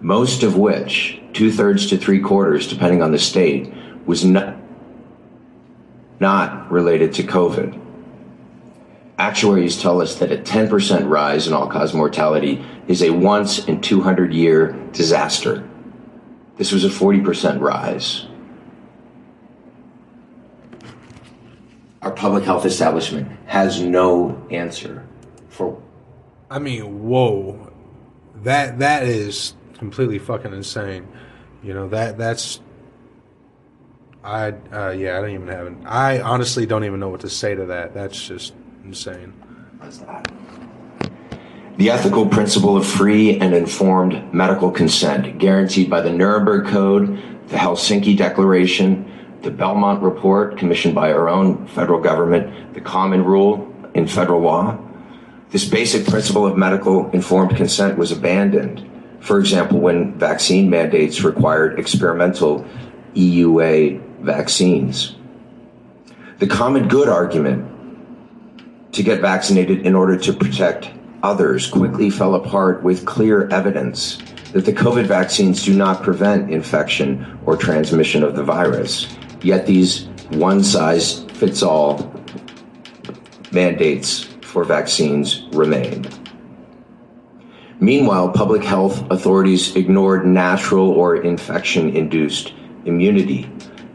most 0.00 0.42
of 0.42 0.56
which, 0.56 1.20
two 1.34 1.52
thirds 1.52 1.88
to 1.88 1.98
three 1.98 2.20
quarters, 2.20 2.66
depending 2.66 3.02
on 3.02 3.12
the 3.12 3.18
state, 3.18 3.70
was 4.06 4.24
not, 4.24 4.56
not 6.20 6.72
related 6.72 7.12
to 7.12 7.22
COVID. 7.22 7.81
Actuaries 9.18 9.80
tell 9.80 10.00
us 10.00 10.16
that 10.16 10.32
a 10.32 10.36
10% 10.36 11.08
rise 11.08 11.46
in 11.46 11.52
all 11.52 11.68
cause 11.68 11.92
mortality 11.94 12.64
is 12.88 13.02
a 13.02 13.10
once 13.10 13.64
in 13.66 13.80
200 13.80 14.32
year 14.32 14.72
disaster. 14.92 15.68
This 16.56 16.72
was 16.72 16.84
a 16.84 16.88
40% 16.88 17.60
rise. 17.60 18.26
Our 22.00 22.10
public 22.10 22.44
health 22.44 22.64
establishment 22.64 23.30
has 23.46 23.80
no 23.80 24.44
answer 24.50 25.06
for. 25.48 25.80
I 26.50 26.58
mean, 26.58 27.04
whoa, 27.04 27.72
that 28.42 28.80
that 28.80 29.04
is 29.04 29.54
completely 29.78 30.18
fucking 30.18 30.52
insane. 30.52 31.06
You 31.62 31.74
know 31.74 31.88
that 31.88 32.18
that's. 32.18 32.60
I 34.24 34.48
uh, 34.72 34.90
yeah, 34.90 35.16
I 35.16 35.20
don't 35.20 35.30
even 35.30 35.48
have. 35.48 35.66
An, 35.68 35.86
I 35.86 36.20
honestly 36.20 36.66
don't 36.66 36.84
even 36.84 36.98
know 36.98 37.08
what 37.08 37.20
to 37.20 37.30
say 37.30 37.54
to 37.54 37.66
that. 37.66 37.94
That's 37.94 38.20
just 38.20 38.52
The 41.78 41.90
ethical 41.90 42.26
principle 42.26 42.76
of 42.76 42.86
free 42.86 43.38
and 43.38 43.54
informed 43.54 44.34
medical 44.34 44.70
consent, 44.70 45.38
guaranteed 45.38 45.88
by 45.88 46.00
the 46.00 46.10
Nuremberg 46.10 46.66
Code, 46.66 47.22
the 47.48 47.56
Helsinki 47.56 48.16
Declaration, 48.16 49.08
the 49.42 49.50
Belmont 49.50 50.02
Report, 50.02 50.58
commissioned 50.58 50.94
by 50.94 51.12
our 51.12 51.28
own 51.28 51.66
federal 51.68 52.00
government, 52.00 52.74
the 52.74 52.80
Common 52.80 53.24
Rule 53.24 53.74
in 53.94 54.06
federal 54.06 54.40
law. 54.40 54.78
This 55.50 55.68
basic 55.68 56.06
principle 56.06 56.46
of 56.46 56.56
medical 56.56 57.10
informed 57.10 57.56
consent 57.56 57.98
was 57.98 58.12
abandoned. 58.12 58.88
For 59.20 59.38
example, 59.38 59.78
when 59.80 60.18
vaccine 60.18 60.70
mandates 60.70 61.22
required 61.22 61.78
experimental 61.78 62.66
EUA 63.14 64.00
vaccines. 64.20 65.16
The 66.38 66.46
common 66.46 66.88
good 66.88 67.08
argument 67.08 67.71
to 68.92 69.02
get 69.02 69.20
vaccinated 69.20 69.86
in 69.86 69.94
order 69.94 70.16
to 70.16 70.32
protect 70.32 70.90
others 71.22 71.66
quickly 71.68 72.10
fell 72.10 72.34
apart 72.34 72.82
with 72.82 73.06
clear 73.06 73.48
evidence 73.48 74.18
that 74.52 74.64
the 74.64 74.72
COVID 74.72 75.06
vaccines 75.06 75.64
do 75.64 75.74
not 75.74 76.02
prevent 76.02 76.50
infection 76.50 77.38
or 77.46 77.56
transmission 77.56 78.22
of 78.22 78.36
the 78.36 78.44
virus. 78.44 79.16
Yet 79.42 79.66
these 79.66 80.08
one 80.30 80.62
size 80.62 81.24
fits 81.24 81.62
all 81.62 82.12
mandates 83.50 84.24
for 84.42 84.64
vaccines 84.64 85.46
remain. 85.52 86.06
Meanwhile, 87.80 88.30
public 88.30 88.62
health 88.62 89.10
authorities 89.10 89.74
ignored 89.74 90.26
natural 90.26 90.90
or 90.90 91.16
infection 91.16 91.96
induced 91.96 92.52
immunity, 92.84 93.50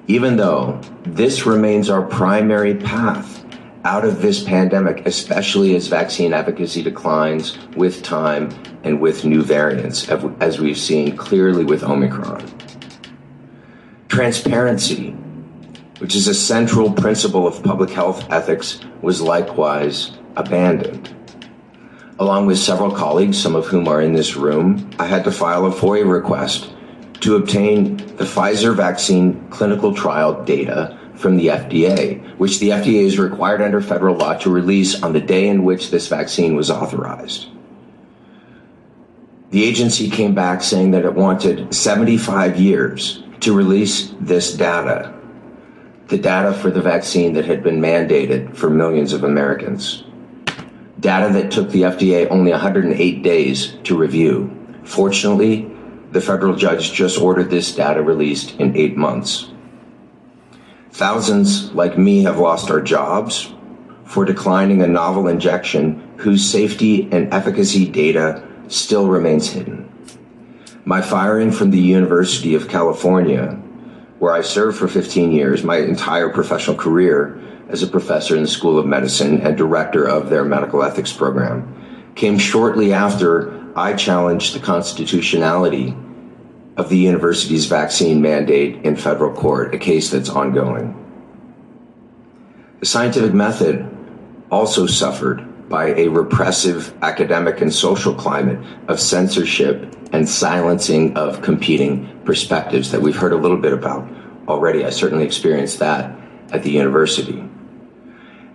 even 0.08 0.36
though 0.36 0.82
this 1.04 1.46
remains 1.46 1.90
our 1.90 2.02
primary 2.02 2.76
path 2.76 3.37
out 3.88 4.04
of 4.04 4.22
this 4.22 4.44
pandemic, 4.44 5.06
especially 5.06 5.74
as 5.74 5.88
vaccine 5.88 6.34
efficacy 6.34 6.84
declines 6.84 7.58
with 7.78 8.04
time 8.04 8.50
and 8.84 9.00
with 9.00 9.24
new 9.24 9.42
variants, 9.42 10.10
as 10.10 10.60
we've 10.60 10.78
seen 10.78 11.16
clearly 11.16 11.64
with 11.64 11.84
Omicron. 11.84 12.46
Transparency, 14.10 15.12
which 16.00 16.18
is 16.18 16.28
a 16.28 16.34
central 16.34 16.92
principle 16.92 17.48
of 17.48 17.64
public 17.64 17.90
health 17.90 18.30
ethics, 18.30 18.82
was 19.02 19.22
likewise 19.22 20.12
abandoned. 20.36 21.16
Along 22.20 22.46
with 22.46 22.58
several 22.58 22.92
colleagues, 22.92 23.42
some 23.42 23.56
of 23.56 23.68
whom 23.68 23.88
are 23.88 24.02
in 24.02 24.12
this 24.12 24.36
room, 24.36 24.90
I 25.00 25.06
had 25.06 25.24
to 25.24 25.32
file 25.32 25.66
a 25.66 25.72
FOIA 25.72 26.12
request 26.12 26.74
to 27.22 27.38
obtain 27.38 27.96
the 28.18 28.26
Pfizer 28.26 28.76
vaccine 28.76 29.48
clinical 29.50 29.94
trial 29.94 30.44
data 30.44 30.97
from 31.18 31.38
the 31.38 31.48
FDA, 31.48 32.24
which 32.38 32.60
the 32.60 32.70
FDA 32.70 33.04
is 33.04 33.20
required 33.20 33.62
under 33.62 33.82
federal 33.82 34.16
law 34.16 34.36
to 34.36 34.50
release 34.50 35.02
on 35.02 35.14
the 35.14 35.22
day 35.22 35.48
in 35.48 35.64
which 35.64 35.90
this 35.90 36.08
vaccine 36.08 36.56
was 36.56 36.70
authorized. 36.70 37.48
The 39.50 39.64
agency 39.64 40.10
came 40.10 40.36
back 40.36 40.62
saying 40.62 40.92
that 40.92 41.06
it 41.06 41.16
wanted 41.16 41.74
75 41.74 42.60
years 42.60 43.24
to 43.40 43.56
release 43.56 44.14
this 44.20 44.54
data, 44.54 45.14
the 46.08 46.18
data 46.18 46.54
for 46.54 46.70
the 46.70 46.82
vaccine 46.82 47.34
that 47.34 47.46
had 47.46 47.64
been 47.64 47.80
mandated 47.80 48.56
for 48.56 48.70
millions 48.70 49.14
of 49.14 49.24
Americans. 49.24 50.04
Data 51.00 51.32
that 51.34 51.52
took 51.52 51.70
the 51.70 51.84
FDA 51.84 52.30
only 52.30 52.52
108 52.52 53.24
days 53.24 53.78
to 53.84 53.98
review. 53.98 54.54
Fortunately, 54.84 55.72
the 56.12 56.22
federal 56.22 56.56
judge 56.56 56.94
just 56.94 57.20
ordered 57.20 57.50
this 57.50 57.74
data 57.76 58.02
released 58.02 58.60
in 58.60 58.76
eight 58.76 58.98
months. 58.98 59.50
Thousands 60.98 61.72
like 61.74 61.96
me 61.96 62.24
have 62.24 62.40
lost 62.40 62.72
our 62.72 62.82
jobs 62.82 63.54
for 64.06 64.26
declining 64.26 64.82
a 64.82 64.88
novel 64.88 65.28
injection 65.28 66.02
whose 66.18 66.44
safety 66.44 67.08
and 67.12 67.32
efficacy 67.32 67.86
data 67.88 68.44
still 68.68 69.08
remains 69.08 69.48
hidden. 69.48 69.88
My 70.86 71.04
firing 71.04 71.52
from 71.52 71.70
the 71.70 71.78
University 71.78 72.56
of 72.56 72.68
California, 72.68 73.50
where 74.18 74.34
I 74.34 74.42
served 74.42 74.80
for 74.80 74.88
15 74.88 75.32
years, 75.32 75.64
my 75.64 75.78
entire 75.78 76.30
professional 76.30 76.76
career 76.76 77.40
as 77.70 77.84
a 77.84 77.88
professor 77.88 78.36
in 78.36 78.42
the 78.42 78.48
School 78.48 78.80
of 78.80 78.88
Medicine 78.88 79.42
and 79.42 79.56
director 79.56 80.04
of 80.04 80.32
their 80.32 80.46
medical 80.46 80.82
ethics 80.82 81.14
program, 81.14 82.12
came 82.16 82.40
shortly 82.40 82.92
after 82.92 83.72
I 83.78 83.94
challenged 83.94 84.56
the 84.56 84.60
constitutionality 84.60 85.96
of 86.78 86.90
the 86.90 86.98
university's 86.98 87.66
vaccine 87.66 88.22
mandate 88.22 88.86
in 88.86 88.96
federal 88.96 89.34
court, 89.34 89.74
a 89.74 89.78
case 89.78 90.10
that's 90.12 90.30
ongoing. 90.30 90.94
The 92.80 92.86
scientific 92.86 93.34
method 93.34 93.90
also 94.52 94.86
suffered 94.86 95.70
by 95.70 95.88
a 95.96 96.08
repressive 96.08 96.94
academic 97.02 97.60
and 97.60 97.74
social 97.74 98.14
climate 98.14 98.64
of 98.88 99.00
censorship 99.00 99.94
and 100.14 100.30
silencing 100.30 101.18
of 101.18 101.42
competing 101.42 102.22
perspectives 102.24 102.92
that 102.92 103.02
we've 103.02 103.18
heard 103.18 103.34
a 103.34 103.38
little 103.38 103.58
bit 103.58 103.74
about 103.74 104.08
already. 104.48 104.86
I 104.86 104.92
certainly 104.92 105.26
experienced 105.26 105.80
that 105.80 106.18
at 106.52 106.64
the 106.64 106.72
university. 106.72 107.44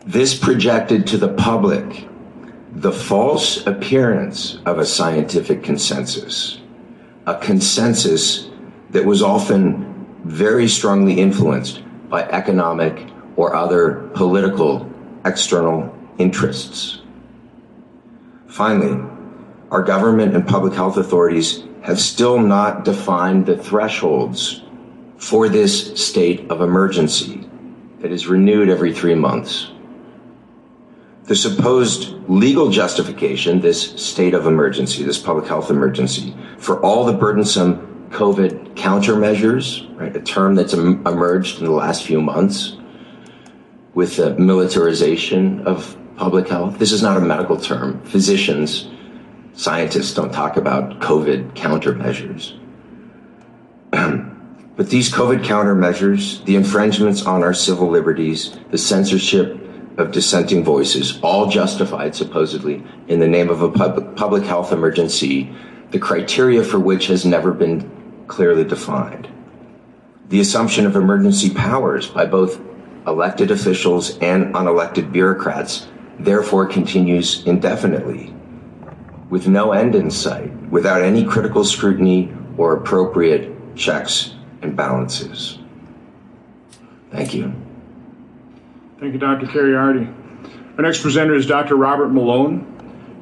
This 0.07 0.39
projected 0.39 1.07
to 1.09 1.19
the 1.19 1.29
public 1.29 2.09
the 2.75 2.93
false 2.93 3.67
appearance 3.67 4.59
of 4.65 4.79
a 4.79 4.87
scientific 4.87 5.63
consensus, 5.63 6.59
a 7.27 7.37
consensus 7.37 8.49
that 8.91 9.05
was 9.05 9.23
often 9.23 10.07
very 10.25 10.69
strongly 10.69 11.21
influenced 11.21 11.83
by 12.09 12.23
economic 12.25 13.09
or 13.37 13.55
other 13.55 14.11
political 14.15 14.89
external 15.25 15.95
interests. 16.19 17.01
Finally, 18.47 19.03
our 19.71 19.83
government 19.83 20.35
and 20.35 20.47
public 20.47 20.75
health 20.75 20.97
authorities 20.97 21.65
have 21.83 22.01
still 22.01 22.39
not 22.39 22.85
defined 22.85 23.47
the 23.47 23.57
thresholds 23.57 24.63
for 25.17 25.49
this 25.49 25.99
state 26.01 26.51
of 26.51 26.61
emergency 26.61 27.49
that 28.01 28.13
is 28.13 28.27
renewed 28.27 28.69
every 28.69 28.93
three 28.93 29.15
months. 29.15 29.71
The 31.25 31.37
supposed 31.37 32.29
legal 32.29 32.71
justification, 32.71 33.61
this 33.61 33.93
state 34.03 34.35
of 34.35 34.47
emergency, 34.47 35.05
this 35.05 35.19
public 35.19 35.47
health 35.47 35.71
emergency, 35.71 36.37
for 36.63 36.81
all 36.81 37.05
the 37.05 37.13
burdensome 37.13 38.09
COVID 38.11 38.75
countermeasures, 38.75 39.99
right, 39.99 40.15
a 40.15 40.21
term 40.21 40.55
that's 40.55 40.73
em- 40.73 41.05
emerged 41.05 41.59
in 41.59 41.65
the 41.65 41.73
last 41.73 42.05
few 42.05 42.23
months 42.23 42.77
with 43.95 44.17
the 44.17 44.37
militarization 44.37 45.67
of 45.67 45.97
public 46.17 46.49
health. 46.49 46.79
This 46.79 46.93
is 46.93 47.03
not 47.03 47.17
a 47.17 47.21
medical 47.21 47.59
term. 47.59 48.01
Physicians, 48.05 48.89
scientists 49.55 50.15
don't 50.15 50.33
talk 50.33 50.57
about 50.57 51.01
COVID 51.01 51.55
countermeasures. 51.55 52.57
but 54.77 54.89
these 54.89 55.13
COVID 55.13 55.43
countermeasures, 55.43 56.45
the 56.45 56.55
infringements 56.55 57.27
on 57.27 57.43
our 57.43 57.55
civil 57.55 57.89
liberties, 57.89 58.57
the 58.71 58.79
censorship 58.79 59.59
of 59.99 60.13
dissenting 60.13 60.63
voices, 60.63 61.19
all 61.23 61.49
justified 61.49 62.15
supposedly 62.15 62.85
in 63.09 63.19
the 63.19 63.27
name 63.27 63.51
of 63.51 63.63
a 63.63 63.69
pub- 63.69 64.17
public 64.17 64.45
health 64.45 64.71
emergency, 64.71 65.53
the 65.93 65.99
criteria 65.99 66.65
for 66.65 66.81
which 66.81 67.07
has 67.07 67.25
never 67.25 67.53
been 67.53 67.89
clearly 68.27 68.65
defined. 68.65 69.29
The 70.29 70.41
assumption 70.41 70.87
of 70.87 70.97
emergency 70.97 71.51
powers 71.51 72.09
by 72.09 72.25
both 72.25 72.59
elected 73.07 73.51
officials 73.51 74.19
and 74.19 74.55
unelected 74.55 75.13
bureaucrats 75.13 75.87
therefore 76.19 76.67
continues 76.67 77.45
indefinitely, 77.45 78.35
with 79.29 79.47
no 79.49 79.73
end 79.73 79.95
in 79.95 80.11
sight, 80.11 80.51
without 80.71 81.03
any 81.03 81.25
critical 81.25 81.65
scrutiny 81.65 82.33
or 82.57 82.77
appropriate 82.77 83.53
checks 83.77 84.35
and 84.63 84.75
balances. 84.75 85.59
Thank 87.11 87.35
you. 87.35 87.55
Thank 88.99 89.13
you, 89.13 89.19
Dr. 89.19 89.47
Kheriaty. 89.47 90.15
Our 90.79 90.83
next 90.83 91.03
presenter 91.03 91.35
is 91.35 91.45
Dr. 91.45 91.77
Robert 91.77 92.09
Malone. 92.09 92.69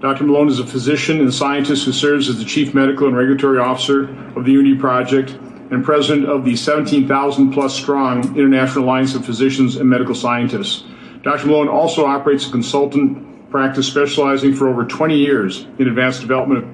Dr. 0.01 0.25
Malone 0.25 0.49
is 0.49 0.59
a 0.59 0.67
physician 0.67 1.21
and 1.21 1.33
scientist 1.33 1.85
who 1.85 1.93
serves 1.93 2.31
as 2.31 2.39
the 2.39 2.45
Chief 2.45 2.73
Medical 2.73 3.07
and 3.07 3.15
Regulatory 3.15 3.59
Officer 3.59 4.05
of 4.35 4.47
the 4.47 4.53
Unity 4.53 4.75
Project 4.75 5.33
and 5.71 5.85
President 5.85 6.27
of 6.27 6.43
the 6.43 6.57
17,000 6.57 7.53
plus 7.53 7.75
strong 7.75 8.25
International 8.35 8.85
Alliance 8.85 9.15
of 9.15 9.27
Physicians 9.27 9.77
and 9.77 9.91
Medical 9.91 10.15
Scientists. 10.15 10.85
Dr. 11.23 11.49
Malone 11.49 11.69
also 11.69 12.07
operates 12.07 12.49
a 12.49 12.51
consultant 12.51 13.51
practice 13.51 13.87
specializing 13.87 14.55
for 14.55 14.69
over 14.69 14.87
20 14.87 15.15
years 15.15 15.67
in 15.79 15.87
advanced 15.87 16.23
development 16.23 16.65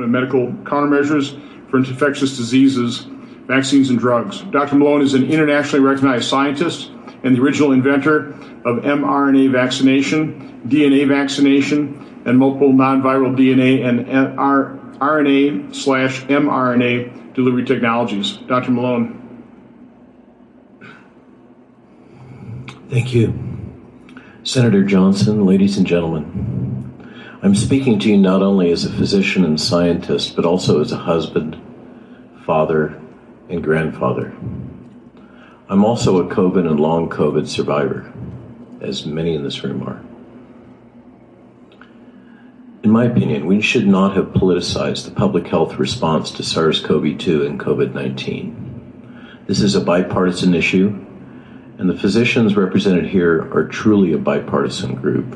of 0.00 0.08
medical 0.08 0.48
countermeasures 0.64 1.38
for 1.70 1.76
infectious 1.76 2.36
diseases, 2.36 3.06
vaccines, 3.46 3.90
and 3.90 3.98
drugs. 3.98 4.40
Dr. 4.50 4.76
Malone 4.76 5.02
is 5.02 5.14
an 5.14 5.30
internationally 5.30 5.84
recognized 5.84 6.28
scientist 6.28 6.90
and 7.22 7.36
the 7.36 7.40
original 7.40 7.72
inventor 7.72 8.30
of 8.64 8.82
mRNA 8.84 9.50
vaccination, 9.52 10.62
DNA 10.66 11.06
vaccination, 11.06 12.22
and 12.24 12.38
multiple 12.38 12.72
non-viral 12.72 13.36
DNA 13.36 13.86
and 13.86 14.06
RNA 14.98 15.74
slash 15.74 16.22
mRNA 16.24 17.34
delivery 17.34 17.64
technologies. 17.64 18.38
Dr. 18.46 18.70
Malone. 18.70 19.20
Thank 22.88 23.14
you. 23.14 23.38
Senator 24.44 24.84
Johnson, 24.84 25.44
ladies 25.44 25.78
and 25.78 25.86
gentlemen, 25.86 26.84
I'm 27.42 27.54
speaking 27.54 27.98
to 28.00 28.10
you 28.10 28.16
not 28.16 28.42
only 28.42 28.70
as 28.70 28.84
a 28.84 28.92
physician 28.92 29.44
and 29.44 29.60
scientist, 29.60 30.36
but 30.36 30.44
also 30.44 30.80
as 30.80 30.92
a 30.92 30.96
husband, 30.96 31.60
father, 32.46 33.00
and 33.48 33.62
grandfather. 33.62 34.34
I'm 35.68 35.84
also 35.84 36.18
a 36.18 36.34
COVID 36.34 36.68
and 36.68 36.78
long 36.78 37.08
COVID 37.08 37.46
survivor, 37.46 38.12
as 38.80 39.06
many 39.06 39.34
in 39.34 39.42
this 39.42 39.64
room 39.64 39.82
are. 39.82 40.02
In 42.82 42.90
my 42.90 43.04
opinion, 43.04 43.46
we 43.46 43.62
should 43.62 43.86
not 43.86 44.14
have 44.14 44.26
politicized 44.26 45.06
the 45.06 45.10
public 45.10 45.46
health 45.46 45.78
response 45.78 46.30
to 46.32 46.42
SARS 46.42 46.80
CoV 46.80 47.16
2 47.18 47.46
and 47.46 47.58
COVID 47.58 47.94
19. 47.94 49.42
This 49.46 49.60
is 49.60 49.74
a 49.74 49.80
bipartisan 49.80 50.54
issue 50.54 51.04
and 51.78 51.90
the 51.90 51.96
physicians 51.96 52.56
represented 52.56 53.06
here 53.06 53.50
are 53.52 53.66
truly 53.66 54.12
a 54.12 54.18
bipartisan 54.18 54.94
group. 54.94 55.34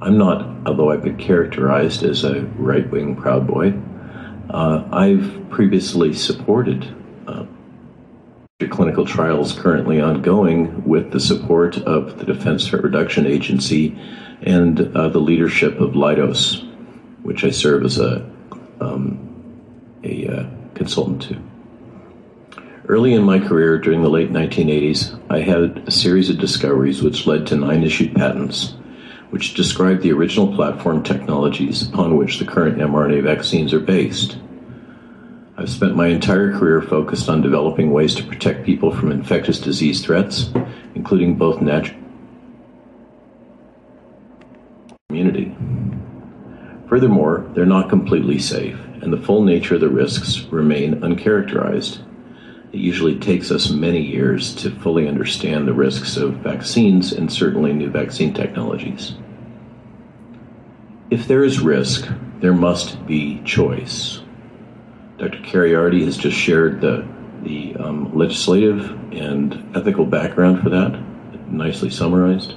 I'm 0.00 0.18
not, 0.18 0.46
although 0.66 0.90
I've 0.90 1.02
been 1.02 1.16
characterized 1.16 2.02
as 2.02 2.24
a 2.24 2.42
right 2.56 2.88
wing 2.90 3.16
Proud 3.16 3.46
Boy, 3.46 3.72
uh, 4.50 4.88
I've 4.90 5.48
previously 5.50 6.12
supported 6.14 6.94
uh, 7.26 7.44
clinical 8.70 9.06
trials 9.06 9.52
currently 9.52 10.00
ongoing 10.00 10.84
with 10.84 11.12
the 11.12 11.20
support 11.20 11.78
of 11.78 12.18
the 12.18 12.24
Defense 12.24 12.66
Threat 12.66 12.82
Reduction 12.82 13.26
Agency 13.26 13.96
and 14.42 14.80
uh, 14.96 15.08
the 15.08 15.20
leadership 15.20 15.78
of 15.80 15.92
Leidos. 15.92 16.64
which 17.22 17.44
I 17.44 17.50
serve 17.50 17.84
as 17.84 17.98
a, 17.98 18.28
um, 18.80 19.18
a 20.02 20.26
uh, 20.26 20.46
consultant 20.74 21.22
to. 21.22 21.42
Early 22.86 23.12
in 23.12 23.22
my 23.22 23.38
career, 23.38 23.78
during 23.78 24.02
the 24.02 24.08
late 24.08 24.32
1980s, 24.32 25.20
I 25.28 25.40
had 25.40 25.86
a 25.86 25.90
series 25.90 26.30
of 26.30 26.38
discoveries 26.38 27.02
which 27.02 27.26
led 27.26 27.46
to 27.48 27.56
nine 27.56 27.82
issued 27.82 28.14
patents, 28.14 28.74
which 29.30 29.54
describe 29.54 30.00
the 30.00 30.12
original 30.12 30.54
platform 30.54 31.02
technologies 31.02 31.86
upon 31.86 32.16
which 32.16 32.38
the 32.38 32.44
current 32.44 32.78
mRNA 32.78 33.22
vaccines 33.22 33.74
are 33.74 33.80
based. 33.80 34.38
I've 35.56 35.68
spent 35.68 35.96
my 35.96 36.06
entire 36.06 36.56
career 36.56 36.80
focused 36.80 37.28
on 37.28 37.42
developing 37.42 37.90
ways 37.90 38.14
to 38.14 38.24
protect 38.24 38.64
people 38.64 38.94
from 38.94 39.10
infectious 39.10 39.60
disease 39.60 40.04
threats, 40.04 40.50
including 40.94 41.36
both 41.36 41.60
natural 41.60 41.98
immunity. 45.10 45.56
Furthermore, 46.88 47.44
they're 47.54 47.66
not 47.66 47.90
completely 47.90 48.38
safe, 48.38 48.78
and 49.02 49.12
the 49.12 49.20
full 49.20 49.42
nature 49.42 49.74
of 49.74 49.80
the 49.80 49.88
risks 49.88 50.42
remain 50.44 51.02
uncharacterized. 51.02 51.98
It 52.72 52.80
usually 52.80 53.18
takes 53.18 53.50
us 53.50 53.70
many 53.70 54.00
years 54.00 54.54
to 54.56 54.70
fully 54.70 55.08
understand 55.08 55.66
the 55.66 55.72
risks 55.72 56.16
of 56.18 56.34
vaccines 56.34 57.12
and 57.12 57.32
certainly 57.32 57.72
new 57.72 57.88
vaccine 57.88 58.34
technologies. 58.34 59.14
If 61.10 61.26
there 61.26 61.42
is 61.42 61.60
risk, 61.60 62.06
there 62.40 62.52
must 62.52 63.06
be 63.06 63.40
choice. 63.42 64.20
Dr. 65.16 65.38
Kheriaty 65.38 66.04
has 66.04 66.18
just 66.18 66.36
shared 66.36 66.82
the, 66.82 67.08
the 67.42 67.74
um, 67.76 68.14
legislative 68.14 68.90
and 69.12 69.74
ethical 69.74 70.04
background 70.04 70.62
for 70.62 70.68
that, 70.68 71.00
nicely 71.50 71.88
summarized. 71.88 72.54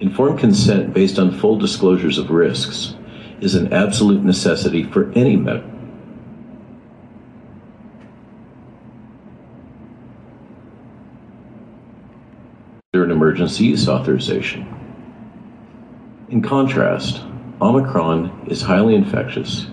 Informed 0.00 0.40
consent 0.40 0.92
based 0.92 1.20
on 1.20 1.38
full 1.38 1.56
disclosures 1.56 2.18
of 2.18 2.30
risks 2.30 2.96
is 3.40 3.54
an 3.54 3.72
absolute 3.72 4.24
necessity 4.24 4.82
for 4.82 5.12
any 5.12 5.36
medical 5.36 5.79
an 12.92 13.12
emergency 13.12 13.66
use 13.66 13.88
authorization. 13.88 14.66
In 16.28 16.42
contrast, 16.42 17.22
Omicron 17.62 18.48
is 18.48 18.62
highly 18.62 18.96
infectious, 18.96 19.68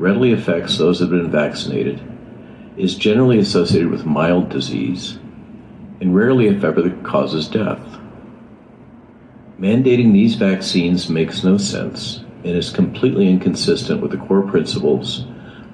readily 0.00 0.32
affects 0.32 0.76
those 0.76 0.98
that 0.98 1.12
have 1.12 1.22
been 1.22 1.30
vaccinated, 1.30 2.02
is 2.76 2.96
generally 2.96 3.38
associated 3.38 3.88
with 3.88 4.04
mild 4.04 4.48
disease, 4.48 5.20
and 6.00 6.12
rarely, 6.12 6.48
if 6.48 6.64
ever, 6.64 6.90
causes 7.04 7.46
death. 7.46 8.00
Mandating 9.60 10.12
these 10.12 10.34
vaccines 10.34 11.08
makes 11.08 11.44
no 11.44 11.56
sense 11.56 12.24
and 12.42 12.56
is 12.56 12.70
completely 12.70 13.28
inconsistent 13.28 14.00
with 14.00 14.10
the 14.10 14.26
core 14.26 14.42
principles 14.42 15.24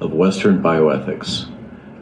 of 0.00 0.12
Western 0.12 0.62
bioethics 0.62 1.50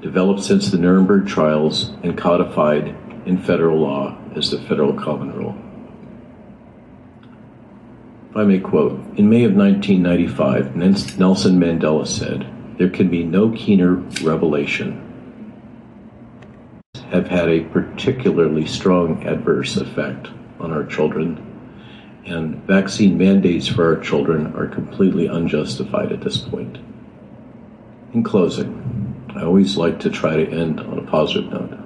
developed 0.01 0.43
since 0.43 0.73
the 0.73 0.79
Nuremberg 0.79 1.29
trials 1.29 1.91
and 2.03 2.19
codified 2.19 2.97
in 3.27 3.39
federal 3.39 3.79
law 3.79 4.17
as 4.37 4.51
the 4.51 4.61
Federal 4.61 4.93
Common 4.93 5.33
Rule. 5.33 5.57
If 8.31 8.37
I 8.37 8.45
may 8.45 8.59
quote, 8.59 9.01
in 9.17 9.31
May 9.31 9.45
of 9.45 9.55
1995, 9.55 10.75
Nelson 10.77 11.61
Mandela 11.61 12.07
said, 12.07 12.47
There 12.79 12.91
can 12.91 13.09
be 13.09 13.23
no 13.23 13.51
keener 13.51 13.95
revelation. 14.23 15.01
Have 17.11 17.29
had 17.29 17.49
a 17.49 17.61
particularly 17.61 18.67
strong 18.67 19.25
adverse 19.25 19.77
effect 19.77 20.31
on 20.59 20.73
our 20.73 20.85
children, 20.85 21.39
and 22.27 22.57
vaccine 22.65 23.17
mandates 23.17 23.69
for 23.69 23.95
our 23.95 24.03
children 24.03 24.53
are 24.57 24.67
completely 24.67 25.29
unjustified 25.29 26.11
at 26.11 26.23
this 26.23 26.39
point. 26.39 26.79
In 28.15 28.25
closing, 28.25 29.25
I 29.37 29.45
always 29.45 29.77
like 29.77 30.01
to 30.01 30.11
try 30.11 30.37
to 30.37 30.51
end 30.51 30.81
on 30.81 30.99
a 30.99 31.03
positive 31.03 31.53
note. 31.53 31.84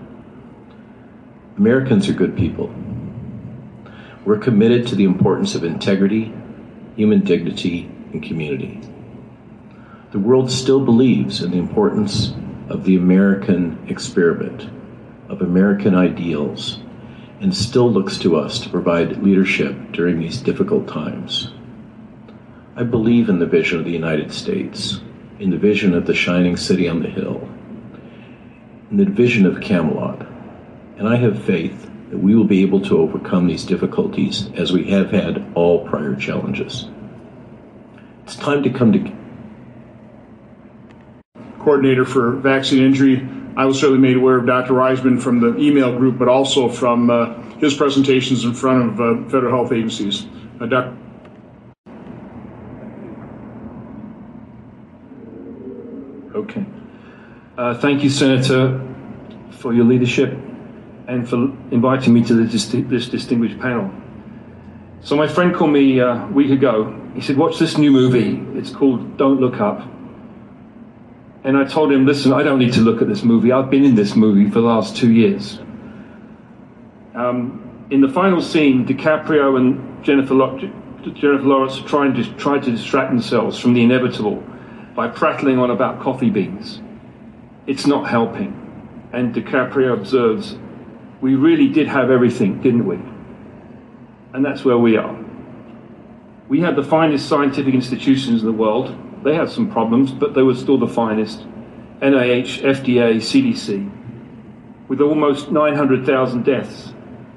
Americans 1.58 2.08
are 2.08 2.12
good 2.12 2.36
people. 2.36 2.72
We're 4.24 4.38
committed 4.38 4.86
to 4.86 4.94
the 4.94 5.02
importance 5.02 5.56
of 5.56 5.64
integrity, 5.64 6.32
human 6.94 7.24
dignity, 7.24 7.90
and 8.12 8.22
community. 8.22 8.80
The 10.12 10.20
world 10.20 10.52
still 10.52 10.84
believes 10.84 11.42
in 11.42 11.50
the 11.50 11.58
importance 11.58 12.32
of 12.68 12.84
the 12.84 12.94
American 12.94 13.76
experiment, 13.88 14.70
of 15.28 15.42
American 15.42 15.96
ideals, 15.96 16.78
and 17.40 17.52
still 17.52 17.90
looks 17.90 18.18
to 18.18 18.36
us 18.36 18.60
to 18.60 18.68
provide 18.68 19.24
leadership 19.24 19.74
during 19.90 20.20
these 20.20 20.40
difficult 20.40 20.86
times. 20.86 21.50
I 22.76 22.84
believe 22.84 23.28
in 23.28 23.40
the 23.40 23.46
vision 23.46 23.80
of 23.80 23.84
the 23.84 23.90
United 23.90 24.32
States, 24.32 25.00
in 25.40 25.50
the 25.50 25.58
vision 25.58 25.92
of 25.92 26.06
the 26.06 26.14
shining 26.14 26.56
city 26.56 26.88
on 26.88 27.02
the 27.02 27.10
hill, 27.10 27.48
in 28.92 28.96
the 28.96 29.06
vision 29.06 29.44
of 29.44 29.60
Camelot 29.60 30.37
and 30.98 31.08
I 31.08 31.16
have 31.16 31.42
faith 31.44 31.88
that 32.10 32.18
we 32.18 32.34
will 32.34 32.44
be 32.44 32.62
able 32.62 32.80
to 32.82 32.98
overcome 32.98 33.46
these 33.46 33.64
difficulties 33.64 34.50
as 34.54 34.72
we 34.72 34.90
have 34.90 35.10
had 35.10 35.46
all 35.54 35.86
prior 35.86 36.16
challenges. 36.16 36.88
It's 38.24 38.34
time 38.34 38.62
to 38.64 38.70
come 38.70 38.92
to 38.92 39.12
coordinator 41.60 42.04
for 42.04 42.32
vaccine 42.32 42.82
injury. 42.82 43.26
I 43.56 43.64
was 43.66 43.78
certainly 43.78 44.00
made 44.00 44.16
aware 44.16 44.38
of 44.38 44.46
Dr. 44.46 44.72
Reisman 44.72 45.20
from 45.20 45.40
the 45.40 45.56
email 45.58 45.96
group, 45.96 46.18
but 46.18 46.28
also 46.28 46.68
from 46.68 47.10
uh, 47.10 47.34
his 47.58 47.74
presentations 47.74 48.44
in 48.44 48.54
front 48.54 48.90
of 48.90 49.00
uh, 49.00 49.28
federal 49.30 49.52
health 49.52 49.72
agencies. 49.72 50.26
Uh, 50.60 50.66
Dr. 50.66 50.96
Okay. 56.34 56.66
Uh, 57.56 57.74
thank 57.74 58.02
you, 58.02 58.10
Senator, 58.10 58.80
for 59.50 59.74
your 59.74 59.84
leadership 59.84 60.47
and 61.08 61.28
for 61.28 61.36
inviting 61.72 62.12
me 62.12 62.22
to 62.22 62.34
this, 62.46 62.66
this 62.68 63.08
distinguished 63.08 63.58
panel. 63.58 63.90
So 65.00 65.16
my 65.16 65.26
friend 65.26 65.54
called 65.54 65.72
me 65.72 66.00
uh, 66.00 66.26
a 66.26 66.32
week 66.32 66.50
ago. 66.50 66.94
He 67.14 67.22
said, 67.22 67.38
watch 67.38 67.58
this 67.58 67.78
new 67.78 67.90
movie. 67.90 68.44
It's 68.58 68.70
called 68.70 69.16
Don't 69.16 69.40
Look 69.40 69.58
Up. 69.58 69.88
And 71.44 71.56
I 71.56 71.64
told 71.64 71.90
him, 71.90 72.04
listen, 72.04 72.32
I 72.32 72.42
don't 72.42 72.58
need 72.58 72.74
to 72.74 72.80
look 72.80 73.00
at 73.00 73.08
this 73.08 73.22
movie. 73.22 73.52
I've 73.52 73.70
been 73.70 73.84
in 73.84 73.94
this 73.94 74.14
movie 74.14 74.50
for 74.50 74.60
the 74.60 74.66
last 74.66 74.96
two 74.96 75.10
years. 75.10 75.58
Um, 77.14 77.86
in 77.90 78.02
the 78.02 78.08
final 78.08 78.42
scene, 78.42 78.86
DiCaprio 78.86 79.56
and 79.56 80.04
Jennifer, 80.04 80.34
Jennifer 81.14 81.46
Lawrence 81.46 81.78
trying 81.86 82.12
to, 82.14 82.34
try 82.34 82.58
to 82.58 82.70
distract 82.70 83.10
themselves 83.10 83.58
from 83.58 83.72
the 83.72 83.82
inevitable 83.82 84.44
by 84.94 85.08
prattling 85.08 85.58
on 85.58 85.70
about 85.70 86.00
coffee 86.00 86.28
beans. 86.28 86.82
It's 87.66 87.86
not 87.86 88.10
helping. 88.10 88.52
And 89.12 89.34
DiCaprio 89.34 89.94
observes, 89.94 90.58
we 91.20 91.34
really 91.34 91.68
did 91.68 91.88
have 91.88 92.10
everything, 92.10 92.60
didn't 92.60 92.86
we? 92.86 92.96
And 94.32 94.44
that's 94.44 94.64
where 94.64 94.78
we 94.78 94.96
are. 94.96 95.16
We 96.48 96.60
had 96.60 96.76
the 96.76 96.82
finest 96.82 97.28
scientific 97.28 97.74
institutions 97.74 98.40
in 98.40 98.46
the 98.46 98.52
world. 98.52 98.96
They 99.24 99.34
had 99.34 99.50
some 99.50 99.70
problems, 99.70 100.12
but 100.12 100.34
they 100.34 100.42
were 100.42 100.54
still 100.54 100.78
the 100.78 100.86
finest. 100.86 101.40
NIH, 102.00 102.62
FDA, 102.62 103.16
CDC. 103.16 103.90
With 104.88 105.00
almost 105.00 105.50
900,000 105.50 106.44
deaths, 106.44 106.94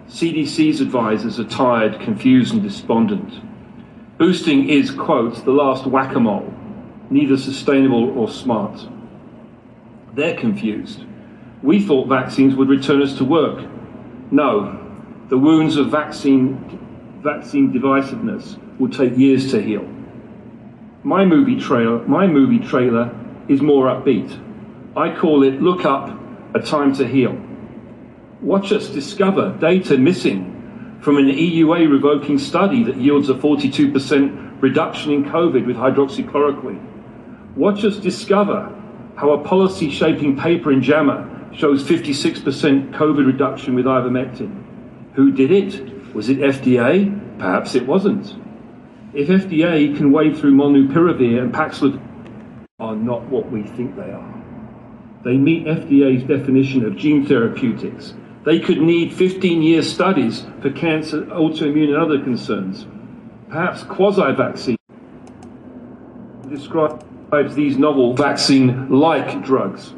CDC's 0.07 0.81
advisors 0.81 1.39
are 1.39 1.45
tired, 1.45 1.99
confused, 1.99 2.53
and 2.53 2.61
despondent. 2.61 3.41
Boosting 4.17 4.69
is, 4.69 4.91
quote, 4.91 5.43
the 5.45 5.51
last 5.51 5.87
whack 5.87 6.15
a 6.15 6.19
mole, 6.19 6.53
neither 7.09 7.37
sustainable 7.37 8.17
or 8.17 8.29
smart. 8.29 8.87
They're 10.13 10.37
confused. 10.37 11.05
We 11.63 11.85
thought 11.85 12.07
vaccines 12.07 12.55
would 12.55 12.69
return 12.69 13.01
us 13.01 13.17
to 13.17 13.25
work. 13.25 13.67
No, 14.31 14.79
the 15.29 15.37
wounds 15.37 15.77
of 15.77 15.89
vaccine, 15.89 17.19
vaccine 17.21 17.71
divisiveness 17.71 18.57
will 18.79 18.89
take 18.89 19.17
years 19.17 19.51
to 19.51 19.61
heal. 19.61 19.87
My 21.03 21.25
movie 21.25 21.59
trailer, 21.59 22.05
my 22.07 22.27
movie 22.27 22.59
trailer 22.59 23.15
is 23.47 23.61
more 23.61 23.85
upbeat. 23.85 24.39
I 24.95 25.15
call 25.15 25.43
it 25.43 25.61
Look 25.61 25.85
Up, 25.85 26.17
A 26.55 26.59
Time 26.59 26.93
to 26.95 27.07
Heal. 27.07 27.39
Watch 28.41 28.71
us 28.71 28.87
discover 28.89 29.55
data 29.59 29.97
missing 29.97 30.99
from 31.01 31.17
an 31.17 31.25
EUA 31.25 31.91
revoking 31.91 32.37
study 32.37 32.83
that 32.83 32.97
yields 32.97 33.29
a 33.29 33.33
42% 33.33 34.61
reduction 34.61 35.11
in 35.11 35.25
COVID 35.25 35.65
with 35.65 35.75
hydroxychloroquine. 35.75 37.55
Watch 37.55 37.83
us 37.83 37.97
discover 37.97 38.75
how 39.15 39.31
a 39.31 39.43
policy 39.43 39.89
shaping 39.89 40.37
paper 40.37 40.71
in 40.71 40.81
JAMA 40.81 41.40
shows 41.53 41.83
56% 41.83 42.93
COVID 42.93 43.25
reduction 43.25 43.75
with 43.75 43.85
ivermectin. 43.85 44.63
Who 45.15 45.31
did 45.31 45.51
it? 45.51 46.13
Was 46.13 46.29
it 46.29 46.39
FDA? 46.39 47.39
Perhaps 47.39 47.75
it 47.75 47.85
wasn't. 47.85 48.35
If 49.13 49.27
FDA 49.27 49.95
can 49.95 50.11
wade 50.11 50.37
through 50.37 50.53
molnupiravir 50.53 51.41
and 51.41 51.53
Paxlovid 51.53 52.01
are 52.79 52.95
not 52.95 53.23
what 53.25 53.51
we 53.51 53.63
think 53.63 53.95
they 53.95 54.11
are. 54.11 54.43
They 55.23 55.37
meet 55.37 55.65
FDA's 55.65 56.23
definition 56.23 56.85
of 56.85 56.95
gene 56.95 57.25
therapeutics. 57.25 58.13
They 58.43 58.59
could 58.59 58.79
need 58.79 59.11
15-year 59.11 59.83
studies 59.83 60.45
for 60.61 60.71
cancer, 60.71 61.23
autoimmune 61.23 61.89
and 61.89 61.97
other 61.97 62.19
concerns. 62.23 62.87
Perhaps 63.49 63.83
quasi-vaccine 63.83 64.77
describes 66.49 67.53
these 67.53 67.77
novel 67.77 68.15
vaccine-like 68.15 69.43
drugs. 69.43 69.93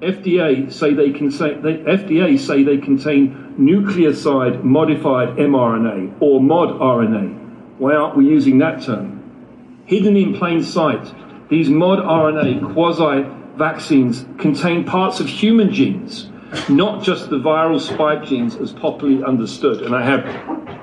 FDA 0.00 0.72
say 0.72 0.94
they 0.94 1.10
contain 1.10 1.60
they, 1.62 1.78
FDA 1.78 2.38
say 2.38 2.62
they 2.62 2.78
contain 2.78 3.56
nucleoside 3.58 4.62
modified 4.62 5.30
mRNA 5.30 6.20
or 6.20 6.40
mod 6.40 6.78
RNA. 6.78 7.78
Why 7.78 7.94
aren't 7.94 8.16
we 8.16 8.26
using 8.26 8.58
that 8.58 8.82
term? 8.82 9.82
Hidden 9.86 10.16
in 10.16 10.34
plain 10.34 10.62
sight, 10.62 11.12
these 11.48 11.68
mod 11.68 11.98
RNA 11.98 12.72
quasi 12.72 13.28
vaccines 13.56 14.24
contain 14.38 14.84
parts 14.84 15.18
of 15.18 15.26
human 15.26 15.72
genes, 15.72 16.30
not 16.68 17.02
just 17.02 17.28
the 17.28 17.38
viral 17.38 17.80
spike 17.80 18.24
genes 18.24 18.54
as 18.54 18.72
popularly 18.72 19.24
understood. 19.24 19.82
And 19.82 19.96
I 19.96 20.04
have 20.04 20.77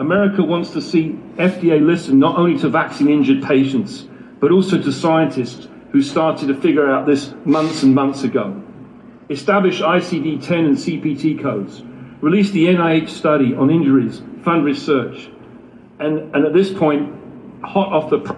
America 0.00 0.42
wants 0.42 0.70
to 0.70 0.80
see 0.80 1.10
FDA 1.36 1.84
listen 1.84 2.18
not 2.18 2.38
only 2.38 2.58
to 2.60 2.70
vaccine 2.70 3.10
injured 3.10 3.42
patients, 3.42 4.08
but 4.40 4.50
also 4.50 4.80
to 4.80 4.90
scientists 4.90 5.68
who 5.92 6.00
started 6.00 6.48
to 6.48 6.54
figure 6.58 6.90
out 6.90 7.06
this 7.06 7.34
months 7.44 7.82
and 7.82 7.94
months 7.94 8.22
ago. 8.22 8.62
Establish 9.28 9.82
ICD 9.82 10.42
10 10.42 10.64
and 10.64 10.76
CPT 10.76 11.42
codes. 11.42 11.82
Release 12.22 12.50
the 12.50 12.64
NIH 12.64 13.10
study 13.10 13.54
on 13.54 13.70
injuries, 13.70 14.22
fund 14.42 14.64
research. 14.64 15.30
And, 15.98 16.34
and 16.34 16.46
at 16.46 16.54
this 16.54 16.72
point, 16.72 17.14
hot 17.62 17.92
off 17.92 18.08
the 18.08 18.20
pr- 18.20 18.32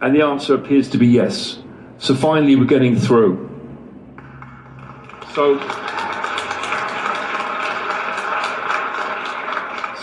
and 0.00 0.16
the 0.16 0.22
answer 0.22 0.54
appears 0.54 0.90
to 0.90 0.98
be 0.98 1.06
yes. 1.06 1.62
So 1.98 2.16
finally, 2.16 2.56
we're 2.56 2.64
getting 2.64 2.96
through. 2.96 3.48
So. 5.32 5.93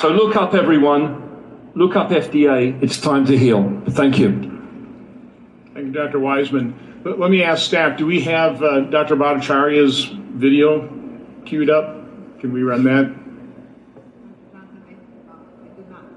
So 0.01 0.09
look 0.09 0.35
up, 0.35 0.55
everyone. 0.55 1.71
Look 1.75 1.95
up 1.95 2.09
FDA. 2.09 2.81
It's 2.81 2.99
time 2.99 3.27
to 3.27 3.37
heal. 3.37 3.83
Thank 3.87 4.17
you. 4.17 4.31
Thank 5.75 5.85
you, 5.85 5.91
Dr. 5.91 6.17
Wiseman. 6.17 7.01
But 7.03 7.19
let 7.19 7.29
me 7.29 7.43
ask 7.43 7.63
staff, 7.63 7.99
do 7.99 8.07
we 8.07 8.21
have 8.21 8.63
uh, 8.63 8.79
Dr. 8.79 9.15
Bhattacharya's 9.15 10.05
video 10.05 10.89
queued 11.45 11.69
up? 11.69 12.39
Can 12.39 12.51
we 12.51 12.63
run 12.63 12.83
that? 12.85 13.15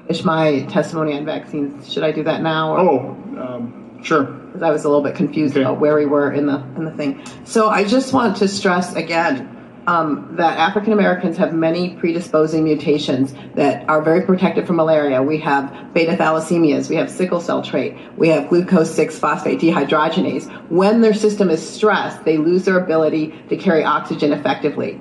Finish 0.06 0.24
my 0.24 0.60
testimony 0.70 1.12
on 1.18 1.26
vaccines. 1.26 1.92
Should 1.92 2.04
I 2.04 2.12
do 2.12 2.22
that 2.22 2.40
now? 2.40 2.72
Or? 2.72 2.78
Oh, 2.78 2.98
um, 3.38 4.00
sure. 4.02 4.22
Because 4.22 4.62
I 4.62 4.70
was 4.70 4.84
a 4.84 4.88
little 4.88 5.04
bit 5.04 5.14
confused 5.14 5.58
about 5.58 5.78
where 5.78 5.94
we 5.96 6.06
were 6.06 6.32
in 6.32 6.46
the 6.46 6.56
in 6.76 6.86
the 6.86 6.90
thing. 6.92 7.22
So 7.44 7.68
I 7.68 7.84
just 7.84 8.14
want 8.14 8.38
to 8.38 8.48
stress 8.48 8.94
again 8.94 9.53
um, 9.86 10.36
that 10.36 10.58
African 10.58 10.92
Americans 10.92 11.36
have 11.36 11.52
many 11.52 11.96
predisposing 11.96 12.64
mutations 12.64 13.34
that 13.54 13.88
are 13.88 14.02
very 14.02 14.22
protected 14.22 14.66
from 14.66 14.76
malaria. 14.76 15.22
We 15.22 15.38
have 15.38 15.92
beta 15.92 16.12
thalassemias, 16.12 16.88
we 16.88 16.96
have 16.96 17.10
sickle 17.10 17.40
cell 17.40 17.62
trait, 17.62 17.96
we 18.16 18.28
have 18.28 18.48
glucose 18.48 18.94
6 18.94 19.18
phosphate 19.18 19.60
dehydrogenase. 19.60 20.50
When 20.70 21.00
their 21.00 21.14
system 21.14 21.50
is 21.50 21.66
stressed, 21.66 22.24
they 22.24 22.38
lose 22.38 22.64
their 22.64 22.78
ability 22.78 23.34
to 23.48 23.56
carry 23.56 23.84
oxygen 23.84 24.32
effectively. 24.32 25.00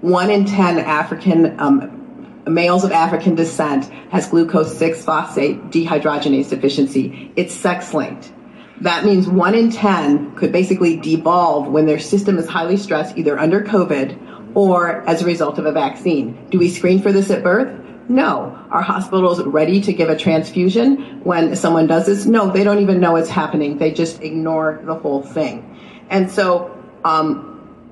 One 0.00 0.30
in 0.30 0.44
10 0.44 0.78
African 0.78 1.58
um, 1.60 2.44
males 2.46 2.84
of 2.84 2.92
African 2.92 3.34
descent 3.34 3.86
has 4.10 4.28
glucose 4.28 4.76
6 4.78 5.04
phosphate 5.04 5.70
dehydrogenase 5.70 6.50
deficiency. 6.50 7.32
It's 7.36 7.54
sex 7.54 7.92
linked. 7.92 8.32
That 8.80 9.04
means 9.04 9.28
one 9.28 9.54
in 9.54 9.70
10 9.70 10.36
could 10.36 10.52
basically 10.52 10.96
devolve 10.96 11.68
when 11.68 11.86
their 11.86 11.98
system 11.98 12.38
is 12.38 12.48
highly 12.48 12.76
stressed, 12.76 13.16
either 13.18 13.38
under 13.38 13.62
COVID 13.62 14.54
or 14.54 15.02
as 15.08 15.22
a 15.22 15.26
result 15.26 15.58
of 15.58 15.66
a 15.66 15.72
vaccine. 15.72 16.46
Do 16.50 16.58
we 16.58 16.70
screen 16.70 17.00
for 17.00 17.12
this 17.12 17.30
at 17.30 17.42
birth? 17.42 17.78
No. 18.08 18.58
Are 18.70 18.82
hospitals 18.82 19.40
ready 19.42 19.80
to 19.82 19.92
give 19.92 20.08
a 20.08 20.16
transfusion 20.16 21.20
when 21.22 21.54
someone 21.54 21.86
does 21.86 22.06
this? 22.06 22.26
No, 22.26 22.50
they 22.50 22.64
don't 22.64 22.80
even 22.80 23.00
know 23.00 23.16
it's 23.16 23.28
happening. 23.28 23.78
They 23.78 23.92
just 23.92 24.22
ignore 24.22 24.80
the 24.84 24.94
whole 24.94 25.22
thing. 25.22 25.78
And 26.08 26.30
so, 26.30 26.76
um, 27.04 27.46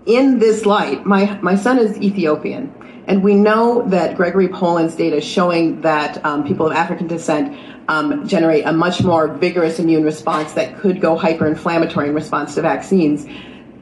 in 0.06 0.38
this 0.38 0.64
light, 0.64 1.04
my, 1.04 1.38
my 1.42 1.54
son 1.54 1.78
is 1.78 1.96
Ethiopian. 1.98 2.74
And 3.06 3.22
we 3.22 3.34
know 3.34 3.86
that 3.88 4.16
Gregory 4.16 4.48
Poland's 4.48 4.94
data 4.94 5.20
showing 5.20 5.82
that 5.82 6.24
um, 6.24 6.46
people 6.46 6.66
of 6.66 6.72
African 6.72 7.06
descent 7.06 7.56
um, 7.88 8.28
generate 8.28 8.66
a 8.66 8.72
much 8.72 9.02
more 9.02 9.28
vigorous 9.28 9.78
immune 9.78 10.04
response 10.04 10.52
that 10.52 10.78
could 10.78 11.00
go 11.00 11.16
hyperinflammatory 11.18 12.08
in 12.08 12.14
response 12.14 12.54
to 12.54 12.62
vaccines. 12.62 13.26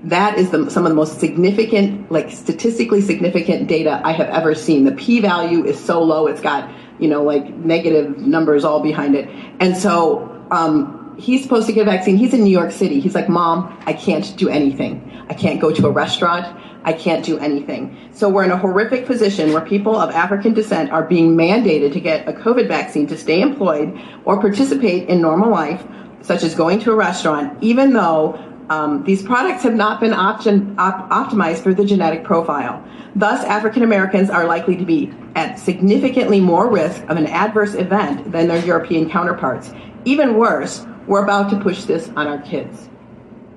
That 0.04 0.38
is 0.38 0.50
the, 0.50 0.70
some 0.70 0.86
of 0.86 0.90
the 0.90 0.94
most 0.94 1.18
significant, 1.18 2.10
like 2.12 2.30
statistically 2.30 3.00
significant 3.00 3.66
data 3.66 4.00
I 4.04 4.12
have 4.12 4.28
ever 4.28 4.54
seen. 4.54 4.84
The 4.84 4.92
p 4.92 5.20
value 5.20 5.64
is 5.64 5.78
so 5.78 6.02
low, 6.02 6.28
it's 6.28 6.40
got, 6.40 6.72
you 7.00 7.08
know, 7.08 7.24
like 7.24 7.48
negative 7.48 8.16
numbers 8.18 8.64
all 8.64 8.80
behind 8.80 9.16
it. 9.16 9.28
And 9.58 9.76
so, 9.76 10.46
um, 10.50 11.05
he's 11.18 11.42
supposed 11.42 11.66
to 11.66 11.72
get 11.72 11.82
a 11.82 11.90
vaccine. 11.90 12.16
He's 12.16 12.34
in 12.34 12.44
New 12.44 12.50
York 12.50 12.70
City. 12.70 13.00
He's 13.00 13.14
like, 13.14 13.28
Mom, 13.28 13.82
I 13.86 13.92
can't 13.92 14.36
do 14.36 14.48
anything. 14.48 15.24
I 15.28 15.34
can't 15.34 15.60
go 15.60 15.72
to 15.72 15.86
a 15.86 15.90
restaurant. 15.90 16.46
I 16.84 16.92
can't 16.92 17.24
do 17.24 17.38
anything. 17.38 17.96
So 18.12 18.28
we're 18.28 18.44
in 18.44 18.52
a 18.52 18.56
horrific 18.56 19.06
position 19.06 19.52
where 19.52 19.60
people 19.60 19.96
of 19.96 20.10
African 20.10 20.54
descent 20.54 20.92
are 20.92 21.02
being 21.02 21.36
mandated 21.36 21.92
to 21.94 22.00
get 22.00 22.28
a 22.28 22.32
COVID 22.32 22.68
vaccine 22.68 23.08
to 23.08 23.18
stay 23.18 23.40
employed 23.40 24.00
or 24.24 24.40
participate 24.40 25.08
in 25.08 25.20
normal 25.20 25.50
life, 25.50 25.84
such 26.22 26.44
as 26.44 26.54
going 26.54 26.78
to 26.80 26.92
a 26.92 26.94
restaurant, 26.94 27.60
even 27.60 27.92
though 27.92 28.40
um, 28.68 29.04
these 29.04 29.22
products 29.22 29.62
have 29.62 29.74
not 29.74 30.00
been 30.00 30.12
option, 30.12 30.76
op- 30.78 31.08
optimized 31.10 31.62
for 31.62 31.74
the 31.74 31.84
genetic 31.84 32.24
profile. 32.24 32.84
Thus, 33.14 33.44
African 33.44 33.82
Americans 33.82 34.30
are 34.30 34.46
likely 34.46 34.76
to 34.76 34.84
be 34.84 35.12
at 35.34 35.58
significantly 35.58 36.40
more 36.40 36.70
risk 36.70 37.02
of 37.08 37.16
an 37.16 37.26
adverse 37.26 37.74
event 37.74 38.30
than 38.30 38.48
their 38.48 38.64
European 38.64 39.08
counterparts. 39.08 39.72
Even 40.04 40.36
worse, 40.36 40.86
we're 41.06 41.22
about 41.22 41.50
to 41.50 41.60
push 41.60 41.84
this 41.84 42.08
on 42.10 42.26
our 42.26 42.38
kids 42.38 42.88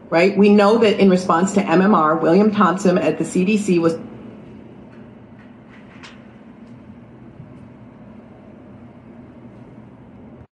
right? 0.10 0.36
We 0.38 0.50
know 0.50 0.80
that 0.80 1.00
in 1.00 1.10
response 1.10 1.54
to 1.54 1.62
MMR, 1.62 2.22
William 2.22 2.52
Thompson 2.52 2.98
at 2.98 3.18
the 3.18 3.24
CDC 3.24 3.80
was 3.80 3.98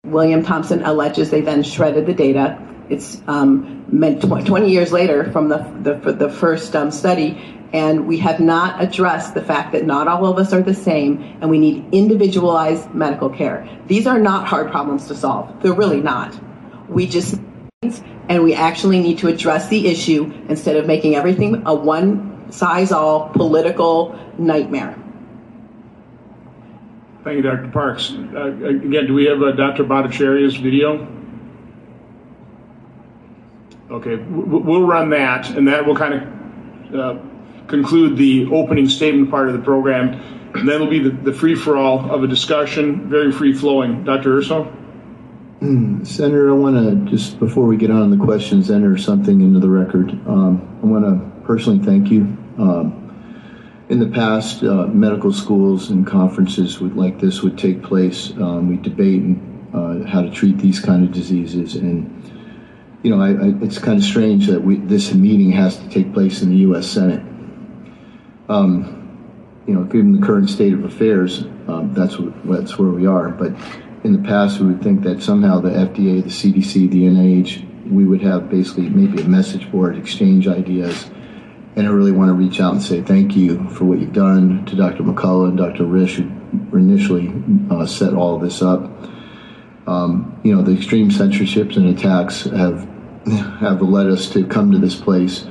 William 0.05 0.45
Thompson 0.45 0.83
alleges 0.85 1.31
they 1.31 1.41
then 1.41 1.63
shredded 1.63 2.07
the 2.07 2.15
data. 2.15 2.61
It's 2.89 3.21
um, 3.27 3.85
meant 3.89 4.23
20 4.23 4.71
years 4.71 4.93
later 4.93 5.31
from 5.33 5.49
the, 5.49 5.59
the, 5.83 6.13
the 6.13 6.31
first 6.31 6.77
um, 6.77 6.91
study, 6.91 7.61
and 7.73 8.07
we 8.07 8.19
have 8.19 8.39
not 8.39 8.81
addressed 8.81 9.35
the 9.35 9.43
fact 9.43 9.73
that 9.73 9.85
not 9.85 10.07
all 10.07 10.27
of 10.27 10.39
us 10.39 10.53
are 10.53 10.63
the 10.63 10.75
same, 10.75 11.21
and 11.41 11.51
we 11.51 11.59
need 11.59 11.85
individualized 11.93 12.95
medical 12.95 13.29
care. 13.29 13.69
These 13.89 14.07
are 14.07 14.19
not 14.19 14.47
hard 14.47 14.71
problems 14.71 15.09
to 15.09 15.17
solve. 15.17 15.63
They're 15.63 15.73
really 15.73 16.01
not. 16.01 16.39
We 16.89 17.07
just 17.07 17.41
and 18.29 18.43
we 18.43 18.55
actually 18.55 19.01
need 19.01 19.19
to 19.19 19.29
address 19.29 19.69
the 19.69 19.87
issue 19.87 20.33
instead 20.49 20.77
of 20.77 20.87
making 20.87 21.15
everything 21.15 21.63
a 21.67 21.75
one 21.75 22.51
size 22.51 22.93
all 22.93 23.29
political 23.31 24.19
nightmare. 24.39 24.97
Thank 27.23 27.37
you, 27.37 27.43
Dr. 27.43 27.69
Parks. 27.69 28.13
Uh, 28.13 28.49
again, 28.49 29.07
do 29.07 29.15
we 29.15 29.25
have 29.25 29.43
uh, 29.43 29.53
Dr. 29.53 29.85
Bhattacharya's 29.85 30.57
video? 30.57 31.09
Okay, 33.91 34.17
we'll 34.17 34.87
run 34.87 35.11
that, 35.11 35.51
and 35.51 35.69
that 35.69 35.87
will 35.87 35.97
kind 35.97 36.15
of 36.15 36.95
uh, 36.95 37.23
conclude 37.67 38.17
the 38.17 38.47
opening 38.53 38.89
statement 38.89 39.31
part 39.31 39.49
of 39.49 39.55
the 39.55 39.63
program. 39.63 40.21
And 40.55 40.69
then 40.69 40.77
it'll 40.77 40.87
be 40.87 41.01
the, 41.01 41.11
the 41.11 41.33
free 41.33 41.55
for 41.55 41.77
all 41.77 42.11
of 42.11 42.23
a 42.23 42.27
discussion, 42.27 43.09
very 43.09 43.33
free 43.33 43.55
flowing. 43.55 44.05
Dr. 44.05 44.37
Urso? 44.39 44.73
Mm, 45.65 46.07
Senator, 46.07 46.51
I 46.51 46.53
want 46.53 46.77
to 46.77 47.11
just 47.11 47.39
before 47.39 47.65
we 47.65 47.79
get 47.79 47.91
on 47.91 48.11
the 48.11 48.23
questions, 48.23 48.71
enter 48.71 48.99
something 48.99 49.41
into 49.41 49.61
the 49.61 49.69
record. 49.71 50.11
Um, 50.27 50.79
I 50.83 50.87
want 50.87 51.05
to 51.07 51.47
personally 51.47 51.83
thank 51.83 52.11
you. 52.11 52.21
Um, 52.59 53.01
in 53.89 53.99
the 53.99 54.09
past, 54.09 54.63
uh, 54.63 54.89
medical 54.89 55.33
schools 55.33 55.89
and 55.89 56.07
conferences 56.07 56.81
would, 56.81 56.97
like 56.97 57.19
this 57.19 57.41
would 57.41 57.57
take 57.57 57.83
place. 57.83 58.31
Um, 58.33 58.69
we 58.69 58.77
debate 58.77 59.39
uh, 59.73 60.05
how 60.07 60.21
to 60.21 60.31
treat 60.31 60.59
these 60.59 60.81
kind 60.81 61.03
of 61.03 61.13
diseases, 61.13 61.77
and 61.77 63.01
you 63.03 63.17
know, 63.17 63.23
I, 63.23 63.31
I, 63.31 63.65
it's 63.65 63.79
kind 63.79 63.97
of 63.97 64.05
strange 64.05 64.49
that 64.49 64.61
we, 64.61 64.77
this 64.77 65.15
meeting 65.15 65.51
has 65.53 65.79
to 65.79 65.89
take 65.89 66.13
place 66.13 66.43
in 66.43 66.51
the 66.51 66.57
U.S. 66.57 66.87
Senate. 66.87 67.23
Um, 68.51 69.63
you 69.67 69.73
know, 69.73 69.85
given 69.85 70.21
the 70.21 70.27
current 70.27 70.51
state 70.51 70.75
of 70.75 70.85
affairs, 70.85 71.45
um, 71.69 71.95
that's 71.95 72.19
what, 72.19 72.35
that's 72.47 72.79
where 72.79 72.91
we 72.91 73.07
are. 73.07 73.31
But 73.31 73.55
in 74.05 74.13
the 74.13 74.29
past, 74.29 74.61
we 74.61 74.67
would 74.67 74.83
think 74.83 75.03
that 75.03 75.23
somehow 75.23 75.61
the 75.61 75.71
FDA, 75.71 76.23
the 76.23 76.29
CDC, 76.29 76.91
the 76.91 77.05
NIH, 77.05 77.91
we 77.91 78.05
would 78.05 78.21
have 78.21 78.51
basically 78.51 78.91
maybe 78.91 79.23
a 79.23 79.27
message 79.27 79.71
board, 79.73 79.97
exchange 79.97 80.47
ideas. 80.47 81.11
And 81.75 81.87
I 81.87 81.91
really 81.91 82.13
want 82.13 82.29
to 82.29 82.35
reach 82.35 82.61
out 82.61 82.75
and 82.75 82.83
say 82.83 83.01
thank 83.01 83.35
you 83.35 83.67
for 83.71 83.85
what 83.85 83.99
you've 83.99 84.13
done 84.13 84.65
to 84.67 84.77
Dr. 84.77 85.03
McCullough 85.03 85.49
and 85.49 85.57
Dr. 85.57 85.85
Risch, 85.85 86.17
who 86.17 86.77
initially 86.77 87.33
uh, 87.71 87.87
set 87.87 88.13
all 88.13 88.39
this 88.39 88.63
up. 88.63 88.91
Um, 89.87 90.39
you 90.45 90.55
know, 90.55 90.63
the 90.63 90.73
extreme 90.73 91.11
censorships 91.11 91.77
and 91.77 91.89
attacks 91.89 92.45
have 92.45 92.89
have 93.61 93.81
led 93.81 94.07
us 94.07 94.29
to 94.31 94.47
come 94.47 94.71
to 94.71 94.79
this 94.79 94.95
place. 94.95 95.47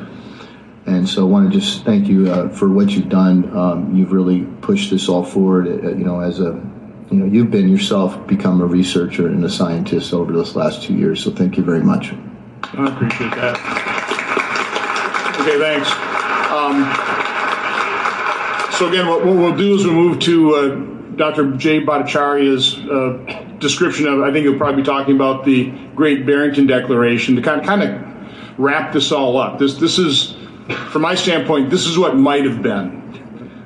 And 0.85 1.09
so 1.09 1.23
I 1.23 1.25
want 1.25 1.51
to 1.51 1.59
just 1.59 1.83
thank 1.85 2.07
you 2.07 2.31
uh, 2.31 2.49
for 2.49 2.69
what 2.69 2.91
you've 2.91 3.09
done. 3.09 3.55
Um, 3.57 3.95
you've 3.95 4.11
really 4.11 4.43
pushed 4.61 4.91
this 4.91 5.09
all 5.09 5.23
forward. 5.23 5.67
Uh, 5.67 5.89
you 5.89 6.03
know, 6.03 6.19
as 6.19 6.39
a 6.39 6.53
you 7.13 7.19
know, 7.19 7.25
you've 7.25 7.51
been 7.51 7.69
yourself 7.69 8.25
become 8.25 8.59
a 8.59 8.65
researcher 8.65 9.27
and 9.27 9.45
a 9.45 9.49
scientist 9.49 10.13
over 10.13 10.33
this 10.33 10.55
last 10.55 10.81
two 10.81 10.95
years. 10.95 11.23
So 11.23 11.29
thank 11.29 11.57
you 11.57 11.63
very 11.63 11.83
much. 11.83 12.11
I 12.63 12.87
appreciate 12.91 13.29
that. 13.35 13.55
Okay, 15.41 15.59
thanks. 15.59 15.91
Um, 16.49 16.89
so 18.73 18.89
again, 18.89 19.07
what, 19.07 19.23
what 19.23 19.35
we'll 19.35 19.55
do 19.55 19.75
is 19.75 19.85
we'll 19.85 19.93
move 19.93 20.19
to 20.21 20.55
uh, 20.55 21.15
Dr. 21.15 21.51
Jay 21.55 21.81
Bhattacharya's 21.81 22.79
uh, 22.89 23.57
description 23.59 24.07
of, 24.07 24.21
I 24.21 24.31
think 24.31 24.47
he'll 24.47 24.57
probably 24.57 24.81
be 24.81 24.85
talking 24.85 25.13
about 25.15 25.45
the 25.45 25.69
Great 25.93 26.25
Barrington 26.25 26.65
Declaration 26.65 27.35
to 27.35 27.43
kind 27.43 27.61
of, 27.61 27.67
kind 27.67 27.83
of 27.83 28.59
wrap 28.59 28.91
this 28.91 29.11
all 29.11 29.37
up. 29.37 29.59
This, 29.59 29.75
this 29.75 29.99
is, 29.99 30.35
from 30.89 31.03
my 31.03 31.13
standpoint, 31.13 31.69
this 31.69 31.85
is 31.85 31.95
what 31.95 32.17
might 32.17 32.45
have 32.45 32.63
been. 32.63 33.02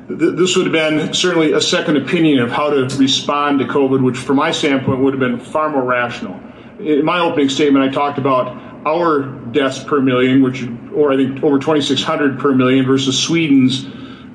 Th- 0.08 0.36
This 0.36 0.56
would 0.56 0.66
have 0.68 0.74
been 0.74 1.14
certainly 1.14 1.54
a 1.54 1.62
second 1.62 1.98
opinion 1.98 2.40
of 2.40 2.52
how 2.52 2.70
to 2.70 2.84
respond 2.98 3.60
to 3.60 3.66
COVID, 3.66 4.02
which 4.02 4.18
from 4.18 4.38
my 4.38 4.52
standpoint 4.52 5.00
would 5.00 5.14
have 5.14 5.20
been 5.20 5.40
far 5.40 5.70
more 5.70 5.84
rational. 5.84 6.40
In 6.80 7.04
my 7.04 7.20
opening 7.20 7.50
statement, 7.50 7.84
I 7.84 7.92
talked 7.92 8.18
about 8.18 8.56
our 8.86 9.24
deaths 9.52 9.84
per 9.84 10.00
million, 10.00 10.42
which, 10.42 10.66
or 10.94 11.12
I 11.12 11.18
think 11.18 11.44
over 11.44 11.60
2,600 11.60 12.40
per 12.40 12.54
million 12.54 12.86
versus 12.86 13.20
Sweden's 13.20 13.86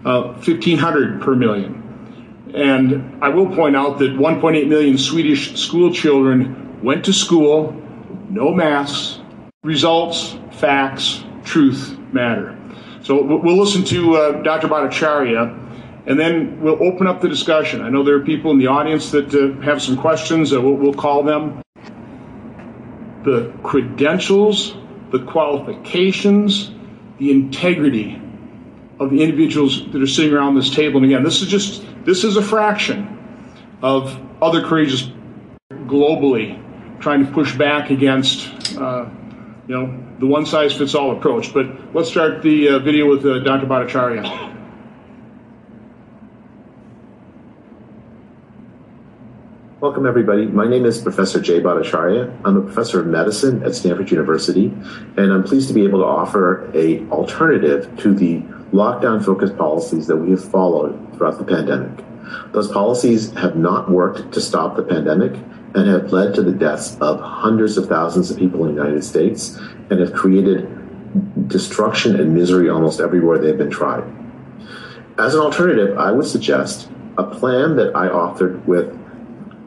uh, 0.05 0.35
1,500 0.45 1.23
per 1.23 1.35
million. 1.35 1.79
And 2.55 3.23
I 3.25 3.31
will 3.31 3.55
point 3.55 3.77
out 3.77 3.99
that 4.01 4.11
1.8 4.11 4.69
million 4.69 4.99
Swedish 4.99 5.59
school 5.59 5.93
children 5.93 6.83
went 6.83 7.05
to 7.07 7.13
school, 7.13 7.73
no 8.29 8.53
masks, 8.53 9.21
results, 9.63 10.37
facts, 10.51 11.25
truth 11.45 11.97
matter. 12.13 12.59
So 13.03 13.21
we'll 13.21 13.59
listen 13.59 13.85
to 13.87 14.17
uh, 14.17 14.43
Dr. 14.43 14.69
Bhattacharya, 14.69 16.07
and 16.07 16.19
then 16.19 16.61
we'll 16.61 16.83
open 16.83 17.09
up 17.09 17.21
the 17.21 17.29
discussion. 17.29 17.83
I 17.83 17.89
know 17.89 18.05
there 18.05 18.15
are 18.15 18.25
people 18.25 18.53
in 18.53 18.59
the 18.59 18.69
audience 18.69 19.11
that 19.11 19.35
uh, 19.35 19.61
have 19.63 19.83
some 19.83 19.97
questions. 19.97 20.53
Uh, 20.53 20.61
we'll, 20.61 20.75
we'll 20.75 20.95
call 20.95 21.25
them. 21.25 21.63
The 23.25 23.53
credentials, 23.65 24.77
the 25.11 25.19
qualifications, 25.19 26.71
the 27.19 27.33
integrity 27.33 28.21
of 29.01 29.11
the 29.11 29.23
individuals 29.23 29.91
that 29.93 30.01
are 30.01 30.07
sitting 30.07 30.33
around 30.33 30.55
this 30.55 30.71
table. 30.71 30.99
And 30.99 31.07
again, 31.07 31.25
this 31.25 31.43
is 31.43 31.49
just 31.49 31.85
this 32.05 32.23
is 32.23 32.37
a 32.37 32.43
fraction 32.43 33.19
of 33.83 34.21
other 34.41 34.63
courageous 34.65 35.11
globally 35.73 36.61
trying 37.01 37.27
to 37.27 37.33
push 37.33 37.57
back 37.57 37.91
against 37.91 38.77
uh, 38.77 39.09
you 39.69 39.77
know 39.77 40.05
the 40.19 40.27
one 40.27 40.47
size 40.47 40.75
fits 40.75 40.95
all 40.95 41.17
approach. 41.17 41.53
But 41.55 41.95
let's 41.95 42.09
start 42.09 42.43
the 42.43 42.69
uh, 42.69 42.79
video 42.79 43.09
with 43.09 43.25
uh, 43.25 43.39
Dr. 43.41 43.67
Bhattacharya. 43.67 44.51
Welcome, 49.81 50.07
everybody. 50.07 50.47
My 50.47 50.69
name 50.69 50.85
is 50.85 51.03
Professor 51.03 51.41
Jay 51.41 51.61
Bhattacharya. 51.61 52.41
I'm 52.45 52.57
a 52.57 52.61
professor 52.61 53.01
of 53.01 53.07
medicine 53.07 53.65
at 53.65 53.75
Stanford 53.75 54.13
University, 54.13 54.67
and 54.67 55.33
I'm 55.33 55.43
pleased 55.43 55.67
to 55.69 55.75
be 55.75 55.83
able 55.83 55.99
to 56.01 56.05
offer 56.05 56.71
a 56.73 57.01
alternative 57.09 57.97
to 57.99 58.15
the 58.15 58.43
lockdown-focused 58.73 59.57
policies 59.57 60.07
that 60.07 60.17
we 60.17 60.31
have 60.31 60.45
followed 60.45 61.17
throughout 61.17 61.39
the 61.39 61.45
pandemic. 61.45 62.05
Those 62.53 62.69
policies 62.69 63.33
have 63.33 63.57
not 63.57 63.91
worked 63.91 64.33
to 64.33 64.41
stop 64.41 64.77
the 64.77 64.85
pandemic 64.85 65.35
and 65.75 65.89
have 65.89 66.13
led 66.13 66.35
to 66.35 66.43
the 66.43 66.53
deaths 66.53 66.97
of 67.01 67.21
hundreds 67.21 67.77
of 67.79 67.89
thousands 67.89 68.31
of 68.31 68.39
people 68.39 68.65
in 68.67 68.75
the 68.75 68.83
United 68.83 69.03
States 69.03 69.59
and 69.91 70.01
have 70.01 70.13
created 70.13 70.69
destruction 71.49 72.19
and 72.19 72.35
misery 72.35 72.69
almost 72.69 73.01
everywhere 73.01 73.39
they've 73.39 73.59
been 73.59 73.71
tried. 73.71 74.05
As 75.19 75.35
an 75.35 75.41
alternative, 75.41 75.99
I 75.99 76.11
would 76.11 76.27
suggest 76.27 76.91
a 77.19 77.25
plan 77.25 77.77
that 77.77 77.95
I 77.95 78.09
authored 78.09 78.65
with 78.65 78.99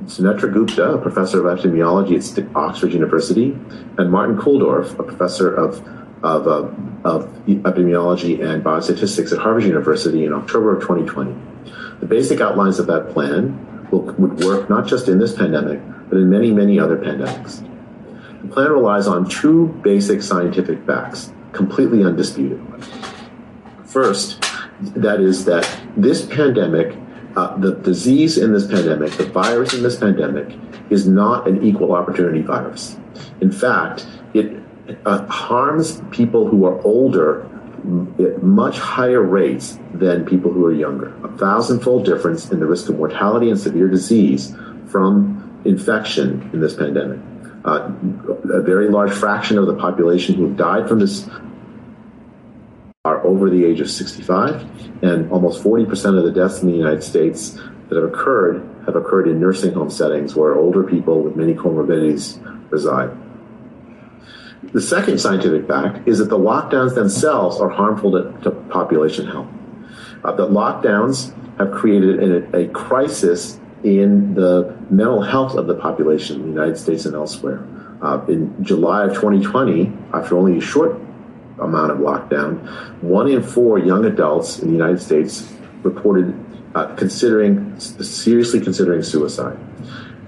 Sunetra 0.06 0.52
Gupta, 0.52 0.94
a 0.94 1.02
professor 1.02 1.46
of 1.46 1.60
epidemiology 1.60 2.38
at 2.38 2.56
Oxford 2.56 2.94
University, 2.94 3.58
and 3.98 4.12
Martin 4.12 4.38
Kulldorff, 4.38 4.98
a 5.00 5.04
professor 5.04 5.54
of, 5.54 5.86
of, 6.24 6.48
uh, 6.48 7.08
of 7.08 7.28
epidemiology 7.46 8.44
and 8.44 8.64
biostatistics 8.64 9.32
at 9.32 9.40
Harvard 9.40 9.64
University 9.64 10.26
in 10.26 10.34
October 10.34 10.76
of 10.76 10.82
2020. 10.82 11.36
The 12.00 12.06
basic 12.06 12.42
outlines 12.42 12.80
of 12.80 12.88
that 12.88 13.12
plan 13.12 13.88
will, 13.92 14.02
would 14.02 14.44
work 14.44 14.70
not 14.70 14.88
just 14.88 15.08
in 15.08 15.20
this 15.20 15.34
pandemic, 15.34 15.82
but 16.10 16.18
in 16.18 16.30
many, 16.30 16.52
many 16.52 16.80
other 16.80 16.98
pandemics. 16.98 17.68
The 18.42 18.48
plan 18.48 18.72
relies 18.72 19.08
on 19.08 19.28
two 19.30 19.68
basic 19.84 20.22
scientific 20.22 20.86
facts, 20.86 21.32
completely 21.52 22.04
undisputed. 22.04 22.62
First, 23.86 24.42
that 24.80 25.22
is 25.22 25.46
that 25.46 25.70
this 25.96 26.26
pandemic 26.26 26.96
uh, 27.36 27.58
the 27.58 27.76
disease 27.76 28.38
in 28.38 28.54
this 28.54 28.66
pandemic, 28.66 29.12
the 29.14 29.26
virus 29.26 29.74
in 29.74 29.84
this 29.84 29.98
pandemic, 29.98 30.58
is 30.90 31.08
not 31.08 31.48
an 31.48 31.64
equal 31.64 31.94
opportunity 31.94 32.42
virus. 32.42 32.98
In 33.42 33.52
fact, 33.52 34.08
it 34.34 34.58
uh, 35.06 35.26
harms 35.28 36.02
people 36.12 36.48
who 36.48 36.66
are 36.66 36.80
older 36.82 37.44
at 38.20 38.42
much 38.42 38.80
higher 38.80 39.22
rates 39.22 39.78
than 39.94 40.26
people 40.26 40.52
who 40.52 40.66
are 40.66 40.74
younger. 40.74 41.14
A 41.26 41.38
thousandfold 41.38 42.06
difference 42.06 42.52
in 42.52 42.60
the 42.60 42.66
risk 42.66 42.90
of 42.90 42.98
mortality 42.98 43.50
and 43.50 43.60
severe 43.60 43.90
disease 43.90 44.56
from 44.88 45.45
infection 45.66 46.50
in 46.54 46.60
this 46.62 46.76
pandemic. 46.76 47.20
Uh, 47.66 47.90
a 48.54 48.62
very 48.62 48.90
large 48.90 49.12
fraction 49.12 49.58
of 49.58 49.66
the 49.66 49.76
population 49.76 50.36
who 50.36 50.48
have 50.48 50.56
died 50.56 50.88
from 50.88 51.00
this 51.00 51.28
are 53.06 53.24
over 53.26 53.50
the 53.50 53.66
age 53.66 53.80
of 53.80 53.90
65, 53.90 54.62
and 55.04 55.32
almost 55.32 55.64
40% 55.64 56.18
of 56.18 56.24
the 56.24 56.32
deaths 56.32 56.62
in 56.62 56.68
the 56.68 56.78
United 56.78 57.04
States 57.04 57.52
that 57.90 57.96
have 57.96 58.04
occurred 58.04 58.68
have 58.86 58.96
occurred 58.96 59.28
in 59.28 59.40
nursing 59.40 59.74
home 59.74 59.90
settings 59.90 60.36
where 60.36 60.56
older 60.56 60.84
people 60.84 61.22
with 61.22 61.36
many 61.36 61.54
comorbidities 61.54 62.40
reside. 62.72 63.16
The 64.74 64.82
second 64.82 65.20
scientific 65.20 65.68
fact 65.68 66.08
is 66.08 66.20
that 66.20 66.30
the 66.30 66.38
lockdowns 66.38 66.96
themselves 66.96 67.60
are 67.60 67.70
harmful 67.70 68.12
to, 68.12 68.42
to 68.44 68.52
population 68.52 69.28
health. 69.28 69.48
Uh, 70.24 70.32
the 70.34 70.48
lockdowns 70.48 71.34
have 71.58 71.72
created 71.72 72.54
a, 72.54 72.58
a 72.58 72.68
crisis 72.70 73.60
in 73.86 74.34
the 74.34 74.76
mental 74.90 75.22
health 75.22 75.56
of 75.56 75.68
the 75.68 75.76
population 75.76 76.38
in 76.38 76.42
the 76.44 76.48
United 76.50 76.78
States 76.78 77.06
and 77.06 77.16
elsewhere. 77.16 77.66
Uh, 78.02 78.24
in 78.28 78.64
July 78.64 79.06
of 79.06 79.14
2020, 79.14 79.92
after 80.14 80.38
only 80.38 80.58
a 80.58 80.62
short 80.62 81.00
amount 81.60 81.92
of 81.92 82.00
lockdown, 82.00 82.60
one 83.02 83.30
in 83.30 83.42
four 83.42 83.80
young 83.80 84.06
adults 84.06 84.60
in 84.60 84.68
the 84.68 84.74
United 84.74 85.02
States 85.02 85.54
reported 85.84 86.34
uh, 86.76 86.94
considering 86.96 87.80
seriously 87.80 88.60
considering 88.60 89.02
suicide. 89.02 89.58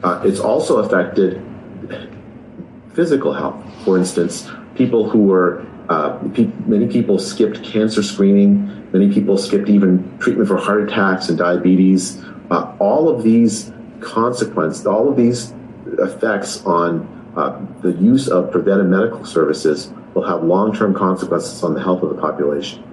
Uh, 0.04 0.22
it's 0.24 0.40
also 0.40 0.78
affected 0.78 1.42
physical 2.94 3.34
health. 3.34 3.62
For 3.84 3.98
instance, 3.98 4.50
people 4.76 5.10
who 5.10 5.24
were 5.24 5.66
uh, 5.90 6.18
pe- 6.34 6.52
many 6.66 6.88
people 6.88 7.20
skipped 7.20 7.64
cancer 7.64 8.04
screening. 8.04 8.90
Many 8.92 9.14
people 9.14 9.38
skipped 9.38 9.70
even 9.70 10.18
treatment 10.20 10.48
for 10.48 10.58
heart 10.58 10.90
attacks 10.90 11.30
and 11.30 11.38
diabetes. 11.38 12.24
Uh, 12.49 12.76
all 12.80 13.10
of 13.10 13.24
these 13.24 13.72
consequences, 13.99 14.86
all 14.86 15.10
of 15.10 15.18
these 15.18 15.53
effects 15.99 16.64
on 16.65 17.07
uh, 17.36 17.60
the 17.82 17.91
use 17.94 18.28
of 18.28 18.52
preventive 18.52 18.88
medical 18.88 19.26
services 19.26 19.91
will 20.14 20.28
have 20.28 20.44
long-term 20.44 20.94
consequences 20.94 21.64
on 21.64 21.74
the 21.74 21.82
health 21.82 22.02
of 22.02 22.10
the 22.10 22.19
population. 22.19 22.84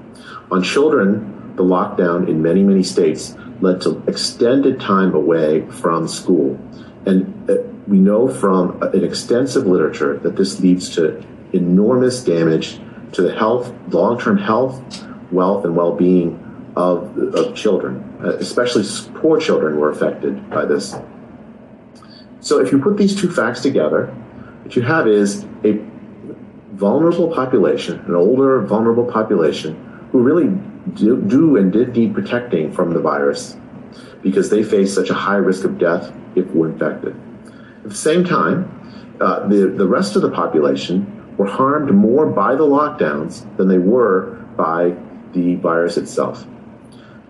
On 0.50 0.62
children, 0.62 1.56
the 1.56 1.62
lockdown 1.62 2.28
in 2.28 2.42
many, 2.42 2.62
many 2.62 2.82
states 2.82 3.36
led 3.60 3.80
to 3.80 4.02
extended 4.06 4.80
time 4.80 5.14
away 5.14 5.66
from 5.70 6.08
school. 6.08 6.58
And 7.06 7.48
uh, 7.48 7.56
we 7.86 7.98
know 7.98 8.28
from 8.28 8.82
an 8.82 9.04
extensive 9.04 9.66
literature 9.66 10.18
that 10.18 10.36
this 10.36 10.60
leads 10.60 10.94
to 10.96 11.24
enormous 11.52 12.22
damage 12.24 12.80
to 13.12 13.22
the 13.22 13.34
health, 13.34 13.72
long-term 13.88 14.38
health, 14.38 14.82
wealth, 15.30 15.64
and 15.64 15.76
well-being 15.76 16.72
of, 16.76 17.16
of 17.34 17.54
children, 17.54 18.02
uh, 18.13 18.13
especially 18.24 18.84
poor 19.20 19.38
children 19.38 19.76
were 19.76 19.90
affected 19.90 20.50
by 20.50 20.64
this. 20.64 20.96
So 22.40 22.60
if 22.60 22.72
you 22.72 22.78
put 22.78 22.96
these 22.96 23.18
two 23.18 23.30
facts 23.30 23.62
together, 23.62 24.06
what 24.62 24.76
you 24.76 24.82
have 24.82 25.06
is 25.06 25.44
a 25.64 25.78
vulnerable 26.72 27.32
population, 27.32 28.00
an 28.00 28.14
older, 28.14 28.60
vulnerable 28.62 29.10
population, 29.10 30.08
who 30.12 30.22
really 30.22 30.48
do, 30.94 31.20
do 31.22 31.56
and 31.56 31.72
did 31.72 31.96
need 31.96 32.14
protecting 32.14 32.72
from 32.72 32.92
the 32.92 33.00
virus 33.00 33.56
because 34.22 34.50
they 34.50 34.62
face 34.62 34.94
such 34.94 35.10
a 35.10 35.14
high 35.14 35.36
risk 35.36 35.64
of 35.64 35.78
death 35.78 36.12
if 36.34 36.46
we're 36.50 36.70
infected. 36.70 37.14
At 37.84 37.90
the 37.90 37.94
same 37.94 38.24
time, 38.24 38.70
uh, 39.20 39.46
the, 39.46 39.68
the 39.68 39.86
rest 39.86 40.16
of 40.16 40.22
the 40.22 40.30
population 40.30 41.36
were 41.36 41.46
harmed 41.46 41.92
more 41.92 42.26
by 42.26 42.54
the 42.54 42.64
lockdowns 42.64 43.44
than 43.56 43.68
they 43.68 43.78
were 43.78 44.32
by 44.56 44.94
the 45.32 45.56
virus 45.56 45.96
itself. 45.96 46.46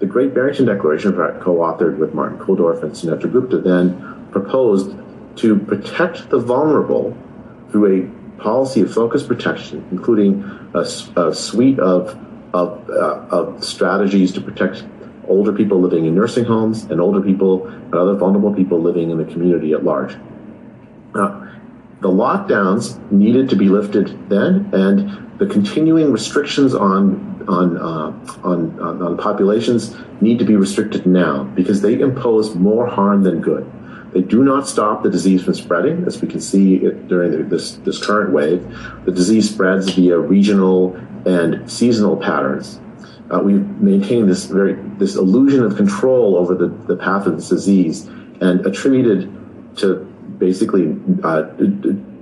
The 0.00 0.06
Great 0.06 0.34
Barrington 0.34 0.66
Declaration, 0.66 1.12
co 1.12 1.56
authored 1.56 1.98
with 1.98 2.14
Martin 2.14 2.38
Kulldorff 2.38 2.82
and 2.82 2.92
Sunetra 2.92 3.30
Gupta, 3.30 3.58
then 3.58 4.28
proposed 4.32 4.96
to 5.36 5.58
protect 5.58 6.30
the 6.30 6.38
vulnerable 6.38 7.16
through 7.70 8.02
a 8.02 8.40
policy 8.42 8.80
of 8.80 8.92
focused 8.92 9.28
protection, 9.28 9.86
including 9.90 10.42
a 10.74 11.34
suite 11.34 11.78
of 11.78 12.18
of, 12.54 12.88
uh, 12.88 13.26
of 13.30 13.64
strategies 13.64 14.32
to 14.32 14.40
protect 14.40 14.84
older 15.26 15.52
people 15.52 15.80
living 15.80 16.06
in 16.06 16.14
nursing 16.14 16.44
homes 16.44 16.84
and 16.84 17.00
older 17.00 17.20
people 17.20 17.66
and 17.66 17.94
other 17.94 18.14
vulnerable 18.14 18.54
people 18.54 18.80
living 18.80 19.10
in 19.10 19.18
the 19.18 19.24
community 19.24 19.72
at 19.72 19.84
large. 19.84 20.16
Uh, 21.14 21.46
the 22.04 22.10
lockdowns 22.10 23.00
needed 23.10 23.48
to 23.48 23.56
be 23.56 23.70
lifted 23.70 24.28
then, 24.28 24.68
and 24.74 25.38
the 25.38 25.46
continuing 25.46 26.12
restrictions 26.12 26.74
on 26.74 27.32
on, 27.48 27.78
uh, 27.78 28.12
on, 28.46 28.78
on 28.78 29.00
on 29.00 29.16
populations 29.16 29.96
need 30.20 30.38
to 30.38 30.44
be 30.44 30.54
restricted 30.54 31.06
now 31.06 31.44
because 31.54 31.80
they 31.80 31.98
impose 31.98 32.54
more 32.56 32.86
harm 32.86 33.22
than 33.22 33.40
good. 33.40 33.64
They 34.12 34.20
do 34.20 34.44
not 34.44 34.68
stop 34.68 35.02
the 35.02 35.08
disease 35.08 35.42
from 35.44 35.54
spreading, 35.54 36.04
as 36.04 36.20
we 36.20 36.28
can 36.28 36.40
see 36.40 36.80
during 37.08 37.30
the, 37.30 37.42
this 37.42 37.76
this 37.86 38.04
current 38.04 38.34
wave. 38.34 38.60
The 39.06 39.12
disease 39.12 39.48
spreads 39.48 39.88
via 39.94 40.18
regional 40.18 40.94
and 41.24 41.70
seasonal 41.70 42.18
patterns. 42.18 42.80
Uh, 43.30 43.40
we've 43.42 43.66
maintained 43.80 44.28
this 44.28 44.44
very 44.44 44.74
this 44.98 45.14
illusion 45.14 45.64
of 45.64 45.74
control 45.74 46.36
over 46.36 46.54
the, 46.54 46.68
the 46.86 46.96
path 46.96 47.24
of 47.26 47.36
this 47.36 47.48
disease 47.48 48.06
and 48.42 48.66
attributed 48.66 49.32
to 49.76 50.13
basically 50.38 50.96
uh, 51.22 51.44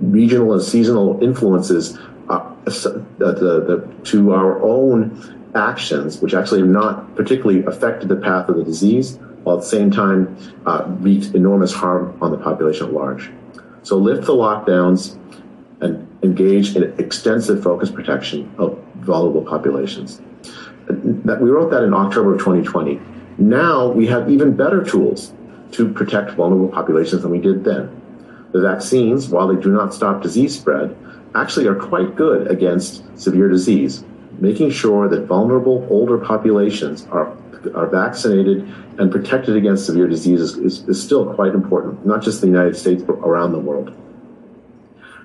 regional 0.01 0.53
and 0.53 0.61
seasonal 0.61 1.21
influences 1.23 1.97
uh, 2.29 2.53
the, 2.65 3.05
the, 3.19 3.89
to 4.03 4.33
our 4.33 4.61
own 4.61 5.51
actions, 5.55 6.21
which 6.21 6.33
actually 6.33 6.61
have 6.61 6.69
not 6.69 7.15
particularly 7.15 7.63
affected 7.65 8.09
the 8.09 8.15
path 8.15 8.49
of 8.49 8.55
the 8.55 8.63
disease, 8.63 9.19
while 9.43 9.57
at 9.57 9.61
the 9.61 9.67
same 9.67 9.91
time 9.91 10.35
uh, 10.65 10.85
wreaked 10.99 11.35
enormous 11.35 11.73
harm 11.73 12.17
on 12.21 12.31
the 12.31 12.37
population 12.37 12.87
at 12.87 12.93
large. 12.93 13.31
So 13.83 13.97
lift 13.97 14.25
the 14.25 14.33
lockdowns 14.33 15.17
and 15.81 16.07
engage 16.23 16.75
in 16.75 16.83
extensive 16.97 17.61
focus 17.61 17.91
protection 17.91 18.53
of 18.57 18.81
vulnerable 18.95 19.43
populations. 19.43 20.21
That 20.87 21.41
we 21.41 21.49
wrote 21.49 21.71
that 21.71 21.83
in 21.83 21.93
October 21.93 22.33
of 22.33 22.39
2020. 22.39 22.99
Now 23.37 23.89
we 23.89 24.07
have 24.07 24.29
even 24.29 24.55
better 24.55 24.83
tools 24.83 25.33
to 25.71 25.91
protect 25.91 26.31
vulnerable 26.31 26.69
populations 26.69 27.23
than 27.23 27.31
we 27.31 27.39
did 27.39 27.63
then. 27.63 28.01
The 28.53 28.61
vaccines, 28.61 29.29
while 29.29 29.47
they 29.47 29.59
do 29.59 29.71
not 29.71 29.93
stop 29.95 30.21
disease 30.21 30.57
spread, 30.57 30.95
actually 31.35 31.65
are 31.65 31.75
quite 31.75 32.15
good 32.15 32.47
against 32.49 33.03
severe 33.19 33.49
disease, 33.49 34.03
making 34.39 34.69
sure 34.69 35.09
that 35.09 35.25
vulnerable 35.25 35.87
older 35.89 36.19
populations 36.19 37.07
are, 37.07 37.35
are 37.73 37.87
vaccinated 37.87 38.71
and 38.99 39.11
protected 39.11 39.55
against 39.55 39.87
severe 39.87 40.07
diseases 40.07 40.55
is, 40.57 40.87
is 40.87 41.03
still 41.03 41.33
quite 41.33 41.55
important, 41.55 42.05
not 42.05 42.21
just 42.21 42.43
in 42.43 42.51
the 42.51 42.57
United 42.57 42.77
States, 42.77 43.01
but 43.01 43.13
around 43.13 43.53
the 43.53 43.59
world. 43.59 43.91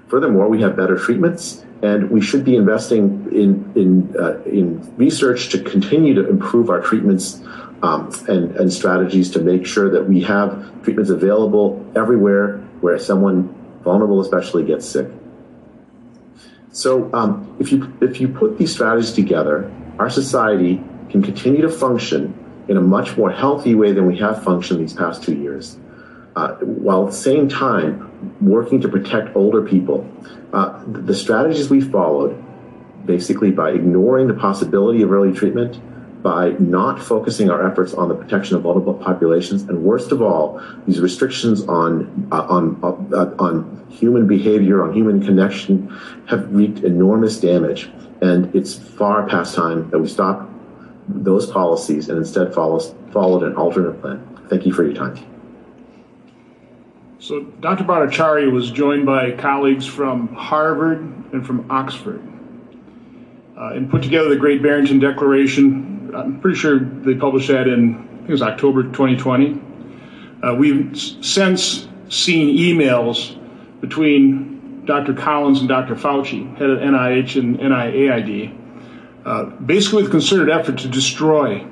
Furthermore, 0.06 0.48
we 0.48 0.62
have 0.62 0.74
better 0.74 0.96
treatments, 0.96 1.66
and 1.82 2.10
we 2.10 2.22
should 2.22 2.46
be 2.46 2.56
investing 2.56 3.28
in 3.30 3.70
in 3.76 4.16
uh, 4.18 4.40
in 4.44 4.80
research 4.96 5.50
to 5.50 5.62
continue 5.62 6.14
to 6.14 6.26
improve 6.26 6.70
our 6.70 6.80
treatments 6.80 7.42
um, 7.82 8.10
and 8.26 8.56
and 8.56 8.72
strategies 8.72 9.30
to 9.32 9.38
make 9.38 9.66
sure 9.66 9.90
that 9.90 10.08
we 10.08 10.22
have 10.22 10.82
treatments 10.82 11.10
available 11.10 11.84
everywhere 11.94 12.62
where 12.80 12.98
someone 12.98 13.54
vulnerable, 13.82 14.20
especially, 14.20 14.64
gets 14.64 14.86
sick. 14.86 15.08
So, 16.72 17.12
um, 17.12 17.56
if 17.58 17.72
you 17.72 17.92
if 18.00 18.20
you 18.20 18.28
put 18.28 18.58
these 18.58 18.72
strategies 18.72 19.12
together, 19.12 19.70
our 19.98 20.10
society 20.10 20.82
can 21.10 21.22
continue 21.22 21.62
to 21.62 21.70
function 21.70 22.34
in 22.68 22.76
a 22.76 22.80
much 22.80 23.16
more 23.16 23.30
healthy 23.30 23.74
way 23.74 23.92
than 23.92 24.06
we 24.06 24.18
have 24.18 24.44
functioned 24.44 24.80
these 24.80 24.92
past 24.92 25.22
two 25.22 25.34
years, 25.34 25.78
uh, 26.36 26.54
while 26.56 27.04
at 27.04 27.10
the 27.10 27.16
same 27.16 27.48
time 27.48 28.10
working 28.40 28.80
to 28.82 28.88
protect 28.88 29.34
older 29.34 29.62
people. 29.62 30.08
Uh, 30.52 30.82
the 30.86 31.14
strategies 31.14 31.70
we 31.70 31.80
followed, 31.80 32.42
basically 33.06 33.50
by 33.50 33.70
ignoring 33.70 34.28
the 34.28 34.34
possibility 34.34 35.02
of 35.02 35.10
early 35.10 35.32
treatment, 35.32 35.80
by 36.22 36.50
not 36.58 37.00
focusing 37.00 37.50
our 37.50 37.66
efforts 37.66 37.94
on 37.94 38.08
the 38.08 38.14
protection 38.14 38.56
of 38.56 38.62
vulnerable 38.62 38.94
populations, 38.94 39.62
and 39.62 39.82
worst 39.82 40.12
of 40.12 40.20
all, 40.20 40.60
these 40.86 41.00
restrictions 41.00 41.64
on 41.68 42.28
uh, 42.32 42.42
on 42.42 42.78
uh, 42.82 43.34
on 43.38 43.86
human 43.88 44.26
behavior, 44.26 44.82
on 44.82 44.92
human 44.92 45.24
connection, 45.24 45.88
have 46.28 46.52
wreaked 46.52 46.80
enormous 46.80 47.40
damage. 47.40 47.90
And 48.20 48.54
it's 48.54 48.74
far 48.74 49.28
past 49.28 49.54
time 49.54 49.88
that 49.90 49.98
we 49.98 50.08
stop 50.08 50.48
those 51.08 51.50
policies 51.50 52.08
and 52.08 52.18
instead 52.18 52.52
follows, 52.52 52.94
followed 53.12 53.44
an 53.44 53.56
alternate 53.56 54.00
plan. 54.00 54.46
Thank 54.48 54.66
you 54.66 54.72
for 54.72 54.84
your 54.84 54.94
time. 54.94 55.24
So, 57.20 57.42
Dr. 57.42 57.84
Bhattacharya 57.84 58.50
was 58.50 58.70
joined 58.70 59.06
by 59.06 59.32
colleagues 59.32 59.86
from 59.86 60.34
Harvard 60.34 61.00
and 61.32 61.46
from 61.46 61.70
Oxford 61.70 62.22
uh, 63.58 63.72
and 63.74 63.90
put 63.90 64.02
together 64.02 64.28
the 64.28 64.36
Great 64.36 64.62
Barrington 64.62 64.98
Declaration. 64.98 65.87
I'm 66.14 66.40
pretty 66.40 66.58
sure 66.58 66.78
they 66.78 67.14
published 67.14 67.48
that 67.48 67.66
in, 67.66 67.94
I 67.94 68.16
think 68.16 68.28
it 68.28 68.32
was 68.32 68.42
October 68.42 68.84
2020. 68.84 69.60
Uh, 70.42 70.54
we've 70.54 70.96
since 70.96 71.88
seen 72.08 72.56
emails 72.56 73.36
between 73.80 74.84
Dr. 74.84 75.12
Collins 75.14 75.60
and 75.60 75.68
Dr. 75.68 75.94
Fauci, 75.94 76.56
head 76.56 76.70
of 76.70 76.78
NIH 76.78 77.38
and 77.38 77.58
NIAID, 77.58 78.56
uh, 79.26 79.44
basically 79.44 80.02
with 80.02 80.10
concerted 80.10 80.48
effort 80.48 80.78
to 80.78 80.88
destroy, 80.88 81.66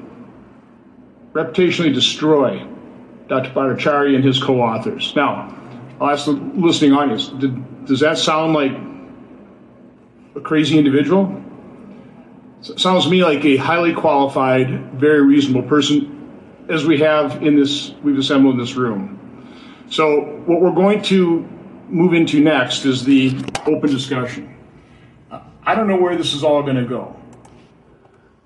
reputationally 1.32 1.94
destroy 1.94 2.66
Dr. 3.28 3.50
Bhattacharya 3.50 4.14
and 4.14 4.24
his 4.24 4.42
co-authors. 4.42 5.14
Now, 5.16 5.54
I'll 6.00 6.10
ask 6.10 6.26
the 6.26 6.32
listening 6.32 6.92
audience, 6.92 7.28
did, 7.28 7.86
does 7.86 8.00
that 8.00 8.18
sound 8.18 8.52
like 8.52 8.72
a 10.34 10.40
crazy 10.40 10.78
individual? 10.78 11.42
Sounds 12.76 13.04
to 13.04 13.10
me 13.10 13.22
like 13.22 13.44
a 13.44 13.56
highly 13.56 13.94
qualified, 13.94 14.92
very 14.94 15.22
reasonable 15.22 15.68
person, 15.68 16.12
as 16.68 16.84
we 16.84 16.98
have 16.98 17.42
in 17.42 17.54
this, 17.54 17.92
we've 18.02 18.18
assembled 18.18 18.54
in 18.54 18.60
this 18.60 18.74
room. 18.74 19.46
So 19.88 20.20
what 20.46 20.60
we're 20.60 20.74
going 20.74 21.02
to 21.02 21.48
move 21.88 22.12
into 22.12 22.40
next 22.40 22.84
is 22.84 23.04
the 23.04 23.36
open 23.66 23.90
discussion. 23.90 24.52
I 25.64 25.74
don't 25.76 25.86
know 25.86 25.96
where 25.96 26.16
this 26.16 26.34
is 26.34 26.42
all 26.42 26.62
going 26.62 26.76
to 26.76 26.84
go. 26.84 27.14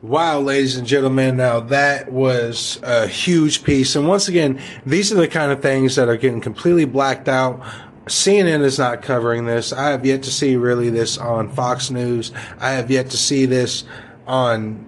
Wow, 0.02 0.40
ladies 0.40 0.76
and 0.76 0.86
gentlemen, 0.86 1.36
now 1.36 1.60
that 1.60 2.10
was 2.10 2.78
a 2.82 3.06
huge 3.06 3.64
piece. 3.64 3.96
And 3.96 4.08
once 4.08 4.28
again, 4.28 4.60
these 4.84 5.12
are 5.12 5.16
the 5.16 5.28
kind 5.28 5.52
of 5.52 5.62
things 5.62 5.96
that 5.96 6.08
are 6.08 6.16
getting 6.16 6.40
completely 6.40 6.84
blacked 6.84 7.28
out. 7.28 7.62
CNN 8.06 8.62
is 8.62 8.78
not 8.78 9.02
covering 9.02 9.44
this. 9.44 9.72
I 9.72 9.90
have 9.90 10.04
yet 10.04 10.22
to 10.24 10.30
see 10.30 10.56
really 10.56 10.90
this 10.90 11.16
on 11.16 11.50
Fox 11.50 11.90
News. 11.90 12.32
I 12.58 12.70
have 12.72 12.90
yet 12.90 13.10
to 13.10 13.16
see 13.16 13.46
this 13.46 13.84
on 14.30 14.86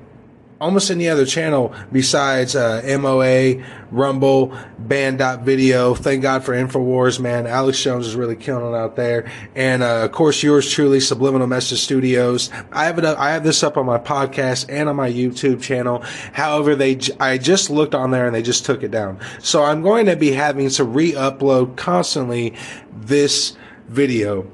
almost 0.63 0.93
any 0.93 1.09
other 1.09 1.27
channel 1.27 1.75
besides 1.91 2.55
uh, 2.55 2.81
MOA, 3.01 3.65
Rumble, 3.91 4.57
Banned.video. 4.79 5.97
Thank 5.97 6.23
God 6.23 6.45
for 6.45 6.55
InfoWars, 6.55 7.19
man. 7.19 7.49
Alex 7.49 7.83
Jones 7.83 8.07
is 8.07 8.15
really 8.15 8.37
killing 8.37 8.73
it 8.73 8.77
out 8.77 8.95
there. 8.95 9.29
And 9.57 9.83
uh, 9.83 10.05
of 10.05 10.13
course, 10.13 10.41
yours 10.43 10.71
truly, 10.71 11.01
Subliminal 11.01 11.49
Message 11.49 11.81
Studios. 11.81 12.49
I 12.71 12.85
have 12.85 12.99
it 12.99 13.05
up, 13.05 13.19
I 13.19 13.33
have 13.33 13.43
this 13.43 13.65
up 13.65 13.77
on 13.77 13.85
my 13.85 13.99
podcast 13.99 14.67
and 14.69 14.89
on 14.89 14.95
my 14.95 15.11
YouTube 15.11 15.61
channel. 15.61 15.99
However, 16.33 16.77
they 16.77 17.01
I 17.19 17.39
just 17.39 17.69
looked 17.69 17.97
on 17.97 18.13
there 18.13 18.27
and 18.27 18.35
they 18.35 18.43
just 18.43 18.65
took 18.65 18.85
it 18.85 18.93
down. 18.93 19.19
So 19.41 19.65
I'm 19.65 19.83
going 19.83 20.07
to 20.07 20.15
be 20.15 20.31
having 20.31 20.71
to 20.71 20.85
re-upload 20.85 21.77
constantly 21.77 22.55
this 22.93 23.57
video 23.89 24.47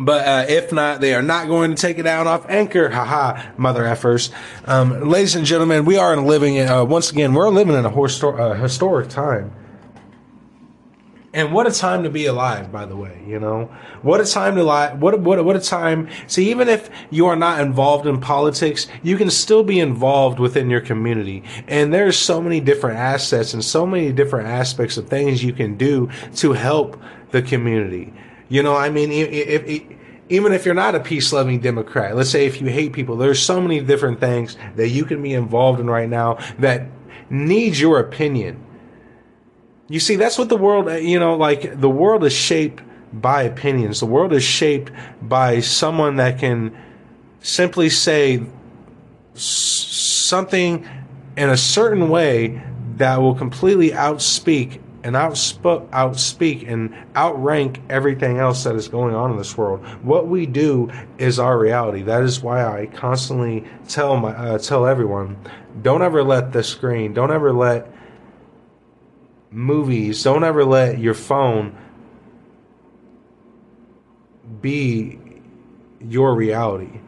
but 0.00 0.26
uh, 0.26 0.46
if 0.48 0.72
not, 0.72 1.00
they 1.00 1.14
are 1.14 1.22
not 1.22 1.46
going 1.48 1.74
to 1.74 1.76
take 1.76 1.98
it 1.98 2.04
down 2.04 2.26
off 2.26 2.48
Anchor. 2.48 2.88
Haha, 2.88 3.52
mother 3.56 3.82
effers. 3.82 4.30
Um, 4.66 5.08
ladies 5.08 5.34
and 5.34 5.44
gentlemen, 5.44 5.84
we 5.84 5.96
are 5.96 6.16
living 6.16 6.60
uh, 6.60 6.84
once 6.84 7.10
again. 7.10 7.34
We're 7.34 7.48
living 7.48 7.74
in 7.74 7.84
a 7.84 7.90
histor- 7.90 8.38
uh, 8.38 8.54
historic 8.54 9.08
time. 9.08 9.52
And 11.34 11.52
what 11.52 11.66
a 11.66 11.70
time 11.70 12.04
to 12.04 12.10
be 12.10 12.24
alive, 12.24 12.72
by 12.72 12.86
the 12.86 12.96
way, 12.96 13.22
you 13.26 13.38
know? 13.38 13.66
What 14.00 14.20
a 14.20 14.24
time 14.24 14.56
to 14.56 14.64
lie. 14.64 14.94
What, 14.94 15.20
what, 15.20 15.44
what 15.44 15.56
a 15.56 15.60
time. 15.60 16.08
See, 16.26 16.50
even 16.50 16.68
if 16.68 16.88
you 17.10 17.26
are 17.26 17.36
not 17.36 17.60
involved 17.60 18.06
in 18.06 18.18
politics, 18.18 18.88
you 19.02 19.18
can 19.18 19.28
still 19.28 19.62
be 19.62 19.78
involved 19.78 20.40
within 20.40 20.70
your 20.70 20.80
community. 20.80 21.44
And 21.66 21.92
there's 21.92 22.16
so 22.16 22.40
many 22.40 22.60
different 22.60 22.98
assets 22.98 23.52
and 23.52 23.62
so 23.62 23.86
many 23.86 24.10
different 24.10 24.48
aspects 24.48 24.96
of 24.96 25.08
things 25.08 25.44
you 25.44 25.52
can 25.52 25.76
do 25.76 26.08
to 26.36 26.54
help 26.54 26.98
the 27.30 27.42
community. 27.42 28.14
You 28.48 28.62
know, 28.62 28.74
I 28.74 28.90
mean, 28.90 29.12
if, 29.12 29.28
if, 29.30 29.82
even 30.28 30.52
if 30.52 30.64
you're 30.64 30.74
not 30.74 30.94
a 30.94 31.00
peace 31.00 31.32
loving 31.32 31.60
Democrat, 31.60 32.16
let's 32.16 32.30
say 32.30 32.46
if 32.46 32.60
you 32.60 32.68
hate 32.68 32.92
people, 32.92 33.16
there's 33.16 33.40
so 33.40 33.60
many 33.60 33.80
different 33.80 34.20
things 34.20 34.56
that 34.76 34.88
you 34.88 35.04
can 35.04 35.22
be 35.22 35.34
involved 35.34 35.80
in 35.80 35.88
right 35.88 36.08
now 36.08 36.38
that 36.58 36.86
needs 37.30 37.80
your 37.80 37.98
opinion. 37.98 38.64
You 39.88 40.00
see, 40.00 40.16
that's 40.16 40.36
what 40.36 40.48
the 40.48 40.56
world, 40.56 40.88
uh, 40.88 40.92
you 40.92 41.18
know, 41.18 41.36
like 41.36 41.80
the 41.80 41.88
world 41.88 42.24
is 42.24 42.32
shaped 42.32 42.82
by 43.12 43.42
opinions. 43.42 44.00
The 44.00 44.06
world 44.06 44.32
is 44.32 44.42
shaped 44.42 44.92
by 45.22 45.60
someone 45.60 46.16
that 46.16 46.38
can 46.38 46.76
simply 47.40 47.88
say 47.88 48.42
something 49.34 50.86
in 51.36 51.48
a 51.48 51.56
certain 51.56 52.10
way 52.10 52.62
that 52.96 53.20
will 53.20 53.34
completely 53.34 53.90
outspeak 53.90 54.80
and 55.08 55.16
outsp- 55.16 55.88
outspeak 55.88 56.70
and 56.70 56.94
outrank 57.16 57.80
everything 57.88 58.36
else 58.36 58.64
that 58.64 58.76
is 58.76 58.88
going 58.88 59.14
on 59.14 59.30
in 59.30 59.38
this 59.38 59.56
world. 59.56 59.82
What 60.04 60.28
we 60.28 60.44
do 60.44 60.90
is 61.16 61.38
our 61.38 61.58
reality. 61.58 62.02
That 62.02 62.22
is 62.24 62.42
why 62.42 62.62
I 62.62 62.84
constantly 62.86 63.64
tell 63.88 64.18
my 64.18 64.36
uh, 64.36 64.58
tell 64.58 64.86
everyone, 64.86 65.38
don't 65.80 66.02
ever 66.02 66.22
let 66.22 66.52
the 66.52 66.62
screen, 66.62 67.14
don't 67.14 67.32
ever 67.32 67.54
let 67.54 67.90
movies, 69.50 70.22
don't 70.22 70.44
ever 70.44 70.62
let 70.62 70.98
your 70.98 71.14
phone 71.14 71.74
be 74.60 75.18
your 76.02 76.34
reality. 76.34 77.00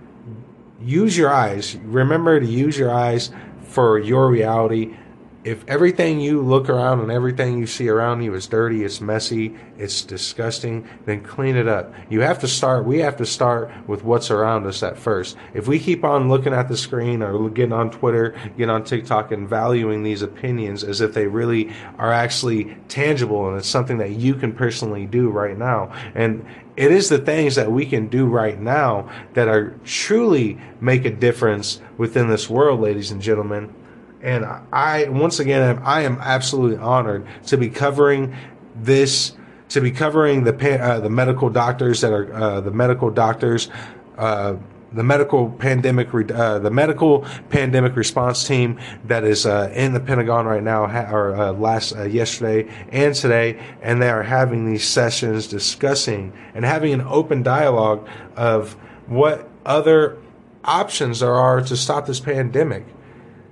Use 0.80 1.18
your 1.18 1.30
eyes. 1.30 1.76
Remember 1.76 2.40
to 2.40 2.46
use 2.46 2.78
your 2.78 2.94
eyes 2.94 3.30
for 3.60 3.98
your 3.98 4.30
reality. 4.30 4.96
If 5.42 5.66
everything 5.68 6.20
you 6.20 6.42
look 6.42 6.68
around 6.68 7.00
and 7.00 7.10
everything 7.10 7.56
you 7.56 7.66
see 7.66 7.88
around 7.88 8.22
you 8.22 8.34
is 8.34 8.46
dirty, 8.46 8.84
it's 8.84 9.00
messy, 9.00 9.56
it's 9.78 10.02
disgusting, 10.02 10.86
then 11.06 11.22
clean 11.22 11.56
it 11.56 11.66
up. 11.66 11.94
You 12.10 12.20
have 12.20 12.40
to 12.40 12.48
start, 12.48 12.84
we 12.84 12.98
have 12.98 13.16
to 13.16 13.24
start 13.24 13.70
with 13.86 14.04
what's 14.04 14.30
around 14.30 14.66
us 14.66 14.82
at 14.82 14.98
first. 14.98 15.38
If 15.54 15.66
we 15.66 15.78
keep 15.78 16.04
on 16.04 16.28
looking 16.28 16.52
at 16.52 16.68
the 16.68 16.76
screen 16.76 17.22
or 17.22 17.48
getting 17.48 17.72
on 17.72 17.90
Twitter, 17.90 18.36
getting 18.58 18.68
on 18.68 18.84
TikTok 18.84 19.32
and 19.32 19.48
valuing 19.48 20.02
these 20.02 20.20
opinions 20.20 20.84
as 20.84 21.00
if 21.00 21.14
they 21.14 21.26
really 21.26 21.72
are 21.96 22.12
actually 22.12 22.76
tangible 22.88 23.48
and 23.48 23.56
it's 23.56 23.66
something 23.66 23.96
that 23.96 24.10
you 24.10 24.34
can 24.34 24.52
personally 24.52 25.06
do 25.06 25.30
right 25.30 25.56
now. 25.56 25.90
And 26.14 26.44
it 26.76 26.92
is 26.92 27.08
the 27.08 27.18
things 27.18 27.54
that 27.54 27.72
we 27.72 27.86
can 27.86 28.08
do 28.08 28.26
right 28.26 28.60
now 28.60 29.10
that 29.32 29.48
are 29.48 29.70
truly 29.86 30.60
make 30.82 31.06
a 31.06 31.10
difference 31.10 31.80
within 31.96 32.28
this 32.28 32.50
world, 32.50 32.80
ladies 32.80 33.10
and 33.10 33.22
gentlemen. 33.22 33.74
And 34.22 34.44
I, 34.72 35.08
once 35.08 35.40
again, 35.40 35.80
I 35.82 36.02
am 36.02 36.18
absolutely 36.20 36.76
honored 36.76 37.26
to 37.46 37.56
be 37.56 37.70
covering 37.70 38.36
this, 38.76 39.32
to 39.70 39.80
be 39.80 39.90
covering 39.90 40.44
the 40.44 40.82
uh, 40.82 41.00
the 41.00 41.08
medical 41.08 41.48
doctors 41.48 42.02
that 42.02 42.12
are 42.12 42.32
uh, 42.34 42.60
the 42.60 42.70
medical 42.70 43.10
doctors, 43.10 43.70
uh, 44.18 44.56
the 44.92 45.02
medical 45.02 45.50
pandemic, 45.50 46.12
uh, 46.12 46.58
the 46.58 46.70
medical 46.70 47.24
pandemic 47.48 47.96
response 47.96 48.46
team 48.46 48.78
that 49.04 49.24
is 49.24 49.46
uh, 49.46 49.72
in 49.74 49.94
the 49.94 50.00
Pentagon 50.00 50.44
right 50.44 50.62
now, 50.62 50.84
or 51.10 51.34
uh, 51.34 51.52
last 51.52 51.96
yesterday 52.06 52.70
and 52.90 53.14
today, 53.14 53.58
and 53.80 54.02
they 54.02 54.10
are 54.10 54.24
having 54.24 54.70
these 54.70 54.86
sessions 54.86 55.46
discussing 55.46 56.32
and 56.54 56.66
having 56.66 56.92
an 56.92 57.00
open 57.02 57.42
dialogue 57.42 58.06
of 58.36 58.74
what 59.06 59.48
other 59.64 60.18
options 60.62 61.20
there 61.20 61.32
are 61.32 61.62
to 61.62 61.74
stop 61.74 62.04
this 62.04 62.20
pandemic 62.20 62.84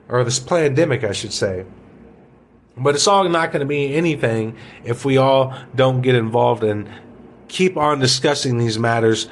or 0.08 0.24
this 0.24 0.38
pandemic, 0.38 1.04
I 1.04 1.12
should 1.12 1.32
say. 1.32 1.64
But 2.76 2.94
it's 2.94 3.06
all 3.06 3.28
not 3.28 3.52
going 3.52 3.60
to 3.60 3.66
be 3.66 3.94
anything 3.94 4.56
if 4.84 5.04
we 5.04 5.16
all 5.16 5.54
don't 5.74 6.00
get 6.00 6.14
involved 6.14 6.62
and 6.62 6.88
keep 7.48 7.76
on 7.76 7.98
discussing 7.98 8.58
these 8.58 8.78
matters 8.78 9.28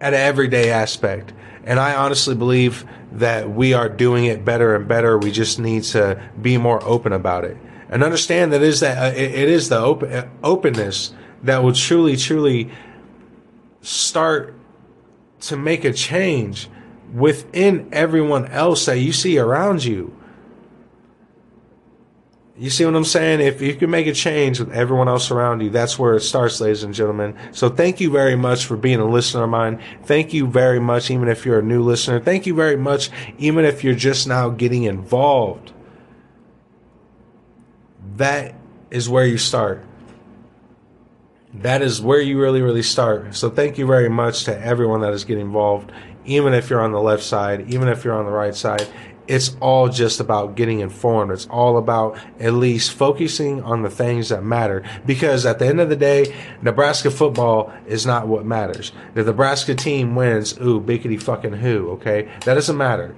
at 0.00 0.12
an 0.12 0.20
everyday 0.20 0.70
aspect. 0.70 1.32
And 1.64 1.80
I 1.80 1.94
honestly 1.96 2.34
believe 2.34 2.84
that 3.12 3.50
we 3.50 3.72
are 3.72 3.88
doing 3.88 4.26
it 4.26 4.44
better 4.44 4.76
and 4.76 4.86
better. 4.86 5.18
We 5.18 5.32
just 5.32 5.58
need 5.58 5.84
to 5.84 6.20
be 6.40 6.58
more 6.58 6.82
open 6.84 7.12
about 7.12 7.44
it 7.44 7.56
and 7.88 8.02
understand 8.02 8.52
that 8.52 8.62
it 8.62 8.68
is 8.68 8.80
that 8.80 8.98
uh, 8.98 9.16
it 9.16 9.48
is 9.48 9.68
the 9.68 9.80
uh, 9.80 10.28
openness 10.42 11.12
that 11.42 11.62
will 11.62 11.72
truly, 11.72 12.16
truly 12.16 12.70
start 13.80 14.54
to 15.40 15.56
make 15.56 15.84
a 15.84 15.92
change 15.92 16.68
within 17.14 17.88
everyone 17.92 18.46
else 18.46 18.86
that 18.86 18.98
you 18.98 19.12
see 19.12 19.38
around 19.38 19.84
you. 19.84 20.16
You 22.58 22.70
see 22.70 22.86
what 22.86 22.96
I'm 22.96 23.04
saying? 23.04 23.40
If 23.40 23.60
you 23.60 23.74
can 23.74 23.90
make 23.90 24.06
a 24.06 24.14
change 24.14 24.58
with 24.58 24.72
everyone 24.72 25.08
else 25.08 25.30
around 25.30 25.60
you, 25.60 25.68
that's 25.68 25.98
where 25.98 26.14
it 26.14 26.20
starts, 26.20 26.58
ladies 26.58 26.84
and 26.84 26.94
gentlemen. 26.94 27.36
So 27.52 27.68
thank 27.68 28.00
you 28.00 28.10
very 28.10 28.34
much 28.34 28.64
for 28.64 28.78
being 28.78 28.98
a 28.98 29.04
listener 29.04 29.44
of 29.44 29.50
mine. 29.50 29.82
Thank 30.04 30.32
you 30.32 30.46
very 30.46 30.80
much, 30.80 31.10
even 31.10 31.28
if 31.28 31.44
you're 31.44 31.58
a 31.58 31.62
new 31.62 31.82
listener. 31.82 32.18
Thank 32.18 32.46
you 32.46 32.54
very 32.54 32.76
much, 32.76 33.10
even 33.36 33.66
if 33.66 33.84
you're 33.84 33.94
just 33.94 34.26
now 34.26 34.48
getting 34.48 34.84
involved. 34.84 35.72
That 38.16 38.54
is 38.90 39.06
where 39.06 39.26
you 39.26 39.36
start. 39.36 39.84
That 41.52 41.82
is 41.82 42.00
where 42.00 42.20
you 42.22 42.40
really, 42.40 42.62
really 42.62 42.82
start. 42.82 43.34
So 43.34 43.50
thank 43.50 43.76
you 43.76 43.86
very 43.86 44.08
much 44.08 44.44
to 44.44 44.58
everyone 44.58 45.02
that 45.02 45.12
is 45.12 45.24
getting 45.24 45.44
involved 45.44 45.92
even 46.26 46.54
if 46.54 46.70
you're 46.70 46.80
on 46.80 46.92
the 46.92 47.00
left 47.00 47.22
side, 47.22 47.70
even 47.70 47.88
if 47.88 48.04
you're 48.04 48.18
on 48.18 48.26
the 48.26 48.32
right 48.32 48.54
side, 48.54 48.86
it's 49.28 49.56
all 49.60 49.88
just 49.88 50.20
about 50.20 50.54
getting 50.54 50.80
informed. 50.80 51.32
It's 51.32 51.46
all 51.46 51.78
about 51.78 52.18
at 52.38 52.54
least 52.54 52.92
focusing 52.92 53.62
on 53.62 53.82
the 53.82 53.90
things 53.90 54.28
that 54.28 54.44
matter. 54.44 54.84
Because 55.04 55.44
at 55.44 55.58
the 55.58 55.66
end 55.66 55.80
of 55.80 55.88
the 55.88 55.96
day, 55.96 56.34
Nebraska 56.62 57.10
football 57.10 57.72
is 57.86 58.06
not 58.06 58.28
what 58.28 58.44
matters. 58.44 58.92
The 59.14 59.24
Nebraska 59.24 59.74
team 59.74 60.14
wins, 60.14 60.56
ooh, 60.60 60.80
bickety 60.80 61.20
fucking 61.20 61.54
who, 61.54 61.90
okay? 61.92 62.30
That 62.44 62.54
doesn't 62.54 62.76
matter. 62.76 63.16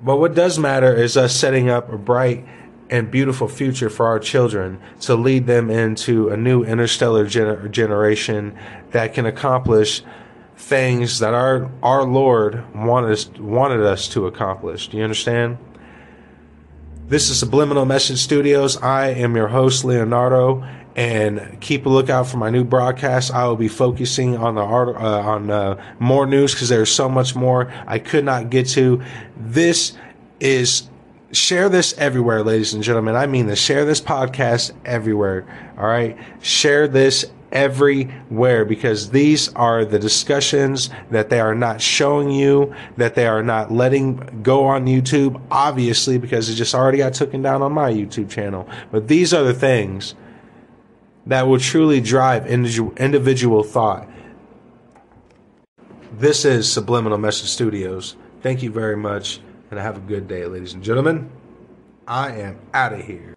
But 0.00 0.16
what 0.16 0.34
does 0.34 0.58
matter 0.58 0.92
is 0.92 1.16
us 1.16 1.34
setting 1.34 1.68
up 1.68 1.92
a 1.92 1.98
bright 1.98 2.44
and 2.90 3.10
beautiful 3.10 3.48
future 3.48 3.88
for 3.88 4.06
our 4.06 4.18
children 4.18 4.80
to 5.00 5.14
lead 5.14 5.46
them 5.46 5.70
into 5.70 6.28
a 6.28 6.36
new 6.36 6.64
interstellar 6.64 7.24
gener- 7.24 7.70
generation 7.70 8.56
that 8.90 9.14
can 9.14 9.24
accomplish 9.24 10.02
things 10.62 11.18
that 11.18 11.34
our 11.34 11.70
our 11.82 12.04
Lord 12.04 12.72
wanted 12.74 13.10
us, 13.10 13.28
wanted 13.36 13.80
us 13.82 14.08
to 14.08 14.26
accomplish. 14.26 14.88
Do 14.88 14.96
you 14.96 15.02
understand? 15.02 15.58
This 17.08 17.28
is 17.28 17.38
Subliminal 17.38 17.84
Message 17.84 18.18
Studios. 18.18 18.76
I 18.76 19.08
am 19.08 19.34
your 19.34 19.48
host, 19.48 19.84
Leonardo, 19.84 20.64
and 20.94 21.60
keep 21.60 21.84
a 21.84 21.88
lookout 21.88 22.28
for 22.28 22.36
my 22.36 22.48
new 22.48 22.64
broadcast. 22.64 23.34
I 23.34 23.46
will 23.46 23.56
be 23.56 23.68
focusing 23.68 24.36
on 24.36 24.54
the 24.54 24.62
art, 24.62 24.96
uh, 24.96 25.20
on 25.20 25.50
uh, 25.50 25.94
more 25.98 26.26
news 26.26 26.54
because 26.54 26.68
there's 26.68 26.92
so 26.92 27.08
much 27.08 27.34
more 27.34 27.70
I 27.86 27.98
could 27.98 28.24
not 28.24 28.48
get 28.48 28.68
to. 28.68 29.02
This 29.36 29.94
is 30.38 30.88
share 31.32 31.68
this 31.68 31.92
everywhere, 31.98 32.44
ladies 32.44 32.72
and 32.72 32.84
gentlemen. 32.84 33.16
I 33.16 33.26
mean, 33.26 33.46
the 33.46 33.56
share 33.56 33.84
this 33.84 34.00
podcast 34.00 34.72
everywhere. 34.84 35.44
All 35.76 35.86
right, 35.86 36.16
share 36.40 36.86
this 36.86 37.26
everywhere 37.52 38.64
because 38.64 39.10
these 39.10 39.52
are 39.54 39.84
the 39.84 39.98
discussions 39.98 40.90
that 41.10 41.30
they 41.30 41.38
are 41.38 41.54
not 41.54 41.80
showing 41.80 42.30
you, 42.30 42.74
that 42.96 43.14
they 43.14 43.26
are 43.26 43.42
not 43.42 43.70
letting 43.70 44.40
go 44.42 44.64
on 44.64 44.86
YouTube, 44.86 45.40
obviously, 45.50 46.18
because 46.18 46.48
it 46.48 46.54
just 46.54 46.74
already 46.74 46.98
got 46.98 47.14
taken 47.14 47.42
down 47.42 47.62
on 47.62 47.72
my 47.72 47.92
YouTube 47.92 48.30
channel. 48.30 48.68
But 48.90 49.08
these 49.08 49.32
are 49.32 49.44
the 49.44 49.54
things 49.54 50.14
that 51.26 51.46
will 51.46 51.60
truly 51.60 52.00
drive 52.00 52.46
individual 52.46 53.62
thought. 53.62 54.08
This 56.18 56.44
is 56.44 56.70
Subliminal 56.70 57.18
Message 57.18 57.48
Studios. 57.48 58.16
Thank 58.42 58.62
you 58.62 58.70
very 58.70 58.96
much, 58.96 59.40
and 59.70 59.78
have 59.78 59.96
a 59.96 60.00
good 60.00 60.26
day, 60.26 60.46
ladies 60.46 60.74
and 60.74 60.82
gentlemen. 60.82 61.30
I 62.08 62.32
am 62.32 62.58
out 62.74 62.92
of 62.92 63.00
here. 63.00 63.30